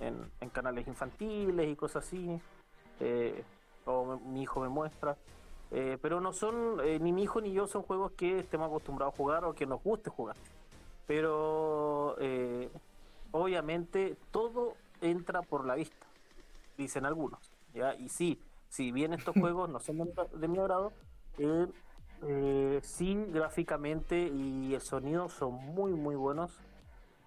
En, 0.00 0.30
en 0.40 0.50
canales 0.50 0.86
infantiles 0.88 1.68
y 1.68 1.76
cosas 1.76 2.06
así. 2.06 2.40
eh, 3.00 3.44
o 3.86 4.18
mi 4.18 4.42
hijo 4.42 4.60
me 4.60 4.68
muestra. 4.68 5.16
eh, 5.70 5.98
pero 6.02 6.20
no 6.20 6.32
son, 6.32 6.80
eh, 6.84 6.98
ni 7.00 7.12
mi 7.12 7.22
hijo 7.24 7.40
ni 7.40 7.52
yo 7.52 7.66
son 7.66 7.82
juegos 7.82 8.12
que 8.12 8.40
estemos 8.40 8.66
acostumbrados 8.68 9.14
a 9.14 9.16
jugar 9.16 9.44
o 9.44 9.54
que 9.54 9.66
nos 9.66 9.82
guste 9.82 10.10
jugar. 10.10 10.36
Pero 11.06 12.16
eh, 12.20 12.70
obviamente 13.32 14.16
todo 14.30 14.78
entra 15.00 15.42
por 15.42 15.64
la 15.66 15.74
vista, 15.76 16.06
dicen 16.76 17.06
algunos. 17.06 17.52
¿ya? 17.74 17.94
Y 17.96 18.08
sí, 18.10 18.42
si 18.68 18.92
bien 18.92 19.12
estos 19.14 19.36
juegos 19.38 19.70
no 19.70 19.80
son 19.80 19.98
de, 20.32 20.48
mi 20.48 20.58
agrado, 20.58 20.92
eh, 22.22 22.76
eh, 22.76 22.80
sí 22.82 23.14
gráficamente 23.28 24.28
y 24.28 24.74
el 24.74 24.80
sonido 24.80 25.28
son 25.28 25.54
muy 25.54 25.92
muy 25.92 26.16
buenos, 26.16 26.58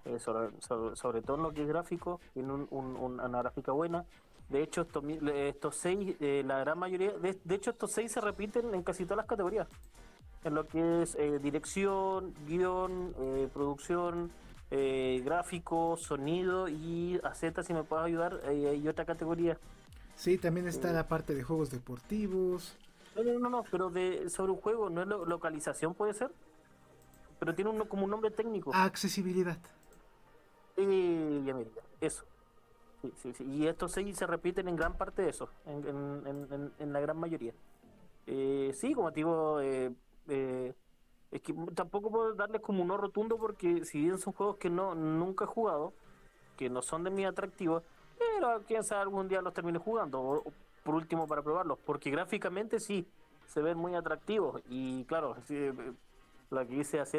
eh, 0.06 0.20
sobre, 0.20 1.22
todo 1.22 1.38
en 1.38 1.44
lo 1.44 1.54
que 1.54 1.62
es 1.62 1.68
gráfico, 1.68 2.20
tiene 2.34 2.54
una 2.72 3.42
gráfica 3.42 3.72
buena. 3.72 4.06
De 4.50 4.62
hecho, 4.62 4.82
estos, 4.82 5.04
estos 5.06 5.76
seis, 5.78 6.16
la 6.20 6.60
gran 6.60 6.78
mayoría, 6.78 7.14
de, 7.14 7.40
de, 7.44 7.56
hecho 7.56 7.72
estos 7.72 7.92
seis 7.92 8.12
se 8.12 8.22
repiten 8.22 8.74
en 8.76 8.84
casi 8.84 9.06
todas 9.06 9.18
las 9.18 9.26
categorías, 9.26 9.68
en 10.44 10.54
lo 10.54 10.68
que 10.68 11.04
es 11.04 11.18
dirección, 11.42 12.34
guion, 12.46 13.16
producción, 13.54 14.32
gráfico, 14.70 15.96
sonido 15.98 16.68
y 16.68 17.20
a 17.24 17.34
Z 17.34 17.64
si 17.64 17.74
me 17.74 17.84
puedes 17.84 18.06
ayudar, 18.06 18.42
hay 18.46 18.88
otra 18.88 19.06
categoría 19.06 19.58
Sí, 20.16 20.38
también 20.38 20.68
está 20.68 20.92
la 20.92 21.08
parte 21.08 21.34
de 21.34 21.44
juegos 21.44 21.70
deportivos. 21.70 22.76
No, 23.16 23.40
no, 23.40 23.50
no, 23.50 23.64
pero 23.70 23.90
de, 23.90 24.30
sobre 24.30 24.52
un 24.52 24.60
juego, 24.60 24.90
¿no 24.90 25.02
es 25.02 25.08
localización 25.08 25.94
puede 25.94 26.14
ser? 26.14 26.32
Pero 27.40 27.54
tiene 27.54 27.70
un, 27.70 27.80
como 27.88 28.06
un 28.06 28.12
nombre 28.12 28.32
técnico. 28.32 28.72
Accesibilidad. 28.74 29.58
Eh, 30.78 31.44
ya 31.46 31.54
mira, 31.54 31.70
eso. 32.02 32.26
Sí, 33.02 33.14
sí, 33.22 33.34
sí. 33.34 33.44
Y 33.44 33.68
estos 33.68 33.92
seis 33.92 34.18
se 34.18 34.26
repiten 34.26 34.68
en 34.68 34.76
gran 34.76 34.98
parte 34.98 35.24
de 35.24 35.30
eso, 35.30 35.50
en, 35.66 35.86
en, 36.26 36.72
en, 36.80 36.94
la 36.94 37.02
gran 37.02 37.18
mayoría. 37.18 37.54
Eh, 38.26 38.72
sí, 38.74 38.94
como 38.94 39.12
digo, 39.12 39.60
eh, 39.60 39.92
eh, 40.30 40.74
es 41.32 41.42
que 41.42 41.54
tampoco 41.76 42.10
puedo 42.10 42.34
darles 42.34 42.62
como 42.62 42.82
un 42.82 42.88
no 42.88 42.98
rotundo 42.98 43.38
porque 43.38 43.84
si 43.84 44.00
bien 44.00 44.18
son 44.20 44.34
juegos 44.34 44.56
que 44.56 44.70
no 44.70 44.96
nunca 44.96 45.44
he 45.44 45.48
jugado, 45.48 45.94
que 46.56 46.70
no 46.70 46.82
son 46.82 47.04
de 47.04 47.10
mi 47.10 47.26
atractivos, 47.26 47.84
pero 48.18 48.64
quién 48.66 48.84
sabe 48.84 49.02
algún 49.02 49.28
día 49.28 49.42
los 49.42 49.54
termine 49.54 49.80
jugando, 49.80 50.44
por 50.84 50.96
último 50.96 51.28
para 51.28 51.42
probarlos, 51.42 51.80
porque 51.86 52.12
gráficamente 52.12 52.80
sí, 52.80 53.08
se 53.48 53.62
ven 53.62 53.78
muy 53.78 53.96
atractivos 53.96 54.62
y 54.70 55.06
claro, 55.06 55.36
lo 56.50 56.68
que 56.68 56.76
dice 56.76 57.00
AZ 57.00 57.14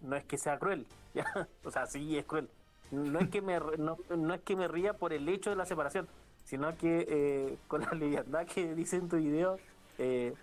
no 0.00 0.16
es 0.16 0.24
que 0.24 0.38
sea 0.38 0.58
cruel, 0.58 0.86
o 1.64 1.70
sea, 1.70 1.86
sí 1.86 2.16
es 2.16 2.24
cruel. 2.24 2.48
No 2.90 3.18
es 3.18 3.28
que 3.28 3.42
me 3.42 3.60
no, 3.60 3.98
es 4.34 4.40
que 4.42 4.56
me 4.56 4.66
ría 4.66 4.94
por 4.94 5.12
el 5.12 5.28
hecho 5.28 5.50
de 5.50 5.56
la 5.56 5.66
separación, 5.66 6.08
sino 6.44 6.74
que 6.78 7.06
eh, 7.08 7.58
con 7.68 7.82
la 7.82 7.90
liviandad 7.92 8.46
que 8.46 8.74
dice 8.74 8.96
en 8.96 9.08
tu 9.08 9.16
video, 9.16 9.58
eh, 9.98 10.34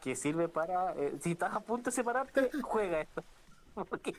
que 0.00 0.14
sirve 0.14 0.48
para, 0.48 0.92
eh, 0.94 1.18
si 1.20 1.32
estás 1.32 1.52
a 1.54 1.60
punto 1.60 1.90
de 1.90 1.96
separarte, 1.96 2.50
juega 2.62 3.00
esto. 3.00 3.24
Porque, 3.74 4.14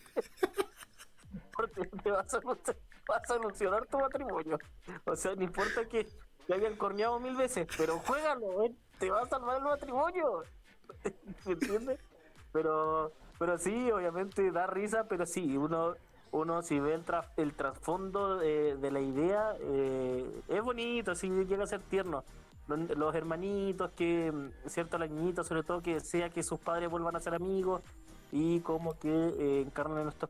te 2.03 2.11
va 2.11 2.21
a 2.21 3.27
solucionar 3.27 3.85
tu 3.87 3.99
matrimonio. 3.99 4.57
O 5.05 5.15
sea, 5.15 5.35
no 5.35 5.43
importa 5.43 5.85
que 5.85 6.07
te 6.47 6.53
hayan 6.53 6.75
corneado 6.75 7.19
mil 7.19 7.35
veces, 7.35 7.67
pero 7.77 7.99
juégalo, 7.99 8.63
¿eh? 8.65 8.75
te 8.99 9.09
va 9.09 9.21
a 9.21 9.25
salvar 9.27 9.57
el 9.57 9.63
matrimonio. 9.63 10.43
¿Me 11.45 11.53
entiendes? 11.53 11.99
Pero, 12.51 13.11
pero 13.39 13.57
sí, 13.57 13.91
obviamente 13.91 14.51
da 14.51 14.67
risa, 14.67 15.05
pero 15.07 15.25
sí, 15.25 15.57
uno 15.57 15.95
uno 16.31 16.61
si 16.61 16.79
ve 16.79 16.93
el, 16.93 17.03
el 17.37 17.53
trasfondo 17.53 18.37
de, 18.37 18.91
la 18.91 19.01
idea, 19.01 19.55
eh, 19.59 20.41
es 20.47 20.61
bonito, 20.61 21.13
sí 21.13 21.29
llega 21.29 21.63
a 21.63 21.67
ser 21.67 21.81
tierno. 21.81 22.23
Los, 22.67 23.15
hermanitos, 23.15 23.91
que, 23.91 24.31
cierto, 24.67 24.97
la 24.97 25.07
niñita, 25.07 25.43
sobre 25.43 25.63
todo, 25.63 25.81
que 25.81 25.99
sea 25.99 26.29
que 26.29 26.41
sus 26.41 26.57
padres 26.57 26.89
vuelvan 26.89 27.17
a 27.17 27.19
ser 27.19 27.33
amigos 27.33 27.81
y 28.31 28.61
como 28.61 28.97
que 28.97 29.09
eh, 29.09 29.61
encarnen 29.61 30.07
estos 30.07 30.29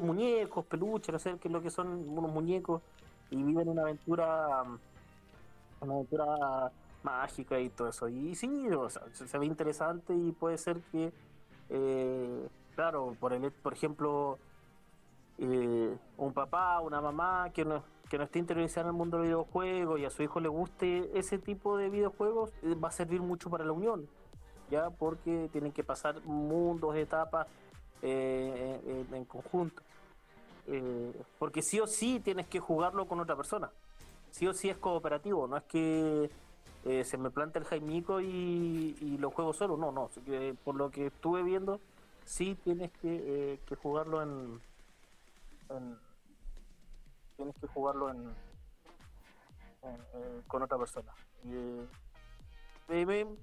muñecos, 0.00 0.64
peluches, 0.64 1.12
no 1.12 1.18
sé 1.20 1.36
qué 1.40 1.46
es 1.46 1.52
lo 1.52 1.62
que 1.62 1.70
son 1.70 2.08
unos 2.08 2.32
muñecos, 2.32 2.82
y 3.30 3.40
viven 3.40 3.68
una 3.68 3.82
aventura, 3.82 4.64
una 5.82 5.94
aventura 5.94 6.72
mágica 7.02 7.58
y 7.58 7.68
todo 7.70 7.88
eso. 7.88 8.08
Y 8.08 8.34
sí, 8.34 8.68
se, 9.12 9.38
ve 9.38 9.46
interesante 9.46 10.14
y 10.14 10.32
puede 10.32 10.58
ser 10.58 10.80
que, 10.92 11.12
eh, 11.68 12.48
claro, 12.74 13.16
por, 13.18 13.32
el, 13.32 13.50
por 13.50 13.72
ejemplo, 13.72 14.38
eh, 15.38 15.96
un 16.16 16.32
papá, 16.32 16.80
una 16.80 17.00
mamá 17.00 17.50
que 17.52 17.64
no, 17.64 17.82
que 18.08 18.18
no 18.18 18.24
esté 18.24 18.38
interesado 18.38 18.88
en 18.88 18.94
el 18.94 18.98
mundo 18.98 19.18
de 19.18 19.22
los 19.24 19.28
videojuegos 19.28 20.00
y 20.00 20.04
a 20.04 20.10
su 20.10 20.22
hijo 20.22 20.40
le 20.40 20.48
guste 20.48 21.18
ese 21.18 21.38
tipo 21.38 21.76
de 21.76 21.90
videojuegos, 21.90 22.50
eh, 22.62 22.74
va 22.74 22.88
a 22.88 22.92
servir 22.92 23.20
mucho 23.20 23.50
para 23.50 23.64
la 23.64 23.72
unión, 23.72 24.08
ya 24.70 24.90
porque 24.90 25.48
tienen 25.52 25.72
que 25.72 25.84
pasar 25.84 26.22
mundos, 26.24 26.96
etapas 26.96 27.46
en, 28.02 29.24
conjunto. 29.26 29.82
Porque 31.38 31.60
sí 31.62 31.80
o 31.80 31.86
sí 31.86 32.20
tienes 32.20 32.46
que 32.46 32.60
jugarlo 32.60 33.06
con 33.06 33.18
otra 33.20 33.36
persona. 33.36 33.70
Sí 34.32 34.48
o 34.48 34.52
sí 34.52 34.68
es 34.68 34.76
cooperativo, 34.76 35.46
no 35.46 35.56
es 35.56 35.62
que 35.64 36.28
eh, 36.84 37.04
se 37.04 37.16
me 37.16 37.30
plante 37.30 37.60
el 37.60 37.64
Jaimico 37.64 38.20
y, 38.20 38.96
y, 39.00 39.18
lo 39.18 39.30
juego 39.30 39.52
solo, 39.52 39.76
no, 39.76 39.92
no. 39.92 40.10
por 40.64 40.74
lo 40.74 40.90
que 40.90 41.06
estuve 41.06 41.44
viendo, 41.44 41.78
sí 42.24 42.56
tienes 42.64 42.90
que, 43.00 43.60
que 43.66 43.76
jugarlo 43.76 44.20
en, 44.20 44.60
Tienes 47.36 47.54
que 47.60 47.66
jugarlo 47.68 48.10
en, 48.10 48.34
con 50.48 50.62
otra 50.62 50.78
persona. 50.78 51.12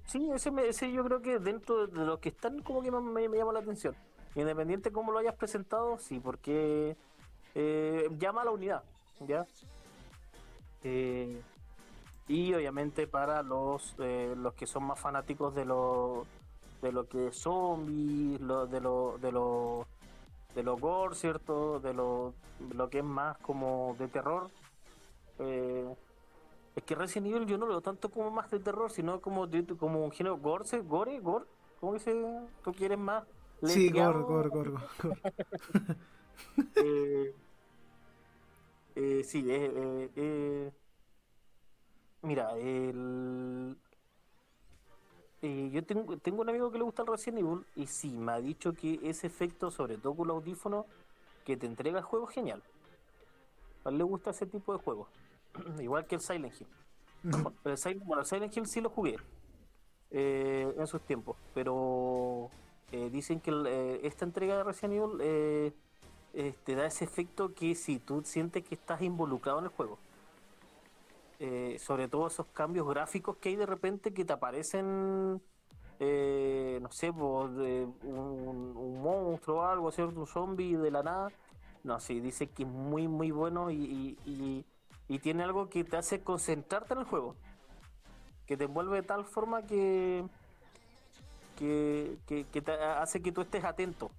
sí, 0.06 0.30
ese, 0.32 0.52
ese 0.68 0.92
yo 0.92 1.04
creo 1.04 1.22
que 1.22 1.38
dentro 1.38 1.86
de 1.86 2.04
los 2.04 2.18
que 2.18 2.28
están 2.28 2.62
como 2.62 2.82
que 2.82 2.90
me, 2.90 3.28
me 3.28 3.36
llama 3.38 3.52
la 3.52 3.60
atención. 3.60 3.96
Independiente 4.34 4.92
cómo 4.92 5.12
lo 5.12 5.18
hayas 5.18 5.34
presentado, 5.34 5.98
sí, 5.98 6.20
porque 6.20 6.96
eh, 7.54 8.08
llama 8.18 8.42
a 8.42 8.44
la 8.44 8.50
unidad, 8.52 8.84
¿ya? 9.26 9.44
Eh, 10.82 11.40
y 12.28 12.54
obviamente 12.54 13.06
para 13.06 13.42
los 13.42 13.94
eh, 13.98 14.34
los 14.36 14.54
que 14.54 14.66
son 14.66 14.84
más 14.84 14.98
fanáticos 14.98 15.54
de 15.54 15.64
lo 15.64 16.26
de 16.80 16.92
lo 16.92 17.08
que 17.08 17.28
es 17.28 17.36
zombies, 17.36 18.40
lo, 18.40 18.66
de 18.66 18.80
lo 18.80 19.18
de 19.20 19.32
lo 19.32 19.86
de 20.54 20.62
lo 20.62 20.76
gore, 20.76 21.14
¿cierto? 21.14 21.80
De 21.80 21.92
lo, 21.92 22.34
lo 22.74 22.88
que 22.88 22.98
es 22.98 23.04
más 23.04 23.36
como 23.38 23.94
de 23.98 24.08
terror. 24.08 24.50
es 25.38 26.84
que 26.84 26.94
Resident 26.94 27.34
Evil 27.34 27.46
yo 27.46 27.58
no 27.58 27.66
lo 27.66 27.72
veo 27.72 27.80
tanto 27.82 28.08
como 28.08 28.30
más 28.30 28.50
de 28.50 28.60
terror, 28.60 28.90
sino 28.90 29.20
como 29.20 29.48
como 29.78 30.04
un 30.04 30.12
género 30.12 30.38
gore, 30.38 30.64
gore, 30.82 31.20
gore, 31.20 31.44
¿cómo 31.80 31.94
dice? 31.94 32.14
¿Tú 32.64 32.72
quieres 32.72 32.98
más? 32.98 33.24
Sí, 33.62 33.90
Gor, 33.90 34.22
Gor, 34.22 34.48
Gor, 34.48 34.80
eh, 36.76 37.34
eh, 38.94 39.22
sí, 39.24 39.44
eh, 39.48 40.10
eh, 40.16 40.72
mira, 42.22 42.56
el, 42.56 43.76
yo 45.42 45.84
tengo, 45.84 46.18
tengo 46.18 46.42
un 46.42 46.48
amigo 46.48 46.70
que 46.70 46.78
le 46.78 46.84
gusta 46.84 47.02
el 47.02 47.08
Resident 47.08 47.40
Evil 47.40 47.64
y 47.76 47.86
sí, 47.86 48.10
me 48.10 48.32
ha 48.32 48.40
dicho 48.40 48.72
que 48.74 49.00
ese 49.02 49.26
efecto, 49.26 49.70
sobre 49.70 49.96
todo 49.96 50.14
con 50.14 50.26
el 50.26 50.32
audífono, 50.32 50.86
que 51.44 51.56
te 51.56 51.66
entrega 51.66 51.98
el 51.98 52.04
juego 52.04 52.26
genial. 52.26 52.62
A 53.84 53.88
él 53.88 53.98
le 53.98 54.04
gusta 54.04 54.30
ese 54.30 54.46
tipo 54.46 54.72
de 54.72 54.78
juegos. 54.78 55.08
Igual 55.80 56.06
que 56.06 56.16
el 56.16 56.20
Silent 56.20 56.54
Hill. 56.60 56.68
el 57.64 57.78
Silent, 57.78 58.04
bueno, 58.04 58.22
el 58.22 58.26
Silent 58.26 58.56
Hill 58.56 58.66
sí 58.66 58.80
lo 58.80 58.90
jugué 58.90 59.16
en 60.12 60.86
sus 60.88 61.00
tiempos, 61.02 61.36
pero 61.54 62.50
eh, 62.92 63.08
dicen 63.10 63.40
que 63.40 63.52
eh, 63.52 64.00
esta 64.02 64.24
entrega 64.24 64.56
de 64.56 64.64
Resident 64.64 64.94
Evil 64.94 65.72
eh, 66.34 66.54
te 66.64 66.74
da 66.74 66.86
ese 66.86 67.04
efecto 67.04 67.54
que 67.54 67.74
si 67.74 67.98
tú 67.98 68.22
sientes 68.24 68.64
que 68.64 68.74
estás 68.74 69.02
involucrado 69.02 69.58
en 69.58 69.64
el 69.66 69.70
juego. 69.70 69.98
sobre 71.78 72.06
todo 72.08 72.26
esos 72.26 72.46
cambios 72.48 72.86
gráficos 72.86 73.36
que 73.38 73.48
hay 73.48 73.56
de 73.56 73.64
repente 73.66 74.12
que 74.12 74.24
te 74.26 74.32
aparecen, 74.32 75.34
no 75.34 76.90
sé, 76.90 77.10
un, 77.10 77.94
monstruo 79.02 79.60
o 79.60 79.62
algo, 79.62 79.90
¿cierto? 79.90 80.20
un 80.20 80.26
zombie 80.26 80.76
de 80.76 80.90
la 80.90 81.02
nada. 81.02 81.32
No, 81.82 81.98
sí, 81.98 82.20
dice 82.20 82.46
que 82.48 82.64
es 82.64 82.68
muy, 82.68 83.08
muy 83.08 83.30
bueno 83.30 83.70
y, 83.70 84.18
y 85.10 85.18
tiene 85.18 85.42
algo 85.42 85.68
que 85.68 85.82
te 85.82 85.96
hace 85.96 86.22
concentrarte 86.22 86.94
en 86.94 87.00
el 87.00 87.04
juego. 87.04 87.34
Que 88.46 88.56
te 88.56 88.64
envuelve 88.64 88.96
de 88.96 89.02
tal 89.02 89.24
forma 89.24 89.62
que, 89.62 90.24
que, 91.58 92.16
te 92.62 92.72
hace 92.72 93.20
que 93.20 93.32
tú 93.32 93.40
estés 93.40 93.64
atento 93.64 94.10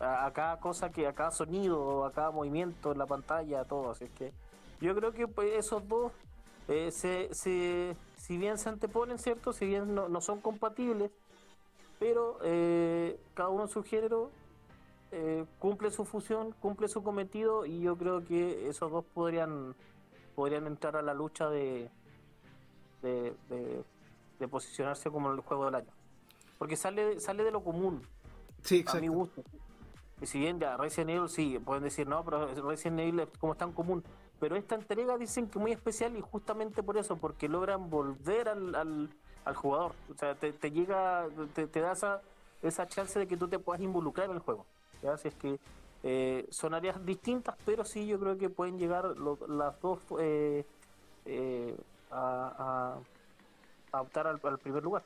a, 0.00 0.30
cada 0.32 0.58
cosa, 0.60 0.90
que 0.90 1.06
a 1.06 1.12
cada 1.12 1.30
sonido, 1.30 2.04
a 2.04 2.12
cada 2.12 2.30
movimiento 2.30 2.92
en 2.92 2.98
la 2.98 3.06
pantalla, 3.06 3.64
todo. 3.64 3.90
Así 3.90 4.08
que 4.08 4.32
yo 4.80 4.94
creo 4.94 5.12
que 5.12 5.28
pues, 5.28 5.54
esos 5.54 5.86
dos, 5.88 6.12
eh, 6.68 6.90
se, 6.90 7.28
si 8.16 8.38
bien 8.38 8.58
se 8.58 8.68
anteponen, 8.68 9.18
¿cierto? 9.18 9.52
Si 9.52 9.66
bien 9.66 9.94
no, 9.94 10.20
son 10.20 10.40
compatibles, 10.40 11.10
pero 11.98 12.38
eh, 12.42 13.18
cada 13.34 13.48
uno 13.48 13.64
en 13.64 13.68
su 13.68 13.82
género 13.82 14.30
eh, 15.12 15.44
cumple 15.58 15.90
su 15.90 16.04
función, 16.04 16.52
cumple 16.60 16.88
su 16.88 17.02
cometido 17.02 17.64
y 17.64 17.80
yo 17.80 17.96
creo 17.96 18.24
que 18.24 18.68
esos 18.68 18.90
dos 18.90 19.04
podrían 19.14 19.74
podrían 20.34 20.66
entrar 20.66 20.96
a 20.96 21.02
la 21.02 21.14
lucha 21.14 21.48
de, 21.48 21.88
de 23.00 24.48
posicionarse 24.50 25.10
como 25.10 25.32
el 25.32 25.40
juego 25.40 25.64
del 25.64 25.76
año 25.76 25.96
porque 26.58 26.76
sale, 26.76 27.20
sale 27.20 27.44
de 27.44 27.50
lo 27.50 27.62
común. 27.62 28.02
Sí, 28.62 28.78
exacto. 28.78 28.98
A 28.98 29.00
mi 29.00 29.08
gusto. 29.08 29.42
Y 30.20 30.26
si 30.26 30.38
bien 30.38 30.58
ya 30.58 30.76
Resident 30.76 31.10
Evil, 31.10 31.28
sí, 31.28 31.58
pueden 31.58 31.82
decir, 31.82 32.06
no, 32.06 32.24
pero 32.24 32.46
Resident 32.68 33.00
Evil 33.00 33.28
como 33.38 33.52
es 33.52 33.58
tan 33.58 33.72
común. 33.72 34.02
pero 34.40 34.56
esta 34.56 34.74
entrega 34.74 35.16
dicen 35.18 35.48
que 35.48 35.58
muy 35.58 35.72
especial 35.72 36.16
y 36.16 36.20
justamente 36.20 36.82
por 36.82 36.96
eso, 36.96 37.16
porque 37.16 37.48
logran 37.48 37.90
volver 37.90 38.48
al, 38.48 38.74
al, 39.44 39.54
jugador. 39.54 39.92
O 40.12 40.18
sea, 40.18 40.34
te, 40.34 40.52
llega, 40.70 41.26
te, 41.54 41.80
da 41.80 42.20
esa, 42.62 42.88
chance 42.88 43.18
de 43.18 43.26
que 43.26 43.36
tú 43.36 43.48
te 43.48 43.58
puedas 43.58 43.82
involucrar 43.82 44.28
en 44.28 44.36
el 44.36 44.40
juego. 44.40 44.66
Así 45.12 45.28
es 45.28 45.34
que 45.34 45.58
eh, 46.02 46.46
son 46.50 46.74
áreas 46.74 47.04
distintas, 47.04 47.56
pero 47.64 47.84
sí 47.84 48.06
yo 48.06 48.18
creo 48.18 48.38
que 48.38 48.48
pueden 48.48 48.78
llegar 48.78 49.16
las 49.48 49.80
dos 49.80 49.98
eh, 50.18 50.64
eh, 51.26 51.76
a, 52.10 52.98
a, 53.92 54.00
optar 54.00 54.26
al, 54.26 54.58
primer 54.58 54.82
lugar. 54.82 55.02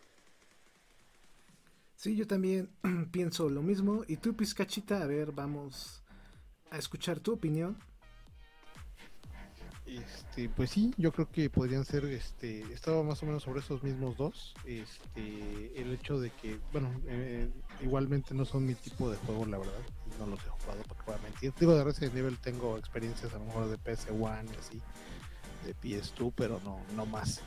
Sí, 2.01 2.17
yo 2.17 2.27
también 2.27 2.71
pienso 3.13 3.51
lo 3.51 3.61
mismo. 3.61 4.05
Y 4.09 4.17
tú, 4.17 4.35
Pizcachita, 4.35 5.03
a 5.03 5.07
ver, 5.07 5.33
vamos 5.33 6.03
a 6.71 6.79
escuchar 6.79 7.21
tu 7.21 7.35
opinión. 7.35 7.77
Este, 9.85 10.49
pues 10.49 10.71
sí, 10.71 10.95
yo 10.97 11.13
creo 11.13 11.31
que 11.31 11.51
podrían 11.51 11.85
ser, 11.85 12.07
este, 12.07 12.63
estaba 12.73 13.03
más 13.03 13.23
o 13.23 13.27
menos 13.27 13.43
sobre 13.43 13.61
esos 13.61 13.83
mismos 13.83 14.17
dos. 14.17 14.55
Este, 14.65 15.79
el 15.79 15.93
hecho 15.93 16.19
de 16.19 16.31
que, 16.31 16.59
bueno, 16.73 16.91
eh, 17.07 17.51
igualmente 17.83 18.33
no 18.33 18.47
son 18.47 18.65
mi 18.65 18.75
tipo 18.75 19.11
de 19.11 19.19
juego, 19.19 19.45
la 19.45 19.59
verdad, 19.59 19.83
no 20.19 20.27
los 20.27 20.41
he 20.41 20.49
jugado, 20.49 20.83
porque 20.89 21.03
voy 21.05 21.17
a 21.17 21.19
mentir. 21.19 21.53
Digo, 21.61 21.75
de 21.75 21.85
Resident 21.85 22.17
Evil 22.17 22.39
tengo 22.39 22.79
experiencias 22.79 23.35
a 23.35 23.39
lo 23.39 23.45
mejor 23.45 23.69
de 23.69 23.77
PS1 23.77 24.47
y 24.47 24.57
así, 24.57 24.81
de 25.67 25.77
PS2, 25.77 26.33
pero 26.35 26.63
no, 26.65 26.81
no 26.97 27.05
más. 27.05 27.43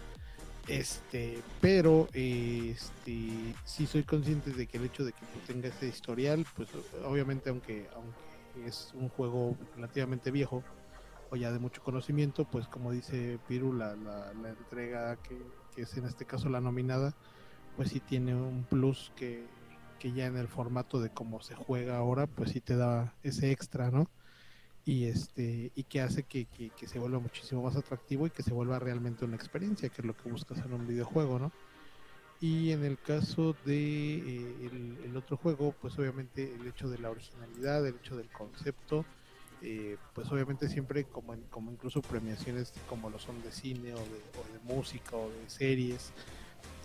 Este, 0.68 1.42
pero 1.60 2.08
este, 2.14 3.54
sí 3.66 3.86
soy 3.86 4.04
consciente 4.04 4.52
de 4.52 4.66
que 4.66 4.78
el 4.78 4.86
hecho 4.86 5.04
de 5.04 5.12
que 5.12 5.26
tenga 5.46 5.68
ese 5.68 5.88
historial, 5.88 6.46
pues 6.56 6.70
obviamente 7.06 7.50
aunque, 7.50 7.88
aunque 7.94 8.68
es 8.68 8.92
un 8.94 9.10
juego 9.10 9.58
relativamente 9.76 10.32
viejo, 10.32 10.64
ya 11.36 11.52
de 11.52 11.60
mucho 11.60 11.82
conocimiento, 11.84 12.46
pues 12.46 12.68
como 12.68 12.92
dice 12.92 13.40
Piru, 13.48 13.74
la, 13.74 13.96
la, 13.96 14.50
entrega 14.50 15.18
que, 15.18 15.38
es 15.76 15.98
en 15.98 16.06
este 16.06 16.26
caso 16.26 16.50
la 16.50 16.62
nominada, 16.62 17.14
pues 17.76 17.90
sí 17.90 18.00
tiene 18.00 18.36
un 18.36 18.64
plus 18.64 19.12
que, 19.16 19.46
ya 20.16 20.26
en 20.26 20.36
el 20.36 20.50
formato 20.50 21.00
de 21.00 21.10
cómo 21.10 21.42
se 21.42 21.56
juega 21.56 21.96
ahora, 21.96 22.28
pues 22.28 22.52
sí 22.52 22.60
te 22.60 22.76
da 22.76 23.14
ese 23.24 23.52
extra, 23.52 23.90
¿no? 23.90 24.10
Y 24.86 25.06
este 25.06 25.72
y 25.76 25.84
que 25.84 26.02
hace 26.02 26.24
que, 26.24 26.48
se 26.86 27.00
vuelva 27.00 27.20
muchísimo 27.20 27.64
más 27.64 27.76
atractivo 27.76 28.28
y 28.28 28.32
que 28.32 28.44
se 28.44 28.54
vuelva 28.54 28.80
realmente 28.80 29.24
una 29.24 29.36
experiencia, 29.36 29.90
que 29.90 30.02
es 30.02 30.06
lo 30.06 30.16
que 30.16 30.30
buscas 30.30 30.58
en 30.66 30.74
un 30.74 30.88
videojuego, 30.88 31.40
¿no? 31.40 31.52
Y 32.42 32.72
en 32.72 32.84
el 32.84 33.00
caso 33.00 33.56
de 33.64 34.16
eh, 34.16 34.70
el, 35.06 35.16
otro 35.16 35.38
juego, 35.38 35.74
pues 35.82 35.98
obviamente 35.98 36.54
el 36.54 36.68
hecho 36.68 36.90
de 36.90 36.98
la 36.98 37.10
originalidad, 37.10 37.88
el 37.88 37.96
hecho 37.96 38.18
del 38.18 38.28
concepto, 38.28 39.06
eh, 39.62 39.96
pues 40.14 40.30
obviamente 40.30 40.68
siempre 40.68 41.06
como, 41.06 41.38
como 41.50 41.72
incluso 41.72 42.02
premiaciones 42.02 42.74
como 42.90 43.10
lo 43.10 43.18
son 43.18 43.42
de 43.44 43.52
cine 43.54 43.94
o 43.94 43.98
de, 43.98 44.76
música 44.76 45.16
o 45.16 45.30
de 45.30 45.50
series, 45.50 46.12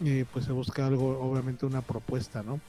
eh, 0.04 0.24
pues 0.32 0.44
se 0.44 0.52
busca 0.52 0.86
algo, 0.86 1.18
obviamente 1.18 1.66
una 1.66 1.82
propuesta, 1.82 2.44
¿no? 2.44 2.60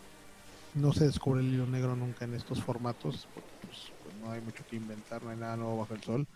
No 0.73 0.93
se 0.93 1.05
descubre 1.05 1.41
el 1.41 1.53
hilo 1.53 1.67
negro 1.67 1.95
nunca 1.95 2.25
en 2.25 2.33
estos 2.33 2.63
formatos, 2.63 3.27
pues, 3.61 3.91
no 4.19 4.31
hay 4.31 4.41
mucho 4.41 4.63
que 4.69 4.75
inventar, 4.75 5.23
no 5.23 5.29
hay 5.29 5.37
nada 5.37 5.55
nuevo 5.55 5.77
bajo 5.77 5.93
el 5.93 6.03
sol, 6.03 6.27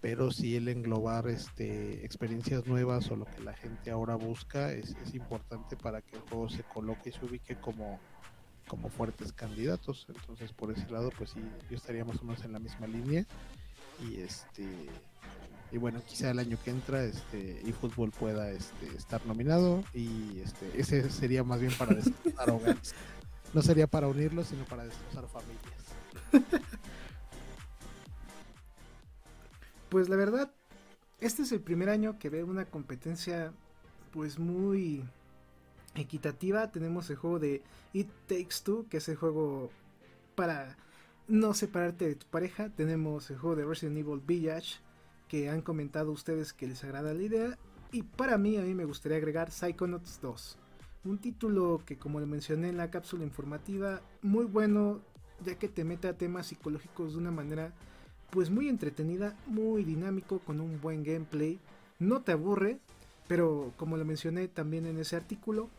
pero 0.00 0.30
sí 0.30 0.56
el 0.56 0.68
englobar 0.68 1.28
este, 1.28 2.04
experiencias 2.04 2.66
nuevas 2.66 3.10
o 3.10 3.16
lo 3.16 3.24
que 3.24 3.40
la 3.40 3.54
gente 3.54 3.90
ahora 3.90 4.14
busca 4.14 4.72
es, 4.72 4.94
importante 5.14 5.76
para 5.76 6.00
que 6.02 6.16
el 6.16 6.22
juego 6.22 6.48
se 6.48 6.62
coloque 6.62 7.10
y 7.10 7.12
se 7.12 7.24
ubique 7.24 7.56
como 7.56 7.98
como 8.68 8.88
fuertes 8.88 9.32
candidatos. 9.32 10.06
Entonces, 10.08 10.52
por 10.52 10.72
ese 10.72 10.90
lado, 10.90 11.12
pues 11.16 11.30
sí, 11.30 11.40
yo 11.70 11.76
estaría 11.76 12.04
más 12.04 12.20
o 12.20 12.24
menos 12.24 12.44
en 12.44 12.52
la 12.52 12.58
misma 12.58 12.88
línea. 12.88 13.24
Y 14.04 14.20
este 14.20 14.66
y 15.72 15.78
bueno, 15.78 16.00
quizá 16.06 16.30
el 16.30 16.38
año 16.38 16.58
que 16.64 16.70
entra 16.70 17.04
este 17.04 17.68
eFootball 17.68 18.10
pueda 18.12 18.50
este, 18.50 18.86
estar 18.96 19.24
nominado 19.26 19.82
y 19.92 20.40
este 20.40 20.80
ese 20.80 21.10
sería 21.10 21.42
más 21.42 21.60
bien 21.60 21.72
para 21.76 21.94
destrozar 21.94 22.50
hogares. 22.50 22.94
No 23.54 23.62
sería 23.62 23.86
para 23.86 24.08
unirlos, 24.08 24.48
sino 24.48 24.64
para 24.64 24.84
destrozar 24.84 25.24
familias. 25.28 26.60
Pues 29.88 30.08
la 30.08 30.16
verdad, 30.16 30.52
este 31.20 31.42
es 31.42 31.52
el 31.52 31.60
primer 31.60 31.88
año 31.88 32.18
que 32.18 32.28
veo 32.28 32.46
una 32.46 32.64
competencia 32.66 33.52
pues 34.10 34.38
muy 34.38 35.04
equitativa. 35.94 36.70
Tenemos 36.72 37.08
el 37.10 37.16
juego 37.16 37.38
de 37.38 37.62
It 37.92 38.08
Takes 38.26 38.56
Two, 38.64 38.86
que 38.88 38.98
es 38.98 39.08
el 39.08 39.16
juego 39.16 39.70
para 40.34 40.76
no 41.28 41.54
separarte 41.54 42.06
de 42.06 42.14
tu 42.16 42.26
pareja. 42.26 42.70
Tenemos 42.70 43.30
el 43.30 43.38
juego 43.38 43.56
de 43.56 43.64
Resident 43.64 43.98
Evil 43.98 44.20
Village, 44.26 44.80
que 45.28 45.50
han 45.50 45.62
comentado 45.62 46.12
ustedes 46.12 46.52
que 46.52 46.66
les 46.66 46.82
agrada 46.84 47.14
la 47.14 47.22
idea. 47.22 47.58
Y 47.92 48.02
para 48.02 48.38
mí, 48.38 48.56
a 48.56 48.62
mí 48.62 48.74
me 48.74 48.84
gustaría 48.84 49.18
agregar 49.18 49.50
Psychonauts 49.50 50.20
2. 50.20 50.58
Un 51.04 51.18
título 51.18 51.80
que, 51.86 51.96
como 51.96 52.18
le 52.18 52.26
mencioné 52.26 52.68
en 52.68 52.76
la 52.76 52.90
cápsula 52.90 53.24
informativa, 53.24 54.00
muy 54.22 54.44
bueno, 54.44 55.00
ya 55.44 55.54
que 55.54 55.68
te 55.68 55.84
mete 55.84 56.08
a 56.08 56.18
temas 56.18 56.48
psicológicos 56.48 57.12
de 57.12 57.18
una 57.18 57.30
manera 57.30 57.72
pues 58.30 58.50
muy 58.50 58.68
entretenida, 58.68 59.36
muy 59.46 59.84
dinámico, 59.84 60.38
con 60.40 60.60
un 60.60 60.80
buen 60.80 61.02
gameplay. 61.04 61.58
No 61.98 62.22
te 62.22 62.32
aburre, 62.32 62.78
pero 63.28 63.72
como 63.76 63.96
lo 63.96 64.04
mencioné 64.04 64.48
también 64.48 64.86
en 64.86 64.98
ese 64.98 65.16
artículo, 65.16 65.70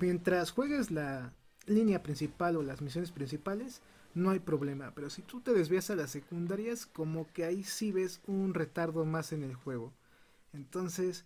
Mientras 0.00 0.50
juegues 0.50 0.90
la 0.90 1.32
línea 1.66 2.02
principal 2.02 2.56
o 2.56 2.62
las 2.62 2.82
misiones 2.82 3.12
principales, 3.12 3.80
no 4.14 4.30
hay 4.30 4.40
problema. 4.40 4.92
Pero 4.94 5.08
si 5.08 5.22
tú 5.22 5.40
te 5.40 5.52
desvías 5.52 5.90
a 5.90 5.96
las 5.96 6.10
secundarias, 6.10 6.86
como 6.86 7.32
que 7.32 7.44
ahí 7.44 7.62
sí 7.62 7.92
ves 7.92 8.20
un 8.26 8.54
retardo 8.54 9.04
más 9.04 9.32
en 9.32 9.44
el 9.44 9.54
juego. 9.54 9.92
Entonces, 10.52 11.24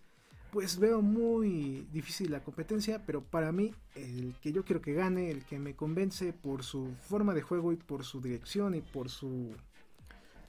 pues 0.51 0.79
veo 0.79 1.01
muy 1.01 1.87
difícil 1.91 2.31
la 2.31 2.43
competencia, 2.43 3.03
pero 3.05 3.23
para 3.23 3.51
mí 3.51 3.73
el 3.95 4.35
que 4.41 4.51
yo 4.51 4.63
quiero 4.63 4.81
que 4.81 4.93
gane, 4.93 5.31
el 5.31 5.45
que 5.45 5.59
me 5.59 5.75
convence 5.75 6.31
por 6.31 6.63
su 6.63 6.93
forma 7.01 7.33
de 7.33 7.41
juego 7.41 7.71
y 7.71 7.75
por 7.75 8.03
su 8.03 8.21
dirección 8.21 8.75
y 8.75 8.81
por 8.81 9.09
su 9.09 9.51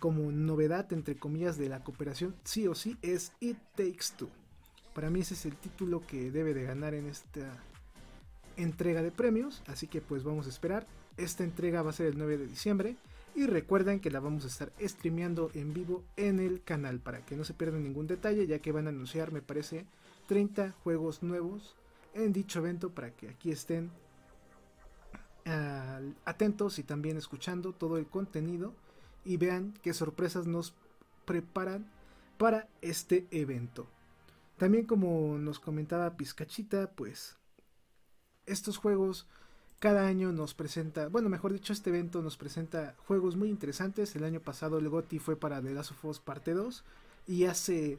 como 0.00 0.32
novedad 0.32 0.92
entre 0.92 1.16
comillas 1.16 1.56
de 1.56 1.68
la 1.68 1.84
cooperación, 1.84 2.34
sí 2.42 2.66
o 2.66 2.74
sí 2.74 2.96
es 3.02 3.32
It 3.38 3.58
Takes 3.76 4.16
Two. 4.16 4.28
Para 4.94 5.10
mí 5.10 5.20
ese 5.20 5.34
es 5.34 5.46
el 5.46 5.54
título 5.54 6.04
que 6.04 6.32
debe 6.32 6.52
de 6.52 6.64
ganar 6.64 6.94
en 6.94 7.06
esta 7.06 7.62
entrega 8.56 9.02
de 9.02 9.12
premios, 9.12 9.62
así 9.68 9.86
que 9.86 10.00
pues 10.00 10.24
vamos 10.24 10.46
a 10.46 10.50
esperar. 10.50 10.86
Esta 11.16 11.44
entrega 11.44 11.82
va 11.82 11.90
a 11.90 11.92
ser 11.94 12.06
el 12.06 12.18
9 12.18 12.38
de 12.38 12.46
diciembre 12.48 12.96
y 13.36 13.46
recuerden 13.46 14.00
que 14.00 14.10
la 14.10 14.18
vamos 14.18 14.44
a 14.44 14.48
estar 14.48 14.72
streameando 14.80 15.50
en 15.54 15.72
vivo 15.72 16.02
en 16.16 16.40
el 16.40 16.62
canal 16.64 16.98
para 16.98 17.24
que 17.24 17.36
no 17.36 17.44
se 17.44 17.54
pierdan 17.54 17.84
ningún 17.84 18.08
detalle, 18.08 18.46
ya 18.46 18.58
que 18.58 18.72
van 18.72 18.86
a 18.86 18.90
anunciar, 18.90 19.30
me 19.30 19.42
parece, 19.42 19.84
30 20.26 20.72
juegos 20.82 21.22
nuevos 21.22 21.76
en 22.14 22.32
dicho 22.32 22.58
evento 22.58 22.90
para 22.90 23.12
que 23.12 23.28
aquí 23.28 23.52
estén 23.52 23.90
atentos 26.24 26.78
y 26.78 26.82
también 26.82 27.16
escuchando 27.16 27.72
todo 27.72 27.96
el 27.96 28.06
contenido 28.06 28.74
y 29.24 29.36
vean 29.36 29.74
qué 29.82 29.92
sorpresas 29.94 30.46
nos 30.46 30.74
preparan 31.24 31.90
para 32.38 32.68
este 32.80 33.26
evento. 33.30 33.86
También 34.56 34.86
como 34.86 35.38
nos 35.38 35.58
comentaba 35.58 36.16
Pizcachita, 36.16 36.90
pues 36.90 37.36
estos 38.46 38.76
juegos 38.76 39.26
cada 39.78 40.06
año 40.06 40.32
nos 40.32 40.52
presenta, 40.52 41.08
bueno, 41.08 41.28
mejor 41.30 41.52
dicho, 41.52 41.72
este 41.72 41.90
evento 41.90 42.20
nos 42.20 42.36
presenta 42.36 42.94
juegos 43.06 43.36
muy 43.36 43.48
interesantes. 43.48 44.14
El 44.14 44.24
año 44.24 44.40
pasado 44.40 44.78
el 44.78 44.88
GOTI 44.88 45.18
fue 45.18 45.36
para 45.36 45.62
The 45.62 45.72
Last 45.72 45.92
of 45.92 46.04
Us 46.04 46.20
Parte 46.20 46.52
2 46.52 46.84
y 47.26 47.44
hace 47.44 47.98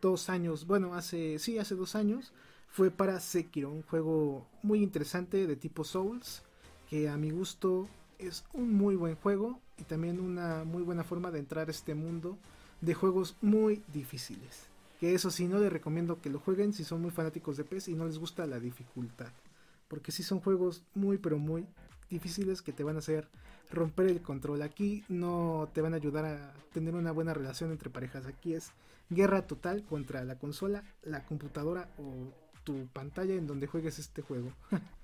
dos 0.00 0.28
años, 0.28 0.66
bueno, 0.66 0.94
hace, 0.94 1.38
sí, 1.38 1.58
hace 1.58 1.74
dos 1.74 1.94
años 1.94 2.32
fue 2.68 2.90
para 2.90 3.20
Sekiro, 3.20 3.70
un 3.70 3.82
juego 3.82 4.46
muy 4.62 4.82
interesante 4.82 5.46
de 5.46 5.56
tipo 5.56 5.84
Souls, 5.84 6.42
que 6.88 7.08
a 7.08 7.16
mi 7.16 7.30
gusto 7.30 7.88
es 8.20 8.44
un 8.52 8.74
muy 8.74 8.96
buen 8.96 9.16
juego 9.16 9.60
y 9.78 9.84
también 9.84 10.20
una 10.20 10.64
muy 10.64 10.82
buena 10.82 11.04
forma 11.04 11.30
de 11.30 11.38
entrar 11.38 11.68
a 11.68 11.70
este 11.70 11.94
mundo 11.94 12.38
de 12.80 12.94
juegos 12.94 13.36
muy 13.40 13.82
difíciles. 13.92 14.68
Que 14.98 15.14
eso 15.14 15.30
sí, 15.30 15.48
no 15.48 15.58
les 15.58 15.72
recomiendo 15.72 16.20
que 16.20 16.30
lo 16.30 16.40
jueguen 16.40 16.72
si 16.72 16.84
son 16.84 17.00
muy 17.00 17.10
fanáticos 17.10 17.56
de 17.56 17.64
PES 17.64 17.88
y 17.88 17.94
no 17.94 18.06
les 18.06 18.18
gusta 18.18 18.46
la 18.46 18.60
dificultad. 18.60 19.32
Porque 19.88 20.12
sí 20.12 20.22
son 20.22 20.40
juegos 20.40 20.84
muy, 20.94 21.18
pero 21.18 21.38
muy 21.38 21.66
difíciles 22.10 22.62
que 22.62 22.72
te 22.72 22.84
van 22.84 22.96
a 22.96 23.00
hacer 23.00 23.28
romper 23.70 24.06
el 24.06 24.20
control. 24.20 24.62
Aquí 24.62 25.04
no 25.08 25.68
te 25.72 25.80
van 25.80 25.94
a 25.94 25.96
ayudar 25.96 26.24
a 26.26 26.52
tener 26.72 26.94
una 26.94 27.12
buena 27.12 27.34
relación 27.34 27.70
entre 27.70 27.90
parejas. 27.90 28.26
Aquí 28.26 28.54
es 28.54 28.72
guerra 29.08 29.46
total 29.46 29.84
contra 29.84 30.22
la 30.24 30.38
consola, 30.38 30.84
la 31.02 31.24
computadora 31.24 31.88
o 31.98 32.32
tu 32.64 32.86
pantalla 32.88 33.34
en 33.34 33.46
donde 33.46 33.66
juegues 33.66 33.98
este 33.98 34.22
juego. 34.22 34.52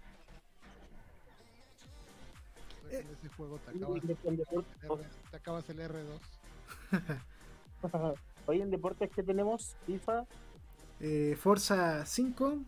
En 2.90 3.06
ese 3.08 3.28
juego 3.36 3.58
te 5.30 5.36
acabas, 5.36 5.68
el 5.70 5.78
R2. 5.78 6.20
Hoy 8.46 8.60
en 8.62 8.70
deportes 8.70 9.10
que 9.10 9.22
tenemos, 9.22 9.76
FIFA. 9.86 10.26
Eh, 11.00 11.36
Forza 11.40 12.06
5. 12.06 12.58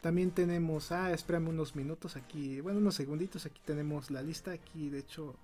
También 0.00 0.32
tenemos, 0.32 0.90
ah, 0.90 1.12
espérame 1.12 1.48
unos 1.48 1.76
minutos 1.76 2.16
aquí, 2.16 2.60
bueno, 2.60 2.80
unos 2.80 2.96
segunditos, 2.96 3.46
aquí 3.46 3.60
tenemos 3.64 4.10
la 4.10 4.20
lista, 4.20 4.50
aquí 4.50 4.88
de 4.88 4.98
hecho 4.98 5.36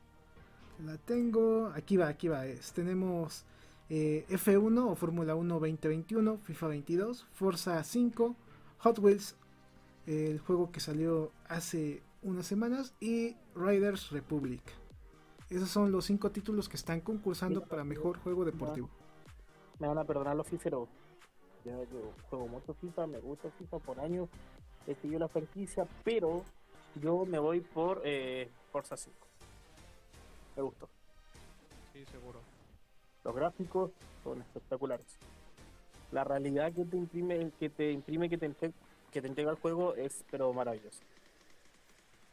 La 0.85 0.97
tengo. 0.97 1.73
Aquí 1.75 1.97
va, 1.97 2.09
aquí 2.09 2.29
va. 2.29 2.43
tenemos 2.75 3.45
eh, 3.89 4.27
F1 4.29 4.91
o 4.91 4.95
Fórmula 4.97 5.35
1 5.35 5.55
2021, 5.55 6.39
FIFA 6.39 6.69
22, 6.69 7.27
Forza 7.33 7.83
5, 7.83 8.37
Hot 8.79 8.99
Wheels, 8.99 9.37
el 10.07 10.39
juego 10.41 10.71
que 10.73 10.81
salió 10.81 11.33
hace 11.49 12.03
unas 12.23 12.47
semanas, 12.47 12.95
y 13.01 13.37
Riders 13.59 14.11
Republic. 14.11 14.63
Esos 15.51 15.69
son 15.69 15.91
los 15.91 16.05
cinco 16.05 16.31
títulos 16.31 16.69
que 16.69 16.77
están 16.77 17.01
concursando 17.01 17.65
para 17.65 17.83
mejor 17.83 18.19
juego 18.19 18.45
deportivo. 18.45 18.89
Me 19.81 19.89
van 19.89 19.99
a 19.99 20.05
perdonar 20.05 20.37
los 20.37 20.47
ficheros. 20.47 20.89
Yo, 21.65 21.83
yo 21.85 22.13
juego 22.31 22.47
mucho 22.47 22.75
FIFA, 22.75 23.07
me 23.09 23.19
gusta 23.19 23.51
FIFA 23.59 23.79
por 23.81 24.01
años, 24.01 24.29
he 24.87 24.95
seguido 24.95 25.19
la 25.19 25.29
franquicia, 25.29 25.87
pero 26.05 26.45
yo 27.03 27.27
me 27.27 27.39
voy 27.39 27.61
por 27.61 28.01
eh, 28.05 28.49
Forza 28.71 28.97
5. 28.97 29.17
Me 30.57 30.63
gustó. 30.63 30.89
Sí, 31.93 32.05
seguro. 32.07 32.41
Los 33.25 33.35
gráficos 33.35 33.91
son 34.23 34.41
espectaculares. 34.41 35.19
La 36.13 36.23
realidad 36.23 36.73
que 36.73 36.85
te 36.85 36.97
imprime, 36.97 37.51
que 37.59 37.69
te 37.71 37.91
imprime, 37.91 38.29
que 38.29 38.39
te, 38.39 38.55
que 39.11 39.21
te 39.21 39.27
entrega 39.27 39.51
el 39.51 39.57
juego 39.57 39.95
es 39.95 40.25
pero 40.31 40.53
maravilloso. 40.53 41.01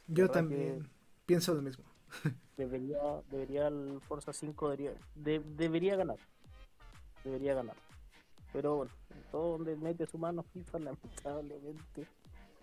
Yo 0.07 0.29
también 0.29 0.87
pienso 1.25 1.53
lo 1.53 1.61
mismo. 1.61 1.85
Debería, 2.57 2.99
debería 3.29 3.67
el 3.67 3.99
Forza 4.07 4.31
5 4.31 4.69
debería, 4.69 4.93
debería 5.15 5.97
ganar. 5.97 6.17
Debería 7.25 7.53
ganar. 7.53 7.75
Pero 8.53 8.77
bueno, 8.77 8.91
todo 9.29 9.57
donde 9.57 9.75
mete 9.75 10.07
su 10.07 10.17
mano 10.17 10.41
FIFA, 10.41 10.79
lamentablemente. 10.79 12.07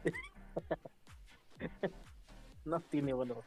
no 2.65 2.81
tiene 2.81 3.13
valor. 3.13 3.45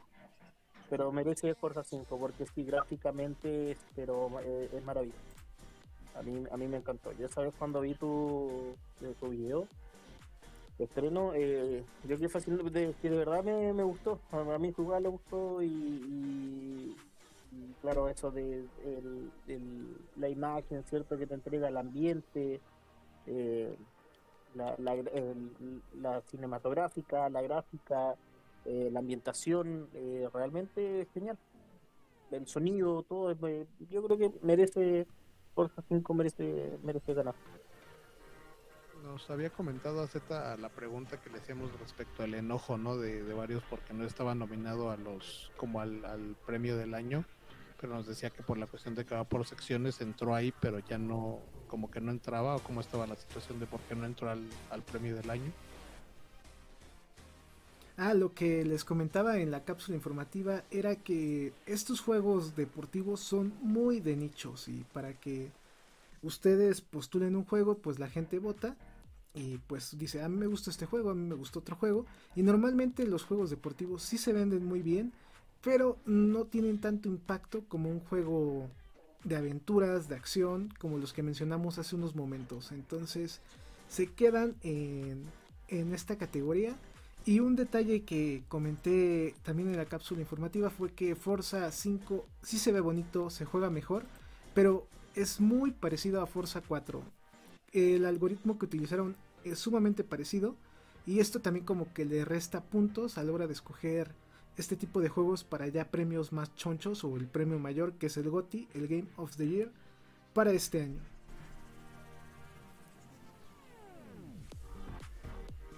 Pero 0.88 1.10
merece 1.10 1.56
Forza 1.56 1.82
5 1.82 2.16
porque 2.16 2.46
sí, 2.46 2.62
gráficamente 2.62 3.76
pero 3.96 4.30
eh, 4.44 4.70
es 4.72 4.84
maravilloso. 4.84 5.18
A 6.14 6.22
mí, 6.22 6.44
a 6.50 6.56
mí 6.56 6.68
me 6.68 6.76
encantó. 6.76 7.10
Ya 7.12 7.26
sabes, 7.26 7.52
cuando 7.58 7.80
vi 7.80 7.94
tu, 7.94 8.76
tu 9.18 9.28
video, 9.30 9.66
estreno, 10.78 11.32
eh, 11.34 11.84
yo 12.06 12.18
que 12.18 12.28
fácil 12.28 12.58
de, 12.72 12.94
que 13.00 13.10
de 13.10 13.16
verdad 13.16 13.42
me, 13.42 13.72
me, 13.72 13.82
gustó. 13.82 14.20
A 14.30 14.58
mí 14.58 14.72
jugar 14.72 15.02
le 15.02 15.08
gustó 15.08 15.62
y, 15.62 16.94
claro, 17.80 18.08
eso 18.08 18.30
de 18.30 18.64
la 20.16 20.28
imagen, 20.28 20.84
¿cierto? 20.84 21.16
Que 21.16 21.26
te 21.26 21.34
entrega 21.34 21.68
el 21.68 21.76
ambiente, 21.76 22.60
eh, 23.26 23.76
la, 24.54 26.20
cinematográfica, 26.30 27.28
la 27.28 27.42
gráfica, 27.42 28.14
eh, 28.64 28.88
la 28.90 29.00
ambientación, 29.00 29.88
eh, 29.94 30.28
realmente 30.32 31.02
es 31.02 31.08
genial. 31.12 31.36
El 32.30 32.46
sonido, 32.46 33.02
todo, 33.02 33.36
yo 33.90 34.02
creo 34.02 34.18
que 34.18 34.32
merece, 34.42 35.06
Forza 35.54 35.82
5 35.88 36.14
merece, 36.14 36.78
merece 36.82 37.14
ganar 37.14 37.34
nos 39.06 39.30
había 39.30 39.50
comentado 39.50 40.02
a 40.02 40.08
Z 40.08 40.56
la 40.56 40.68
pregunta 40.68 41.20
que 41.20 41.30
le 41.30 41.38
hacíamos 41.38 41.70
respecto 41.78 42.24
al 42.24 42.34
enojo, 42.34 42.76
¿no? 42.76 42.96
De, 42.96 43.22
varios 43.32 43.62
porque 43.70 43.94
no 43.94 44.04
estaba 44.04 44.34
nominado 44.34 44.90
a 44.90 44.96
los 44.96 45.52
como 45.56 45.80
al, 45.80 46.36
premio 46.44 46.76
del 46.76 46.92
año, 46.92 47.24
pero 47.80 47.94
nos 47.94 48.06
decía 48.06 48.30
que 48.30 48.42
por 48.42 48.58
la 48.58 48.66
cuestión 48.66 48.94
de 48.96 49.04
que 49.04 49.14
va 49.14 49.24
por 49.24 49.46
secciones 49.46 50.00
entró 50.00 50.34
ahí, 50.34 50.52
pero 50.60 50.80
ya 50.80 50.98
no, 50.98 51.38
como 51.68 51.88
que 51.90 52.00
no 52.00 52.10
entraba 52.10 52.56
o 52.56 52.58
cómo 52.60 52.80
estaba 52.80 53.06
la 53.06 53.14
situación 53.14 53.60
de 53.60 53.66
por 53.66 53.80
qué 53.82 53.94
no 53.94 54.06
entró 54.06 54.28
al, 54.28 54.44
al 54.70 54.82
premio 54.82 55.14
del 55.14 55.30
año. 55.30 55.52
Ah, 57.96 58.12
lo 58.12 58.34
que 58.34 58.64
les 58.64 58.84
comentaba 58.84 59.38
en 59.38 59.50
la 59.50 59.64
cápsula 59.64 59.96
informativa 59.96 60.64
era 60.70 60.96
que 60.96 61.52
estos 61.64 62.00
juegos 62.00 62.56
deportivos 62.56 63.20
son 63.20 63.54
muy 63.62 64.00
de 64.00 64.16
nichos 64.16 64.68
y 64.68 64.84
para 64.92 65.14
que 65.14 65.50
ustedes 66.22 66.80
postulen 66.80 67.36
un 67.36 67.44
juego, 67.44 67.78
pues 67.78 67.98
la 67.98 68.08
gente 68.08 68.38
vota 68.38 68.76
y 69.36 69.58
pues 69.58 69.96
dice, 69.98 70.22
a 70.22 70.28
mí 70.30 70.36
me 70.36 70.46
gusta 70.46 70.70
este 70.70 70.86
juego, 70.86 71.10
a 71.10 71.14
mí 71.14 71.28
me 71.28 71.34
gusta 71.34 71.58
otro 71.58 71.76
juego. 71.76 72.06
Y 72.34 72.42
normalmente 72.42 73.06
los 73.06 73.24
juegos 73.24 73.50
deportivos 73.50 74.02
sí 74.02 74.16
se 74.16 74.32
venden 74.32 74.64
muy 74.64 74.80
bien, 74.80 75.12
pero 75.62 75.98
no 76.06 76.46
tienen 76.46 76.80
tanto 76.80 77.10
impacto 77.10 77.62
como 77.68 77.90
un 77.90 78.00
juego 78.00 78.70
de 79.24 79.36
aventuras, 79.36 80.08
de 80.08 80.14
acción, 80.14 80.72
como 80.80 80.96
los 80.96 81.12
que 81.12 81.22
mencionamos 81.22 81.78
hace 81.78 81.96
unos 81.96 82.16
momentos. 82.16 82.72
Entonces 82.72 83.42
se 83.90 84.06
quedan 84.06 84.56
en, 84.62 85.24
en 85.68 85.92
esta 85.92 86.16
categoría. 86.16 86.74
Y 87.26 87.40
un 87.40 87.56
detalle 87.56 88.04
que 88.04 88.42
comenté 88.48 89.34
también 89.42 89.68
en 89.68 89.76
la 89.76 89.84
cápsula 89.84 90.20
informativa 90.22 90.70
fue 90.70 90.92
que 90.92 91.14
Forza 91.14 91.70
5 91.70 92.24
sí 92.40 92.58
se 92.58 92.72
ve 92.72 92.80
bonito, 92.80 93.28
se 93.28 93.44
juega 93.44 93.68
mejor, 93.68 94.04
pero 94.54 94.86
es 95.14 95.40
muy 95.40 95.72
parecido 95.72 96.22
a 96.22 96.26
Forza 96.26 96.62
4. 96.66 97.02
El 97.72 98.06
algoritmo 98.06 98.58
que 98.58 98.66
utilizaron 98.66 99.16
es 99.50 99.58
sumamente 99.58 100.04
parecido 100.04 100.56
y 101.06 101.20
esto 101.20 101.40
también 101.40 101.64
como 101.64 101.92
que 101.92 102.04
le 102.04 102.24
resta 102.24 102.62
puntos 102.62 103.16
a 103.18 103.22
la 103.22 103.32
hora 103.32 103.46
de 103.46 103.52
escoger 103.52 104.10
este 104.56 104.76
tipo 104.76 105.00
de 105.00 105.08
juegos 105.08 105.44
para 105.44 105.68
ya 105.68 105.90
premios 105.90 106.32
más 106.32 106.54
chonchos 106.54 107.04
o 107.04 107.16
el 107.16 107.26
premio 107.26 107.58
mayor 107.58 107.92
que 107.94 108.06
es 108.06 108.16
el 108.16 108.30
GOTY, 108.30 108.68
el 108.74 108.88
Game 108.88 109.08
of 109.16 109.36
the 109.36 109.48
Year, 109.48 109.70
para 110.32 110.50
este 110.50 110.82
año. 110.82 111.00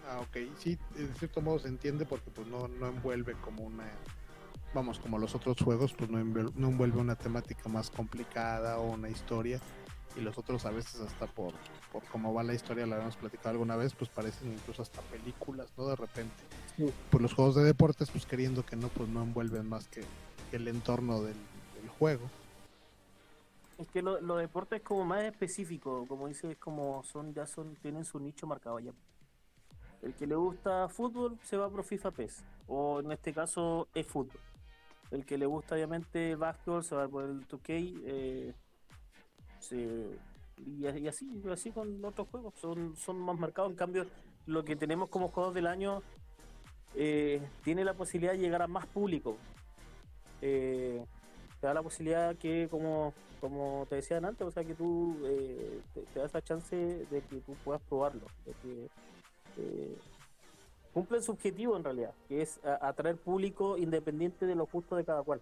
Ah, 0.06 0.20
ok, 0.20 0.36
sí, 0.56 0.78
de 0.96 1.06
cierto 1.18 1.42
modo 1.42 1.58
se 1.58 1.68
entiende 1.68 2.06
porque 2.06 2.30
pues 2.30 2.46
no, 2.46 2.66
no 2.66 2.86
envuelve 2.86 3.34
como 3.34 3.64
una, 3.64 3.84
vamos, 4.72 4.98
como 4.98 5.18
los 5.18 5.34
otros 5.34 5.58
juegos, 5.58 5.92
pues 5.92 6.08
no 6.08 6.18
envuelve, 6.18 6.52
no 6.56 6.68
envuelve 6.68 6.98
una 6.98 7.16
temática 7.16 7.68
más 7.68 7.90
complicada 7.90 8.78
o 8.78 8.92
una 8.92 9.10
historia 9.10 9.60
y 10.18 10.20
los 10.20 10.36
otros 10.36 10.66
a 10.66 10.70
veces 10.70 11.00
hasta 11.00 11.26
por, 11.26 11.54
por 11.92 12.02
cómo 12.04 12.34
va 12.34 12.42
la 12.42 12.54
historia, 12.54 12.86
la 12.86 12.96
habíamos 12.96 13.16
platicado 13.16 13.50
alguna 13.50 13.76
vez, 13.76 13.94
pues 13.94 14.10
parecen 14.10 14.52
incluso 14.52 14.82
hasta 14.82 15.00
películas, 15.02 15.72
¿no? 15.76 15.86
De 15.86 15.96
repente. 15.96 16.34
Pues 17.10 17.22
los 17.22 17.32
juegos 17.32 17.54
de 17.54 17.62
deportes, 17.62 18.10
pues 18.10 18.26
queriendo 18.26 18.66
que 18.66 18.76
no, 18.76 18.88
pues 18.88 19.08
no 19.08 19.22
envuelven 19.22 19.68
más 19.68 19.86
que, 19.88 20.02
el 20.52 20.66
entorno 20.66 21.22
del, 21.22 21.36
juego. 21.98 22.28
Es 23.78 23.88
que 23.88 24.02
lo, 24.02 24.20
los 24.20 24.38
deportes 24.38 24.80
es 24.80 24.84
como 24.84 25.04
más 25.04 25.22
específico, 25.22 26.04
como 26.06 26.28
dices, 26.28 26.56
como 26.58 27.02
son, 27.04 27.32
ya 27.32 27.46
son, 27.46 27.76
tienen 27.76 28.04
su 28.04 28.18
nicho 28.18 28.46
marcado 28.46 28.78
ya. 28.80 28.92
El 30.02 30.14
que 30.14 30.26
le 30.26 30.34
gusta 30.34 30.88
fútbol 30.88 31.38
se 31.42 31.56
va 31.56 31.70
por 31.70 31.84
FIFA 31.84 32.10
PES, 32.10 32.44
o 32.66 33.00
en 33.00 33.12
este 33.12 33.32
caso 33.32 33.88
es 33.94 34.06
fútbol. 34.06 34.40
El 35.10 35.24
que 35.24 35.38
le 35.38 35.46
gusta 35.46 35.74
obviamente 35.74 36.34
básquetbol 36.34 36.84
se 36.84 36.94
va 36.94 37.08
por 37.08 37.24
el 37.24 37.46
2K, 37.48 38.02
eh, 38.04 38.54
y, 39.70 40.86
así, 40.86 41.42
así 41.50 41.70
con 41.70 42.04
otros 42.04 42.28
juegos, 42.28 42.54
son, 42.60 42.96
son 42.96 43.18
más 43.18 43.38
marcados. 43.38 43.70
En 43.70 43.76
cambio, 43.76 44.06
lo 44.46 44.64
que 44.64 44.76
tenemos 44.76 45.08
como 45.08 45.28
juegos 45.28 45.54
del 45.54 45.66
año 45.66 46.02
eh, 46.94 47.40
tiene 47.64 47.84
la 47.84 47.94
posibilidad 47.94 48.32
de 48.32 48.38
llegar 48.38 48.62
a 48.62 48.66
más 48.66 48.86
público. 48.86 49.36
Eh, 50.40 51.04
te 51.60 51.66
da 51.66 51.74
la 51.74 51.82
posibilidad 51.82 52.36
que, 52.36 52.68
como, 52.70 53.12
como 53.40 53.86
te 53.88 53.96
decía 53.96 54.18
antes, 54.18 54.46
o 54.46 54.50
sea, 54.50 54.64
que 54.64 54.74
tú 54.74 55.16
eh, 55.24 55.80
te, 55.94 56.18
da 56.18 56.26
esa 56.26 56.42
chance 56.42 56.76
de 56.76 57.20
que 57.22 57.36
tú 57.40 57.54
puedas 57.64 57.82
probarlo, 57.82 58.26
de 58.46 58.52
que 58.62 58.88
cumple 60.94 61.20
su 61.20 61.32
objetivo 61.32 61.76
en 61.76 61.84
realidad, 61.84 62.14
que 62.28 62.42
es 62.42 62.60
atraer 62.64 63.16
público 63.16 63.76
independiente 63.76 64.46
de 64.46 64.54
los 64.54 64.70
gustos 64.70 64.98
de 64.98 65.04
cada 65.04 65.22
cual. 65.22 65.40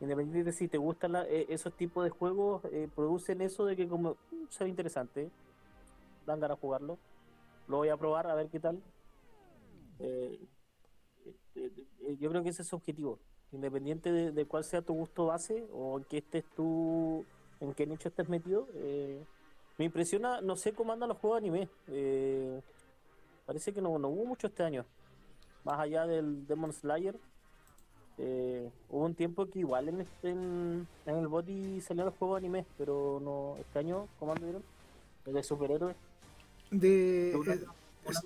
Independiente 0.00 0.44
de 0.44 0.52
si 0.52 0.68
te 0.68 0.78
gustan 0.78 1.16
eh, 1.16 1.46
esos 1.48 1.74
tipos 1.74 2.04
de 2.04 2.10
juegos, 2.10 2.62
eh, 2.66 2.88
producen 2.94 3.40
eso 3.40 3.64
de 3.64 3.74
que 3.74 3.88
como 3.88 4.12
mm, 4.30 4.44
se 4.48 4.64
ve 4.64 4.70
interesante, 4.70 5.30
dan 6.24 6.38
ganas 6.38 6.56
de 6.56 6.60
jugarlo. 6.60 6.98
Lo 7.66 7.78
voy 7.78 7.88
a 7.88 7.96
probar 7.96 8.28
a 8.28 8.34
ver 8.34 8.48
qué 8.48 8.60
tal. 8.60 8.80
Eh, 9.98 10.38
yo 12.20 12.30
creo 12.30 12.42
que 12.44 12.50
ese 12.50 12.62
es 12.62 12.68
su 12.68 12.76
objetivo. 12.76 13.18
Independiente 13.50 14.12
de, 14.12 14.44
cuál 14.46 14.62
sea 14.62 14.82
tu 14.82 14.94
gusto 14.94 15.26
base 15.26 15.66
o 15.72 15.98
en 15.98 16.04
qué 16.04 16.18
estés 16.18 16.44
tú, 16.54 17.24
en 17.60 17.74
qué 17.74 17.86
nicho 17.86 18.08
estés 18.08 18.28
metido. 18.28 18.68
me 19.78 19.84
impresiona, 19.84 20.40
no 20.40 20.54
sé 20.54 20.72
cómo 20.72 20.92
andan 20.92 21.08
los 21.08 21.18
juegos 21.18 21.42
de 21.42 21.48
anime. 21.48 21.68
parece 23.46 23.72
que 23.72 23.80
no, 23.80 23.98
no 23.98 24.08
hubo 24.08 24.24
mucho 24.26 24.46
este 24.46 24.62
año. 24.62 24.84
Más 25.64 25.80
allá 25.80 26.06
del 26.06 26.46
Demon 26.46 26.72
Slayer, 26.72 27.18
eh, 28.18 28.70
hubo 28.90 29.04
un 29.04 29.14
tiempo 29.14 29.46
que 29.46 29.60
igual 29.60 29.88
en, 29.88 30.00
este, 30.00 30.30
en, 30.30 30.86
el 31.06 31.28
body 31.28 31.80
salían 31.80 32.06
los 32.06 32.16
juegos 32.16 32.40
de 32.40 32.46
anime, 32.46 32.66
pero 32.76 33.20
no 33.22 33.56
este 33.60 33.78
año, 33.78 34.08
¿cómo 34.18 34.32
anduvieron? 34.32 34.62
El 35.26 35.34
de 35.34 35.42
superhéroes. 35.42 35.96
De. 36.70 37.30
Eh, 37.32 37.64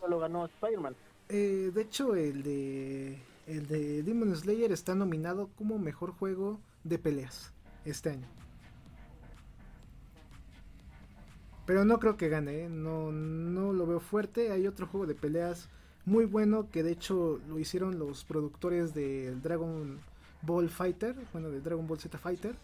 lo 0.09 0.19
ganó 0.19 0.47
Spider-Man. 0.47 0.95
Eh, 1.29 1.71
de 1.75 1.83
hecho, 1.83 2.15
el 2.15 2.43
de. 2.43 3.19
El 3.47 3.67
de 3.67 4.03
Demon 4.03 4.35
Slayer 4.37 4.71
está 4.71 4.95
nominado 4.95 5.49
como 5.57 5.79
mejor 5.79 6.13
juego 6.13 6.61
de 6.85 6.99
peleas 6.99 7.53
este 7.85 8.11
año. 8.11 8.29
Pero 11.67 11.85
no 11.85 11.99
creo 11.99 12.17
que 12.17 12.29
gane, 12.29 12.69
no, 12.69 13.11
no 13.13 13.73
lo 13.73 13.87
veo 13.87 14.01
fuerte. 14.01 14.53
Hay 14.53 14.67
otro 14.67 14.87
juego 14.87 15.07
de 15.07 15.15
peleas 15.15 15.69
muy 16.05 16.25
bueno 16.25 16.69
que 16.71 16.83
de 16.83 16.93
hecho 16.93 17.41
lo 17.49 17.59
hicieron 17.59 17.99
los 17.99 18.25
productores 18.25 18.95
de 18.95 19.35
Dragon 19.37 20.01
Ball 20.43 20.69
Fighter, 20.69 21.15
bueno, 21.33 21.51
de 21.51 21.61
Dragon 21.61 21.87
Ball 21.87 22.01
Z 22.01 22.19
Fighter. 22.19 22.55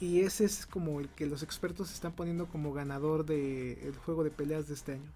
Y 0.00 0.20
ese 0.20 0.44
es 0.44 0.66
como 0.66 1.00
el 1.00 1.08
que 1.08 1.26
los 1.26 1.42
expertos 1.42 1.92
están 1.92 2.12
poniendo 2.12 2.46
como 2.46 2.72
ganador 2.72 3.24
del 3.24 3.96
juego 4.04 4.24
de 4.24 4.30
peleas 4.30 4.68
de 4.68 4.74
este 4.74 4.92
año. 4.94 5.10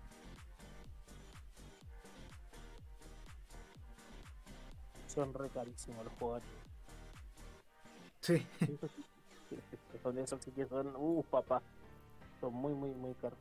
Son 5.08 5.34
re 5.34 5.48
carísimos 5.50 6.04
los 6.04 6.14
juegos. 6.14 6.42
Sí. 8.20 8.46
son 10.02 10.18
esos 10.18 10.40
que 10.54 10.66
son, 10.66 10.94
uh, 10.96 11.24
papá. 11.24 11.60
Son 12.40 12.54
muy, 12.54 12.72
muy, 12.72 12.90
muy 12.92 13.14
caros. 13.14 13.38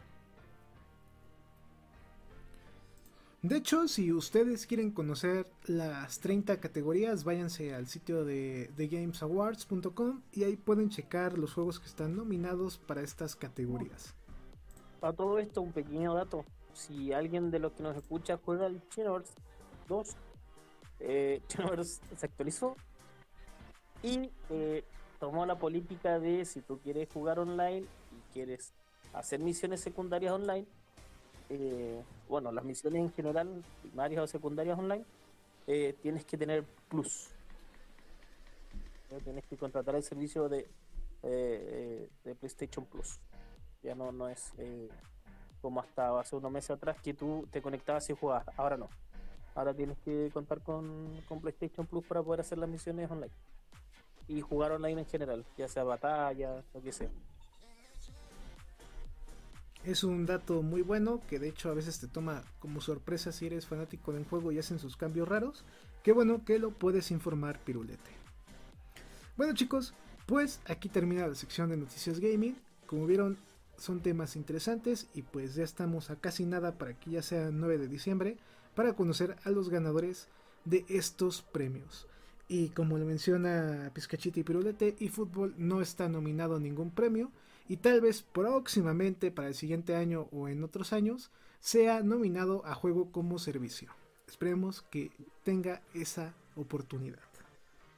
De 3.43 3.57
hecho, 3.57 3.87
si 3.87 4.11
ustedes 4.11 4.65
quieren 4.65 4.91
conocer 4.91 5.47
las 5.67 6.19
30 6.19 6.59
categorías, 6.59 7.23
váyanse 7.23 7.73
al 7.73 7.87
sitio 7.87 8.25
de 8.25 8.71
thegamesawards.com 8.75 10.21
y 10.31 10.43
ahí 10.43 10.55
pueden 10.55 10.89
checar 10.89 11.37
los 11.37 11.53
juegos 11.53 11.79
que 11.79 11.85
están 11.85 12.15
nominados 12.15 12.79
para 12.79 13.01
estas 13.01 13.35
categorías. 13.35 14.15
A 15.01 15.13
todo 15.13 15.37
esto, 15.37 15.61
un 15.61 15.71
pequeño 15.71 16.15
dato. 16.15 16.45
Si 16.73 17.13
alguien 17.13 17.51
de 17.51 17.59
los 17.59 17.73
que 17.73 17.83
nos 17.83 17.95
escucha 17.95 18.39
juega 18.43 18.65
el 18.65 18.81
Xenoverse 18.89 19.33
2, 19.87 20.15
eh, 21.01 21.41
se 22.17 22.25
actualizó 22.25 22.75
y 24.01 24.31
eh, 24.49 24.83
tomó 25.19 25.45
la 25.45 25.59
política 25.59 26.19
de 26.19 26.43
si 26.45 26.61
tú 26.61 26.79
quieres 26.79 27.07
jugar 27.13 27.39
online 27.39 27.85
y 28.11 28.33
quieres 28.33 28.73
hacer 29.13 29.39
misiones 29.39 29.81
secundarias 29.81 30.33
online, 30.33 30.65
eh, 31.49 32.03
bueno, 32.27 32.51
las 32.51 32.63
misiones 32.63 33.01
en 33.01 33.11
general, 33.13 33.63
primarias 33.81 34.23
o 34.23 34.27
secundarias 34.27 34.77
online, 34.77 35.05
eh, 35.67 35.95
tienes 36.01 36.25
que 36.25 36.37
tener 36.37 36.63
plus. 36.89 37.29
Tienes 39.23 39.45
que 39.45 39.57
contratar 39.57 39.95
el 39.95 40.03
servicio 40.03 40.49
de, 40.49 40.67
eh, 41.23 42.09
de 42.23 42.35
PlayStation 42.35 42.85
Plus. 42.85 43.19
Ya 43.81 43.95
no, 43.95 44.11
no 44.11 44.27
es 44.27 44.53
como 45.61 45.79
hasta 45.79 46.19
hace 46.19 46.35
unos 46.35 46.51
meses 46.51 46.71
atrás 46.71 46.97
que 47.01 47.13
tú 47.13 47.47
te 47.51 47.61
conectabas 47.61 48.09
y 48.09 48.15
jugabas. 48.15 48.47
Ahora 48.57 48.77
no. 48.77 48.89
Ahora 49.55 49.73
tienes 49.73 49.97
que 49.99 50.29
contar 50.33 50.61
con, 50.61 51.21
con 51.27 51.41
PlayStation 51.41 51.87
Plus 51.87 52.05
para 52.05 52.21
poder 52.21 52.41
hacer 52.41 52.57
las 52.57 52.69
misiones 52.69 53.09
online. 53.09 53.33
Y 54.27 54.41
jugar 54.41 54.71
online 54.73 55.01
en 55.01 55.07
general, 55.07 55.45
ya 55.57 55.67
sea 55.67 55.83
batalla, 55.83 56.63
lo 56.73 56.81
que 56.81 56.91
sea. 56.91 57.09
Es 59.87 60.03
un 60.03 60.25
dato 60.25 60.63
muy 60.63 60.81
bueno 60.81 61.21
que 61.29 61.39
de 61.39 61.47
hecho 61.47 61.69
a 61.69 61.73
veces 61.73 61.97
te 61.97 62.09
toma 62.09 62.43
como 62.59 62.81
sorpresa 62.81 63.31
si 63.31 63.45
eres 63.45 63.67
fanático 63.67 64.11
del 64.11 64.25
juego 64.25 64.51
y 64.51 64.59
hacen 64.59 64.79
sus 64.79 64.97
cambios 64.97 65.29
raros. 65.29 65.63
Qué 66.03 66.11
bueno 66.11 66.43
que 66.43 66.59
lo 66.59 66.71
puedes 66.71 67.09
informar, 67.09 67.57
Pirulete. 67.63 68.11
Bueno 69.37 69.53
chicos, 69.53 69.93
pues 70.25 70.59
aquí 70.65 70.89
termina 70.89 71.25
la 71.25 71.35
sección 71.35 71.69
de 71.69 71.77
noticias 71.77 72.19
gaming. 72.19 72.57
Como 72.85 73.07
vieron, 73.07 73.37
son 73.77 74.01
temas 74.01 74.35
interesantes 74.35 75.07
y 75.13 75.21
pues 75.21 75.55
ya 75.55 75.63
estamos 75.63 76.09
a 76.09 76.17
casi 76.17 76.43
nada 76.43 76.77
para 76.77 76.93
que 76.99 77.11
ya 77.11 77.21
sea 77.21 77.49
9 77.49 77.77
de 77.77 77.87
diciembre 77.87 78.35
para 78.75 78.91
conocer 78.91 79.37
a 79.45 79.51
los 79.51 79.69
ganadores 79.69 80.27
de 80.65 80.83
estos 80.89 81.43
premios. 81.43 82.07
Y 82.49 82.69
como 82.69 82.97
le 82.97 83.05
menciona 83.05 83.89
Pizcachita 83.93 84.41
y 84.41 84.43
Pirulete, 84.43 84.97
eFootball 84.99 85.55
no 85.57 85.79
está 85.79 86.09
nominado 86.09 86.57
a 86.57 86.59
ningún 86.59 86.91
premio 86.91 87.31
y 87.67 87.77
tal 87.77 88.01
vez 88.01 88.21
próximamente 88.21 89.31
para 89.31 89.47
el 89.47 89.55
siguiente 89.55 89.95
año 89.95 90.27
o 90.31 90.47
en 90.47 90.63
otros 90.63 90.93
años 90.93 91.31
sea 91.59 92.01
nominado 92.01 92.65
a 92.65 92.73
juego 92.75 93.11
como 93.11 93.39
servicio. 93.39 93.91
Esperemos 94.27 94.83
que 94.83 95.11
tenga 95.43 95.81
esa 95.93 96.33
oportunidad. 96.55 97.19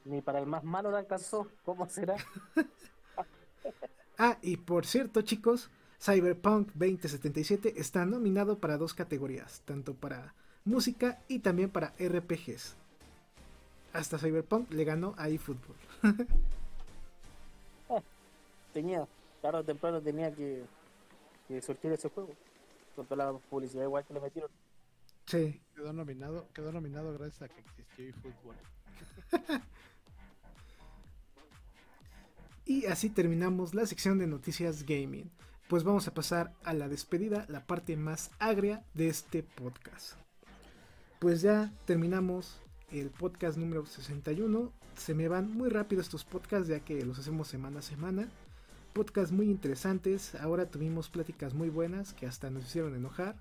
Ni 0.05 0.21
para 0.21 0.39
el 0.39 0.47
más 0.47 0.63
malo 0.63 0.91
la 0.91 0.99
alcanzó, 0.99 1.47
¿cómo 1.63 1.87
será? 1.89 2.15
ah, 4.17 4.37
y 4.41 4.57
por 4.57 4.85
cierto 4.85 5.21
chicos, 5.21 5.69
Cyberpunk 6.01 6.69
2077 6.73 7.73
está 7.77 8.05
nominado 8.05 8.59
para 8.59 8.77
dos 8.77 8.93
categorías, 8.93 9.61
tanto 9.65 9.93
para 9.93 10.33
música 10.65 11.21
y 11.27 11.39
también 11.39 11.69
para 11.69 11.93
RPGs. 11.99 12.75
Hasta 13.91 14.17
Cyberpunk 14.17 14.71
le 14.71 14.83
ganó 14.83 15.15
a 15.17 15.29
eFootball. 15.29 15.75
Ah, 17.89 18.01
tenía 18.73 19.07
tarde 19.39 19.59
o 19.59 19.63
temprano 19.63 20.01
tenía 20.01 20.33
que, 20.33 20.63
que 21.47 21.61
surtir 21.61 21.91
ese 21.91 22.09
juego. 22.09 22.33
Con 22.95 23.05
toda 23.05 23.31
la 23.31 23.37
publicidad 23.37 23.83
igual 23.83 24.05
que 24.05 24.13
le 24.13 24.19
metieron. 24.21 24.51
Sí. 25.25 25.61
Quedó 25.75 25.93
nominado, 25.93 26.47
quedó 26.53 26.71
nominado 26.71 27.13
gracias 27.13 27.43
a 27.43 27.47
que 27.47 27.61
existió 27.61 28.07
eFootball. 28.07 28.55
y 32.65 32.85
así 32.87 33.09
terminamos 33.09 33.73
la 33.73 33.85
sección 33.85 34.17
de 34.17 34.27
noticias 34.27 34.85
gaming. 34.85 35.31
Pues 35.67 35.83
vamos 35.83 36.07
a 36.07 36.13
pasar 36.15 36.53
a 36.63 36.73
la 36.73 36.87
despedida, 36.87 37.45
la 37.47 37.67
parte 37.67 37.95
más 37.95 38.31
agria 38.39 38.83
de 38.95 39.07
este 39.07 39.43
podcast. 39.43 40.13
Pues 41.19 41.41
ya 41.41 41.71
terminamos 41.85 42.59
el 42.91 43.11
podcast 43.11 43.57
número 43.57 43.85
61. 43.85 44.73
Se 44.95 45.13
me 45.13 45.27
van 45.27 45.51
muy 45.51 45.69
rápido 45.69 46.01
estos 46.01 46.25
podcasts 46.25 46.67
ya 46.67 46.79
que 46.79 47.05
los 47.05 47.19
hacemos 47.19 47.47
semana 47.47 47.79
a 47.79 47.83
semana 47.83 48.27
podcasts 48.93 49.31
muy 49.31 49.49
interesantes. 49.49 50.35
Ahora 50.35 50.65
tuvimos 50.65 51.09
pláticas 51.09 51.53
muy 51.53 51.69
buenas 51.69 52.13
que 52.13 52.25
hasta 52.25 52.49
nos 52.49 52.65
hicieron 52.65 52.95
enojar. 52.95 53.35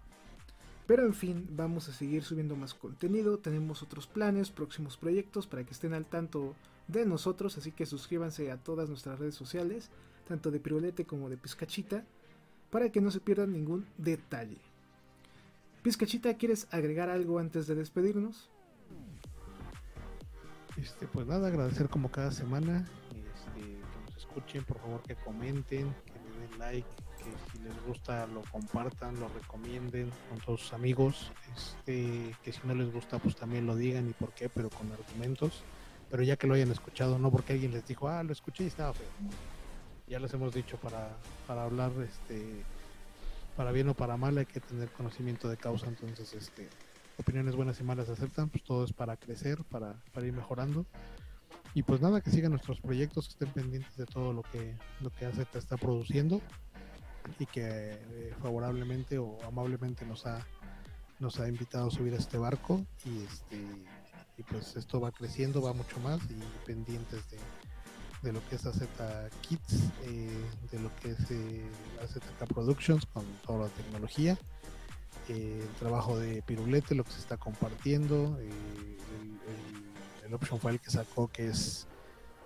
Pero 0.86 1.04
en 1.04 1.12
fin, 1.12 1.46
vamos 1.50 1.88
a 1.88 1.92
seguir 1.92 2.22
subiendo 2.22 2.56
más 2.56 2.72
contenido. 2.72 3.38
Tenemos 3.38 3.82
otros 3.82 4.06
planes, 4.06 4.50
próximos 4.50 4.96
proyectos 4.96 5.46
para 5.46 5.64
que 5.64 5.72
estén 5.72 5.92
al 5.92 6.06
tanto 6.06 6.54
de 6.86 7.04
nosotros. 7.04 7.58
Así 7.58 7.72
que 7.72 7.84
suscríbanse 7.84 8.50
a 8.50 8.56
todas 8.56 8.88
nuestras 8.88 9.18
redes 9.18 9.34
sociales, 9.34 9.90
tanto 10.26 10.50
de 10.50 10.60
Pirulete 10.60 11.04
como 11.04 11.28
de 11.28 11.36
Pizcachita, 11.36 12.04
para 12.70 12.90
que 12.90 13.00
no 13.00 13.10
se 13.10 13.20
pierdan 13.20 13.52
ningún 13.52 13.86
detalle. 13.98 14.56
Pizcachita, 15.82 16.34
¿quieres 16.34 16.66
agregar 16.70 17.10
algo 17.10 17.38
antes 17.38 17.66
de 17.66 17.74
despedirnos? 17.74 18.48
Este, 20.76 21.06
pues 21.06 21.26
nada, 21.26 21.48
agradecer 21.48 21.88
como 21.88 22.10
cada 22.10 22.30
semana 22.30 22.86
escuchen, 24.38 24.64
por 24.64 24.78
favor 24.78 25.02
que 25.02 25.14
comenten, 25.16 25.94
que 26.06 26.12
le 26.12 26.48
den 26.48 26.58
like, 26.58 26.88
que 27.18 27.52
si 27.52 27.58
les 27.62 27.86
gusta 27.86 28.26
lo 28.26 28.42
compartan, 28.42 29.18
lo 29.18 29.28
recomienden 29.28 30.10
con 30.28 30.38
todos 30.38 30.60
sus 30.60 30.72
amigos, 30.72 31.30
este, 31.56 32.34
que 32.42 32.52
si 32.52 32.60
no 32.64 32.74
les 32.74 32.92
gusta 32.92 33.18
pues 33.18 33.36
también 33.36 33.66
lo 33.66 33.74
digan 33.76 34.08
y 34.08 34.12
por 34.12 34.32
qué, 34.32 34.48
pero 34.48 34.70
con 34.70 34.90
argumentos, 34.92 35.62
pero 36.10 36.22
ya 36.22 36.36
que 36.36 36.46
lo 36.46 36.54
hayan 36.54 36.70
escuchado, 36.70 37.18
no 37.18 37.30
porque 37.30 37.54
alguien 37.54 37.72
les 37.72 37.86
dijo, 37.86 38.08
ah, 38.08 38.22
lo 38.22 38.32
escuché 38.32 38.64
y 38.64 38.68
estaba 38.68 38.92
feo. 38.92 39.06
Ya 40.06 40.18
les 40.18 40.32
hemos 40.32 40.54
dicho 40.54 40.76
para, 40.78 41.10
para 41.46 41.64
hablar, 41.64 41.92
este, 42.00 42.64
para 43.56 43.72
bien 43.72 43.88
o 43.88 43.94
para 43.94 44.16
mal 44.16 44.38
hay 44.38 44.46
que 44.46 44.60
tener 44.60 44.88
conocimiento 44.90 45.48
de 45.48 45.56
causa, 45.56 45.86
entonces, 45.86 46.32
este, 46.32 46.68
opiniones 47.18 47.56
buenas 47.56 47.80
y 47.80 47.82
malas 47.82 48.08
aceptan, 48.08 48.48
pues 48.48 48.62
todo 48.62 48.84
es 48.84 48.92
para 48.92 49.16
crecer, 49.16 49.64
para, 49.64 49.96
para 50.12 50.26
ir 50.26 50.32
mejorando. 50.32 50.86
Y 51.78 51.84
pues 51.84 52.00
nada, 52.00 52.20
que 52.20 52.32
sigan 52.32 52.50
nuestros 52.50 52.80
proyectos, 52.80 53.28
que 53.28 53.32
estén 53.34 53.52
pendientes 53.52 53.96
de 53.96 54.04
todo 54.04 54.32
lo 54.32 54.42
que, 54.42 54.76
lo 55.00 55.10
que 55.10 55.30
está 55.54 55.76
produciendo 55.76 56.40
y 57.38 57.46
que 57.46 57.68
eh, 57.68 58.34
favorablemente 58.42 59.16
o 59.18 59.38
amablemente 59.46 60.04
nos 60.04 60.26
ha, 60.26 60.44
nos 61.20 61.38
ha 61.38 61.46
invitado 61.46 61.86
a 61.86 61.90
subir 61.92 62.14
a 62.14 62.16
este 62.16 62.36
barco 62.36 62.84
y 63.04 63.22
este 63.22 63.64
y 64.38 64.42
pues 64.42 64.74
esto 64.74 65.00
va 65.00 65.12
creciendo, 65.12 65.62
va 65.62 65.72
mucho 65.72 66.00
más 66.00 66.20
y 66.28 66.66
pendientes 66.66 67.22
de, 68.22 68.32
lo 68.32 68.44
que 68.48 68.56
es 68.56 68.66
AZ 68.66 68.82
Kits, 69.42 69.84
eh, 70.02 70.44
de 70.72 70.80
lo 70.80 70.90
que 70.96 71.12
es 71.12 71.30
eh, 71.30 71.64
AZK 72.02 72.52
Productions 72.52 73.06
con 73.06 73.24
toda 73.46 73.66
la 73.66 73.68
tecnología, 73.68 74.36
eh, 75.28 75.60
el 75.62 75.74
trabajo 75.78 76.18
de 76.18 76.42
Pirulete, 76.42 76.96
lo 76.96 77.04
que 77.04 77.12
se 77.12 77.20
está 77.20 77.36
compartiendo, 77.36 78.36
el 78.40 79.87
option 80.34 80.60
file 80.60 80.78
que 80.78 80.90
sacó 80.90 81.28
que 81.28 81.48
es 81.48 81.86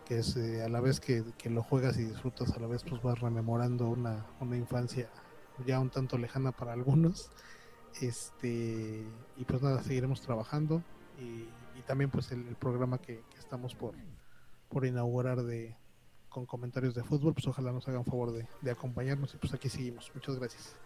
que 0.07 0.19
es 0.19 0.37
eh, 0.37 0.63
a 0.63 0.69
la 0.69 0.81
vez 0.81 1.01
que, 1.01 1.25
lo 1.49 1.63
juegas 1.63 1.97
y 1.97 2.05
disfrutas 2.05 2.51
a 2.53 2.61
la 2.61 2.67
vez 2.67 2.83
pues 2.83 3.01
vas 3.03 3.21
rememorando 3.21 3.89
una, 3.89 4.27
una 4.41 4.57
infancia 4.57 5.09
ya 5.67 5.79
un 5.81 5.91
tanto 5.91 6.19
lejana 6.19 6.53
para 6.53 6.73
algunos. 6.73 7.31
Este 8.01 9.05
y 9.37 9.45
pues 9.45 9.63
nada 9.63 9.83
seguiremos 9.83 10.21
trabajando. 10.21 10.83
Y, 11.19 11.47
también 11.87 12.11
pues 12.11 12.31
el, 12.31 12.45
programa 12.57 12.99
que, 12.99 13.25
estamos 13.39 13.75
por 13.75 13.95
por 14.69 14.87
inaugurar 14.87 15.43
de 15.43 15.77
con 16.29 16.47
comentarios 16.47 16.95
de 16.95 17.03
fútbol 17.03 17.35
pues 17.35 17.47
ojalá 17.49 17.73
nos 17.73 17.89
hagan 17.89 18.05
favor 18.05 18.33
de, 18.33 18.47
de 18.61 18.71
acompañarnos. 18.71 19.35
Y 19.35 19.39
pues 19.39 19.53
aquí 19.53 19.69
seguimos. 19.69 20.11
Muchas 20.15 20.37
gracias. 20.37 20.77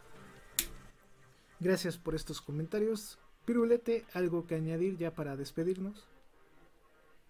Gracias 1.61 1.99
por 1.99 2.15
estos 2.15 2.41
comentarios. 2.41 3.19
Pirulete 3.45 4.05
algo 4.15 4.47
que 4.47 4.55
añadir 4.55 4.97
ya 4.97 5.15
para 5.15 5.37
despedirnos 5.37 6.09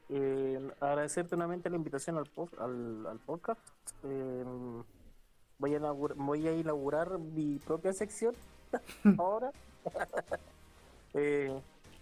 eh, 0.08 0.70
agradecerte 0.80 1.36
nuevamente 1.36 1.70
la 1.70 1.76
invitación 1.76 2.16
al, 2.16 3.06
al, 3.06 3.18
podcast. 3.20 3.60
Eh, 4.04 4.44
voy, 5.58 5.74
a 5.74 5.90
voy 5.90 6.48
a 6.48 6.52
inaugurar 6.52 7.18
mi 7.18 7.58
propia 7.58 7.92
sección 7.92 8.34
ahora. 9.18 9.50
eh, 11.14 11.60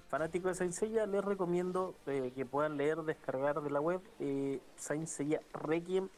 fanáticos 0.09 0.53
de 0.53 0.55
Saint 0.55 0.73
Seiya, 0.73 1.07
les 1.07 1.25
recomiendo 1.25 1.97
eh, 2.07 2.33
que 2.35 2.47
puedan 2.47 2.77
leer, 2.77 3.03
descargar 3.03 3.61
de 3.63 3.71
la 3.71 3.81
web 3.81 4.01
eh, 4.21 4.61
Saint 4.77 5.09
Seiya 5.09 5.41
Requiem, 5.53 6.09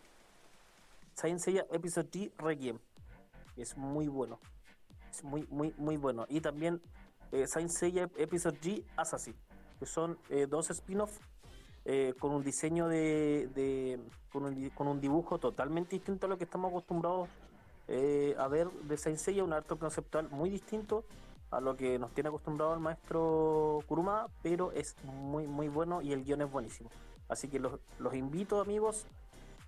Saint 1.14 1.40
Seiya 1.40 1.66
Episode 1.70 2.10
G 2.10 2.30
Requiem. 2.36 2.78
Es 3.56 3.76
muy 3.76 4.06
bueno, 4.08 4.38
es 5.10 5.24
muy, 5.24 5.46
muy, 5.50 5.72
muy 5.78 5.96
bueno. 5.96 6.26
Y 6.28 6.42
también 6.42 6.82
eh, 7.32 7.46
Saint 7.46 7.70
Seiya 7.70 8.10
Episode 8.16 8.58
G 8.60 8.84
Assassin, 8.96 9.34
que 9.78 9.86
son 9.86 10.18
eh, 10.28 10.46
dos 10.46 10.68
spin-offs 10.70 11.18
eh, 11.86 12.12
con 12.18 12.32
un 12.32 12.42
diseño 12.42 12.88
de, 12.88 13.48
de- 13.54 13.98
con, 14.32 14.44
un, 14.44 14.70
con 14.70 14.88
un 14.88 15.00
dibujo 15.00 15.38
totalmente 15.38 15.96
distinto 15.96 16.26
a 16.26 16.28
lo 16.28 16.36
que 16.36 16.44
estamos 16.44 16.70
acostumbrados 16.70 17.28
eh, 17.88 18.34
a 18.38 18.48
ver 18.48 18.68
de 18.70 18.96
Saint 18.98 19.18
Seiya, 19.18 19.44
un 19.44 19.52
arte 19.52 19.76
conceptual 19.76 20.28
muy 20.30 20.50
distinto 20.50 21.04
a 21.52 21.60
lo 21.60 21.76
que 21.76 21.98
nos 21.98 22.12
tiene 22.12 22.28
acostumbrado 22.28 22.74
el 22.74 22.80
maestro 22.80 23.78
Kuruma, 23.86 24.26
pero 24.42 24.72
es 24.72 24.96
muy 25.04 25.46
muy 25.46 25.68
bueno 25.68 26.02
y 26.02 26.12
el 26.12 26.24
guion 26.24 26.42
es 26.42 26.50
buenísimo. 26.50 26.90
Así 27.28 27.48
que 27.48 27.60
los, 27.60 27.78
los 28.00 28.14
invito 28.14 28.60
amigos, 28.60 29.06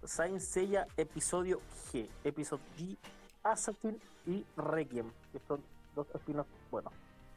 Saint 0.05 0.41
Seiya 0.41 0.87
episodio 0.97 1.61
G, 1.93 2.09
episodio 2.25 2.63
G, 2.77 2.97
Assassin 3.45 3.97
y 4.27 4.45
Requiem, 4.57 5.11
que 5.33 5.39
son 5.47 5.61
dos 5.95 6.07
spin-offs 6.15 6.51
buenos. 6.71 6.93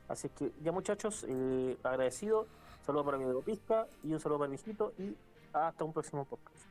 Así 0.07 0.27
que 0.29 0.51
ya 0.63 0.71
muchachos, 0.71 1.23
eh, 1.27 1.77
agradecido, 1.83 2.47
saludo 2.85 3.05
para 3.05 3.17
mi 3.17 3.25
amigo 3.25 3.41
Pizca 3.41 3.87
y 4.03 4.13
un 4.13 4.19
saludo 4.19 4.39
para 4.39 4.49
mi 4.49 4.55
hijito 4.55 4.93
y 4.97 5.15
hasta 5.53 5.83
un 5.83 5.93
próximo 5.93 6.25
podcast. 6.25 6.65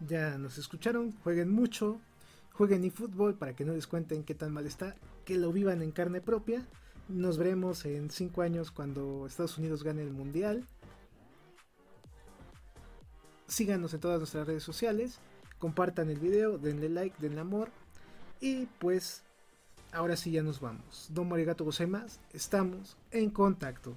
Ya 0.00 0.36
nos 0.38 0.58
escucharon, 0.58 1.12
jueguen 1.22 1.50
mucho, 1.50 2.00
jueguen 2.52 2.84
eFootball 2.84 3.34
para 3.34 3.54
que 3.54 3.64
no 3.64 3.72
les 3.72 3.86
cuenten 3.86 4.24
qué 4.24 4.34
tan 4.34 4.52
mal 4.52 4.66
está, 4.66 4.96
que 5.24 5.36
lo 5.36 5.52
vivan 5.52 5.82
en 5.82 5.92
carne 5.92 6.20
propia. 6.20 6.66
Nos 7.08 7.38
veremos 7.38 7.84
en 7.84 8.10
5 8.10 8.42
años 8.42 8.70
cuando 8.70 9.26
Estados 9.26 9.58
Unidos 9.58 9.84
gane 9.84 10.02
el 10.02 10.10
Mundial. 10.10 10.66
Síganos 13.46 13.92
en 13.94 14.00
todas 14.00 14.18
nuestras 14.18 14.46
redes 14.46 14.62
sociales, 14.62 15.20
compartan 15.58 16.10
el 16.10 16.18
video, 16.18 16.58
denle 16.58 16.88
like, 16.88 17.16
denle 17.20 17.40
amor. 17.40 17.70
Y 18.40 18.66
pues, 18.78 19.22
ahora 19.92 20.16
sí 20.16 20.30
ya 20.30 20.42
nos 20.42 20.60
vamos. 20.60 21.08
Don 21.10 21.28
Morigato 21.28 21.64
Gozaimas, 21.64 22.20
estamos 22.32 22.96
en 23.10 23.30
contacto. 23.30 23.96